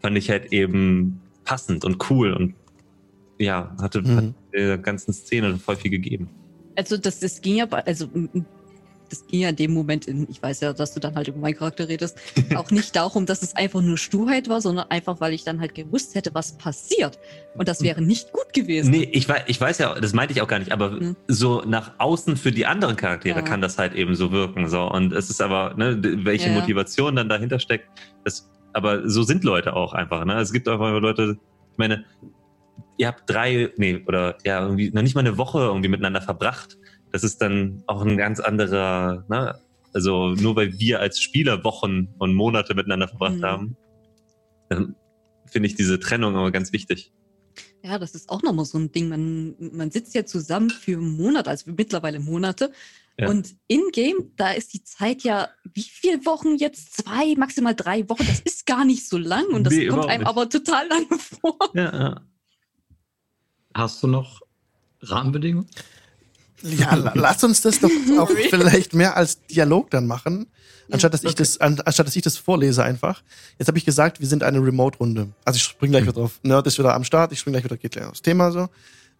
fand 0.00 0.16
ich 0.18 0.28
halt 0.30 0.52
eben 0.52 1.22
passend 1.44 1.84
und 1.84 2.10
cool 2.10 2.32
und 2.34 2.54
ja, 3.38 3.74
hatte, 3.80 4.02
Mhm. 4.02 4.16
hat 4.16 4.34
der 4.52 4.78
ganzen 4.78 5.12
Szene 5.12 5.56
voll 5.58 5.76
viel 5.76 5.90
gegeben. 5.90 6.28
Also 6.74 6.96
das, 6.96 7.20
das 7.20 7.40
ging 7.40 7.56
ja, 7.56 7.66
bei- 7.66 7.84
also 7.84 8.08
das 9.10 9.26
ging 9.26 9.40
ja 9.40 9.48
in 9.48 9.56
dem 9.56 9.72
Moment, 9.72 10.06
in, 10.06 10.26
ich 10.30 10.42
weiß 10.42 10.60
ja, 10.60 10.72
dass 10.72 10.94
du 10.94 11.00
dann 11.00 11.14
halt 11.14 11.28
über 11.28 11.38
meinen 11.38 11.56
Charakter 11.56 11.88
redest, 11.88 12.18
auch 12.56 12.70
nicht 12.70 12.94
darum, 12.96 13.26
dass 13.26 13.42
es 13.42 13.54
einfach 13.56 13.80
nur 13.82 13.96
Sturheit 13.98 14.48
war, 14.48 14.60
sondern 14.60 14.90
einfach, 14.90 15.20
weil 15.20 15.32
ich 15.32 15.44
dann 15.44 15.60
halt 15.60 15.74
gewusst 15.74 16.14
hätte, 16.14 16.34
was 16.34 16.56
passiert. 16.58 17.18
Und 17.56 17.68
das 17.68 17.82
wäre 17.82 18.00
nicht 18.02 18.32
gut 18.32 18.52
gewesen. 18.52 18.90
Nee, 18.90 19.08
ich 19.12 19.28
weiß, 19.28 19.42
ich 19.46 19.60
weiß 19.60 19.78
ja, 19.78 19.94
das 19.98 20.12
meinte 20.12 20.32
ich 20.32 20.40
auch 20.42 20.48
gar 20.48 20.58
nicht, 20.58 20.72
aber 20.72 20.90
Mhm. 20.90 21.16
so 21.26 21.62
nach 21.66 21.92
außen 21.98 22.36
für 22.36 22.52
die 22.52 22.66
anderen 22.66 22.96
Charaktere 22.96 23.38
Ja. 23.40 23.44
kann 23.44 23.60
das 23.60 23.78
halt 23.78 23.94
eben 23.94 24.14
so 24.14 24.30
wirken. 24.32 24.68
So. 24.68 24.90
Und 24.90 25.12
es 25.12 25.30
ist 25.30 25.40
aber, 25.40 25.74
ne, 25.76 25.98
welche 26.24 26.48
Ja. 26.50 26.54
Motivation 26.54 27.16
dann 27.16 27.28
dahinter 27.28 27.58
steckt, 27.58 27.88
das, 28.24 28.48
aber 28.72 29.08
so 29.08 29.22
sind 29.22 29.44
Leute 29.44 29.74
auch 29.74 29.92
einfach. 29.92 30.24
Ne? 30.24 30.34
Es 30.40 30.52
gibt 30.52 30.68
einfach 30.68 30.98
Leute, 31.00 31.36
ich 31.72 31.78
meine, 31.78 32.04
ihr 32.96 33.06
habt 33.06 33.22
drei, 33.30 33.72
nee, 33.76 34.02
oder 34.06 34.36
ja, 34.44 34.60
irgendwie 34.62 34.90
noch 34.90 35.02
nicht 35.02 35.14
mal 35.14 35.20
eine 35.20 35.38
Woche 35.38 35.58
irgendwie 35.60 35.88
miteinander 35.88 36.20
verbracht. 36.20 36.76
Das 37.12 37.24
ist 37.24 37.38
dann 37.38 37.82
auch 37.86 38.02
ein 38.02 38.16
ganz 38.16 38.40
anderer, 38.40 39.24
ne? 39.28 39.58
Also 39.94 40.30
nur 40.34 40.54
weil 40.56 40.78
wir 40.78 41.00
als 41.00 41.20
Spieler 41.20 41.64
Wochen 41.64 42.08
und 42.18 42.34
Monate 42.34 42.74
miteinander 42.74 43.08
verbracht 43.08 43.36
Mhm. 43.36 43.44
haben, 43.44 43.76
dann 44.68 44.94
finde 45.46 45.66
ich 45.68 45.74
diese 45.74 45.98
Trennung 45.98 46.36
aber 46.36 46.50
ganz 46.50 46.72
wichtig. 46.72 47.12
Ja, 47.82 47.98
das 47.98 48.14
ist 48.14 48.28
auch 48.28 48.42
nochmal 48.42 48.66
so 48.66 48.76
ein 48.78 48.92
Ding. 48.92 49.08
Man, 49.08 49.54
man 49.58 49.90
sitzt 49.90 50.14
ja 50.14 50.26
zusammen 50.26 50.68
für 50.70 50.98
Monate, 50.98 51.48
also 51.48 51.70
mittlerweile 51.70 52.20
Monate. 52.20 52.72
Ja. 53.18 53.30
Und 53.30 53.56
in-game, 53.66 54.32
da 54.36 54.50
ist 54.52 54.74
die 54.74 54.84
Zeit 54.84 55.22
ja, 55.22 55.48
wie 55.74 55.82
viele 55.82 56.24
Wochen 56.26 56.56
jetzt? 56.56 56.94
Zwei, 56.94 57.34
maximal 57.36 57.74
drei 57.74 58.08
Wochen. 58.08 58.24
Das 58.26 58.40
ist 58.40 58.66
gar 58.66 58.84
nicht 58.84 59.08
so 59.08 59.16
lang 59.16 59.46
und 59.46 59.64
das 59.64 59.74
Nee, 59.74 59.86
kommt 59.88 60.06
einem 60.06 60.20
nicht. 60.20 60.28
aber 60.28 60.48
total 60.48 60.86
lange 60.86 61.18
vor. 61.18 61.58
Ja, 61.74 61.98
ja. 61.98 62.20
Hast 63.74 64.02
du 64.02 64.06
noch 64.06 64.40
Rahmenbedingungen? 65.00 65.68
Ja, 66.62 66.94
la- 66.94 67.12
lass 67.14 67.44
uns 67.44 67.60
das 67.60 67.80
doch 67.80 67.90
auch 68.18 68.30
vielleicht 68.50 68.94
mehr 68.94 69.16
als 69.16 69.44
Dialog 69.46 69.90
dann 69.90 70.06
machen, 70.06 70.46
anstatt 70.90 71.14
dass 71.14 71.22
ich 71.24 71.34
das, 71.34 71.58
an, 71.60 71.80
anstatt 71.84 72.06
dass 72.06 72.16
ich 72.16 72.22
das 72.22 72.36
vorlese 72.36 72.82
einfach. 72.82 73.22
Jetzt 73.58 73.68
habe 73.68 73.78
ich 73.78 73.84
gesagt, 73.84 74.20
wir 74.20 74.26
sind 74.26 74.42
eine 74.42 74.58
Remote-Runde. 74.58 75.28
Also 75.44 75.56
ich 75.56 75.62
spring 75.62 75.90
gleich 75.90 76.02
wieder 76.02 76.12
drauf. 76.14 76.40
Nerd 76.42 76.66
ist 76.66 76.78
wieder 76.78 76.94
am 76.94 77.04
Start, 77.04 77.32
ich 77.32 77.38
spring 77.38 77.52
gleich 77.52 77.64
wieder, 77.64 77.76
geht 77.76 77.92
gleich 77.92 78.06
aufs 78.06 78.22
Thema 78.22 78.50
so. 78.50 78.68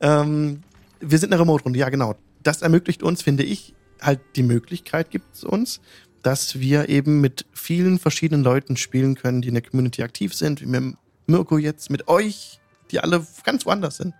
Ähm, 0.01 0.62
wir 1.01 1.18
sind 1.18 1.32
eine 1.32 1.41
Remote-Runde, 1.41 1.78
ja 1.78 1.89
genau. 1.91 2.16
Das 2.43 2.62
ermöglicht 2.62 3.03
uns, 3.03 3.22
finde 3.22 3.43
ich, 3.45 3.74
halt 4.01 4.20
die 4.36 4.43
Möglichkeit 4.43 5.11
gibt 5.11 5.34
es 5.34 5.45
uns, 5.45 5.80
dass 6.22 6.59
wir 6.59 6.89
eben 6.89 7.20
mit 7.20 7.47
vielen 7.53 7.99
verschiedenen 7.99 8.43
Leuten 8.43 8.76
spielen 8.76 9.14
können, 9.14 9.43
die 9.43 9.49
in 9.49 9.55
der 9.55 9.62
Community 9.62 10.03
aktiv 10.03 10.34
sind, 10.34 10.61
wie 10.61 10.66
mit 10.66 10.97
Mirko 11.26 11.59
jetzt, 11.59 11.91
mit 11.91 12.09
euch, 12.09 12.59
die 12.91 13.01
alle 13.01 13.24
ganz 13.45 13.66
woanders 13.66 13.99
sind 13.99 14.14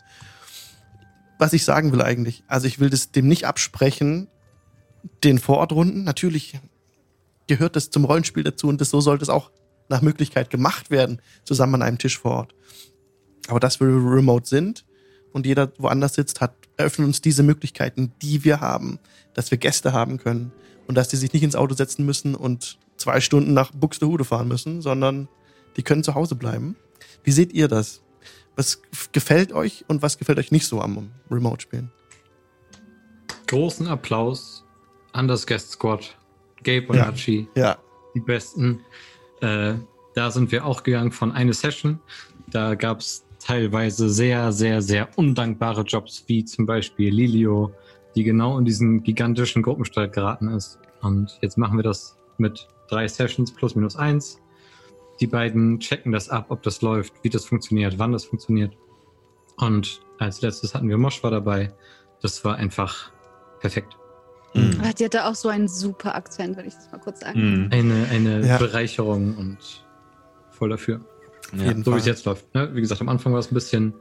was 1.39 1.53
ich 1.53 1.65
sagen 1.65 1.93
will 1.93 2.03
eigentlich. 2.03 2.43
Also 2.47 2.67
ich 2.67 2.81
will 2.81 2.91
das 2.91 3.13
dem 3.13 3.29
nicht 3.29 3.47
absprechen, 3.47 4.29
den 5.25 5.39
Vorortrunden. 5.39 6.05
Natürlich 6.05 6.59
gehört 7.47 7.77
das 7.77 7.91
zum 7.91 8.05
Rollenspiel 8.05 8.45
dazu 8.45 8.69
und 8.69 8.81
das, 8.81 8.91
so 8.91 9.01
sollte 9.01 9.23
es 9.23 9.29
auch 9.29 9.51
nach 9.89 10.03
Möglichkeit 10.03 10.51
gemacht 10.51 10.91
werden, 10.91 11.23
zusammen 11.45 11.77
an 11.77 11.83
einem 11.83 11.99
Tisch 11.99 12.19
vor 12.19 12.33
Ort. 12.33 12.55
Aber 13.49 13.61
dass 13.61 13.81
wir 13.81 13.87
remote 13.87 14.47
sind 14.47 14.85
und 15.33 15.47
jeder 15.47 15.73
woanders 15.79 16.15
sitzt, 16.15 16.41
hat, 16.41 16.55
eröffnet 16.77 17.07
uns 17.07 17.21
diese 17.23 17.43
Möglichkeiten, 17.43 18.13
die 18.21 18.45
wir 18.45 18.61
haben, 18.61 18.99
dass 19.33 19.51
wir 19.51 19.59
Gäste 19.59 19.93
haben 19.93 20.19
können 20.19 20.53
und 20.87 20.97
dass 20.97 21.09
die 21.09 21.17
sich 21.17 21.33
nicht 21.33 21.43
ins 21.43 21.57
Auto 21.57 21.75
setzen 21.75 22.05
müssen 22.05 22.35
und 22.35 22.79
zwei 22.97 23.21
Stunden 23.21 23.55
nach 23.55 23.71
Buxtehude 23.73 24.25
fahren 24.25 24.49
müssen, 24.49 24.83
sondern 24.83 25.29
die 25.77 25.83
können 25.83 26.05
zu 26.05 26.15
Hause 26.15 26.35
bleiben. 26.35 26.77
Wie 27.25 27.33
seht 27.33 27.53
ihr 27.53 27.69
das? 27.69 28.03
Was 28.59 28.83
gefällt 29.13 29.53
euch 29.53 29.85
und 29.87 30.03
was 30.03 30.19
gefällt 30.19 30.37
euch 30.37 30.51
nicht 30.51 30.67
so 30.67 30.81
am 30.81 31.13
Remote-Spielen? 31.31 31.93
Großen 33.47 33.87
Applaus 33.87 34.65
an 35.13 35.29
das 35.29 35.47
Guest 35.47 35.71
Squad. 35.71 36.17
Gabe 36.65 36.89
und 36.89 36.97
Ja. 36.97 37.07
Archie, 37.07 37.49
Ja, 37.55 37.79
die 38.17 38.21
Besten. 38.21 38.81
Äh, 39.43 39.75
da 40.17 40.31
sind 40.33 40.51
wir 40.51 40.67
auch 40.67 40.83
gegangen 40.83 41.13
von 41.13 41.31
eine 41.31 41.53
Session. 41.53 42.01
Da 42.49 42.75
gab 42.75 42.99
es 42.99 43.25
teilweise 43.39 44.11
sehr, 44.11 44.51
sehr, 44.51 44.83
sehr 44.83 45.09
undankbare 45.17 45.83
Jobs, 45.83 46.25
wie 46.27 46.45
zum 46.45 46.67
Beispiel 46.67 47.15
Lilio, 47.15 47.73
die 48.17 48.25
genau 48.25 48.59
in 48.59 48.65
diesen 48.65 49.05
gigantischen 49.05 49.63
Gruppenstreit 49.63 50.13
geraten 50.13 50.49
ist. 50.49 50.81
Und 51.01 51.39
jetzt 51.43 51.59
machen 51.59 51.79
wir 51.79 51.85
das 51.85 52.19
mit 52.39 52.67
drei 52.89 53.07
Sessions 53.07 53.55
plus 53.55 53.77
minus 53.77 53.95
eins. 53.95 54.41
Die 55.21 55.27
beiden 55.27 55.81
checken 55.81 56.13
das 56.13 56.29
ab, 56.29 56.47
ob 56.51 56.63
das 56.63 56.81
läuft, 56.83 57.13
wie 57.23 57.29
das 57.31 57.45
funktioniert, 57.47 57.99
wann 57.99 58.13
das 58.13 58.25
funktioniert. 58.25 58.77
Und 59.57 60.01
als 60.19 60.41
letztes 60.43 60.75
hatten 60.75 60.89
wir 60.89 60.99
Moschwa 60.99 61.31
dabei. 61.31 61.73
Das 62.23 62.45
war 62.45 62.57
einfach 62.57 63.11
perfekt. 63.61 63.97
Mhm. 64.55 64.81
Ah, 64.83 64.93
Die 64.93 65.05
hatte 65.05 65.25
auch 65.27 65.35
so 65.35 65.49
einen 65.49 65.69
super 65.69 66.15
Akzent, 66.15 66.57
wenn 66.57 66.67
ich 66.67 66.75
das 66.75 66.91
mal 66.93 66.99
kurz 66.99 67.21
sagen. 67.21 67.65
Mhm. 67.65 67.69
Eine, 67.73 68.07
eine 68.11 68.47
Ja. 68.47 68.59
Bereicherung 68.59 69.37
und 69.37 69.59
voll 70.51 70.69
dafür. 70.71 71.01
Ja. 71.57 71.75
So 71.83 71.95
wie 71.95 71.99
es 71.99 72.07
jetzt 72.07 72.25
läuft. 72.25 72.55
Ne? 72.55 72.71
Wie 72.75 72.81
gesagt, 72.81 73.01
am 73.01 73.09
Anfang 73.09 73.33
war 73.33 73.41
es 73.41 73.51
ein 73.51 73.55
bisschen 73.55 73.95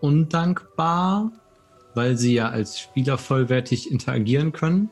undankbar, 0.00 1.32
weil 1.94 2.16
sie 2.16 2.34
ja 2.34 2.48
als 2.48 2.78
Spieler 2.80 3.18
vollwertig 3.18 3.90
interagieren 3.90 4.52
können. 4.52 4.90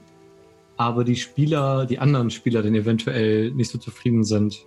Aber 0.77 1.05
die 1.05 1.17
Spieler, 1.17 1.87
die 1.87 1.99
anderen 1.99 2.31
Spieler 2.31 2.63
dann 2.63 2.75
eventuell 2.75 3.51
nicht 3.53 3.71
so 3.71 3.79
zufrieden 3.79 4.25
sind. 4.25 4.65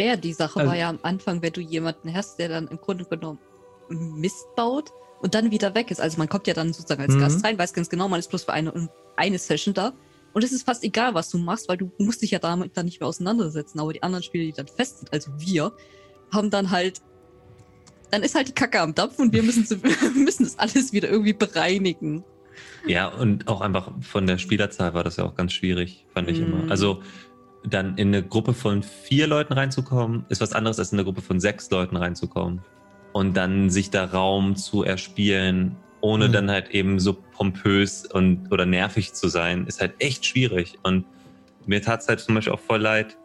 Ja, 0.00 0.16
die 0.16 0.32
Sache 0.32 0.60
Also- 0.60 0.70
war 0.70 0.76
ja 0.76 0.88
am 0.88 0.98
Anfang, 1.02 1.40
wenn 1.42 1.52
du 1.52 1.60
jemanden 1.60 2.12
hast, 2.14 2.38
der 2.38 2.48
dann 2.48 2.68
im 2.68 2.78
Grunde 2.78 3.04
genommen 3.04 3.38
Mist 3.88 4.46
baut 4.56 4.90
und 5.20 5.34
dann 5.34 5.50
wieder 5.50 5.74
weg 5.74 5.90
ist. 5.90 6.00
Also 6.00 6.18
man 6.18 6.28
kommt 6.28 6.46
ja 6.46 6.54
dann 6.54 6.72
sozusagen 6.72 7.02
als 7.02 7.14
Mhm. 7.14 7.20
Gast 7.20 7.44
rein, 7.44 7.58
weiß 7.58 7.72
ganz 7.74 7.88
genau, 7.88 8.08
man 8.08 8.18
ist 8.18 8.28
bloß 8.28 8.44
für 8.44 8.52
eine, 8.52 8.88
eine 9.16 9.38
Session 9.38 9.74
da. 9.74 9.92
Und 10.32 10.42
es 10.42 10.50
ist 10.52 10.64
fast 10.64 10.82
egal, 10.82 11.14
was 11.14 11.30
du 11.30 11.38
machst, 11.38 11.68
weil 11.68 11.76
du 11.76 11.92
musst 11.98 12.22
dich 12.22 12.32
ja 12.32 12.40
damit 12.40 12.76
dann 12.76 12.86
nicht 12.86 12.98
mehr 13.00 13.08
auseinandersetzen. 13.08 13.78
Aber 13.78 13.92
die 13.92 14.02
anderen 14.02 14.24
Spieler, 14.24 14.44
die 14.44 14.52
dann 14.52 14.66
fest 14.66 14.98
sind, 14.98 15.12
also 15.12 15.30
wir, 15.38 15.72
haben 16.32 16.50
dann 16.50 16.70
halt 16.70 17.00
dann 18.10 18.22
ist 18.22 18.34
halt 18.36 18.46
die 18.48 18.52
Kacke 18.52 18.80
am 18.80 18.94
Dampf 18.94 19.18
und 19.18 19.32
wir 19.32 19.42
müssen, 19.44 19.64
so- 19.64 19.76
müssen 20.14 20.44
das 20.44 20.58
alles 20.58 20.92
wieder 20.92 21.08
irgendwie 21.08 21.32
bereinigen. 21.32 22.24
Ja, 22.86 23.08
und 23.08 23.48
auch 23.48 23.60
einfach 23.60 23.90
von 24.02 24.26
der 24.26 24.38
Spielerzahl 24.38 24.94
war 24.94 25.02
das 25.04 25.16
ja 25.16 25.24
auch 25.24 25.34
ganz 25.34 25.52
schwierig, 25.52 26.06
fand 26.14 26.30
ich 26.30 26.38
Mhm. 26.40 26.46
immer. 26.46 26.70
Also 26.70 27.02
dann 27.64 27.96
in 27.96 28.08
eine 28.08 28.22
Gruppe 28.22 28.52
von 28.52 28.82
vier 28.82 29.26
Leuten 29.26 29.52
reinzukommen, 29.52 30.24
ist 30.28 30.40
was 30.40 30.52
anderes 30.52 30.78
als 30.78 30.92
in 30.92 30.98
eine 30.98 31.04
Gruppe 31.04 31.22
von 31.22 31.40
sechs 31.40 31.70
Leuten 31.70 31.96
reinzukommen. 31.96 32.60
Und 33.12 33.36
dann 33.36 33.70
sich 33.70 33.90
da 33.90 34.04
Raum 34.04 34.56
zu 34.56 34.82
erspielen, 34.82 35.76
ohne 36.00 36.28
Mhm. 36.28 36.32
dann 36.32 36.50
halt 36.50 36.70
eben 36.70 36.98
so 36.98 37.14
pompös 37.14 38.04
und 38.06 38.52
oder 38.52 38.66
nervig 38.66 39.14
zu 39.14 39.28
sein, 39.28 39.66
ist 39.66 39.80
halt 39.80 39.94
echt 40.00 40.26
schwierig. 40.26 40.78
Und 40.82 41.06
mir 41.66 41.80
tat 41.80 42.02
es 42.02 42.08
halt 42.08 42.20
zum 42.20 42.34
Beispiel 42.34 42.52
auch 42.52 42.60
voll 42.60 42.80
leid, 42.80 43.16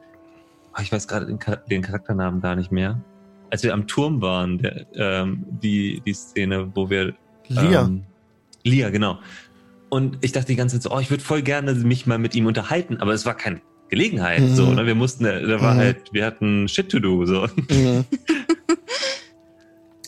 oh, 0.77 0.81
ich 0.81 0.91
weiß 0.91 1.07
gerade 1.07 1.25
den, 1.25 1.39
den 1.69 1.81
Charakternamen 1.81 2.39
gar 2.39 2.55
nicht 2.55 2.71
mehr. 2.71 3.01
Als 3.49 3.63
wir 3.63 3.73
am 3.73 3.87
Turm 3.87 4.21
waren, 4.21 4.59
der, 4.59 4.85
ähm, 4.93 5.43
die, 5.49 6.01
die 6.05 6.13
Szene, 6.13 6.71
wo 6.75 6.89
wir 6.89 7.15
Lia. 7.47 7.85
ähm, 7.85 8.03
Lia, 8.63 8.89
genau. 8.91 9.19
Und 9.89 10.19
ich 10.21 10.31
dachte 10.31 10.47
die 10.47 10.55
ganze 10.55 10.75
Zeit 10.79 10.83
so, 10.83 10.95
oh, 10.95 10.99
ich 10.99 11.09
würde 11.09 11.23
voll 11.23 11.41
gerne 11.41 11.73
mich 11.73 12.05
mal 12.05 12.19
mit 12.19 12.35
ihm 12.35 12.45
unterhalten, 12.45 12.97
aber 12.97 13.13
es 13.13 13.25
war 13.25 13.35
keine 13.35 13.59
Gelegenheit. 13.89 14.41
Mhm. 14.41 14.55
So, 14.55 14.71
ne? 14.71 14.85
Wir 14.85 14.95
mussten, 14.95 15.23
da 15.23 15.61
war 15.61 15.73
Mhm. 15.73 15.79
halt, 15.79 16.13
wir 16.13 16.25
hatten 16.25 16.67
Shit 16.67 16.89
to 16.89 16.99
do. 16.99 17.25
So. 17.25 17.47
Mhm. 17.69 18.05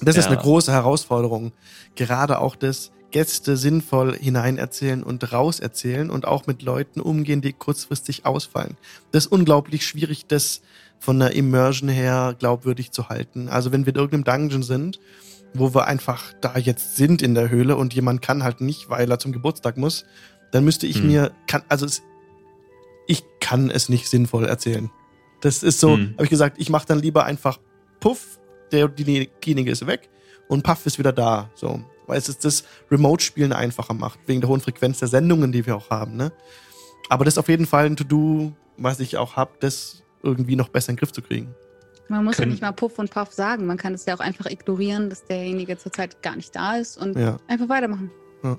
Das 0.03 0.17
ist 0.17 0.25
Ja. 0.25 0.32
eine 0.32 0.41
große 0.41 0.71
Herausforderung. 0.71 1.51
Gerade 1.95 2.39
auch 2.39 2.55
das 2.55 2.91
Gäste 3.11 3.55
sinnvoll 3.57 4.17
hineinerzählen 4.17 5.03
und 5.03 5.32
rauserzählen 5.32 6.09
und 6.09 6.25
auch 6.25 6.47
mit 6.47 6.63
Leuten 6.63 7.01
umgehen, 7.01 7.41
die 7.41 7.53
kurzfristig 7.53 8.25
ausfallen. 8.25 8.77
Das 9.11 9.25
ist 9.25 9.32
unglaublich 9.32 9.86
schwierig, 9.86 10.25
das 10.27 10.61
von 10.97 11.19
der 11.19 11.36
Immersion 11.36 11.89
her 11.89 12.36
glaubwürdig 12.39 12.91
zu 12.91 13.09
halten. 13.09 13.47
Also 13.49 13.71
wenn 13.71 13.86
wir 13.86 13.93
in 13.93 13.99
irgendeinem 13.99 14.23
Dungeon 14.49 14.63
sind, 14.63 14.99
wo 15.53 15.73
wir 15.75 15.86
einfach 15.86 16.34
da 16.41 16.57
jetzt 16.57 16.95
sind 16.95 17.21
in 17.21 17.36
der 17.36 17.49
Höhle 17.49 17.75
und 17.75 17.93
jemand 17.93 18.21
kann 18.23 18.43
halt 18.43 18.61
nicht, 18.61 18.89
weil 18.89 19.11
er 19.11 19.19
zum 19.19 19.34
Geburtstag 19.34 19.77
muss, 19.77 20.05
dann 20.51 20.63
müsste 20.63 20.88
ich 20.88 20.97
Hm. 20.97 21.07
mir, 21.07 21.32
kann, 21.47 21.61
also 21.69 21.86
es, 21.86 22.01
ich 23.07 23.23
kann 23.39 23.69
es 23.69 23.89
nicht 23.89 24.07
sinnvoll 24.09 24.45
erzählen. 24.45 24.89
Das 25.41 25.63
ist 25.63 25.79
so, 25.79 25.95
Hm. 25.95 26.11
habe 26.13 26.23
ich 26.25 26.29
gesagt, 26.29 26.57
ich 26.59 26.69
mache 26.69 26.85
dann 26.87 26.99
lieber 26.99 27.25
einfach 27.25 27.59
Puff, 27.99 28.39
der, 28.71 28.87
die- 28.87 29.29
diejenige 29.43 29.71
ist 29.71 29.85
weg 29.87 30.09
und 30.47 30.63
Puff 30.63 30.85
ist 30.85 30.99
wieder 30.99 31.11
da. 31.13 31.49
So, 31.55 31.81
weil 32.07 32.17
es 32.17 32.29
ist 32.29 32.45
das 32.45 32.63
Remote-Spielen 32.89 33.53
einfacher 33.53 33.93
macht, 33.93 34.19
wegen 34.27 34.41
der 34.41 34.49
hohen 34.49 34.61
Frequenz 34.61 34.99
der 34.99 35.07
Sendungen, 35.07 35.51
die 35.51 35.65
wir 35.65 35.75
auch 35.75 35.89
haben. 35.89 36.15
Ne? 36.15 36.31
Aber 37.09 37.25
das 37.25 37.33
ist 37.35 37.37
auf 37.39 37.49
jeden 37.49 37.65
Fall 37.65 37.85
ein 37.87 37.95
To-Do, 37.95 38.53
was 38.77 38.99
ich 38.99 39.17
auch 39.17 39.35
habe, 39.35 39.51
das 39.59 40.03
irgendwie 40.23 40.55
noch 40.55 40.69
besser 40.69 40.89
in 40.89 40.95
den 40.95 40.99
Griff 40.99 41.11
zu 41.11 41.21
kriegen. 41.21 41.53
Man 42.07 42.25
muss 42.25 42.37
ja 42.37 42.45
nicht 42.45 42.61
mal 42.61 42.71
Puff 42.73 42.99
und 42.99 43.09
Puff 43.09 43.31
sagen. 43.31 43.65
Man 43.65 43.77
kann 43.77 43.93
es 43.93 44.05
ja 44.05 44.13
auch 44.15 44.19
einfach 44.19 44.45
ignorieren, 44.45 45.09
dass 45.09 45.23
derjenige 45.25 45.77
zurzeit 45.77 46.21
gar 46.21 46.35
nicht 46.35 46.53
da 46.55 46.75
ist 46.75 46.97
und 46.97 47.17
Ja. 47.17 47.37
einfach 47.47 47.69
weitermachen. 47.69 48.11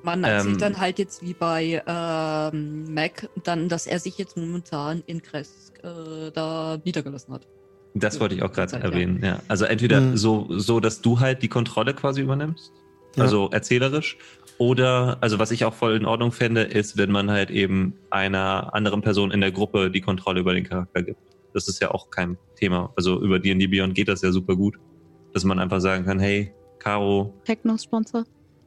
Man 0.02 0.20
Ähm, 0.20 0.24
erzählt 0.24 0.62
dann 0.62 0.78
halt 0.78 0.98
jetzt 0.98 1.22
wie 1.22 1.34
bei 1.34 1.82
ähm, 1.86 2.92
Mac 2.94 3.28
dann, 3.44 3.68
dass 3.68 3.86
er 3.86 3.98
sich 3.98 4.16
jetzt 4.18 4.36
momentan 4.36 5.02
in 5.06 5.22
Kresk 5.22 5.78
äh, 5.82 6.30
da 6.32 6.78
niedergelassen 6.84 7.34
hat. 7.34 7.46
Das 7.94 8.20
wollte 8.20 8.34
ich 8.34 8.42
auch 8.42 8.52
gerade 8.52 8.70
Zeit, 8.72 8.82
ja. 8.84 8.88
erwähnen. 8.90 9.20
Ja. 9.22 9.40
Also 9.48 9.64
entweder 9.64 10.00
Mhm. 10.00 10.16
so, 10.16 10.46
so, 10.50 10.80
dass 10.80 11.00
du 11.02 11.20
halt 11.20 11.42
die 11.42 11.48
Kontrolle 11.48 11.94
quasi 11.94 12.20
übernimmst, 12.22 12.72
Ja. 13.16 13.24
also 13.24 13.50
erzählerisch, 13.50 14.16
oder, 14.58 15.18
also 15.20 15.38
was 15.38 15.50
ich 15.50 15.64
auch 15.64 15.74
voll 15.74 15.96
in 15.96 16.04
Ordnung 16.06 16.30
fände, 16.30 16.62
ist, 16.62 16.96
wenn 16.96 17.10
man 17.10 17.30
halt 17.30 17.50
eben 17.50 17.94
einer 18.10 18.72
anderen 18.74 19.00
Person 19.02 19.30
in 19.32 19.40
der 19.40 19.50
Gruppe 19.50 19.90
die 19.90 20.00
Kontrolle 20.00 20.40
über 20.40 20.54
den 20.54 20.64
Charakter 20.64 21.02
gibt. 21.02 21.18
Das 21.52 21.68
ist 21.68 21.82
ja 21.82 21.90
auch 21.90 22.08
kein 22.10 22.38
Thema. 22.56 22.92
Also 22.96 23.20
über 23.20 23.38
D&D 23.40 23.66
Beyond 23.66 23.94
geht 23.94 24.08
das 24.08 24.22
ja 24.22 24.30
super 24.30 24.54
gut, 24.56 24.76
dass 25.34 25.44
man 25.44 25.58
einfach 25.58 25.80
sagen 25.80 26.04
kann, 26.04 26.18
hey, 26.20 26.54
Caro, 26.78 27.34
Techno-Sponsor. 27.44 28.24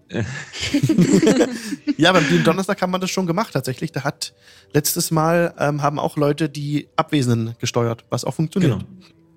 Ja, 1.97 2.11
beim 2.11 2.27
Dean 2.29 2.43
Donnerstag 2.43 2.81
haben 2.81 2.91
wir 2.91 2.99
das 2.99 3.09
schon 3.09 3.25
gemacht 3.25 3.53
tatsächlich. 3.53 3.91
Da 3.91 4.03
hat 4.03 4.33
letztes 4.73 5.11
Mal 5.11 5.53
ähm, 5.57 5.81
haben 5.81 5.99
auch 5.99 6.17
Leute 6.17 6.49
die 6.49 6.87
Abwesenden 6.95 7.55
gesteuert, 7.59 8.03
was 8.09 8.25
auch 8.25 8.33
funktioniert. 8.33 8.73
Genau. 8.73 8.85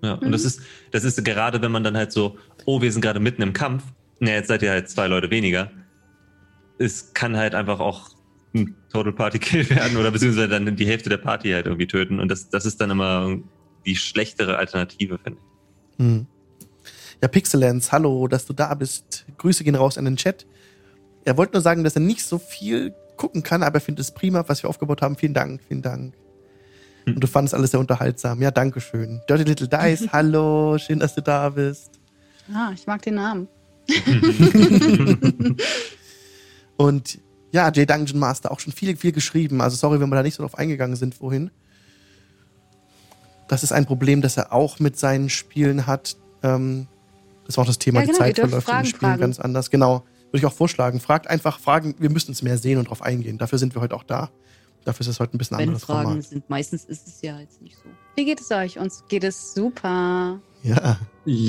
Ja, 0.03 0.17
Mhm. 0.17 0.27
und 0.27 0.33
das 0.33 0.45
ist, 0.45 0.61
das 0.93 1.05
ist 1.05 1.25
gerade, 1.25 1.61
wenn 1.63 1.73
man 1.73 1.83
dann 1.85 1.97
halt 1.97 2.13
so, 2.13 2.37
oh, 2.67 2.81
wir 2.83 2.93
sind 2.93 3.01
gerade 3.01 3.19
mitten 3.21 3.43
im 3.43 3.53
Kampf, 3.53 3.83
na, 4.21 4.31
jetzt 4.31 4.49
seid 4.49 4.63
ihr 4.63 4.71
halt 4.71 4.89
zwei 4.89 5.07
Leute 5.09 5.31
weniger. 5.31 5.71
Es 6.79 7.13
kann 7.15 7.37
halt 7.37 7.55
einfach 7.55 7.81
auch 7.81 8.11
ein 8.55 8.75
Total 8.93 9.13
Party 9.13 9.39
Kill 9.39 9.69
werden 9.71 9.97
oder 9.97 10.11
beziehungsweise 10.11 10.49
dann 10.49 10.77
die 10.77 10.87
Hälfte 10.87 11.09
der 11.11 11.19
Party 11.19 11.51
halt 11.51 11.67
irgendwie 11.67 11.87
töten. 11.87 12.21
Und 12.21 12.29
das, 12.29 12.49
das 12.51 12.65
ist 12.67 12.81
dann 12.81 12.91
immer 12.91 13.39
die 13.87 13.97
schlechtere 13.97 14.57
Alternative, 14.57 15.19
finde 15.19 15.39
ich. 15.41 15.99
Hm. 16.05 16.27
Ja, 17.21 17.27
Pixelance, 17.29 17.91
hallo, 17.91 18.29
dass 18.29 18.47
du 18.47 18.53
da 18.53 18.75
bist. 18.75 19.27
Grüße 19.39 19.65
gehen 19.65 19.75
raus 19.75 19.99
an 19.99 20.05
den 20.05 20.17
Chat. 20.17 20.47
Er 21.25 21.37
wollte 21.37 21.55
nur 21.55 21.63
sagen, 21.63 21.85
dass 21.85 21.95
er 21.95 22.01
nicht 22.01 22.25
so 22.25 22.39
viel 22.39 22.95
gucken 23.17 23.43
kann, 23.43 23.63
aber 23.63 23.77
er 23.77 23.81
findet 23.81 24.05
es 24.05 24.11
prima, 24.13 24.45
was 24.47 24.63
wir 24.63 24.71
aufgebaut 24.71 25.03
haben. 25.03 25.17
Vielen 25.17 25.35
Dank, 25.35 25.61
vielen 25.67 25.83
Dank. 25.83 26.15
Hm. 27.05 27.15
Und 27.15 27.21
du 27.21 27.27
fandest 27.27 27.55
alles 27.55 27.73
sehr 27.73 27.81
unterhaltsam. 27.81 28.41
Ja, 28.41 28.51
danke 28.51 28.81
schön. 28.81 29.21
Dirty 29.29 29.45
Little 29.45 29.69
Dice, 29.69 30.09
hallo, 30.13 30.79
schön, 30.79 30.99
dass 31.01 31.15
du 31.15 31.23
da 31.23 31.51
bist. 31.51 31.99
Ah, 32.53 32.71
ich 32.75 32.87
mag 32.87 33.03
den 33.03 33.17
Namen. 33.17 33.49
Und 36.77 37.19
ja, 37.51 37.69
J 37.71 37.89
Dungeon 37.89 38.19
Master 38.19 38.51
auch 38.51 38.61
schon 38.61 38.73
viel, 38.73 38.97
viel 38.97 39.13
geschrieben. 39.13 39.61
Also 39.61 39.77
sorry, 39.77 40.01
wenn 40.01 40.09
wir 40.09 40.17
da 40.17 40.23
nicht 40.23 40.35
so 40.35 40.43
drauf 40.43 40.57
eingegangen 40.57 40.97
sind 40.97 41.15
vorhin. 41.15 41.51
Das 43.49 43.63
ist 43.63 43.73
ein 43.73 43.87
Problem, 43.87 44.21
das 44.21 44.37
er 44.37 44.53
auch 44.53 44.79
mit 44.79 44.99
seinen 44.99 45.31
Spielen 45.31 45.87
hat. 45.87 46.17
Ähm, 46.43 46.87
das 47.47 47.57
war 47.57 47.63
auch 47.63 47.67
das 47.67 47.79
Thema, 47.79 48.01
Ja, 48.01 48.07
genau, 48.07 48.19
die 48.19 48.19
Zeit 48.19 48.39
verläuft 48.39 48.69
in 48.69 48.77
den 48.77 48.85
Spielen 48.85 49.01
fragen. 49.01 49.21
ganz 49.21 49.41
anders. 49.41 49.71
Genau, 49.71 50.05
würde 50.31 50.39
ich 50.39 50.47
auch 50.47 50.53
vorschlagen. 50.53 51.01
Fragt 51.01 51.29
einfach 51.29 51.59
Fragen, 51.61 51.95
wir 51.99 52.11
müssen 52.11 52.33
es 52.33 52.43
mehr 52.43 52.59
sehen 52.59 52.79
und 52.79 52.89
drauf 52.91 53.03
eingehen. 53.03 53.39
Dafür 53.39 53.59
sind 53.59 53.75
wir 53.75 53.83
heute 53.83 53.95
auch 53.97 54.05
da. 54.05 54.31
Dafür 54.85 55.01
ist 55.01 55.09
es 55.09 55.21
heute 55.21 55.37
ein 55.37 55.39
bisschen 55.39 55.59
Wenn 55.59 55.65
anderes 55.69 55.85
Fragen 55.85 56.09
Format. 56.09 56.25
sind, 56.25 56.49
meistens 56.51 56.85
ist 56.85 57.07
es 57.09 57.21
ja 57.23 57.39
jetzt 57.41 57.61
nicht 57.61 57.77
so. 57.77 57.83
Wie 58.17 58.25
geht 58.25 58.41
es 58.41 58.51
euch? 58.51 58.79
Uns 58.79 59.05
geht 59.09 59.25
es 59.25 59.55
super. 59.55 60.41
Ja, 60.63 60.99
Ja, 61.25 61.45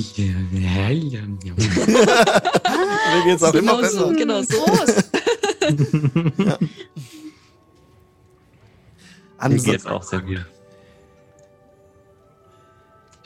ja, 0.52 0.90
ja, 0.90 1.20
ja. 1.20 1.54
mir 1.54 3.24
geht's 3.26 3.44
auch 3.44 3.54
immer 3.54 3.82
Genau 3.82 3.88
so. 3.88 4.10
besser. 4.10 4.14
Genau 4.14 4.42
so. 4.44 4.58
Groß. 4.66 4.96
Mir 9.50 9.58
geht's 9.58 9.86
auch 9.86 10.04
sehr 10.04 10.22
gut. 10.22 10.46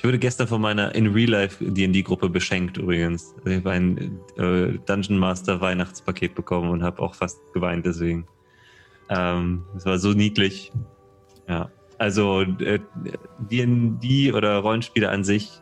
Ich 0.04 0.06
wurde 0.06 0.20
gestern 0.20 0.50
von 0.50 0.60
meiner 0.60 0.94
in 0.96 1.14
Real 1.14 1.30
Life 1.30 1.64
D&D-Gruppe 1.64 2.28
beschenkt 2.28 2.76
übrigens. 2.76 3.34
Ich 3.46 3.56
habe 3.56 3.72
ein 3.72 4.20
äh, 4.36 4.78
Dungeon 4.86 5.18
Master 5.18 5.62
Weihnachtspaket 5.62 6.36
bekommen 6.36 6.72
und 6.72 6.84
habe 6.84 7.02
auch 7.02 7.16
fast 7.16 7.40
geweint 7.54 7.86
deswegen. 7.86 8.28
Ähm, 9.08 9.64
es 9.78 9.86
war 9.86 9.98
so 10.00 10.12
niedlich. 10.12 10.74
Ja, 11.48 11.70
also 12.00 12.42
äh, 12.42 12.82
D&D 13.50 14.34
oder 14.34 14.58
Rollenspiele 14.58 15.08
an 15.08 15.24
sich 15.24 15.62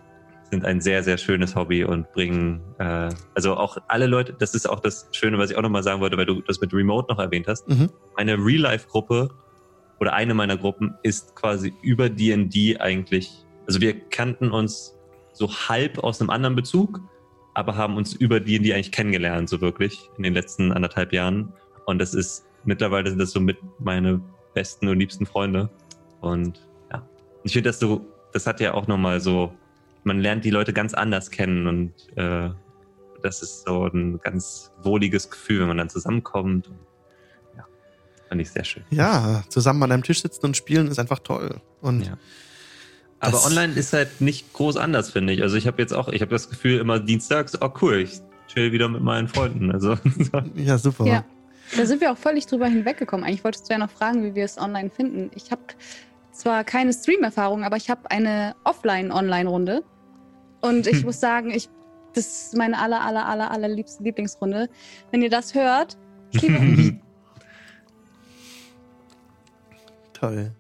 sind 0.50 0.66
ein 0.66 0.82
sehr, 0.82 1.04
sehr 1.04 1.20
schönes 1.20 1.56
Hobby 1.56 1.84
und 1.84 2.12
bringen, 2.12 2.62
äh, 2.80 3.10
also 3.36 3.56
auch 3.58 3.78
alle 3.90 4.08
Leute, 4.08 4.34
das 4.34 4.56
ist 4.56 4.68
auch 4.68 4.80
das 4.80 5.08
Schöne, 5.12 5.38
was 5.38 5.52
ich 5.52 5.58
auch 5.58 5.62
nochmal 5.62 5.84
sagen 5.84 6.02
wollte, 6.02 6.18
weil 6.18 6.26
du 6.26 6.42
das 6.42 6.60
mit 6.60 6.74
Remote 6.74 7.14
noch 7.14 7.20
erwähnt 7.20 7.46
hast. 7.48 7.70
Mhm. 7.70 7.92
Meine 8.18 8.44
Real-Life-Gruppe 8.44 9.30
oder 10.00 10.14
eine 10.14 10.34
meiner 10.34 10.58
Gruppen 10.58 10.96
ist 11.04 11.36
quasi 11.36 11.76
über 11.84 12.10
D&D 12.10 12.80
eigentlich, 12.80 13.46
also 13.72 13.80
wir 13.80 13.98
kannten 14.10 14.52
uns 14.52 14.98
so 15.32 15.50
halb 15.50 16.00
aus 16.00 16.20
einem 16.20 16.30
anderen 16.30 16.58
Bezug, 16.58 17.00
aber 17.54 17.78
haben 17.78 17.96
uns 17.96 18.12
über 18.12 18.42
D&D 18.42 18.74
eigentlich 18.74 18.92
kennengelernt, 18.92 19.48
so 19.48 19.62
wirklich, 19.62 20.10
in 20.18 20.24
den 20.24 20.34
letzten 20.34 20.74
anderthalb 20.74 21.14
Jahren. 21.14 21.54
Und 21.86 22.00
das 22.00 22.14
ist, 22.14 22.46
mittlerweile 22.66 23.10
sind 23.10 23.20
das 23.20 23.32
so 23.32 23.40
mit 23.40 23.58
meine 23.80 24.20
besten 24.54 24.90
und 24.90 25.00
liebsten 25.00 25.26
Freunde. 25.26 25.70
Und 26.20 26.68
ja, 26.92 27.02
ich 27.46 27.54
finde 27.54 27.70
das 27.70 27.80
so, 27.80 28.06
das 28.34 28.46
hat 28.46 28.60
ja 28.60 28.74
auch 28.74 28.88
nochmal 28.88 29.22
so, 29.22 29.54
man 30.04 30.20
lernt 30.20 30.44
die 30.44 30.50
Leute 30.50 30.74
ganz 30.74 30.94
anders 30.94 31.32
kennen 31.32 31.66
und 31.66 31.94
äh, 32.18 32.50
das 33.24 33.42
ist 33.42 33.66
so 33.66 33.86
ein 33.86 34.20
ganz 34.20 34.74
wohliges 34.84 35.30
Gefühl, 35.30 35.62
wenn 35.62 35.70
man 35.70 35.78
dann 35.78 35.90
zusammenkommt. 35.90 36.68
Und, 36.68 36.78
ja, 37.56 37.66
fand 38.28 38.42
ich 38.42 38.52
sehr 38.52 38.66
schön. 38.66 38.84
Ja, 38.90 39.46
zusammen 39.48 39.82
an 39.84 39.94
einem 39.94 40.04
Tisch 40.04 40.22
sitzen 40.24 40.46
und 40.48 40.58
spielen 40.58 40.88
ist 40.88 41.00
einfach 41.00 41.20
toll. 41.20 41.62
Und 41.80 42.08
Ja. 42.08 42.18
Aber 43.22 43.32
Das- 43.34 43.46
online 43.46 43.74
ist 43.74 43.94
halt 43.94 44.20
nicht 44.20 44.52
groß 44.52 44.76
anders, 44.78 45.12
finde 45.12 45.32
ich. 45.34 45.42
Also 45.44 45.56
ich 45.56 45.68
habe 45.68 45.82
jetzt 45.82 45.94
auch, 45.94 46.10
ich 46.10 46.22
habe 46.22 46.32
das 46.32 46.50
Gefühl 46.50 46.80
immer 46.80 47.00
dienstags, 47.00 47.58
oh 47.62 47.70
cool, 47.82 47.98
ich 48.00 48.20
chill 48.48 48.72
wieder 48.72 48.90
mit 48.90 49.02
meinen 49.02 49.28
Freunden. 49.28 49.72
Also 49.72 49.96
ja, 50.56 50.78
super. 50.78 51.06
Ja. 51.06 51.24
Da 51.78 51.86
sind 51.86 52.02
wir 52.02 52.12
auch 52.12 52.18
völlig 52.18 52.48
drüber 52.48 52.68
hinweggekommen. 52.68 53.26
Eigentlich 53.26 53.44
wolltest 53.46 53.70
du 53.70 53.74
ja 53.74 53.78
noch 53.80 53.92
fragen, 53.92 54.26
wie 54.26 54.36
wir 54.36 54.44
es 54.44 54.58
online 54.58 54.90
finden. 54.90 55.32
Ich 55.36 55.52
habe 55.52 55.62
zwar 56.34 56.64
keine 56.66 56.92
Stream-Erfahrung, 56.92 57.64
aber 57.64 57.78
ich 57.78 57.90
habe 57.90 58.10
eine 58.12 58.56
Offline-Online-Runde. 58.66 59.84
Und 60.62 60.88
ich 60.88 60.98
Hm. 60.98 61.02
muss 61.06 61.20
sagen, 61.20 61.52
ich, 61.52 61.70
das 62.14 62.26
ist 62.48 62.58
meine 62.58 62.78
aller, 62.80 63.02
aller, 63.02 63.26
aller, 63.28 63.52
aller 63.52 63.70
liebste 63.70 64.04
Lieblingsrunde. 64.04 64.68
Wenn 65.12 65.22
ihr 65.22 65.30
das 65.30 65.54
hört, 65.54 65.98
ich 66.32 66.42
liebe 66.42 66.58
euch. 66.60 66.94
Toll. 70.14 70.52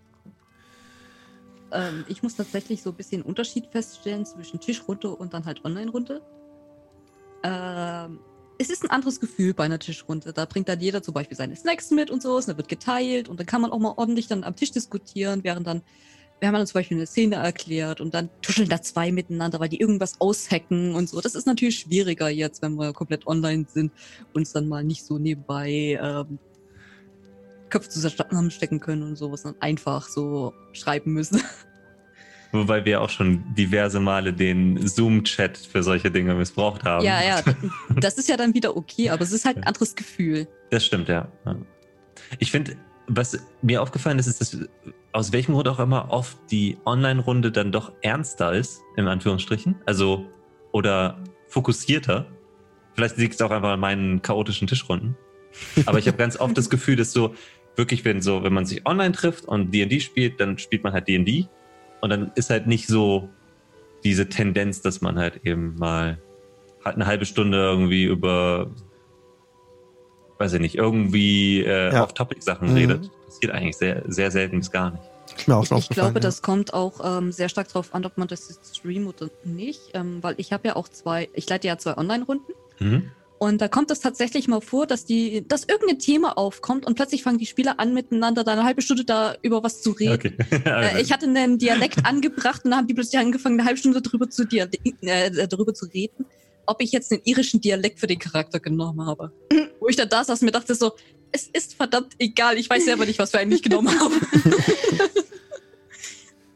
Ähm, 1.71 2.05
ich 2.07 2.23
muss 2.23 2.35
tatsächlich 2.35 2.81
so 2.81 2.91
ein 2.91 2.95
bisschen 2.95 3.21
Unterschied 3.21 3.67
feststellen 3.67 4.25
zwischen 4.25 4.59
Tischrunde 4.59 5.15
und 5.15 5.33
dann 5.33 5.45
halt 5.45 5.63
Online-Runde. 5.65 6.21
ähm, 7.43 8.19
es 8.61 8.69
ist 8.69 8.83
ein 8.83 8.91
anderes 8.91 9.19
Gefühl 9.19 9.55
bei 9.55 9.63
einer 9.63 9.79
Tischrunde. 9.79 10.33
Da 10.33 10.45
bringt 10.45 10.69
dann 10.69 10.79
jeder 10.79 11.01
zum 11.01 11.15
Beispiel 11.15 11.35
seine 11.35 11.55
Snacks 11.55 11.89
mit 11.89 12.11
und 12.11 12.21
so, 12.21 12.35
und 12.35 12.47
dann 12.47 12.57
wird 12.57 12.67
geteilt 12.67 13.27
und 13.27 13.39
dann 13.39 13.47
kann 13.47 13.61
man 13.61 13.71
auch 13.71 13.79
mal 13.79 13.93
ordentlich 13.97 14.27
dann 14.27 14.43
am 14.43 14.55
Tisch 14.55 14.71
diskutieren, 14.71 15.43
während 15.43 15.65
dann, 15.65 15.81
wir 16.39 16.47
haben 16.47 16.53
dann 16.55 16.67
zum 16.67 16.75
Beispiel 16.75 16.97
eine 16.97 17.07
Szene 17.07 17.37
erklärt 17.37 18.01
und 18.01 18.13
dann 18.13 18.29
tuscheln 18.43 18.69
da 18.69 18.79
zwei 18.81 19.11
miteinander, 19.11 19.59
weil 19.59 19.69
die 19.69 19.79
irgendwas 19.79 20.21
aushacken 20.21 20.93
und 20.93 21.09
so. 21.09 21.21
Das 21.21 21.33
ist 21.33 21.47
natürlich 21.47 21.79
schwieriger 21.79 22.29
jetzt, 22.29 22.61
wenn 22.61 22.75
wir 22.75 22.93
komplett 22.93 23.25
online 23.25 23.65
sind, 23.67 23.91
uns 24.33 24.51
dann 24.51 24.67
mal 24.67 24.83
nicht 24.83 25.03
so 25.03 25.17
nebenbei 25.17 25.99
ähm, 25.99 26.37
Köpfe 27.71 27.89
zusammenstecken 27.89 28.79
können 28.79 29.03
und 29.03 29.15
sowas 29.15 29.43
dann 29.43 29.55
einfach 29.59 30.07
so 30.07 30.53
schreiben 30.73 31.13
müssen. 31.13 31.41
Wobei 32.51 32.83
wir 32.83 33.01
auch 33.01 33.09
schon 33.09 33.55
diverse 33.55 33.99
Male 33.99 34.33
den 34.33 34.85
Zoom-Chat 34.85 35.57
für 35.57 35.83
solche 35.83 36.11
Dinge 36.11 36.35
missbraucht 36.35 36.83
haben. 36.83 37.05
Ja, 37.05 37.23
ja, 37.23 37.41
das 37.95 38.17
ist 38.17 38.27
ja 38.27 38.35
dann 38.35 38.53
wieder 38.53 38.75
okay, 38.75 39.09
aber 39.09 39.23
es 39.23 39.31
ist 39.31 39.45
halt 39.45 39.57
ein 39.57 39.63
anderes 39.63 39.95
Gefühl. 39.95 40.47
Das 40.69 40.85
stimmt, 40.85 41.07
ja. 41.07 41.29
Ja. 41.45 41.55
Ich 42.39 42.51
finde, 42.51 42.75
was 43.07 43.39
mir 43.61 43.81
aufgefallen 43.81 44.19
ist, 44.19 44.27
ist, 44.27 44.41
dass 44.41 44.57
aus 45.13 45.31
welchem 45.31 45.53
Grund 45.53 45.67
auch 45.67 45.79
immer 45.79 46.11
oft 46.11 46.37
die 46.51 46.77
Online-Runde 46.85 47.51
dann 47.51 47.71
doch 47.71 47.93
ernster 48.01 48.53
ist, 48.53 48.81
in 48.97 49.07
Anführungsstrichen. 49.07 49.75
Also, 49.85 50.25
oder 50.71 51.23
fokussierter. 51.47 52.27
Vielleicht 52.93 53.17
liegt 53.17 53.35
es 53.35 53.41
auch 53.41 53.51
einfach 53.51 53.71
an 53.71 53.79
meinen 53.79 54.21
chaotischen 54.21 54.67
Tischrunden. 54.67 55.17
Aber 55.85 55.99
ich 55.99 56.07
habe 56.07 56.17
ganz 56.17 56.37
oft 56.37 56.57
das 56.57 56.69
Gefühl, 56.69 56.95
dass 56.95 57.11
so 57.11 57.35
wirklich, 57.81 58.05
wenn 58.05 58.21
so, 58.21 58.43
wenn 58.43 58.53
man 58.53 58.65
sich 58.67 58.85
online 58.85 59.11
trifft 59.11 59.45
und 59.45 59.71
D&D 59.71 59.99
spielt, 60.01 60.39
dann 60.39 60.59
spielt 60.59 60.83
man 60.83 60.93
halt 60.93 61.07
D&D 61.07 61.47
und 62.01 62.09
dann 62.11 62.31
ist 62.35 62.51
halt 62.51 62.67
nicht 62.67 62.85
so 62.87 63.27
diese 64.03 64.29
Tendenz, 64.29 64.81
dass 64.81 65.01
man 65.01 65.17
halt 65.17 65.41
eben 65.45 65.75
mal 65.77 66.19
halt 66.85 66.95
eine 66.95 67.07
halbe 67.07 67.25
Stunde 67.25 67.57
irgendwie 67.57 68.03
über, 68.03 68.69
weiß 70.37 70.53
ich 70.53 70.59
nicht, 70.61 70.75
irgendwie 70.75 71.63
äh, 71.63 71.91
Ja. 71.91 72.03
Off-Topic-Sachen 72.03 72.69
Mhm. 72.69 72.75
redet. 72.75 73.11
Passiert 73.25 73.51
eigentlich 73.51 73.77
sehr, 73.77 74.03
sehr 74.07 74.29
selten 74.29 74.59
bis 74.59 74.71
gar 74.71 74.91
nicht. 74.91 75.03
Ich 75.37 75.49
aufgefallen, 75.49 75.85
glaube, 75.89 76.13
ja. 76.15 76.19
das 76.19 76.41
kommt 76.43 76.73
auch 76.75 77.17
ähm, 77.17 77.31
sehr 77.31 77.49
stark 77.49 77.67
darauf 77.69 77.95
an, 77.95 78.05
ob 78.05 78.17
man 78.17 78.27
das 78.27 78.47
jetzt 78.49 78.77
streamt 78.77 79.07
oder 79.21 79.31
nicht, 79.43 79.79
ähm, 79.95 80.21
weil 80.21 80.35
ich 80.37 80.53
habe 80.53 80.67
ja 80.67 80.75
auch 80.75 80.87
zwei, 80.87 81.29
ich 81.33 81.49
leite 81.49 81.67
ja 81.67 81.77
zwei 81.79 81.97
Online-Runden 81.97 82.53
Mhm. 82.79 83.11
Und 83.41 83.59
da 83.59 83.67
kommt 83.67 83.89
es 83.89 83.99
tatsächlich 83.99 84.47
mal 84.47 84.61
vor, 84.61 84.85
dass 84.85 85.03
die, 85.03 85.43
dass 85.47 85.63
irgendein 85.63 85.97
Thema 85.97 86.37
aufkommt 86.37 86.85
und 86.85 86.93
plötzlich 86.93 87.23
fangen 87.23 87.39
die 87.39 87.47
Spieler 87.47 87.79
an, 87.79 87.91
miteinander 87.91 88.43
da 88.43 88.51
eine 88.51 88.63
halbe 88.63 88.83
Stunde 88.83 89.03
da 89.03 89.35
über 89.41 89.63
was 89.63 89.81
zu 89.81 89.93
reden. 89.93 90.13
Okay. 90.13 90.37
Also, 90.63 90.97
Äh, 90.97 91.01
ich 91.01 91.11
hatte 91.11 91.25
einen 91.25 91.57
Dialekt 91.57 92.05
angebracht 92.05 92.63
und 92.63 92.69
dann 92.69 92.81
haben 92.81 92.87
die 92.87 92.93
plötzlich 92.93 93.19
angefangen, 93.19 93.59
eine 93.59 93.65
halbe 93.67 93.79
Stunde 93.79 93.99
darüber 93.99 94.29
zu, 94.29 94.43
äh, 94.43 95.47
darüber 95.47 95.73
zu 95.73 95.87
reden, 95.87 96.27
ob 96.67 96.83
ich 96.83 96.91
jetzt 96.91 97.11
einen 97.11 97.23
irischen 97.23 97.61
Dialekt 97.61 97.99
für 97.99 98.05
den 98.05 98.19
Charakter 98.19 98.59
genommen 98.59 99.07
habe. 99.07 99.31
Wo 99.79 99.87
ich 99.87 99.95
dann 99.95 100.09
da 100.09 100.23
saß 100.23 100.39
und 100.41 100.45
mir 100.45 100.51
dachte 100.51 100.75
so, 100.75 100.91
es 101.31 101.47
ist 101.47 101.73
verdammt 101.73 102.13
egal, 102.19 102.59
ich 102.59 102.69
weiß 102.69 102.85
selber 102.85 103.07
nicht, 103.07 103.17
was 103.17 103.33
wir 103.33 103.39
eigentlich 103.39 103.63
genommen 103.63 103.89
haben. 103.99 104.21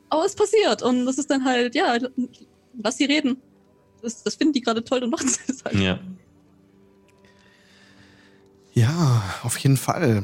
Aber 0.09 0.23
es 0.23 0.35
passiert 0.35 0.83
und 0.83 1.07
das 1.07 1.17
ist 1.17 1.31
dann 1.31 1.45
halt, 1.45 1.73
ja, 1.73 1.97
lass 2.83 2.97
sie 2.97 3.05
reden. 3.05 3.37
Das, 4.03 4.21
das 4.21 4.35
finden 4.35 4.53
die 4.53 4.61
gerade 4.61 4.83
toll 4.83 5.03
und 5.03 5.09
machen 5.09 5.31
es 5.47 5.63
halt. 5.65 5.79
ja. 5.79 5.99
Ja, 8.75 9.23
auf 9.43 9.57
jeden 9.57 9.77
Fall. 9.77 10.23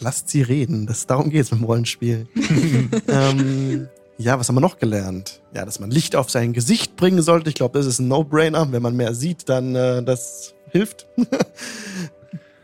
Lasst 0.00 0.28
sie 0.28 0.42
reden. 0.42 0.86
Das, 0.86 1.06
darum 1.06 1.30
geht 1.30 1.42
es 1.42 1.50
beim 1.50 1.62
Rollenspiel. 1.64 2.26
ähm, 3.08 3.88
ja, 4.18 4.38
was 4.38 4.48
haben 4.48 4.56
wir 4.56 4.60
noch 4.60 4.78
gelernt? 4.78 5.40
Ja, 5.54 5.64
dass 5.64 5.78
man 5.78 5.90
Licht 5.90 6.16
auf 6.16 6.30
sein 6.30 6.52
Gesicht 6.52 6.96
bringen 6.96 7.22
sollte. 7.22 7.48
Ich 7.48 7.54
glaube, 7.54 7.78
das 7.78 7.86
ist 7.86 8.00
ein 8.00 8.08
No-Brainer. 8.08 8.70
Wenn 8.72 8.82
man 8.82 8.96
mehr 8.96 9.14
sieht, 9.14 9.48
dann 9.48 9.74
äh, 9.74 10.02
das 10.02 10.54
hilft. 10.70 11.06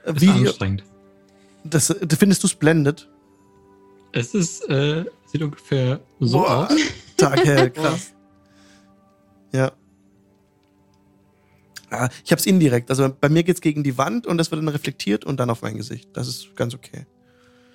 Ist 0.04 0.20
Video, 0.20 0.50
anstrengend. 0.50 0.84
das, 1.64 1.94
das 2.00 2.18
findest 2.18 2.42
du 2.44 2.48
splendid? 2.48 3.08
Es 4.12 4.34
ist, 4.34 4.68
äh, 4.68 5.04
sieht 5.26 5.42
ungefähr 5.42 6.00
so 6.20 6.38
Boah, 6.38 6.68
aus. 6.70 6.76
Tag 7.16 7.44
hell, 7.44 7.70
krass. 7.72 8.12
Ja. 9.52 9.72
Ah, 11.90 12.08
Ich 12.24 12.32
habe 12.32 12.40
es 12.40 12.46
indirekt. 12.46 12.90
Also 12.90 13.14
bei 13.20 13.28
mir 13.28 13.42
geht's 13.42 13.60
gegen 13.60 13.82
die 13.84 13.96
Wand 13.98 14.26
und 14.26 14.38
das 14.38 14.50
wird 14.50 14.60
dann 14.60 14.68
reflektiert 14.68 15.24
und 15.24 15.38
dann 15.38 15.50
auf 15.50 15.62
mein 15.62 15.76
Gesicht. 15.76 16.08
Das 16.14 16.28
ist 16.28 16.56
ganz 16.56 16.74
okay. 16.74 17.06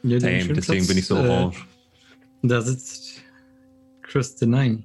Ja, 0.04 0.20
schönen 0.20 0.56
deswegen 0.56 0.86
Platz, 0.86 0.88
bin 0.88 0.98
ich 0.98 1.06
so 1.06 1.16
äh, 1.16 1.28
orange. 1.28 1.66
Da 2.42 2.62
sitzt 2.62 3.22
Chris 4.02 4.36
Denine. 4.36 4.84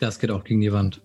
das 0.00 0.18
geht 0.18 0.30
auch 0.30 0.44
gegen 0.44 0.60
die 0.60 0.72
Wand. 0.72 1.02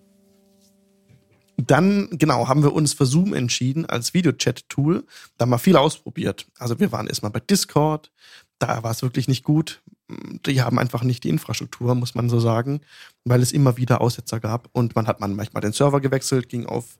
Dann, 1.56 2.08
genau, 2.10 2.48
haben 2.48 2.62
wir 2.62 2.72
uns 2.72 2.94
für 2.94 3.06
Zoom 3.06 3.32
entschieden 3.32 3.86
als 3.86 4.12
Videochat-Tool. 4.12 5.04
Da 5.36 5.44
haben 5.44 5.50
wir 5.50 5.58
viel 5.58 5.76
ausprobiert. 5.76 6.46
Also 6.58 6.80
wir 6.80 6.90
waren 6.90 7.06
erstmal 7.06 7.30
bei 7.30 7.40
Discord. 7.40 8.10
Da 8.58 8.82
war 8.82 8.90
es 8.90 9.02
wirklich 9.02 9.28
nicht 9.28 9.44
gut. 9.44 9.82
Die 10.08 10.62
haben 10.62 10.78
einfach 10.78 11.02
nicht 11.02 11.24
die 11.24 11.30
Infrastruktur, 11.30 11.94
muss 11.94 12.14
man 12.14 12.28
so 12.28 12.38
sagen, 12.38 12.80
weil 13.24 13.40
es 13.40 13.52
immer 13.52 13.76
wieder 13.76 14.00
Aussetzer 14.00 14.38
gab. 14.38 14.68
Und 14.72 14.94
man 14.94 15.06
hat 15.06 15.20
man 15.20 15.34
manchmal 15.34 15.62
den 15.62 15.72
Server 15.72 16.00
gewechselt, 16.00 16.48
ging 16.48 16.66
auf 16.66 16.98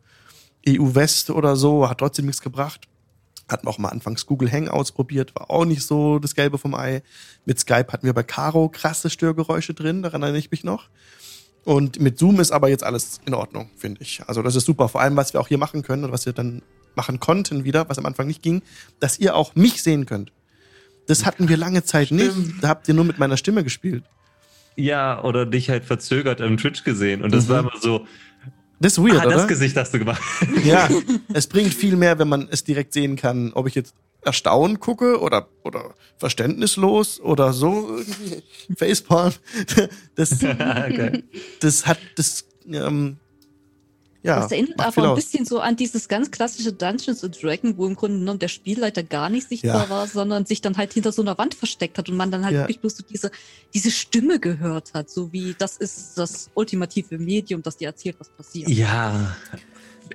EU 0.66 0.94
West 0.94 1.30
oder 1.30 1.56
so, 1.56 1.88
hat 1.88 1.98
trotzdem 1.98 2.26
nichts 2.26 2.40
gebracht. 2.40 2.88
Hatten 3.46 3.68
auch 3.68 3.76
mal 3.76 3.90
anfangs 3.90 4.24
Google 4.24 4.50
Hangouts 4.50 4.92
probiert, 4.92 5.34
war 5.34 5.50
auch 5.50 5.66
nicht 5.66 5.82
so 5.82 6.18
das 6.18 6.34
Gelbe 6.34 6.56
vom 6.56 6.74
Ei. 6.74 7.02
Mit 7.44 7.60
Skype 7.60 7.92
hatten 7.92 8.06
wir 8.06 8.14
bei 8.14 8.22
Caro 8.22 8.70
krasse 8.70 9.10
Störgeräusche 9.10 9.74
drin, 9.74 10.02
daran 10.02 10.22
erinnere 10.22 10.38
ich 10.38 10.50
mich 10.50 10.64
noch. 10.64 10.88
Und 11.64 12.00
mit 12.00 12.18
Zoom 12.18 12.40
ist 12.40 12.52
aber 12.52 12.68
jetzt 12.68 12.84
alles 12.84 13.20
in 13.26 13.34
Ordnung, 13.34 13.70
finde 13.76 14.02
ich. 14.02 14.22
Also 14.26 14.42
das 14.42 14.54
ist 14.54 14.64
super. 14.64 14.88
Vor 14.88 15.02
allem, 15.02 15.16
was 15.16 15.32
wir 15.32 15.40
auch 15.40 15.48
hier 15.48 15.58
machen 15.58 15.82
können 15.82 16.04
und 16.04 16.12
was 16.12 16.24
wir 16.24 16.32
dann 16.32 16.62
machen 16.94 17.20
konnten 17.20 17.64
wieder, 17.64 17.88
was 17.88 17.98
am 17.98 18.06
Anfang 18.06 18.26
nicht 18.26 18.42
ging, 18.42 18.62
dass 19.00 19.18
ihr 19.18 19.34
auch 19.34 19.54
mich 19.54 19.82
sehen 19.82 20.06
könnt. 20.06 20.32
Das 21.06 21.24
hatten 21.26 21.48
wir 21.48 21.56
lange 21.56 21.82
Zeit 21.84 22.10
nicht. 22.10 22.32
Da 22.60 22.68
habt 22.68 22.88
ihr 22.88 22.94
nur 22.94 23.04
mit 23.04 23.18
meiner 23.18 23.36
Stimme 23.36 23.62
gespielt. 23.64 24.04
Ja, 24.76 25.22
oder 25.22 25.46
dich 25.46 25.68
halt 25.70 25.84
verzögert 25.84 26.40
im 26.40 26.56
Twitch 26.56 26.82
gesehen. 26.84 27.22
Und 27.22 27.32
das 27.32 27.44
Mhm. 27.46 27.48
war 27.50 27.60
immer 27.60 27.72
so, 27.80 28.06
Das 28.80 28.92
ist 28.98 28.98
weird, 29.04 29.20
ah, 29.20 29.26
oder? 29.26 29.36
das 29.36 29.48
Gesicht 29.48 29.76
hast 29.76 29.94
du 29.94 29.98
gemacht. 30.00 30.20
Ja, 30.64 30.88
es 31.32 31.46
bringt 31.46 31.72
viel 31.74 31.96
mehr, 31.96 32.18
wenn 32.18 32.28
man 32.28 32.48
es 32.50 32.64
direkt 32.64 32.92
sehen 32.92 33.16
kann, 33.16 33.52
ob 33.54 33.66
ich 33.68 33.74
jetzt 33.74 33.94
erstaunt 34.22 34.80
gucke 34.80 35.20
oder, 35.20 35.48
oder 35.62 35.94
verständnislos 36.16 37.20
oder 37.20 37.52
so 37.52 37.98
Facepalm. 38.76 39.32
Das, 40.16 40.32
okay. 40.42 41.22
das 41.60 41.86
hat, 41.86 41.98
das, 42.16 42.44
ähm, 42.66 43.18
ja. 44.24 44.40
das 44.40 44.50
erinnert 44.52 44.80
aber 44.80 45.02
ein 45.02 45.08
aus. 45.10 45.16
bisschen 45.16 45.44
so 45.44 45.60
an 45.60 45.76
dieses 45.76 46.08
ganz 46.08 46.30
klassische 46.30 46.72
Dungeons 46.72 47.22
and 47.22 47.40
Dragons, 47.42 47.76
wo 47.76 47.86
im 47.86 47.94
Grunde 47.94 48.18
genommen 48.18 48.38
der 48.40 48.48
Spielleiter 48.48 49.02
gar 49.04 49.28
nicht 49.28 49.48
sichtbar 49.48 49.84
Ja. 49.84 49.90
war, 49.90 50.06
sondern 50.08 50.44
sich 50.46 50.60
dann 50.60 50.76
halt 50.76 50.92
hinter 50.92 51.12
so 51.12 51.22
einer 51.22 51.38
Wand 51.38 51.54
versteckt 51.54 51.98
hat 51.98 52.08
und 52.08 52.16
man 52.16 52.30
dann 52.30 52.44
halt 52.44 52.54
Ja. 52.54 52.60
wirklich 52.62 52.80
bloß 52.80 52.96
so 52.96 53.04
diese, 53.08 53.30
diese 53.74 53.90
Stimme 53.90 54.40
gehört 54.40 54.94
hat, 54.94 55.08
so 55.10 55.32
wie 55.32 55.54
das 55.58 55.76
ist 55.76 56.18
das 56.18 56.50
ultimative 56.54 57.18
Medium, 57.18 57.62
das 57.62 57.76
dir 57.76 57.86
erzählt, 57.88 58.16
was 58.18 58.30
passiert. 58.30 58.68
Ja. 58.68 59.36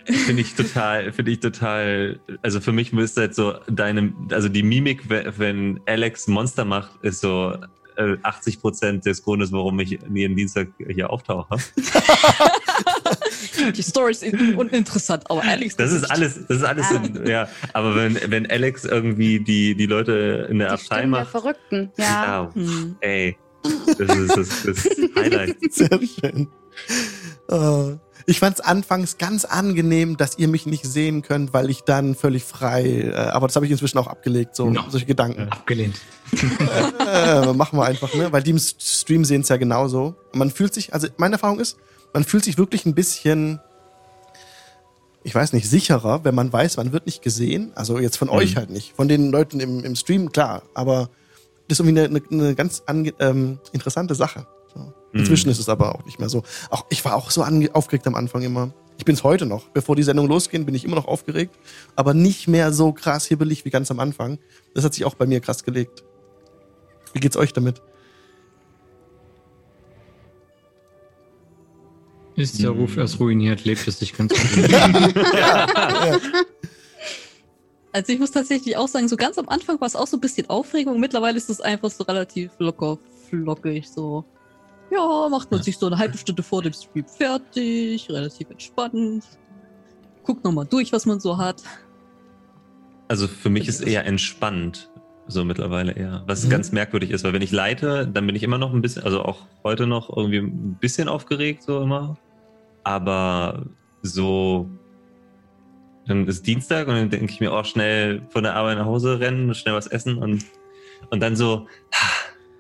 Finde 0.06 0.42
ich 0.44 0.54
total, 0.54 1.12
finde 1.14 1.32
ich 1.32 1.40
total, 1.40 2.20
also 2.44 2.62
für 2.62 2.72
mich 2.72 2.94
müsste 2.94 3.22
halt 3.22 3.34
so 3.34 3.56
deine, 3.68 4.14
also 4.32 4.48
die 4.48 4.62
Mimik, 4.62 5.10
we- 5.10 5.34
wenn 5.38 5.80
Alex 5.88 6.28
Monster 6.28 6.64
macht, 6.64 6.92
ist 7.04 7.22
so 7.22 7.56
äh, 7.98 8.16
80 8.22 8.62
Prozent 8.62 9.06
des 9.08 9.24
Grundes, 9.24 9.52
warum 9.52 9.80
ich 9.80 9.90
jeden 10.14 10.36
Dienstag 10.36 10.68
hier 10.90 11.10
auftauche. 11.10 11.58
Die 13.76 13.82
Story 13.82 14.12
ist 14.12 14.24
un- 14.24 14.56
uninteressant, 14.56 15.30
aber 15.30 15.44
Alex, 15.44 15.76
Das 15.76 15.92
ist 15.92 16.10
alles, 16.10 16.40
das 16.48 16.58
ist 16.58 16.64
alles, 16.64 16.86
Ah. 16.90 17.02
in, 17.04 17.28
ja. 17.28 17.48
Aber 17.74 17.96
wenn, 17.96 18.18
wenn 18.32 18.50
Alex 18.50 18.86
irgendwie 18.86 19.40
die, 19.40 19.76
die 19.76 19.86
Leute 19.86 20.48
in 20.50 20.60
der 20.60 20.70
Die 20.70 20.74
Abtei 20.74 20.86
Stimmen 20.98 21.12
der 21.14 21.22
macht, 21.22 21.32
Verrückten. 21.32 21.92
Ja. 21.98 22.06
ja, 22.06 22.52
Hm. 22.54 22.96
ey, 23.02 23.38
das 23.98 24.16
ist 24.18 24.38
das, 24.38 24.64
das 24.64 24.90
Highlight. 25.16 25.58
Sehr 25.74 25.90
schön. 25.90 26.48
Äh, 27.50 27.98
ich 28.26 28.40
fand 28.40 28.60
es 28.60 28.62
anfangs 28.62 29.18
ganz 29.18 29.44
angenehm, 29.44 30.16
dass 30.16 30.38
ihr 30.38 30.48
mich 30.48 30.66
nicht 30.68 30.86
sehen 30.86 31.24
könnt, 31.24 31.52
weil 31.54 31.70
ich 31.70 31.82
dann 31.82 32.14
völlig 32.14 32.44
frei, 32.44 32.84
äh, 33.12 33.14
aber 33.16 33.48
das 33.48 33.56
habe 33.56 33.66
ich 33.66 33.72
inzwischen 33.72 33.98
auch 33.98 34.08
abgelegt, 34.08 34.56
so 34.56 34.70
No. 34.70 34.84
solche 34.90 35.08
Gedanken. 35.08 35.48
Abgelehnt. 35.50 35.96
äh, 37.00 37.54
machen 37.54 37.80
wir 37.80 37.86
einfach, 37.86 38.14
ne? 38.14 38.32
Weil 38.32 38.44
die 38.44 38.52
im 38.52 38.60
Stream 38.60 39.26
sehen 39.26 39.42
es 39.42 39.50
ja 39.50 39.58
genauso. 39.58 40.16
Man 40.34 40.52
fühlt 40.52 40.74
sich, 40.74 40.94
also 40.94 41.08
meine 41.18 41.34
Erfahrung 41.36 41.60
ist, 41.60 41.78
man 42.14 42.24
fühlt 42.24 42.44
sich 42.44 42.58
wirklich 42.58 42.86
ein 42.86 42.96
bisschen, 42.96 43.60
ich 45.24 45.34
weiß 45.34 45.54
nicht, 45.54 45.70
sicherer, 45.70 46.24
wenn 46.24 46.36
man 46.36 46.52
weiß, 46.52 46.78
man 46.78 46.92
wird 46.92 47.06
nicht 47.06 47.22
gesehen. 47.22 47.72
Also 47.76 48.00
jetzt 48.00 48.18
von 48.18 48.30
euch 48.30 48.56
halt 48.56 48.70
nicht. 48.70 48.96
Von 48.96 49.08
den 49.08 49.32
Leuten 49.32 49.60
im, 49.60 49.84
im 49.84 49.96
Stream, 49.96 50.32
klar. 50.32 50.64
Aber 50.74 51.10
das 51.68 51.80
ist 51.80 51.86
irgendwie 51.86 52.02
eine, 52.02 52.22
eine, 52.32 52.56
ganz 52.56 52.84
ähm, 53.20 53.60
interessante 53.72 54.16
Sache. 54.16 54.48
So. 54.74 54.94
Inzwischen 55.14 55.50
ist 55.50 55.60
es 55.60 55.70
aber 55.70 55.96
auch 55.96 56.06
nicht 56.06 56.20
mehr 56.20 56.30
so. 56.30 56.44
Auch 56.70 56.86
ich 56.90 57.04
war 57.06 57.16
auch 57.16 57.32
so 57.32 57.44
aufgeregt 57.74 58.08
am 58.08 58.16
Anfang 58.16 58.42
immer. 58.42 58.74
Ich 58.98 59.06
bin 59.06 59.16
es 59.16 59.24
heute 59.24 59.46
noch. 59.46 59.70
Bevor 59.70 59.96
die 59.96 60.04
Sendung 60.04 60.28
losgehen, 60.28 60.66
bin 60.66 60.76
ich 60.76 60.84
immer 60.84 60.96
noch 60.96 61.08
aufgeregt. 61.08 61.56
Aber 61.96 62.14
nicht 62.14 62.48
mehr 62.48 62.74
so 62.74 62.92
krass 62.92 63.26
hibbelig 63.26 63.66
wie 63.66 63.70
ganz 63.70 63.90
am 63.92 64.00
Anfang. 64.00 64.40
Das 64.74 64.84
hat 64.84 64.94
sich 64.94 65.06
auch 65.06 65.16
bei 65.16 65.26
mir 65.26 65.40
krass 65.40 65.64
gelegt. 65.64 66.04
Wie 67.14 67.20
geht's 67.20 67.38
euch 67.38 67.54
damit? 67.54 67.82
Ist 72.40 72.62
der 72.62 72.70
Ruf 72.72 72.98
erst 72.98 73.20
ruiniert, 73.20 73.66
lebt 73.66 73.88
es 73.88 74.00
sich 74.00 74.14
ganz 74.14 74.34
gut. 74.34 74.70
Also 77.92 78.14
ich 78.14 78.20
muss 78.20 78.32
tatsächlich 78.32 78.78
auch 78.78 78.88
sagen, 78.88 79.08
so 79.08 79.16
ganz 79.16 79.38
am 79.40 79.50
Anfang 79.50 79.80
war 79.82 79.88
es 79.88 79.96
auch 79.96 80.06
so 80.06 80.18
ein 80.18 80.22
bisschen 80.22 80.48
Aufregung. 80.50 81.00
Mittlerweile 81.00 81.38
ist 81.38 81.50
es 81.50 81.60
einfach 81.60 81.90
so 81.90 82.04
relativ 82.04 82.52
locker, 82.60 83.00
flockig. 83.30 83.88
So, 83.90 84.24
ja, 84.92 85.28
macht 85.30 85.50
man 85.50 85.64
sich 85.64 85.78
so 85.78 85.88
eine 85.88 85.98
halbe 85.98 86.18
Stunde 86.18 86.44
vor 86.44 86.62
dem 86.62 86.74
Stream 86.74 87.06
fertig, 87.06 88.08
relativ 88.10 88.50
entspannt. 88.52 89.24
Guckt 90.24 90.44
nochmal 90.44 90.68
durch, 90.70 90.94
was 90.94 91.08
man 91.08 91.20
so 91.20 91.38
hat. 91.38 91.64
Also 93.08 93.28
für 93.28 93.50
mich 93.50 93.68
ist 93.68 93.82
eher 93.82 94.06
entspannt, 94.06 94.92
so 95.28 95.44
mittlerweile 95.44 95.94
eher. 95.94 96.24
Was 96.28 96.46
Mhm. 96.46 96.50
ganz 96.52 96.72
merkwürdig 96.72 97.10
ist, 97.10 97.24
weil 97.24 97.34
wenn 97.34 97.42
ich 97.42 97.52
leite, 97.52 98.08
dann 98.08 98.28
bin 98.28 98.36
ich 98.36 98.44
immer 98.44 98.60
noch 98.60 98.72
ein 98.72 98.84
bisschen, 98.84 99.02
also 99.02 99.24
auch 99.24 99.48
heute 99.64 99.88
noch 99.88 100.16
irgendwie 100.16 100.38
ein 100.38 100.78
bisschen 100.80 101.08
aufgeregt, 101.10 101.64
so 101.64 101.82
immer. 101.82 102.18
Aber 102.84 103.66
so, 104.02 104.70
dann 106.08 106.28
ist 106.28 106.48
Dienstag 106.48 106.88
und 106.88 106.96
dann 106.96 107.10
denke 107.10 107.32
ich 107.32 107.40
mir 107.40 107.52
auch 107.52 107.66
schnell 107.66 108.22
von 108.30 108.44
der 108.44 108.56
Arbeit 108.56 108.78
nach 108.78 108.86
Hause 108.86 109.20
rennen, 109.20 109.54
schnell 109.54 109.76
was 109.76 109.88
essen 109.88 110.18
und, 110.18 110.46
und 111.10 111.20
dann 111.20 111.36
so, 111.36 111.68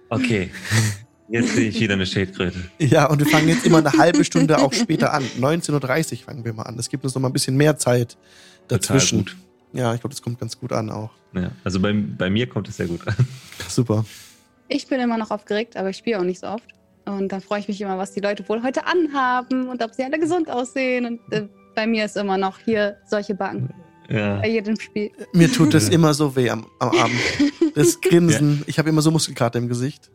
okay, 0.09 0.51
jetzt 1.29 1.55
sehe 1.55 1.69
ich 1.69 1.79
wieder 1.79 1.93
eine 1.93 2.05
Schildkröte. 2.05 2.59
Ja, 2.79 3.09
und 3.09 3.19
wir 3.19 3.27
fangen 3.27 3.47
jetzt 3.47 3.65
immer 3.65 3.79
eine 3.79 3.91
halbe 3.91 4.23
Stunde 4.23 4.59
auch 4.59 4.73
später 4.73 5.13
an. 5.13 5.23
19.30 5.39 6.11
Uhr 6.11 6.17
fangen 6.25 6.45
wir 6.45 6.53
mal 6.53 6.63
an. 6.63 6.77
Es 6.77 6.89
gibt 6.89 7.03
uns 7.03 7.15
noch 7.15 7.21
mal 7.21 7.29
ein 7.29 7.33
bisschen 7.33 7.55
mehr 7.55 7.77
Zeit 7.77 8.17
dazwischen. 8.67 9.25
Total 9.25 9.39
Ja, 9.73 9.93
ich 9.93 10.01
glaube, 10.01 10.13
das 10.13 10.21
kommt 10.21 10.39
ganz 10.39 10.59
gut 10.59 10.71
an 10.71 10.89
auch. 10.89 11.11
Ja, 11.33 11.51
also 11.63 11.79
bei, 11.79 11.93
bei 11.93 12.29
mir 12.29 12.47
kommt 12.47 12.67
es 12.69 12.77
sehr 12.77 12.87
gut 12.87 13.07
an. 13.07 13.15
Super. 13.67 14.05
Ich 14.67 14.87
bin 14.87 14.99
immer 14.99 15.17
noch 15.17 15.31
aufgeregt, 15.31 15.77
aber 15.77 15.89
ich 15.89 15.97
spiele 15.97 16.19
auch 16.19 16.23
nicht 16.23 16.39
so 16.39 16.47
oft. 16.47 16.65
Und 17.09 17.31
dann 17.31 17.41
freue 17.41 17.59
ich 17.59 17.67
mich 17.67 17.81
immer, 17.81 17.97
was 17.97 18.11
die 18.13 18.19
Leute 18.19 18.47
wohl 18.47 18.61
heute 18.63 18.85
anhaben 18.85 19.67
und 19.69 19.83
ob 19.83 19.93
sie 19.93 20.03
alle 20.03 20.19
gesund 20.19 20.49
aussehen. 20.49 21.05
Und 21.05 21.33
äh, 21.33 21.47
bei 21.75 21.87
mir 21.87 22.05
ist 22.05 22.17
immer 22.17 22.37
noch 22.37 22.59
hier 22.59 22.97
solche 23.07 23.33
Backen 23.35 23.73
Ja. 24.09 24.37
bei 24.37 24.49
jedem 24.49 24.79
Spiel. 24.79 25.11
Mir 25.33 25.51
tut 25.51 25.73
das 25.73 25.89
immer 25.89 26.13
so 26.13 26.35
weh 26.35 26.49
am, 26.49 26.67
am 26.79 26.89
Abend. 26.89 27.19
Das 27.75 27.99
Grinsen. 28.01 28.63
Ich 28.67 28.77
habe 28.79 28.89
immer 28.89 29.01
so 29.01 29.11
Muskelkater 29.11 29.59
im 29.59 29.67
Gesicht. 29.67 30.09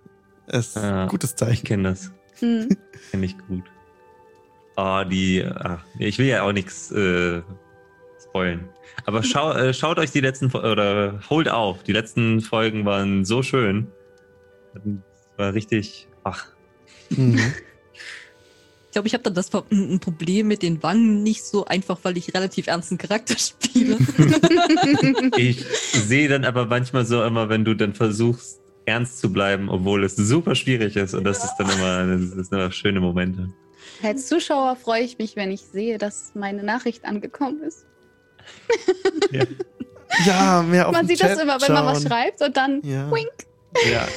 Es 0.46 0.68
ist 0.68 0.76
Ja. 0.76 1.02
ein 1.04 1.08
gutes 1.08 1.30
Ich 1.30 1.36
Zeichen. 1.36 1.64
kenne 1.66 1.90
das. 1.90 2.12
Hm. 2.40 2.68
Kenne 3.10 3.26
ich 3.26 3.36
gut. 3.48 3.64
Oh, 4.76 5.02
die. 5.08 5.44
Ach, 5.44 5.84
ich 5.98 6.18
will 6.18 6.26
ja 6.26 6.42
auch 6.42 6.52
nichts 6.52 6.90
äh, 6.90 7.42
spoilen. 8.22 8.68
Aber 9.06 9.22
schau, 9.22 9.52
äh, 9.54 9.72
schaut 9.72 9.98
euch 9.98 10.10
die 10.10 10.20
letzten 10.20 10.50
oder 10.52 11.20
holt 11.30 11.48
auf. 11.48 11.82
Die 11.84 11.92
letzten 11.92 12.40
Folgen 12.40 12.84
waren 12.84 13.24
so 13.24 13.42
schön. 13.42 13.86
War 15.36 15.54
richtig. 15.54 16.08
Ach, 16.24 16.46
Mhm. 17.10 17.38
Ich 18.86 18.92
glaube, 18.94 19.08
ich 19.08 19.14
habe 19.14 19.24
dann 19.24 19.34
das 19.34 19.50
ein 19.72 19.98
Problem 19.98 20.46
mit 20.46 20.62
den 20.62 20.80
Wangen 20.84 21.24
nicht 21.24 21.44
so 21.44 21.64
einfach, 21.64 21.98
weil 22.04 22.16
ich 22.16 22.32
relativ 22.32 22.68
ernsten 22.68 22.96
Charakter 22.96 23.34
spiele. 23.38 23.98
ich 25.36 25.64
sehe 25.92 26.28
dann 26.28 26.44
aber 26.44 26.66
manchmal 26.66 27.04
so 27.04 27.24
immer, 27.24 27.48
wenn 27.48 27.64
du 27.64 27.74
dann 27.74 27.92
versuchst, 27.94 28.60
ernst 28.86 29.18
zu 29.18 29.32
bleiben, 29.32 29.68
obwohl 29.68 30.04
es 30.04 30.14
super 30.14 30.54
schwierig 30.54 30.94
ist. 30.94 31.12
Und 31.14 31.24
das 31.24 31.42
ist 31.42 31.54
dann 31.58 31.68
immer, 31.70 32.06
das 32.06 32.36
ist 32.38 32.52
immer 32.52 32.70
schöne 32.70 33.00
Momente. 33.00 33.48
Als 34.02 34.28
Zuschauer 34.28 34.76
freue 34.76 35.02
ich 35.02 35.18
mich, 35.18 35.34
wenn 35.34 35.50
ich 35.50 35.62
sehe, 35.62 35.98
dass 35.98 36.32
meine 36.34 36.62
Nachricht 36.62 37.04
angekommen 37.04 37.62
ist. 37.62 37.86
Ja, 40.26 40.62
mehr 40.62 40.88
auf 40.88 40.92
man 40.92 41.06
sieht 41.08 41.20
das 41.20 41.32
Chat 41.32 41.42
immer, 41.42 41.60
wenn 41.60 41.72
man 41.72 41.86
was 41.86 42.02
schauen. 42.02 42.08
schreibt 42.12 42.42
und 42.42 42.56
dann 42.56 42.80
Ja. 42.84 43.10
wink. 43.10 43.32
Ja. 43.90 44.06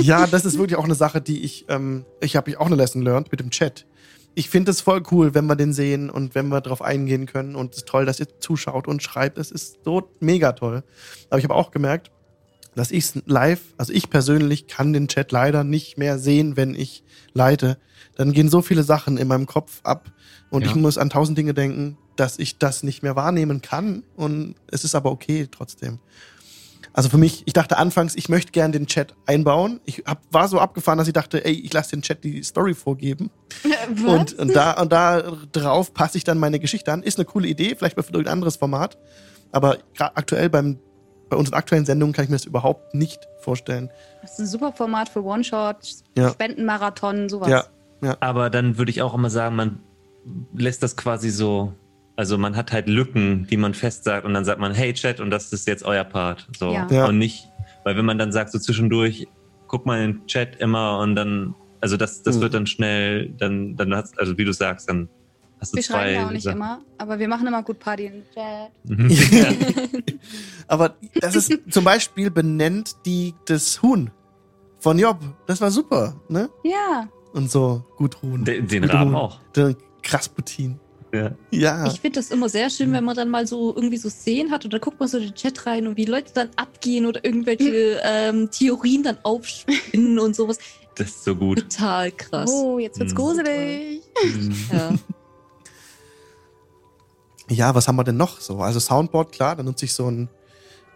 Ja, 0.00 0.26
das 0.26 0.44
ist 0.44 0.58
wirklich 0.58 0.76
auch 0.76 0.84
eine 0.84 0.96
Sache, 0.96 1.20
die 1.20 1.44
ich, 1.44 1.66
ähm, 1.68 2.04
ich 2.20 2.34
habe 2.34 2.58
auch 2.58 2.66
eine 2.66 2.74
Lesson 2.74 3.02
learned 3.02 3.30
mit 3.30 3.38
dem 3.38 3.50
Chat. 3.50 3.86
Ich 4.34 4.48
finde 4.50 4.72
es 4.72 4.80
voll 4.80 5.02
cool, 5.12 5.32
wenn 5.34 5.46
wir 5.46 5.54
den 5.54 5.72
sehen 5.72 6.10
und 6.10 6.34
wenn 6.34 6.48
wir 6.48 6.60
darauf 6.60 6.82
eingehen 6.82 7.26
können. 7.26 7.54
Und 7.54 7.72
es 7.72 7.78
ist 7.78 7.86
toll, 7.88 8.04
dass 8.04 8.18
ihr 8.18 8.26
zuschaut 8.40 8.88
und 8.88 9.00
schreibt. 9.02 9.38
Es 9.38 9.52
ist 9.52 9.84
so 9.84 10.10
mega 10.18 10.52
toll. 10.52 10.82
Aber 11.30 11.38
ich 11.38 11.44
habe 11.44 11.54
auch 11.54 11.70
gemerkt, 11.70 12.10
dass 12.74 12.90
ich 12.90 13.12
live, 13.26 13.60
also 13.76 13.92
ich 13.92 14.10
persönlich 14.10 14.66
kann 14.66 14.92
den 14.92 15.06
Chat 15.06 15.30
leider 15.30 15.62
nicht 15.62 15.98
mehr 15.98 16.18
sehen, 16.18 16.56
wenn 16.56 16.74
ich 16.74 17.04
leite. 17.32 17.78
Dann 18.16 18.32
gehen 18.32 18.48
so 18.48 18.60
viele 18.60 18.82
Sachen 18.82 19.18
in 19.18 19.28
meinem 19.28 19.46
Kopf 19.46 19.80
ab 19.84 20.10
und 20.50 20.62
Ja. 20.62 20.68
ich 20.70 20.74
muss 20.74 20.98
an 20.98 21.10
tausend 21.10 21.38
Dinge 21.38 21.54
denken, 21.54 21.96
dass 22.16 22.38
ich 22.40 22.58
das 22.58 22.82
nicht 22.82 23.02
mehr 23.04 23.14
wahrnehmen 23.14 23.62
kann. 23.62 24.02
Und 24.16 24.56
es 24.66 24.82
ist 24.84 24.94
aber 24.96 25.12
okay 25.12 25.46
trotzdem. 25.50 26.00
Also 26.94 27.08
für 27.08 27.18
mich, 27.18 27.42
ich 27.46 27.52
dachte 27.54 27.78
anfangs, 27.78 28.14
ich 28.14 28.28
möchte 28.28 28.52
gern 28.52 28.70
den 28.72 28.86
Chat 28.86 29.14
einbauen. 29.26 29.80
Ich 29.84 30.02
hab, 30.06 30.20
war 30.30 30.46
so 30.48 30.58
abgefahren, 30.58 30.98
dass 30.98 31.06
ich 31.06 31.14
dachte, 31.14 31.44
ey, 31.44 31.52
ich 31.52 31.72
lasse 31.72 31.90
den 31.90 32.02
Chat 32.02 32.22
die 32.22 32.42
Story 32.42 32.74
vorgeben. 32.74 33.30
Und, 34.06 34.34
und 34.38 34.54
da 34.54 34.80
und 34.80 34.92
da 34.92 35.22
drauf 35.52 35.94
passe 35.94 36.18
ich 36.18 36.24
dann 36.24 36.38
meine 36.38 36.58
Geschichte 36.60 36.92
an. 36.92 37.02
Ist 37.02 37.18
eine 37.18 37.24
coole 37.24 37.48
Idee, 37.48 37.74
vielleicht 37.76 37.96
mal 37.96 38.02
für 38.02 38.12
irgendein 38.12 38.34
anderes 38.34 38.56
Format. 38.56 38.98
Aber 39.52 39.78
gerade 39.94 40.16
aktuell 40.16 40.50
beim, 40.50 40.78
bei 41.30 41.36
unseren 41.36 41.54
aktuellen 41.54 41.86
Sendungen 41.86 42.12
kann 42.12 42.24
ich 42.24 42.30
mir 42.30 42.36
das 42.36 42.44
überhaupt 42.44 42.94
nicht 42.94 43.20
vorstellen. 43.40 43.90
Das 44.20 44.32
ist 44.32 44.38
ein 44.40 44.46
super 44.46 44.72
Format 44.72 45.08
für 45.08 45.24
One-Shot, 45.24 45.76
Ja. 46.16 46.30
Spendenmarathon, 46.30 47.28
sowas. 47.28 47.48
Ja, 48.02 48.16
Aber 48.20 48.50
dann 48.50 48.76
würde 48.78 48.90
ich 48.90 49.00
auch 49.00 49.14
immer 49.14 49.30
sagen, 49.30 49.56
man 49.56 49.80
lässt 50.54 50.82
das 50.82 50.96
quasi 50.96 51.30
so, 51.30 51.72
also 52.16 52.36
man 52.38 52.56
hat 52.56 52.72
halt 52.72 52.88
Lücken, 52.88 53.46
die 53.50 53.56
man 53.56 53.74
fest 53.74 54.04
sagt 54.04 54.26
und 54.26 54.34
dann 54.34 54.44
sagt 54.44 54.60
man, 54.60 54.72
hey 54.72 54.92
Chat, 54.92 55.20
und 55.20 55.30
das 55.30 55.52
ist 55.52 55.66
jetzt 55.66 55.84
euer 55.84 56.04
Part. 56.04 56.46
So. 56.58 56.72
Ja. 56.72 56.86
Ja. 56.90 57.06
Und 57.06 57.18
nicht, 57.18 57.48
weil 57.84 57.96
wenn 57.96 58.04
man 58.04 58.18
dann 58.18 58.32
sagt, 58.32 58.52
so 58.52 58.58
zwischendurch, 58.58 59.26
guck 59.68 59.86
mal 59.86 60.02
in 60.02 60.12
den 60.18 60.26
Chat 60.26 60.56
immer 60.56 60.98
und 60.98 61.14
dann, 61.16 61.54
also 61.80 61.96
das, 61.96 62.22
das 62.22 62.36
Mhm. 62.36 62.40
wird 62.42 62.54
dann 62.54 62.66
schnell, 62.66 63.30
dann, 63.38 63.76
dann 63.76 63.94
hast 63.94 64.18
also 64.18 64.36
wie 64.36 64.44
du 64.44 64.52
sagst, 64.52 64.88
dann 64.88 65.08
hast 65.60 65.72
du 65.72 65.76
Wir 65.76 65.82
zwei. 65.82 65.94
schreiben 65.94 66.14
ja 66.14 66.26
auch 66.26 66.30
nicht 66.32 66.42
Sachen. 66.42 66.56
immer, 66.58 66.80
aber 66.98 67.18
wir 67.18 67.28
machen 67.28 67.46
immer 67.46 67.62
gut 67.62 67.78
Party 67.78 68.06
im 68.06 68.22
Chat. 68.34 68.70
Mhm. 68.84 69.08
Aber 70.68 70.94
das 71.20 71.34
ist 71.36 71.52
zum 71.70 71.84
Beispiel 71.84 72.30
benennt 72.30 72.96
die 73.04 73.34
das 73.46 73.82
Huhn 73.82 74.10
von 74.78 74.98
Job. 74.98 75.18
Das 75.46 75.60
war 75.60 75.70
super, 75.70 76.14
ne? 76.28 76.48
Ja, 76.64 77.08
Und 77.32 77.50
so 77.50 77.84
gut 77.96 78.20
Huhn. 78.22 78.44
Den, 78.44 78.66
den 78.68 78.84
Rahmen 78.84 79.14
auch. 79.14 79.40
Der 79.54 79.74
Krasputin. 80.02 80.78
Ja. 81.12 81.32
Ja. 81.50 81.86
Ich 81.86 82.00
finde 82.00 82.18
das 82.20 82.30
immer 82.30 82.48
sehr 82.48 82.70
schön, 82.70 82.90
wenn 82.92 83.04
man 83.04 83.14
dann 83.14 83.28
mal 83.28 83.46
so 83.46 83.74
irgendwie 83.76 83.98
so 83.98 84.08
Szenen 84.08 84.50
hat 84.50 84.64
und 84.64 84.72
da 84.72 84.78
guckt 84.78 84.98
man 84.98 85.08
so 85.08 85.18
in 85.18 85.24
den 85.24 85.34
Chat 85.34 85.66
rein 85.66 85.86
und 85.86 85.96
wie 85.98 86.06
Leute 86.06 86.32
dann 86.32 86.48
abgehen 86.56 87.04
oder 87.06 87.22
irgendwelche 87.24 88.00
ähm, 88.02 88.50
Theorien 88.50 89.02
dann 89.02 89.18
aufspinnen 89.22 90.18
und 90.18 90.34
sowas. 90.34 90.58
Das 90.94 91.08
ist 91.08 91.24
so 91.24 91.34
gut. 91.36 91.58
Total 91.70 92.10
krass. 92.12 92.50
oh, 92.50 92.78
jetzt 92.78 92.98
wird's 92.98 93.12
Mhm. 93.12 93.16
gruselig. 93.16 94.02
Mhm. 94.24 94.54
Ja. 94.72 94.90
Ja, 97.50 97.74
was 97.74 97.86
haben 97.86 97.96
wir 97.96 98.04
denn 98.04 98.16
noch 98.16 98.40
so? 98.40 98.58
Also 98.60 98.80
Soundboard, 98.80 99.32
klar, 99.32 99.56
da 99.56 99.62
nutze 99.62 99.84
ich 99.84 99.92
so 99.92 100.10
ein, 100.10 100.30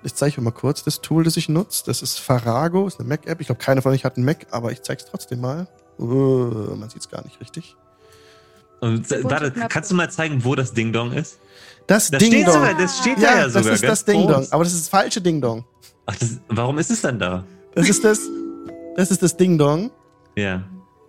ich 0.02 0.14
zeige 0.14 0.38
euch 0.38 0.40
mal 0.40 0.52
kurz 0.52 0.82
das 0.84 1.02
Tool, 1.02 1.24
das 1.24 1.36
ich 1.36 1.48
nutze. 1.50 1.82
Das 1.84 2.00
ist 2.00 2.18
Farago, 2.18 2.86
ist 2.86 2.98
eine 2.98 3.08
Mac-App. 3.08 3.40
Ich 3.40 3.48
glaube, 3.48 3.60
keiner 3.60 3.82
von 3.82 3.92
euch 3.92 4.04
hat 4.04 4.16
einen 4.16 4.24
Mac, 4.24 4.46
aber 4.52 4.72
ich 4.72 4.80
zeige 4.82 5.02
es 5.02 5.10
trotzdem 5.10 5.40
mal. 5.40 5.68
Uh, 5.98 6.74
man 6.76 6.88
sieht 6.88 7.00
es 7.00 7.10
gar 7.10 7.22
nicht 7.24 7.40
richtig. 7.40 7.76
Und, 8.80 9.10
warte, 9.24 9.50
kannst 9.68 9.90
du 9.90 9.94
mal 9.94 10.10
zeigen, 10.10 10.44
wo 10.44 10.54
das 10.54 10.72
Ding 10.72 10.92
Dong 10.92 11.12
ist? 11.12 11.38
Das, 11.86 12.10
Das 12.10 12.20
Ding 12.20 12.32
steht 12.32 12.46
Dong. 12.46 12.54
sogar, 12.54 12.74
das 12.74 12.98
steht 12.98 13.16
da 13.18 13.22
ja, 13.22 13.36
ja 13.38 13.44
das 13.44 13.52
sogar. 13.54 13.72
ist 13.72 13.84
das 13.84 14.04
Ding 14.04 14.26
Dong. 14.28 14.46
Aber 14.50 14.64
das 14.64 14.72
ist 14.74 14.82
das 14.82 14.88
falsche 14.88 15.20
Ding 15.20 15.40
Dong. 15.40 15.64
Ach, 16.06 16.16
das, 16.16 16.38
warum 16.48 16.78
ist 16.78 16.90
es 16.90 17.00
dann 17.00 17.18
da? 17.18 17.44
Das 17.74 17.88
ist 17.88 18.04
das, 18.04 18.20
das 18.96 19.10
ist 19.10 19.22
das 19.22 19.36
Ding 19.36 19.56
Dong. 19.58 19.90
Ja. 20.36 20.62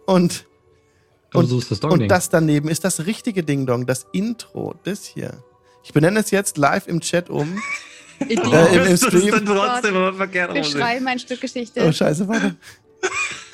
Und, 0.05 0.45
Und- 1.33 1.47
so 1.47 1.57
ist 1.59 1.69
das 1.71 1.79
und 1.79 1.89
Dong-Ding. 1.91 2.09
das 2.09 2.29
daneben 2.29 2.69
ist 2.69 2.83
das 2.83 3.05
richtige 3.05 3.43
Ding 3.43 3.65
Dong, 3.65 3.85
das 3.85 4.05
Intro, 4.13 4.75
das 4.83 5.03
hier. 5.05 5.43
Ich 5.83 5.93
benenne 5.93 6.19
es 6.19 6.31
jetzt 6.31 6.57
live 6.57 6.87
im 6.87 7.01
Chat 7.01 7.29
um. 7.29 7.57
Äh, 8.19 8.33
im- 8.33 8.39
im 8.41 8.45
das 8.79 8.89
ist 9.03 9.05
Stream. 9.09 9.29
dann 9.29 9.45
trotzdem 9.45 9.95
immer 9.95 10.11
verkehrt 10.11 10.51
Wir 10.51 10.63
schreiben 10.63 11.05
ein 11.07 11.19
Stück 11.19 11.39
Geschichte. 11.39 11.85
Oh, 11.87 11.91
scheiße, 11.91 12.27
warte. 12.27 12.55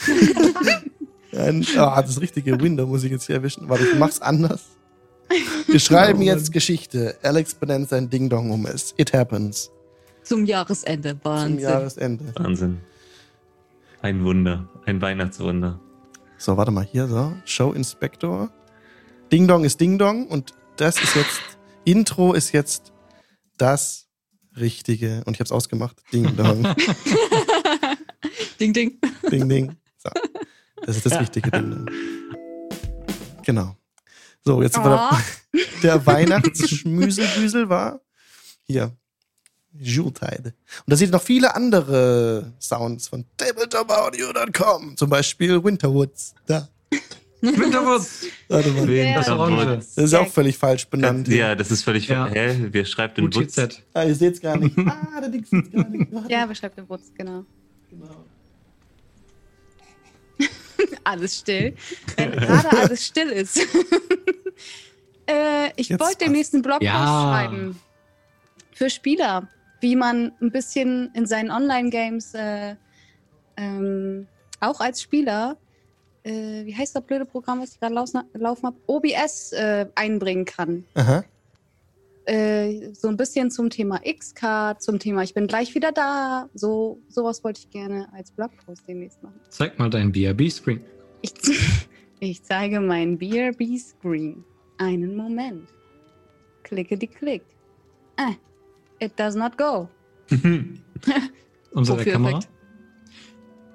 Ein, 1.36 1.66
ah, 1.78 2.02
das 2.02 2.22
richtige 2.22 2.60
Window 2.60 2.86
muss 2.86 3.04
ich 3.04 3.12
jetzt 3.12 3.26
hier 3.26 3.38
erwischen. 3.38 3.68
Warte, 3.70 3.86
ich 3.86 3.98
mach's 3.98 4.22
anders. 4.22 4.62
Wir 5.68 5.80
schreiben 5.80 6.20
Oh, 6.20 6.24
jetzt 6.24 6.52
Geschichte. 6.52 7.18
Alex 7.24 7.56
benennt 7.56 7.90
sein 7.90 8.10
Ding 8.10 8.30
Dong 8.30 8.52
um 8.52 8.66
es. 8.66 8.94
It 8.98 9.14
happens. 9.14 9.72
Zum 10.24 10.46
Jahresende. 10.46 11.12
Zum 11.12 11.24
Wahnsinn. 11.24 11.60
Jahresende. 11.60 12.26
Wahnsinn. 12.36 12.82
Ein 14.02 14.24
Wunder. 14.24 14.70
Ein 14.86 15.02
Weihnachtswunder. 15.02 15.80
So, 16.38 16.58
warte 16.58 16.72
mal 16.72 16.84
hier, 16.84 17.08
so. 17.08 17.34
Show 17.46 17.72
Inspector. 17.72 18.50
Ding 19.32 19.48
Dong 19.48 19.64
ist 19.64 19.80
Ding 19.80 19.98
Dong 19.98 20.28
und 20.28 20.54
das 20.78 21.02
ist 21.02 21.16
jetzt, 21.16 21.42
Intro 21.86 22.34
ist 22.34 22.52
jetzt 22.52 22.92
das 23.58 24.08
Richtige. 24.60 25.24
Und 25.26 25.34
ich 25.34 25.40
hab's 25.40 25.52
ausgemacht. 25.52 25.98
Ding 26.12 26.36
Dong. 26.36 26.64
Ding, 28.60 28.74
ding. 28.74 29.00
Ding, 29.32 29.50
ding. 29.50 29.76
So. 29.98 30.10
Das 30.86 30.98
ist 30.98 31.06
das 31.06 31.32
Ding. 31.32 31.44
Dong. 31.52 31.86
Genau. 33.46 33.76
So, 34.46 34.62
jetzt 34.62 34.74
sind 34.76 34.84
wir 34.84 34.92
Oh. 34.92 35.16
da. 35.16 35.60
der 35.84 36.06
Weihnachtsschmüselbüsel 36.06 37.70
war 37.70 38.02
hier. 38.64 38.92
Jultide. 39.76 40.54
Und 40.86 40.92
da 40.92 40.96
seht 40.96 41.10
ihr 41.10 41.14
noch 41.14 41.22
viele 41.22 41.56
andere 41.56 42.54
Sounds 42.60 43.08
von 43.08 43.26
tabletopaudio.com. 43.38 44.98
Zum 44.98 45.10
Beispiel 45.10 45.64
Winterwoods. 45.64 46.36
Da. 46.46 46.68
Winterwurz! 47.42 48.26
Warte 48.48 48.70
mal. 48.72 48.90
Ja. 48.90 49.16
Das 49.76 49.98
ist 49.98 50.14
auch 50.14 50.28
völlig 50.30 50.58
falsch 50.58 50.88
benannt. 50.88 51.28
Ja, 51.28 51.56
das 51.56 51.72
ist 51.72 51.84
völlig. 51.84 52.08
Ja. 52.08 52.28
Hä? 52.28 52.68
Wer 52.72 52.86
schreibt 52.86 53.18
den 53.18 53.26
Wutz? 53.26 53.58
UTZ. 53.58 53.82
Ah, 53.94 54.04
ihr 54.04 54.16
seht's 54.16 54.40
gar 54.40 54.56
nicht. 54.58 54.78
Ah, 54.88 55.20
der 55.20 55.30
Ding 55.30 55.44
sieht's 55.44 55.72
gar 55.72 55.90
nicht. 55.90 56.10
Warte. 56.14 56.32
Ja, 56.32 56.46
beschreibt 56.46 56.78
den 56.78 56.88
Wutz, 56.88 57.12
genau. 57.18 57.44
Genau. 57.90 58.23
alles 61.04 61.40
still. 61.40 61.76
Wenn 62.18 62.32
gerade 62.32 62.70
alles 62.78 63.06
still 63.06 63.30
ist. 63.30 63.58
äh, 65.28 65.70
ich 65.76 65.90
Jetzt 65.90 66.00
wollte 66.00 66.14
was. 66.14 66.18
demnächst 66.18 66.54
einen 66.54 66.64
Blogpost 66.64 66.86
Ja. 66.86 67.24
schreiben. 67.32 67.80
Für 68.74 68.90
Spieler. 68.90 69.48
Wie 69.82 69.96
man 69.96 70.32
ein 70.42 70.52
bisschen 70.52 71.12
in 71.14 71.26
seinen 71.26 71.52
Online-Games 71.52 72.34
äh, 72.36 72.76
ähm, 73.58 74.28
auch 74.62 74.80
als 74.80 75.02
Spieler, 75.02 75.58
äh, 76.24 76.66
wie 76.66 76.76
heißt 76.76 76.96
das 76.96 77.04
blöde 77.04 77.26
Programm, 77.26 77.62
was 77.62 77.74
ich 77.74 77.80
gerade 77.80 77.94
laufen, 77.94 78.22
laufen 78.34 78.68
habe? 78.68 78.78
OBS 78.88 79.52
äh, 79.52 79.86
einbringen 79.96 80.46
kann. 80.46 80.86
Aha. 80.96 81.24
Äh, 82.26 82.94
so 82.94 83.10
ein 83.10 83.18
bisschen 83.18 83.52
zum 83.52 83.70
Thema 83.70 84.00
X-Card, 84.04 84.82
zum 84.82 84.98
Thema 84.98 85.24
Ich 85.24 85.34
bin 85.34 85.48
gleich 85.48 85.76
wieder 85.76 85.92
da. 85.92 86.50
So 86.54 87.02
sowas 87.10 87.44
wollte 87.44 87.60
ich 87.60 87.70
gerne 87.70 88.08
als 88.14 88.32
Blogpost 88.32 88.88
demnächst 88.88 89.22
machen. 89.22 89.40
Zeig 89.50 89.78
mal 89.78 89.90
deinen 89.90 90.12
BRB-Screen. 90.12 90.80
Ich, 91.22 91.34
ich 92.20 92.44
zeige 92.44 92.80
meinen 92.80 93.18
BRB-Screen. 93.18 94.44
Einen 94.78 95.16
Moment. 95.18 95.68
Klicke 96.64 96.98
die 96.98 97.08
Klick. 97.08 97.44
Ah, 98.18 98.34
it 99.00 99.12
does 99.20 99.36
not 99.36 99.58
go. 99.58 99.90
Unsere 101.74 101.98
Wofür 102.00 102.14
Kamera. 102.14 102.38
Effekt? 102.38 102.50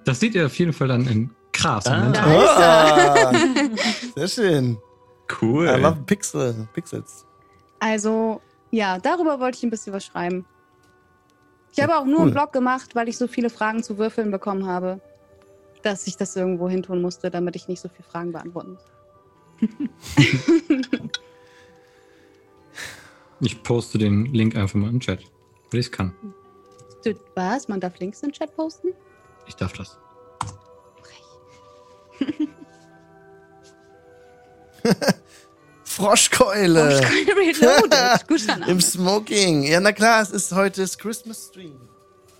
Das 0.04 0.20
sieht 0.20 0.34
ihr 0.34 0.46
auf 0.46 0.58
jeden 0.58 0.72
Fall 0.72 0.88
dann 0.88 1.06
in 1.06 1.30
krass. 1.52 1.86
Ah. 1.86 2.10
Da 2.10 2.22
Ah, 2.24 3.32
sehr 4.16 4.28
schön. 4.28 4.78
Cool. 5.40 5.66
I 5.66 5.80
love 5.80 6.02
Pixel. 6.06 6.66
Pixels. 6.72 7.26
Also, 7.80 8.40
ja, 8.70 8.98
darüber 8.98 9.40
wollte 9.40 9.58
ich 9.58 9.64
ein 9.64 9.70
bisschen 9.70 9.92
was 9.92 10.04
schreiben. 10.04 10.44
Ich 11.72 11.80
habe 11.80 11.96
auch 11.96 12.04
nur 12.04 12.16
cool. 12.16 12.22
einen 12.22 12.32
Blog 12.32 12.52
gemacht, 12.52 12.94
weil 12.94 13.08
ich 13.08 13.16
so 13.16 13.26
viele 13.26 13.50
Fragen 13.50 13.82
zu 13.82 13.98
Würfeln 13.98 14.30
bekommen 14.30 14.66
habe, 14.66 15.00
dass 15.82 16.06
ich 16.06 16.16
das 16.16 16.34
irgendwo 16.34 16.68
hin 16.68 16.82
tun 16.82 17.00
musste, 17.00 17.30
damit 17.30 17.56
ich 17.56 17.68
nicht 17.68 17.80
so 17.80 17.88
viele 17.88 18.08
Fragen 18.08 18.32
beantworten 18.32 18.72
muss. 18.72 18.84
Ich 23.40 23.62
poste 23.62 23.98
den 23.98 24.26
Link 24.34 24.56
einfach 24.56 24.74
mal 24.74 24.90
im 24.90 24.98
Chat, 24.98 25.20
weil 25.70 25.78
ich 25.78 25.86
es 25.86 25.92
kann. 25.92 26.12
Du, 27.04 27.14
was? 27.36 27.68
Man 27.68 27.78
darf 27.78 27.96
Links 28.00 28.20
in 28.22 28.30
den 28.30 28.34
Chat 28.34 28.52
posten? 28.56 28.88
Ich 29.46 29.54
darf 29.54 29.72
das. 29.74 29.96
Froschkeule. 35.98 37.00
Oh, 37.02 37.34
Reloaded. 37.34 38.26
Guter 38.28 38.54
Im 38.54 38.60
Name. 38.60 38.80
Smoking. 38.80 39.62
Ja, 39.64 39.80
na 39.80 39.92
klar, 39.92 40.22
es 40.22 40.30
ist 40.30 40.52
heute 40.52 40.80
das 40.82 40.96
Christmas 40.96 41.48
Stream. 41.50 41.72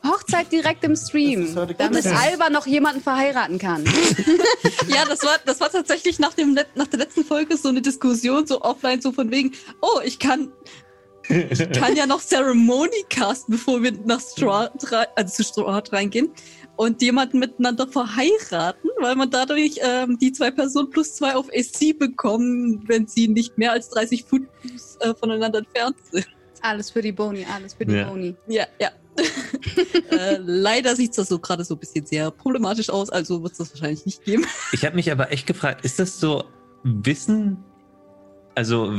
Hochzeit 0.07 0.53
direkt 0.53 0.85
im 0.85 0.93
Das 0.93 1.09
Stream, 1.09 1.53
damit. 1.77 2.07
Alba 2.07 2.51
noch 2.51 2.67
jemanden 2.67 3.03
verheiraten 3.03 3.59
kann. 3.59 3.85
Ja, 4.89 5.05
das 5.05 5.23
war, 5.23 5.37
das 5.45 5.61
war 5.61 5.71
tatsächlich 5.71 6.19
nach, 6.19 6.33
dem, 6.33 6.59
nach 6.75 6.87
der 6.87 7.01
letzten 7.01 7.25
Folge 7.25 7.57
so 7.59 7.69
eine 7.69 7.83
Diskussion, 7.83 8.47
so 8.47 8.63
offline, 8.63 9.01
so 9.03 9.13
von 9.13 9.31
wegen, 9.31 9.53
oh, 9.83 10.01
ich 10.03 10.19
kann, 10.19 10.51
ich 11.29 11.71
kann 11.73 11.95
ja 11.95 12.07
noch 12.07 12.21
Ceremony 12.23 13.05
casten, 13.11 13.53
bevor 13.55 13.83
wir 13.83 13.93
nach 14.07 14.21
Straw, 14.21 14.71
rei- 14.91 15.07
also 15.15 15.35
zu 15.35 15.45
Straw 15.45 15.83
reingehen 15.93 16.31
und 16.79 17.03
jemanden 17.03 17.41
miteinander 17.41 17.89
verheiraten, 17.89 18.89
weil 19.01 19.17
man 19.17 19.29
dadurch 19.29 19.81
ähm, 19.83 20.17
die 20.17 20.31
zwei 20.31 20.53
Personen 20.53 20.89
plus 20.91 21.17
zwei 21.17 21.35
auf 21.35 21.49
AC 21.49 21.99
bekommen, 21.99 22.85
wenn 22.87 23.09
sie 23.09 23.27
nicht 23.27 23.59
mehr 23.59 23.73
als 23.73 23.91
30 23.91 24.25
Fuß 24.25 24.41
äh, 25.01 25.13
voneinander 25.13 25.59
entfernt 25.59 25.97
sind. 26.13 26.29
Alles 26.63 26.91
für 26.91 27.03
die 27.03 27.11
Boni, 27.11 27.45
alles 27.53 27.75
für 27.75 27.85
die 27.85 27.97
Ja. 27.97 28.09
Boni. 28.09 28.37
Ja, 28.47 28.67
ja. 28.81 28.91
äh, 30.13 30.39
leider 30.41 30.95
sieht 30.95 31.19
das 31.19 31.29
so 31.29 31.41
gerade 31.41 31.65
so 31.65 31.75
ein 31.75 31.81
bisschen 31.81 32.07
sehr 32.07 32.31
problematisch 32.31 32.91
aus, 32.91 33.11
also 33.11 33.43
wird 33.43 33.53
es 33.53 33.59
das 33.59 33.73
wahrscheinlich 33.73 34.07
nicht 34.07 34.25
geben. 34.25 34.47
Ich 34.73 34.85
habe 34.85 34.95
mich 34.95 35.11
aber 35.11 35.33
echt 35.33 35.49
gefragt, 35.49 35.85
ist 35.85 35.99
das 35.99 36.21
so 36.21 36.45
Wissen? 36.85 37.57
Also, 38.55 38.95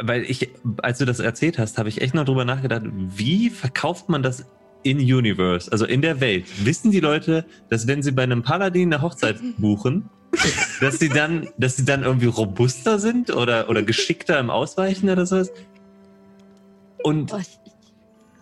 weil 0.00 0.22
ich, 0.28 0.50
als 0.82 0.98
du 0.98 1.04
das 1.04 1.20
erzählt 1.20 1.60
hast, 1.60 1.78
habe 1.78 1.88
ich 1.88 2.00
echt 2.00 2.14
noch 2.14 2.24
drüber 2.24 2.44
nachgedacht, 2.44 2.82
wie 2.92 3.50
verkauft 3.50 4.08
man 4.08 4.24
das 4.24 4.46
in 4.82 4.98
Universe, 4.98 5.70
also 5.70 5.84
in 5.84 6.02
der 6.02 6.20
Welt? 6.20 6.46
Wissen 6.64 6.90
die 6.90 7.00
Leute, 7.00 7.44
dass 7.68 7.86
wenn 7.86 8.02
sie 8.02 8.12
bei 8.12 8.22
einem 8.22 8.42
Paladin 8.42 8.92
eine 8.92 9.02
Hochzeit 9.02 9.36
buchen, 9.58 10.08
dass 10.80 10.98
sie 10.98 11.08
dann, 11.08 11.48
dass 11.58 11.76
sie 11.76 11.84
dann 11.84 12.02
irgendwie 12.02 12.26
robuster 12.26 12.98
sind 12.98 13.34
oder, 13.34 13.68
oder 13.68 13.82
geschickter 13.82 14.38
im 14.38 14.50
Ausweichen 14.50 15.10
oder 15.10 15.26
sowas? 15.26 15.52
Und 17.02 17.32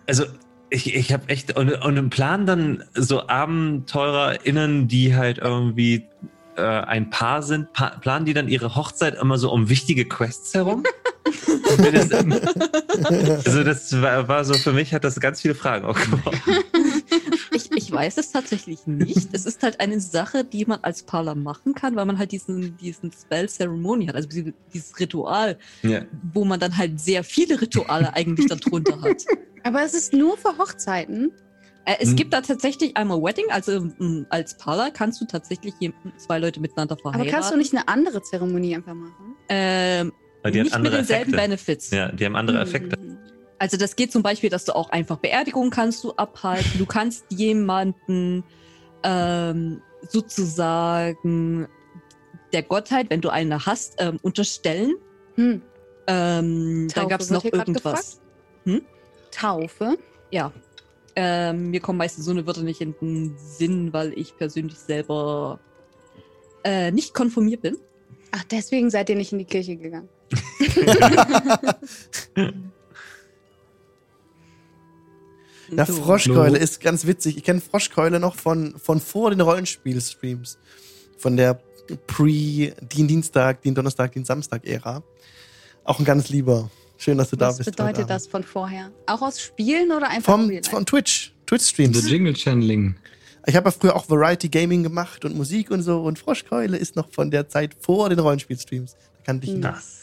also 0.07 0.25
ich, 0.69 0.95
ich 0.95 1.11
habe 1.11 1.27
echt 1.29 1.57
und, 1.57 1.73
und 1.73 1.97
im 1.97 2.09
Plan 2.09 2.45
dann 2.45 2.83
so 2.93 3.27
AbenteurerInnen, 3.27 4.87
die 4.87 5.15
halt 5.15 5.39
irgendwie 5.39 6.05
äh, 6.55 6.61
ein 6.61 7.09
Paar 7.09 7.43
sind, 7.43 7.73
pa 7.73 7.89
planen 7.99 8.25
die 8.25 8.33
dann 8.33 8.47
ihre 8.47 8.75
Hochzeit 8.75 9.15
immer 9.15 9.37
so 9.37 9.51
um 9.51 9.69
wichtige 9.69 10.05
Quests 10.05 10.53
herum? 10.53 10.83
Also 13.45 13.63
das 13.63 14.01
war, 14.01 14.27
war 14.27 14.43
so, 14.45 14.53
für 14.55 14.73
mich 14.73 14.93
hat 14.93 15.03
das 15.03 15.19
ganz 15.19 15.41
viele 15.41 15.55
Fragen 15.55 15.85
aufgeworfen. 15.85 16.41
Ich, 17.53 17.71
ich 17.71 17.91
weiß 17.91 18.17
es 18.17 18.31
tatsächlich 18.31 18.87
nicht. 18.87 19.29
Es 19.33 19.45
ist 19.45 19.61
halt 19.63 19.79
eine 19.79 19.99
Sache, 19.99 20.43
die 20.43 20.65
man 20.65 20.79
als 20.81 21.03
Parler 21.03 21.35
machen 21.35 21.73
kann, 21.73 21.95
weil 21.95 22.05
man 22.05 22.17
halt 22.17 22.31
diesen, 22.31 22.77
diesen 22.77 23.11
Spell 23.11 23.47
Ceremony 23.49 24.07
hat, 24.07 24.15
also 24.15 24.27
diese- 24.29 24.53
dieses 24.73 24.99
Ritual, 24.99 25.57
Ja. 25.83 26.01
wo 26.33 26.45
man 26.45 26.59
dann 26.59 26.77
halt 26.77 26.99
sehr 26.99 27.23
viele 27.23 27.59
Rituale 27.61 28.13
eigentlich 28.15 28.47
darunter 28.47 29.01
hat. 29.01 29.23
Aber 29.63 29.83
es 29.83 29.93
ist 29.93 30.13
nur 30.13 30.37
für 30.37 30.57
Hochzeiten. 30.57 31.31
Äh, 31.85 31.95
es 31.99 32.09
Hm. 32.09 32.15
gibt 32.15 32.33
da 32.33 32.41
tatsächlich 32.41 32.95
einmal 32.95 33.21
Wedding, 33.21 33.45
also 33.49 33.71
m, 33.99 34.25
als 34.29 34.55
Parler 34.57 34.91
kannst 34.91 35.19
du 35.19 35.25
tatsächlich 35.25 35.73
zwei 36.17 36.37
Leute 36.39 36.59
miteinander 36.59 36.95
verheiraten. 36.95 37.21
Aber 37.27 37.31
kannst 37.31 37.51
du 37.51 37.57
nicht 37.57 37.73
eine 37.73 37.87
andere 37.87 38.21
Zeremonie 38.21 38.75
einfach 38.75 38.93
machen? 38.93 39.35
Ähm, 39.49 40.11
die 40.49 40.59
hat 40.59 40.65
nicht 40.65 40.79
mit 40.79 40.93
denselben 40.93 41.33
Effekte. 41.33 41.37
Benefits. 41.37 41.91
Ja, 41.91 42.11
die 42.11 42.25
haben 42.25 42.35
andere 42.35 42.59
Effekte. 42.59 42.97
Mhm. 42.99 43.17
Also 43.59 43.77
das 43.77 43.95
geht 43.95 44.11
zum 44.11 44.23
Beispiel, 44.23 44.49
dass 44.49 44.65
du 44.65 44.75
auch 44.75 44.89
einfach 44.89 45.17
Beerdigungen 45.17 45.69
kannst 45.69 46.03
du 46.03 46.13
abhalten. 46.13 46.79
Du 46.79 46.87
kannst 46.87 47.25
jemanden 47.29 48.43
ähm, 49.03 49.81
sozusagen 50.09 51.67
der 52.53 52.63
Gottheit, 52.63 53.11
wenn 53.11 53.21
du 53.21 53.29
eine 53.29 53.65
hast, 53.65 53.95
ähm, 53.99 54.17
unterstellen. 54.23 54.95
Hm. 55.35 55.61
Ähm, 56.07 56.87
dann 56.87 56.87
Taufe 56.89 57.07
gab 57.07 57.21
es 57.21 57.29
noch 57.29 57.45
irgendwas. 57.45 58.19
Taufe. 59.31 59.97
Ja. 60.29 60.51
Ähm, 61.15 61.71
mir 61.71 61.79
kommen 61.81 61.97
meistens 61.97 62.25
so 62.25 62.31
eine 62.31 62.45
Wörter 62.45 62.63
nicht 62.63 62.81
in 62.81 62.95
den 63.01 63.37
Sinn, 63.37 63.91
weil 63.91 64.17
ich 64.17 64.37
persönlich 64.37 64.77
selber 64.77 65.59
äh, 66.63 66.91
nicht 66.91 67.13
konformiert 67.13 67.61
bin. 67.61 67.77
Ach, 68.31 68.43
deswegen 68.45 68.89
seid 68.89 69.09
ihr 69.09 69.15
nicht 69.15 69.33
in 69.33 69.39
die 69.39 69.45
Kirche 69.45 69.75
gegangen. 69.75 70.09
Ja. 75.71 75.85
Froschkeule 75.85 76.57
ist 76.57 76.81
ganz 76.81 77.07
witzig. 77.07 77.37
Ich 77.37 77.43
kenne 77.43 77.61
Froschkeule 77.61 78.19
noch 78.19 78.35
von, 78.35 78.77
von 78.77 78.99
vor 78.99 79.29
den 79.29 79.41
Rollenspiel-Streams. 79.41 80.57
Von 81.17 81.37
der 81.37 81.61
Pre-Dien-Dienstag, 82.07 83.61
Dien-Donnerstag, 83.61 84.11
Dien-Samstag-Ära. 84.11 85.03
Auch 85.83 85.99
ein 85.99 86.05
ganz 86.05 86.29
lieber. 86.29 86.69
Schön, 86.97 87.17
dass 87.17 87.29
du 87.29 87.35
da 87.35 87.49
Was 87.49 87.57
bist. 87.57 87.69
heute 87.69 87.83
bedeutet 87.83 88.09
das 88.09 88.27
von 88.27 88.43
vorher? 88.43 88.91
Auch 89.07 89.21
aus 89.21 89.41
Spielen 89.41 89.91
oder 89.91 90.09
einfach 90.09 90.33
Vom, 90.33 90.51
von 90.63 90.85
Twitch. 90.85 91.33
The 91.49 91.57
Twitch-Streams. 91.57 92.09
Jingle 92.09 92.35
Channeling. 92.35 92.95
Ich 93.47 93.55
habe 93.55 93.69
ja 93.69 93.71
früher 93.71 93.95
auch 93.95 94.09
Variety 94.09 94.49
Gaming 94.49 94.83
gemacht 94.83 95.25
und 95.25 95.35
Musik 95.35 95.71
und 95.71 95.81
so. 95.81 96.01
Und 96.01 96.19
Froschkeule 96.19 96.77
ist 96.77 96.95
noch 96.95 97.09
von 97.09 97.31
der 97.31 97.49
Zeit 97.49 97.75
vor 97.79 98.09
den 98.09 98.19
Rollenspiel-Streams. 98.19 98.93
Da 98.93 99.23
kannte 99.25 99.45
ich 99.45 99.51
ihn. 99.51 99.55
Hm. 99.55 99.61
Das. 99.63 100.00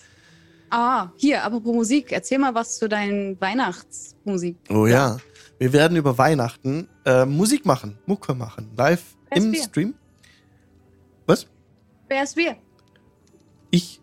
Ah, 0.71 1.11
hier, 1.17 1.43
apropos 1.45 1.75
Musik. 1.75 2.13
Erzähl 2.13 2.39
mal 2.39 2.55
was 2.55 2.79
zu 2.79 2.89
deinen 2.89 3.41
Weihnachtsmusik. 3.41 4.57
Oh 4.71 4.87
ja. 4.87 5.17
Wir 5.59 5.73
werden 5.73 5.97
über 5.97 6.17
Weihnachten 6.19 6.89
äh, 7.05 7.25
Musik 7.25 7.67
machen, 7.67 7.99
Mucke 8.07 8.35
machen. 8.35 8.71
Live 8.77 9.03
Wer 9.31 9.39
im 9.43 9.53
wir? 9.53 9.63
Stream. 9.63 9.95
Was? 11.27 11.47
Wer 12.09 12.23
ist 12.23 12.37
wir? 12.37 12.57
Ich. 13.71 14.01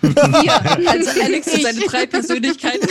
Hier, 0.00 0.08
also 0.88 1.20
Alex 1.22 1.52
und 1.52 1.62
seine 1.62 1.80
drei 1.80 2.06
Persönlichkeiten. 2.16 2.88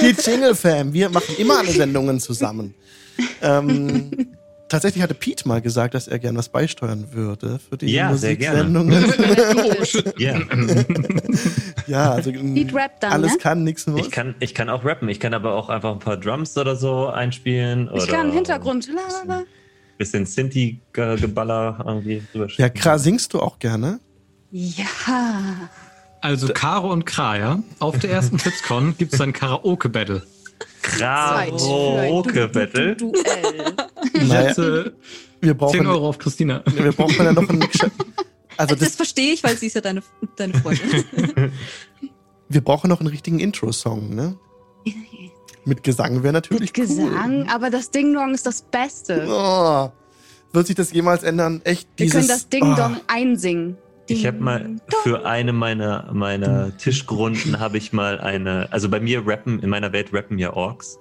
Die 0.00 0.14
Jingle-Fam. 0.30 0.92
Wir 0.92 1.08
machen 1.08 1.34
immer 1.38 1.58
alle 1.58 1.72
Sendungen 1.72 2.20
zusammen. 2.20 2.74
ähm, 3.42 4.10
tatsächlich 4.70 5.02
hatte 5.02 5.12
Pete 5.14 5.46
mal 5.46 5.60
gesagt, 5.60 5.92
dass 5.94 6.08
er 6.08 6.18
gern 6.18 6.36
was 6.36 6.48
beisteuern 6.48 7.08
würde 7.12 7.60
für 7.68 7.76
die 7.76 7.92
Ja, 7.92 8.14
sehr 8.14 8.36
gerne. 8.36 8.64
Musiksendungen. 8.64 10.14
Ja. 10.18 10.40
ja, 11.86 12.12
also 12.12 12.32
Pete 12.32 12.74
Rap 12.74 13.00
dann, 13.00 13.12
alles 13.12 13.32
ne? 13.32 13.38
kann, 13.38 13.64
nichts 13.64 13.86
muss. 13.86 14.00
Ich 14.00 14.10
kann, 14.10 14.34
ich 14.40 14.54
kann 14.54 14.68
auch 14.70 14.84
rappen. 14.84 15.08
Ich 15.08 15.20
kann 15.20 15.34
aber 15.34 15.54
auch 15.54 15.68
einfach 15.68 15.92
ein 15.92 15.98
paar 15.98 16.16
Drums 16.16 16.56
oder 16.56 16.76
so 16.76 17.08
einspielen. 17.08 17.90
Ich 17.94 18.04
oder 18.04 18.12
kann 18.12 18.32
Hintergrund. 18.32 18.88
La. 19.26 19.42
bisschen 19.98 20.24
Sinti-Geballer 20.24 21.84
irgendwie 21.86 22.22
drüber 22.32 22.46
Ja, 22.56 22.68
Kra, 22.70 22.98
singst 22.98 23.34
du 23.34 23.40
auch 23.40 23.58
gerne? 23.58 24.00
Ja. 24.50 24.86
Also 26.22 26.48
Caro 26.48 26.92
und 26.92 27.06
Kra, 27.06 27.38
ja? 27.38 27.62
Auf 27.78 27.98
der 27.98 28.10
ersten 28.10 28.36
TipsCon 28.38 28.94
gibt 28.98 29.12
es 29.12 29.18
dann 29.18 29.32
Karaoke-Battle. 29.32 30.22
Karaoke-Battle. 30.82 32.96
Du- 32.96 33.12
du- 33.12 33.22
Duell. 33.22 33.74
Ich 34.12 34.28
Naja. 34.28 34.54
Wir 35.40 35.52
10 35.52 35.56
brauchen, 35.56 35.86
Euro 35.86 36.08
auf 36.08 36.18
Christina. 36.18 36.62
wir 36.66 36.92
brauchen 36.92 37.24
ja 37.24 37.32
noch 37.32 37.48
einen, 37.48 37.62
also 38.56 38.74
Das, 38.74 38.88
das, 38.88 38.96
verstehe 38.96 39.32
ich, 39.32 39.42
weil 39.42 39.56
sie 39.56 39.68
ist 39.68 39.74
ja 39.74 39.80
deine, 39.80 40.02
deine 40.36 40.52
Freundin. 40.54 41.04
wir 42.48 42.60
brauchen 42.60 42.88
noch 42.88 43.00
einen 43.00 43.08
richtigen 43.08 43.38
Intro-Song, 43.38 44.14
ne? 44.14 44.36
Mit 45.64 45.82
Gesang 45.82 46.22
wäre 46.22 46.34
natürlich 46.34 46.60
Mit 46.60 46.74
Gesang, 46.74 47.48
aber 47.48 47.70
das 47.70 47.90
Ding-Dong 47.90 48.34
ist 48.34 48.46
das 48.46 48.62
Beste. 48.62 49.24
Cool. 49.26 49.32
Oh, 49.32 49.92
wird 50.52 50.66
sich 50.66 50.76
das 50.76 50.92
jemals 50.92 51.22
ändern? 51.22 51.60
Echt 51.64 51.88
Wir 51.96 52.06
dieses... 52.06 52.12
können 52.12 52.28
das 52.28 52.48
Ding-Dong 52.48 52.96
oh, 52.98 53.04
einsingen. 53.06 53.78
Ich 54.08 54.26
habe 54.26 54.40
mal 54.40 54.76
für 55.04 55.24
eine 55.24 55.52
meiner, 55.52 56.10
meiner 56.12 56.76
Tischgrunden 56.76 57.60
habe 57.60 57.78
ich 57.78 57.92
mal 57.92 58.18
eine, 58.18 58.70
also 58.72 58.88
bei 58.88 58.98
mir 58.98 59.24
rappen, 59.24 59.60
in 59.60 59.70
meiner 59.70 59.92
Welt 59.92 60.12
rappen 60.12 60.38
ja 60.38 60.52
Orks. 60.52 60.98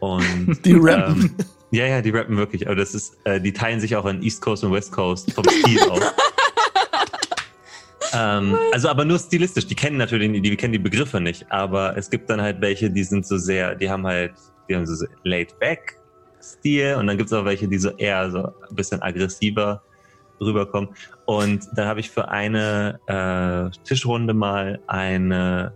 Und 0.00 0.58
Die 0.64 0.72
rappen. 0.72 1.36
Ähm, 1.38 1.46
ja, 1.70 1.86
ja, 1.86 2.02
die 2.02 2.10
rappen 2.10 2.36
wirklich, 2.36 2.66
aber 2.66 2.76
das 2.76 2.94
ist, 2.94 3.16
äh, 3.24 3.40
die 3.40 3.52
teilen 3.52 3.80
sich 3.80 3.96
auch 3.96 4.04
an 4.04 4.22
East 4.22 4.40
Coast 4.40 4.64
und 4.64 4.72
West 4.72 4.92
Coast 4.92 5.32
vom 5.32 5.44
Stil 5.44 5.80
auf. 5.90 6.00
ähm, 8.12 8.56
also 8.72 8.88
aber 8.88 9.04
nur 9.04 9.18
stilistisch, 9.18 9.66
die 9.66 9.74
kennen 9.74 9.96
natürlich, 9.96 10.30
die, 10.32 10.40
die 10.40 10.56
kennen 10.56 10.72
die 10.72 10.78
Begriffe 10.78 11.20
nicht, 11.20 11.50
aber 11.50 11.96
es 11.96 12.08
gibt 12.08 12.30
dann 12.30 12.40
halt 12.40 12.60
welche, 12.60 12.90
die 12.90 13.04
sind 13.04 13.26
so 13.26 13.36
sehr, 13.36 13.74
die 13.74 13.90
haben 13.90 14.06
halt, 14.06 14.34
die 14.68 14.76
haben 14.76 14.86
so 14.86 15.06
laid 15.24 15.58
back 15.58 15.98
Stil 16.42 16.94
und 16.94 17.06
dann 17.06 17.18
gibt 17.18 17.30
es 17.30 17.32
auch 17.32 17.44
welche, 17.44 17.66
die 17.66 17.78
so 17.78 17.90
eher 17.90 18.30
so 18.30 18.44
ein 18.44 18.74
bisschen 18.74 19.02
aggressiver 19.02 19.82
rüberkommen. 20.40 20.90
Und 21.24 21.66
dann 21.74 21.88
habe 21.88 22.00
ich 22.00 22.10
für 22.10 22.28
eine 22.28 23.00
äh, 23.06 23.76
Tischrunde 23.84 24.34
mal 24.34 24.80
eine 24.86 25.72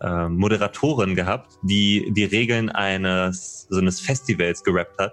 äh, 0.00 0.28
Moderatorin 0.28 1.14
gehabt, 1.14 1.58
die 1.62 2.10
die 2.12 2.24
Regeln 2.24 2.70
eines 2.70 3.66
so 3.68 3.80
eines 3.80 4.00
Festivals 4.00 4.62
gerappt 4.62 4.98
hat. 4.98 5.12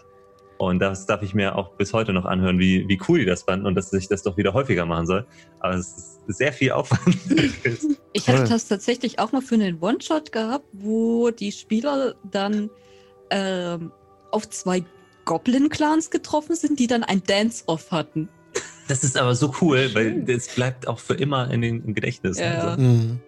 Und 0.61 0.77
das 0.77 1.07
darf 1.07 1.23
ich 1.23 1.33
mir 1.33 1.55
auch 1.55 1.71
bis 1.71 1.91
heute 1.91 2.13
noch 2.13 2.25
anhören, 2.25 2.59
wie, 2.59 2.87
wie 2.87 2.99
cool 3.07 3.17
die 3.19 3.25
das 3.25 3.41
fanden 3.43 3.65
und 3.65 3.73
dass 3.73 3.91
ich 3.93 4.07
das 4.07 4.21
doch 4.21 4.37
wieder 4.37 4.53
häufiger 4.53 4.85
machen 4.85 5.07
soll. 5.07 5.25
Aber 5.59 5.73
es 5.73 5.87
ist 6.27 6.37
sehr 6.37 6.53
viel 6.53 6.71
Aufwand. 6.71 7.17
Ich 8.13 8.27
hatte 8.27 8.43
das 8.43 8.67
tatsächlich 8.67 9.19
auch 9.19 9.31
mal 9.31 9.41
für 9.41 9.55
einen 9.55 9.79
One-Shot 9.79 10.33
gehabt, 10.33 10.65
wo 10.73 11.31
die 11.31 11.51
Spieler 11.53 12.13
dann 12.29 12.69
ähm, 13.29 13.91
auf 14.31 14.49
zwei 14.49 14.83
Goblin-Clans 15.23 16.11
getroffen 16.11 16.55
sind, 16.57 16.77
die 16.79 16.87
dann 16.87 17.03
ein 17.05 17.23
Dance-Off 17.23 17.89
hatten. 17.91 18.27
das 18.89 19.03
ist 19.05 19.17
aber 19.17 19.33
so 19.33 19.53
cool, 19.61 19.89
weil 19.93 20.23
das 20.25 20.49
bleibt 20.53 20.87
auch 20.89 20.99
für 20.99 21.13
immer 21.13 21.49
in 21.51 21.61
den 21.61 21.85
im 21.85 21.93
Gedächtnis. 21.95 22.37
Ja. 22.37 22.51
Also, 22.51 22.81
Mhm. 22.81 23.21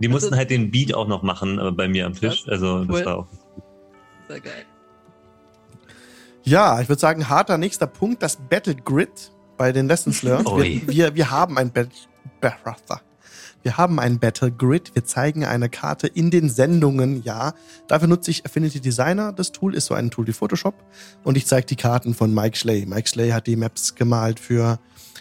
die 0.00 0.08
mussten 0.08 0.26
Also- 0.30 0.38
halt 0.38 0.50
den 0.50 0.70
Beat 0.72 0.92
auch 0.92 1.06
noch 1.06 1.22
machen 1.22 1.58
äh, 1.60 1.70
bei 1.70 1.86
mir 1.88 2.04
am 2.04 2.12
Tisch. 2.14 2.44
Also 2.48 2.84
das 2.84 2.96
Cool. 2.98 3.06
war 3.06 3.18
auch 3.20 3.28
Sehr 4.28 4.40
geil. 4.40 4.64
Ja, 6.46 6.80
ich 6.80 6.88
würde 6.88 7.00
sagen, 7.00 7.28
harter 7.28 7.58
nächster 7.58 7.88
Punkt, 7.88 8.22
das 8.22 8.36
Battle 8.36 8.76
Grid 8.76 9.32
bei 9.56 9.72
den 9.72 9.88
Lessons 9.88 10.22
Learned. 10.22 10.46
Wir, 10.46 10.86
wir, 10.86 11.14
wir 11.16 11.30
haben 11.32 11.58
ein 11.58 11.72
Battle, 11.72 11.90
wir 13.62 13.76
haben 13.76 13.98
ein 13.98 14.20
Battle 14.20 14.52
Grid. 14.52 14.94
Wir 14.94 15.04
zeigen 15.04 15.44
eine 15.44 15.68
Karte 15.68 16.06
in 16.06 16.30
den 16.30 16.48
Sendungen, 16.48 17.24
ja. 17.24 17.52
Dafür 17.88 18.06
nutze 18.06 18.30
ich 18.30 18.46
Affinity 18.46 18.80
Designer. 18.80 19.32
Das 19.32 19.50
Tool 19.50 19.74
ist 19.74 19.86
so 19.86 19.94
ein 19.94 20.12
Tool 20.12 20.28
wie 20.28 20.32
Photoshop. 20.32 20.74
Und 21.24 21.36
ich 21.36 21.46
zeige 21.46 21.66
die 21.66 21.74
Karten 21.74 22.14
von 22.14 22.32
Mike 22.32 22.56
Schley. 22.56 22.86
Mike 22.86 23.08
Schley 23.08 23.30
hat 23.30 23.48
die 23.48 23.56
Maps 23.56 23.96
gemalt 23.96 24.38
für 24.38 24.78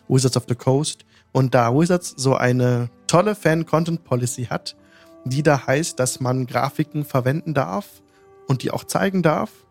Wizards 0.08 0.38
of 0.38 0.46
the 0.48 0.54
Coast. 0.54 1.06
Und 1.32 1.56
da 1.56 1.74
Wizards 1.74 2.14
so 2.18 2.36
eine 2.36 2.92
tolle 3.08 3.34
Fan-Content-Policy 3.34 4.46
hat, 4.46 4.76
die 5.24 5.42
da 5.42 5.66
heißt, 5.66 6.00
dass 6.00 6.20
man 6.20 6.46
Grafiken 6.46 7.04
verwenden 7.04 7.56
darf 7.56 8.04
und 8.48 8.62
die 8.62 8.70
auch 8.70 8.84
zeigen 8.84 9.24
darf, 9.24 9.65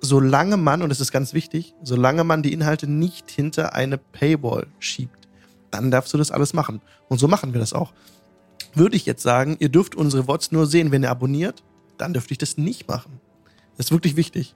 solange 0.00 0.56
man, 0.56 0.82
und 0.82 0.88
das 0.88 1.00
ist 1.00 1.12
ganz 1.12 1.34
wichtig, 1.34 1.74
solange 1.82 2.24
man 2.24 2.42
die 2.42 2.52
Inhalte 2.52 2.86
nicht 2.86 3.30
hinter 3.30 3.74
eine 3.74 3.98
Paywall 3.98 4.66
schiebt, 4.78 5.28
dann 5.70 5.90
darfst 5.90 6.14
du 6.14 6.18
das 6.18 6.30
alles 6.30 6.52
machen. 6.54 6.80
Und 7.08 7.18
so 7.18 7.28
machen 7.28 7.52
wir 7.52 7.60
das 7.60 7.72
auch. 7.72 7.92
Würde 8.74 8.96
ich 8.96 9.06
jetzt 9.06 9.22
sagen, 9.22 9.56
ihr 9.58 9.68
dürft 9.68 9.94
unsere 9.94 10.28
Vods 10.28 10.52
nur 10.52 10.66
sehen, 10.66 10.92
wenn 10.92 11.02
ihr 11.02 11.10
abonniert, 11.10 11.62
dann 11.96 12.12
dürfte 12.12 12.32
ich 12.32 12.38
das 12.38 12.56
nicht 12.56 12.88
machen. 12.88 13.20
Das 13.76 13.86
ist 13.86 13.92
wirklich 13.92 14.16
wichtig. 14.16 14.54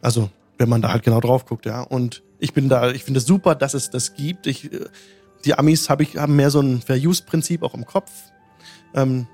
Also, 0.00 0.30
wenn 0.58 0.68
man 0.68 0.82
da 0.82 0.92
halt 0.92 1.02
genau 1.02 1.20
drauf 1.20 1.46
guckt, 1.46 1.66
ja. 1.66 1.82
Und 1.82 2.22
ich 2.38 2.52
bin 2.52 2.68
da, 2.68 2.90
ich 2.90 3.04
finde 3.04 3.18
es 3.18 3.26
super, 3.26 3.54
dass 3.54 3.74
es 3.74 3.90
das 3.90 4.14
gibt. 4.14 4.46
Ich, 4.46 4.72
äh, 4.72 4.86
die 5.44 5.54
Amis 5.54 5.88
hab 5.88 6.00
ich, 6.00 6.16
haben 6.16 6.36
mehr 6.36 6.50
so 6.50 6.60
ein 6.60 6.80
Fair-Use-Prinzip 6.80 7.62
auch 7.62 7.74
im 7.74 7.86
Kopf 7.86 8.10
ähm, 8.94 9.26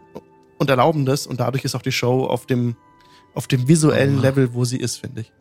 und 0.58 0.70
erlauben 0.70 1.04
das. 1.06 1.26
Und 1.26 1.40
dadurch 1.40 1.64
ist 1.64 1.74
auch 1.74 1.82
die 1.82 1.92
Show 1.92 2.24
auf 2.26 2.46
dem, 2.46 2.76
auf 3.34 3.46
dem 3.46 3.68
visuellen 3.68 4.18
Oh. 4.18 4.22
Level, 4.22 4.54
wo 4.54 4.64
sie 4.64 4.78
ist, 4.78 4.96
finde 4.98 5.22
ich. 5.22 5.32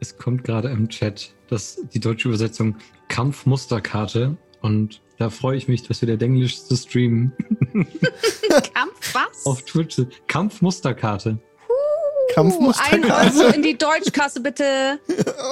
Es 0.00 0.16
kommt 0.16 0.44
gerade 0.44 0.68
im 0.70 0.88
Chat 0.88 1.34
das, 1.48 1.80
die 1.92 2.00
deutsche 2.00 2.28
Übersetzung 2.28 2.76
Kampfmusterkarte. 3.08 4.36
Und 4.60 5.00
da 5.18 5.30
freue 5.30 5.56
ich 5.56 5.68
mich, 5.68 5.82
dass 5.82 6.00
wir 6.02 6.06
der 6.06 6.16
denglischste 6.16 6.76
Stream 6.76 7.32
Kampf, 8.74 9.14
was? 9.14 9.46
auf 9.46 9.62
Twitch. 9.62 10.00
Kampfmusterkarte. 10.26 11.38
Kampfmuster. 12.32 12.82
Ein 12.92 13.04
Euro 13.04 13.48
in 13.54 13.62
die 13.62 13.76
Deutschkasse, 13.76 14.40
bitte. 14.40 14.98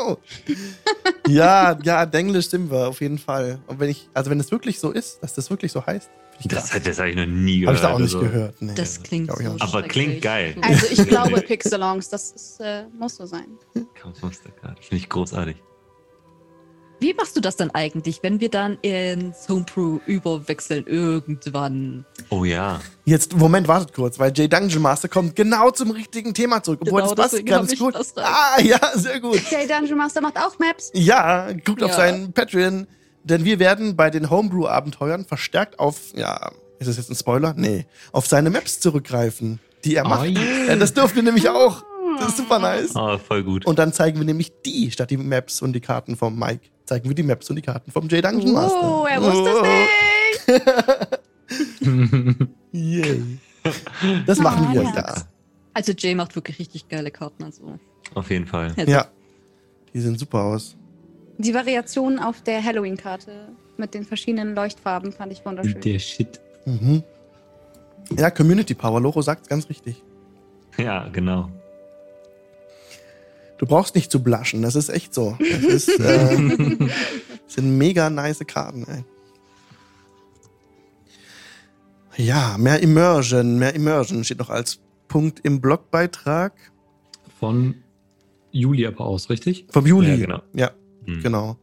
Oh. 0.05 0.17
ja, 1.29 1.79
ja, 1.83 2.07
Denglisch 2.07 2.49
sind 2.49 2.71
wir 2.71 2.89
auf 2.89 3.01
jeden 3.01 3.19
Fall. 3.19 3.59
Und 3.67 3.81
wenn 3.81 3.91
ich, 3.91 4.09
also 4.15 4.31
wenn 4.31 4.41
es 4.41 4.51
wirklich 4.51 4.79
so 4.81 4.91
ist, 4.91 5.23
dass 5.23 5.35
das 5.35 5.51
wirklich 5.51 5.73
so 5.73 5.85
heißt, 5.85 6.11
Das, 6.45 6.71
das 6.71 6.99
habe 6.99 7.11
ich 7.11 7.17
noch 7.17 7.27
nie 7.27 7.67
habe 7.67 7.75
gehört. 7.75 7.77
ich 7.77 7.81
da 7.83 7.93
auch 7.95 7.99
nicht 7.99 8.15
also. 8.15 8.21
gehört. 8.21 8.55
Nee, 8.61 8.73
Das 8.75 9.03
klingt 9.03 9.29
so 9.31 9.35
auch 9.35 9.39
nicht. 9.41 9.63
Aber 9.63 9.83
klingt 9.83 10.23
geil. 10.23 10.57
Also 10.63 10.87
ich 10.91 11.07
glaube 11.09 11.41
Pixelongs, 11.43 12.09
das 12.09 12.33
ist, 12.33 12.61
äh, 12.61 12.85
muss 12.99 13.17
so 13.17 13.27
sein. 13.27 13.47
Kampfmusterkarte. 13.95 14.83
Finde 14.83 14.97
ich 14.97 15.09
großartig. 15.09 15.57
Wie 17.03 17.15
machst 17.15 17.37
du 17.37 17.41
das 17.41 17.57
dann 17.57 17.71
eigentlich, 17.73 18.23
wenn 18.23 18.39
wir 18.39 18.49
dann 18.49 18.79
ins 18.83 19.49
Homebrew 19.49 19.99
überwechseln 20.07 20.87
irgendwann? 20.87 22.05
Oh 22.31 22.45
ja. 22.45 22.81
Jetzt, 23.05 23.37
Moment, 23.37 23.67
wartet 23.67 23.93
kurz, 23.93 24.21
weil 24.21 24.33
Jay 24.35 24.49
Dungeon 24.49 24.81
Master 24.83 25.09
kommt 25.09 25.35
genau 25.35 25.73
zum 25.73 25.91
richtigen 25.91 26.33
Thema 26.33 26.63
zurück. 26.63 26.79
Obwohl, 26.83 27.03
Genau, 27.03 27.15
das 27.15 27.17
passt 27.17 27.33
deswegen 27.33 27.49
ganz 27.49 27.77
gut. 27.77 27.97
Ah, 28.19 28.61
ja, 28.63 28.79
sehr 28.95 29.19
gut. 29.21 29.35
Okay, 29.37 29.67
Dungeon 29.67 29.99
Master 29.99 30.21
macht 30.21 30.37
auch 30.39 30.57
Maps. 30.61 30.91
Ja, 30.95 31.51
guckt 31.65 31.83
auf 31.83 31.91
Ja. 31.91 31.97
seinen 31.97 32.33
Patreon, 32.33 32.87
denn 33.25 33.45
wir 33.45 33.59
werden 33.59 33.97
bei 33.97 34.09
den 34.09 34.31
Homebrew-Abenteuern 34.31 35.25
verstärkt 35.25 35.81
auf, 35.81 35.97
ja, 36.15 36.53
ist 36.79 36.87
das 36.89 36.97
jetzt 36.99 37.11
ein 37.11 37.17
Spoiler? 37.17 37.55
Nee, 37.57 37.87
auf 38.13 38.27
seine 38.29 38.51
Maps 38.51 38.79
zurückgreifen, 38.79 39.59
die 39.85 39.97
er 39.97 40.05
macht. 40.07 40.23
Ah, 40.23 40.27
ja. 40.27 40.41
Ja, 40.69 40.77
das 40.77 40.95
dürfen 40.95 41.17
wir 41.17 41.23
nämlich 41.25 41.49
auch. 41.49 41.83
Das 42.19 42.29
ist 42.29 42.37
super 42.39 42.59
nice. 42.59 42.95
Oh, 42.97 43.19
voll 43.19 43.43
gut. 43.43 43.67
Und 43.67 43.79
dann 43.79 43.93
zeigen 43.93 44.19
wir 44.19 44.25
nämlich 44.25 44.53
die 44.65 44.91
statt 44.91 45.11
die 45.11 45.17
Maps 45.17 45.63
und 45.63 45.73
die 45.73 45.81
Karten 45.81 46.17
vom 46.17 46.39
Mike. 46.39 46.69
Zeigen 46.85 47.09
wir 47.09 47.15
die 47.15 47.23
Maps 47.23 47.49
und 47.51 47.57
die 47.57 47.63
Karten 47.63 47.91
vom 47.91 48.09
J 48.09 48.25
Dungeon 48.25 48.53
Master. 48.53 48.83
Oh, 49.03 49.07
er 49.07 49.23
wusste 49.23 49.51
es 50.49 50.61
nicht. 51.81 52.49
Yay. 52.73 53.39
Das 54.27 54.39
machen 54.39 54.67
Ah, 54.71 54.73
wir, 54.75 54.83
ja. 54.83 54.95
ja. 54.95 55.15
Also 55.75 55.93
Jay 55.97 56.15
macht 56.15 56.35
wirklich 56.35 56.59
richtig 56.59 56.89
geile 56.89 57.11
Karten. 57.11 57.45
Also. 57.45 57.79
Auf 58.15 58.31
jeden 58.31 58.47
Fall. 58.47 58.75
Ja. 58.87 59.07
Die 59.95 60.01
sehen 60.01 60.19
super 60.19 60.43
aus. 60.43 60.77
Die 61.39 61.55
Variation 61.55 62.19
auf 62.19 62.43
der 62.43 62.63
Halloween-Karte 62.63 63.49
mit 63.77 63.95
den 63.95 64.05
verschiedenen 64.05 64.55
Leuchtfarben 64.55 65.13
fand 65.13 65.33
ich 65.33 65.45
wunderschön. 65.45 65.81
Der 65.81 65.99
Shit. 65.99 66.41
Mhm. 66.67 67.03
Ja, 68.19 68.31
Community 68.31 68.75
Power. 68.75 69.01
Loro 69.01 69.23
sagt 69.23 69.49
ganz 69.49 69.69
richtig. 69.69 70.03
Ja, 70.77 71.09
genau. 71.09 71.51
Du 73.63 73.69
brauchst 73.69 73.95
nicht 73.95 74.11
zu 74.11 74.21
blushen, 74.21 74.61
das 74.63 74.75
ist 74.75 74.89
echt 74.89 75.15
so. 75.15 75.39
Das 75.39 75.63
ist, 75.63 75.89
äh, 76.01 76.57
das 76.59 76.91
sind 77.55 77.79
mega 77.79 78.11
nice 78.11 78.41
Karten, 78.45 78.85
ey. 78.89 79.05
Ja, 82.17 82.57
mehr 82.59 82.81
Immersion, 82.81 83.61
mehr 83.61 83.73
Immersion 83.73 84.25
steht 84.25 84.41
noch 84.41 84.51
als 84.51 84.81
Punkt 85.07 85.39
im 85.45 85.61
Blogbeitrag 85.61 86.55
Von 87.39 87.77
Juli 88.51 88.85
aber 88.85 89.05
aus, 89.07 89.31
richtig? 89.31 89.67
vom 89.71 89.87
Juli. 89.87 90.11
Ja, 90.11 90.17
genau. 90.17 90.43
Ja, 90.55 90.71
Hm. 91.07 91.23
genau. 91.23 91.57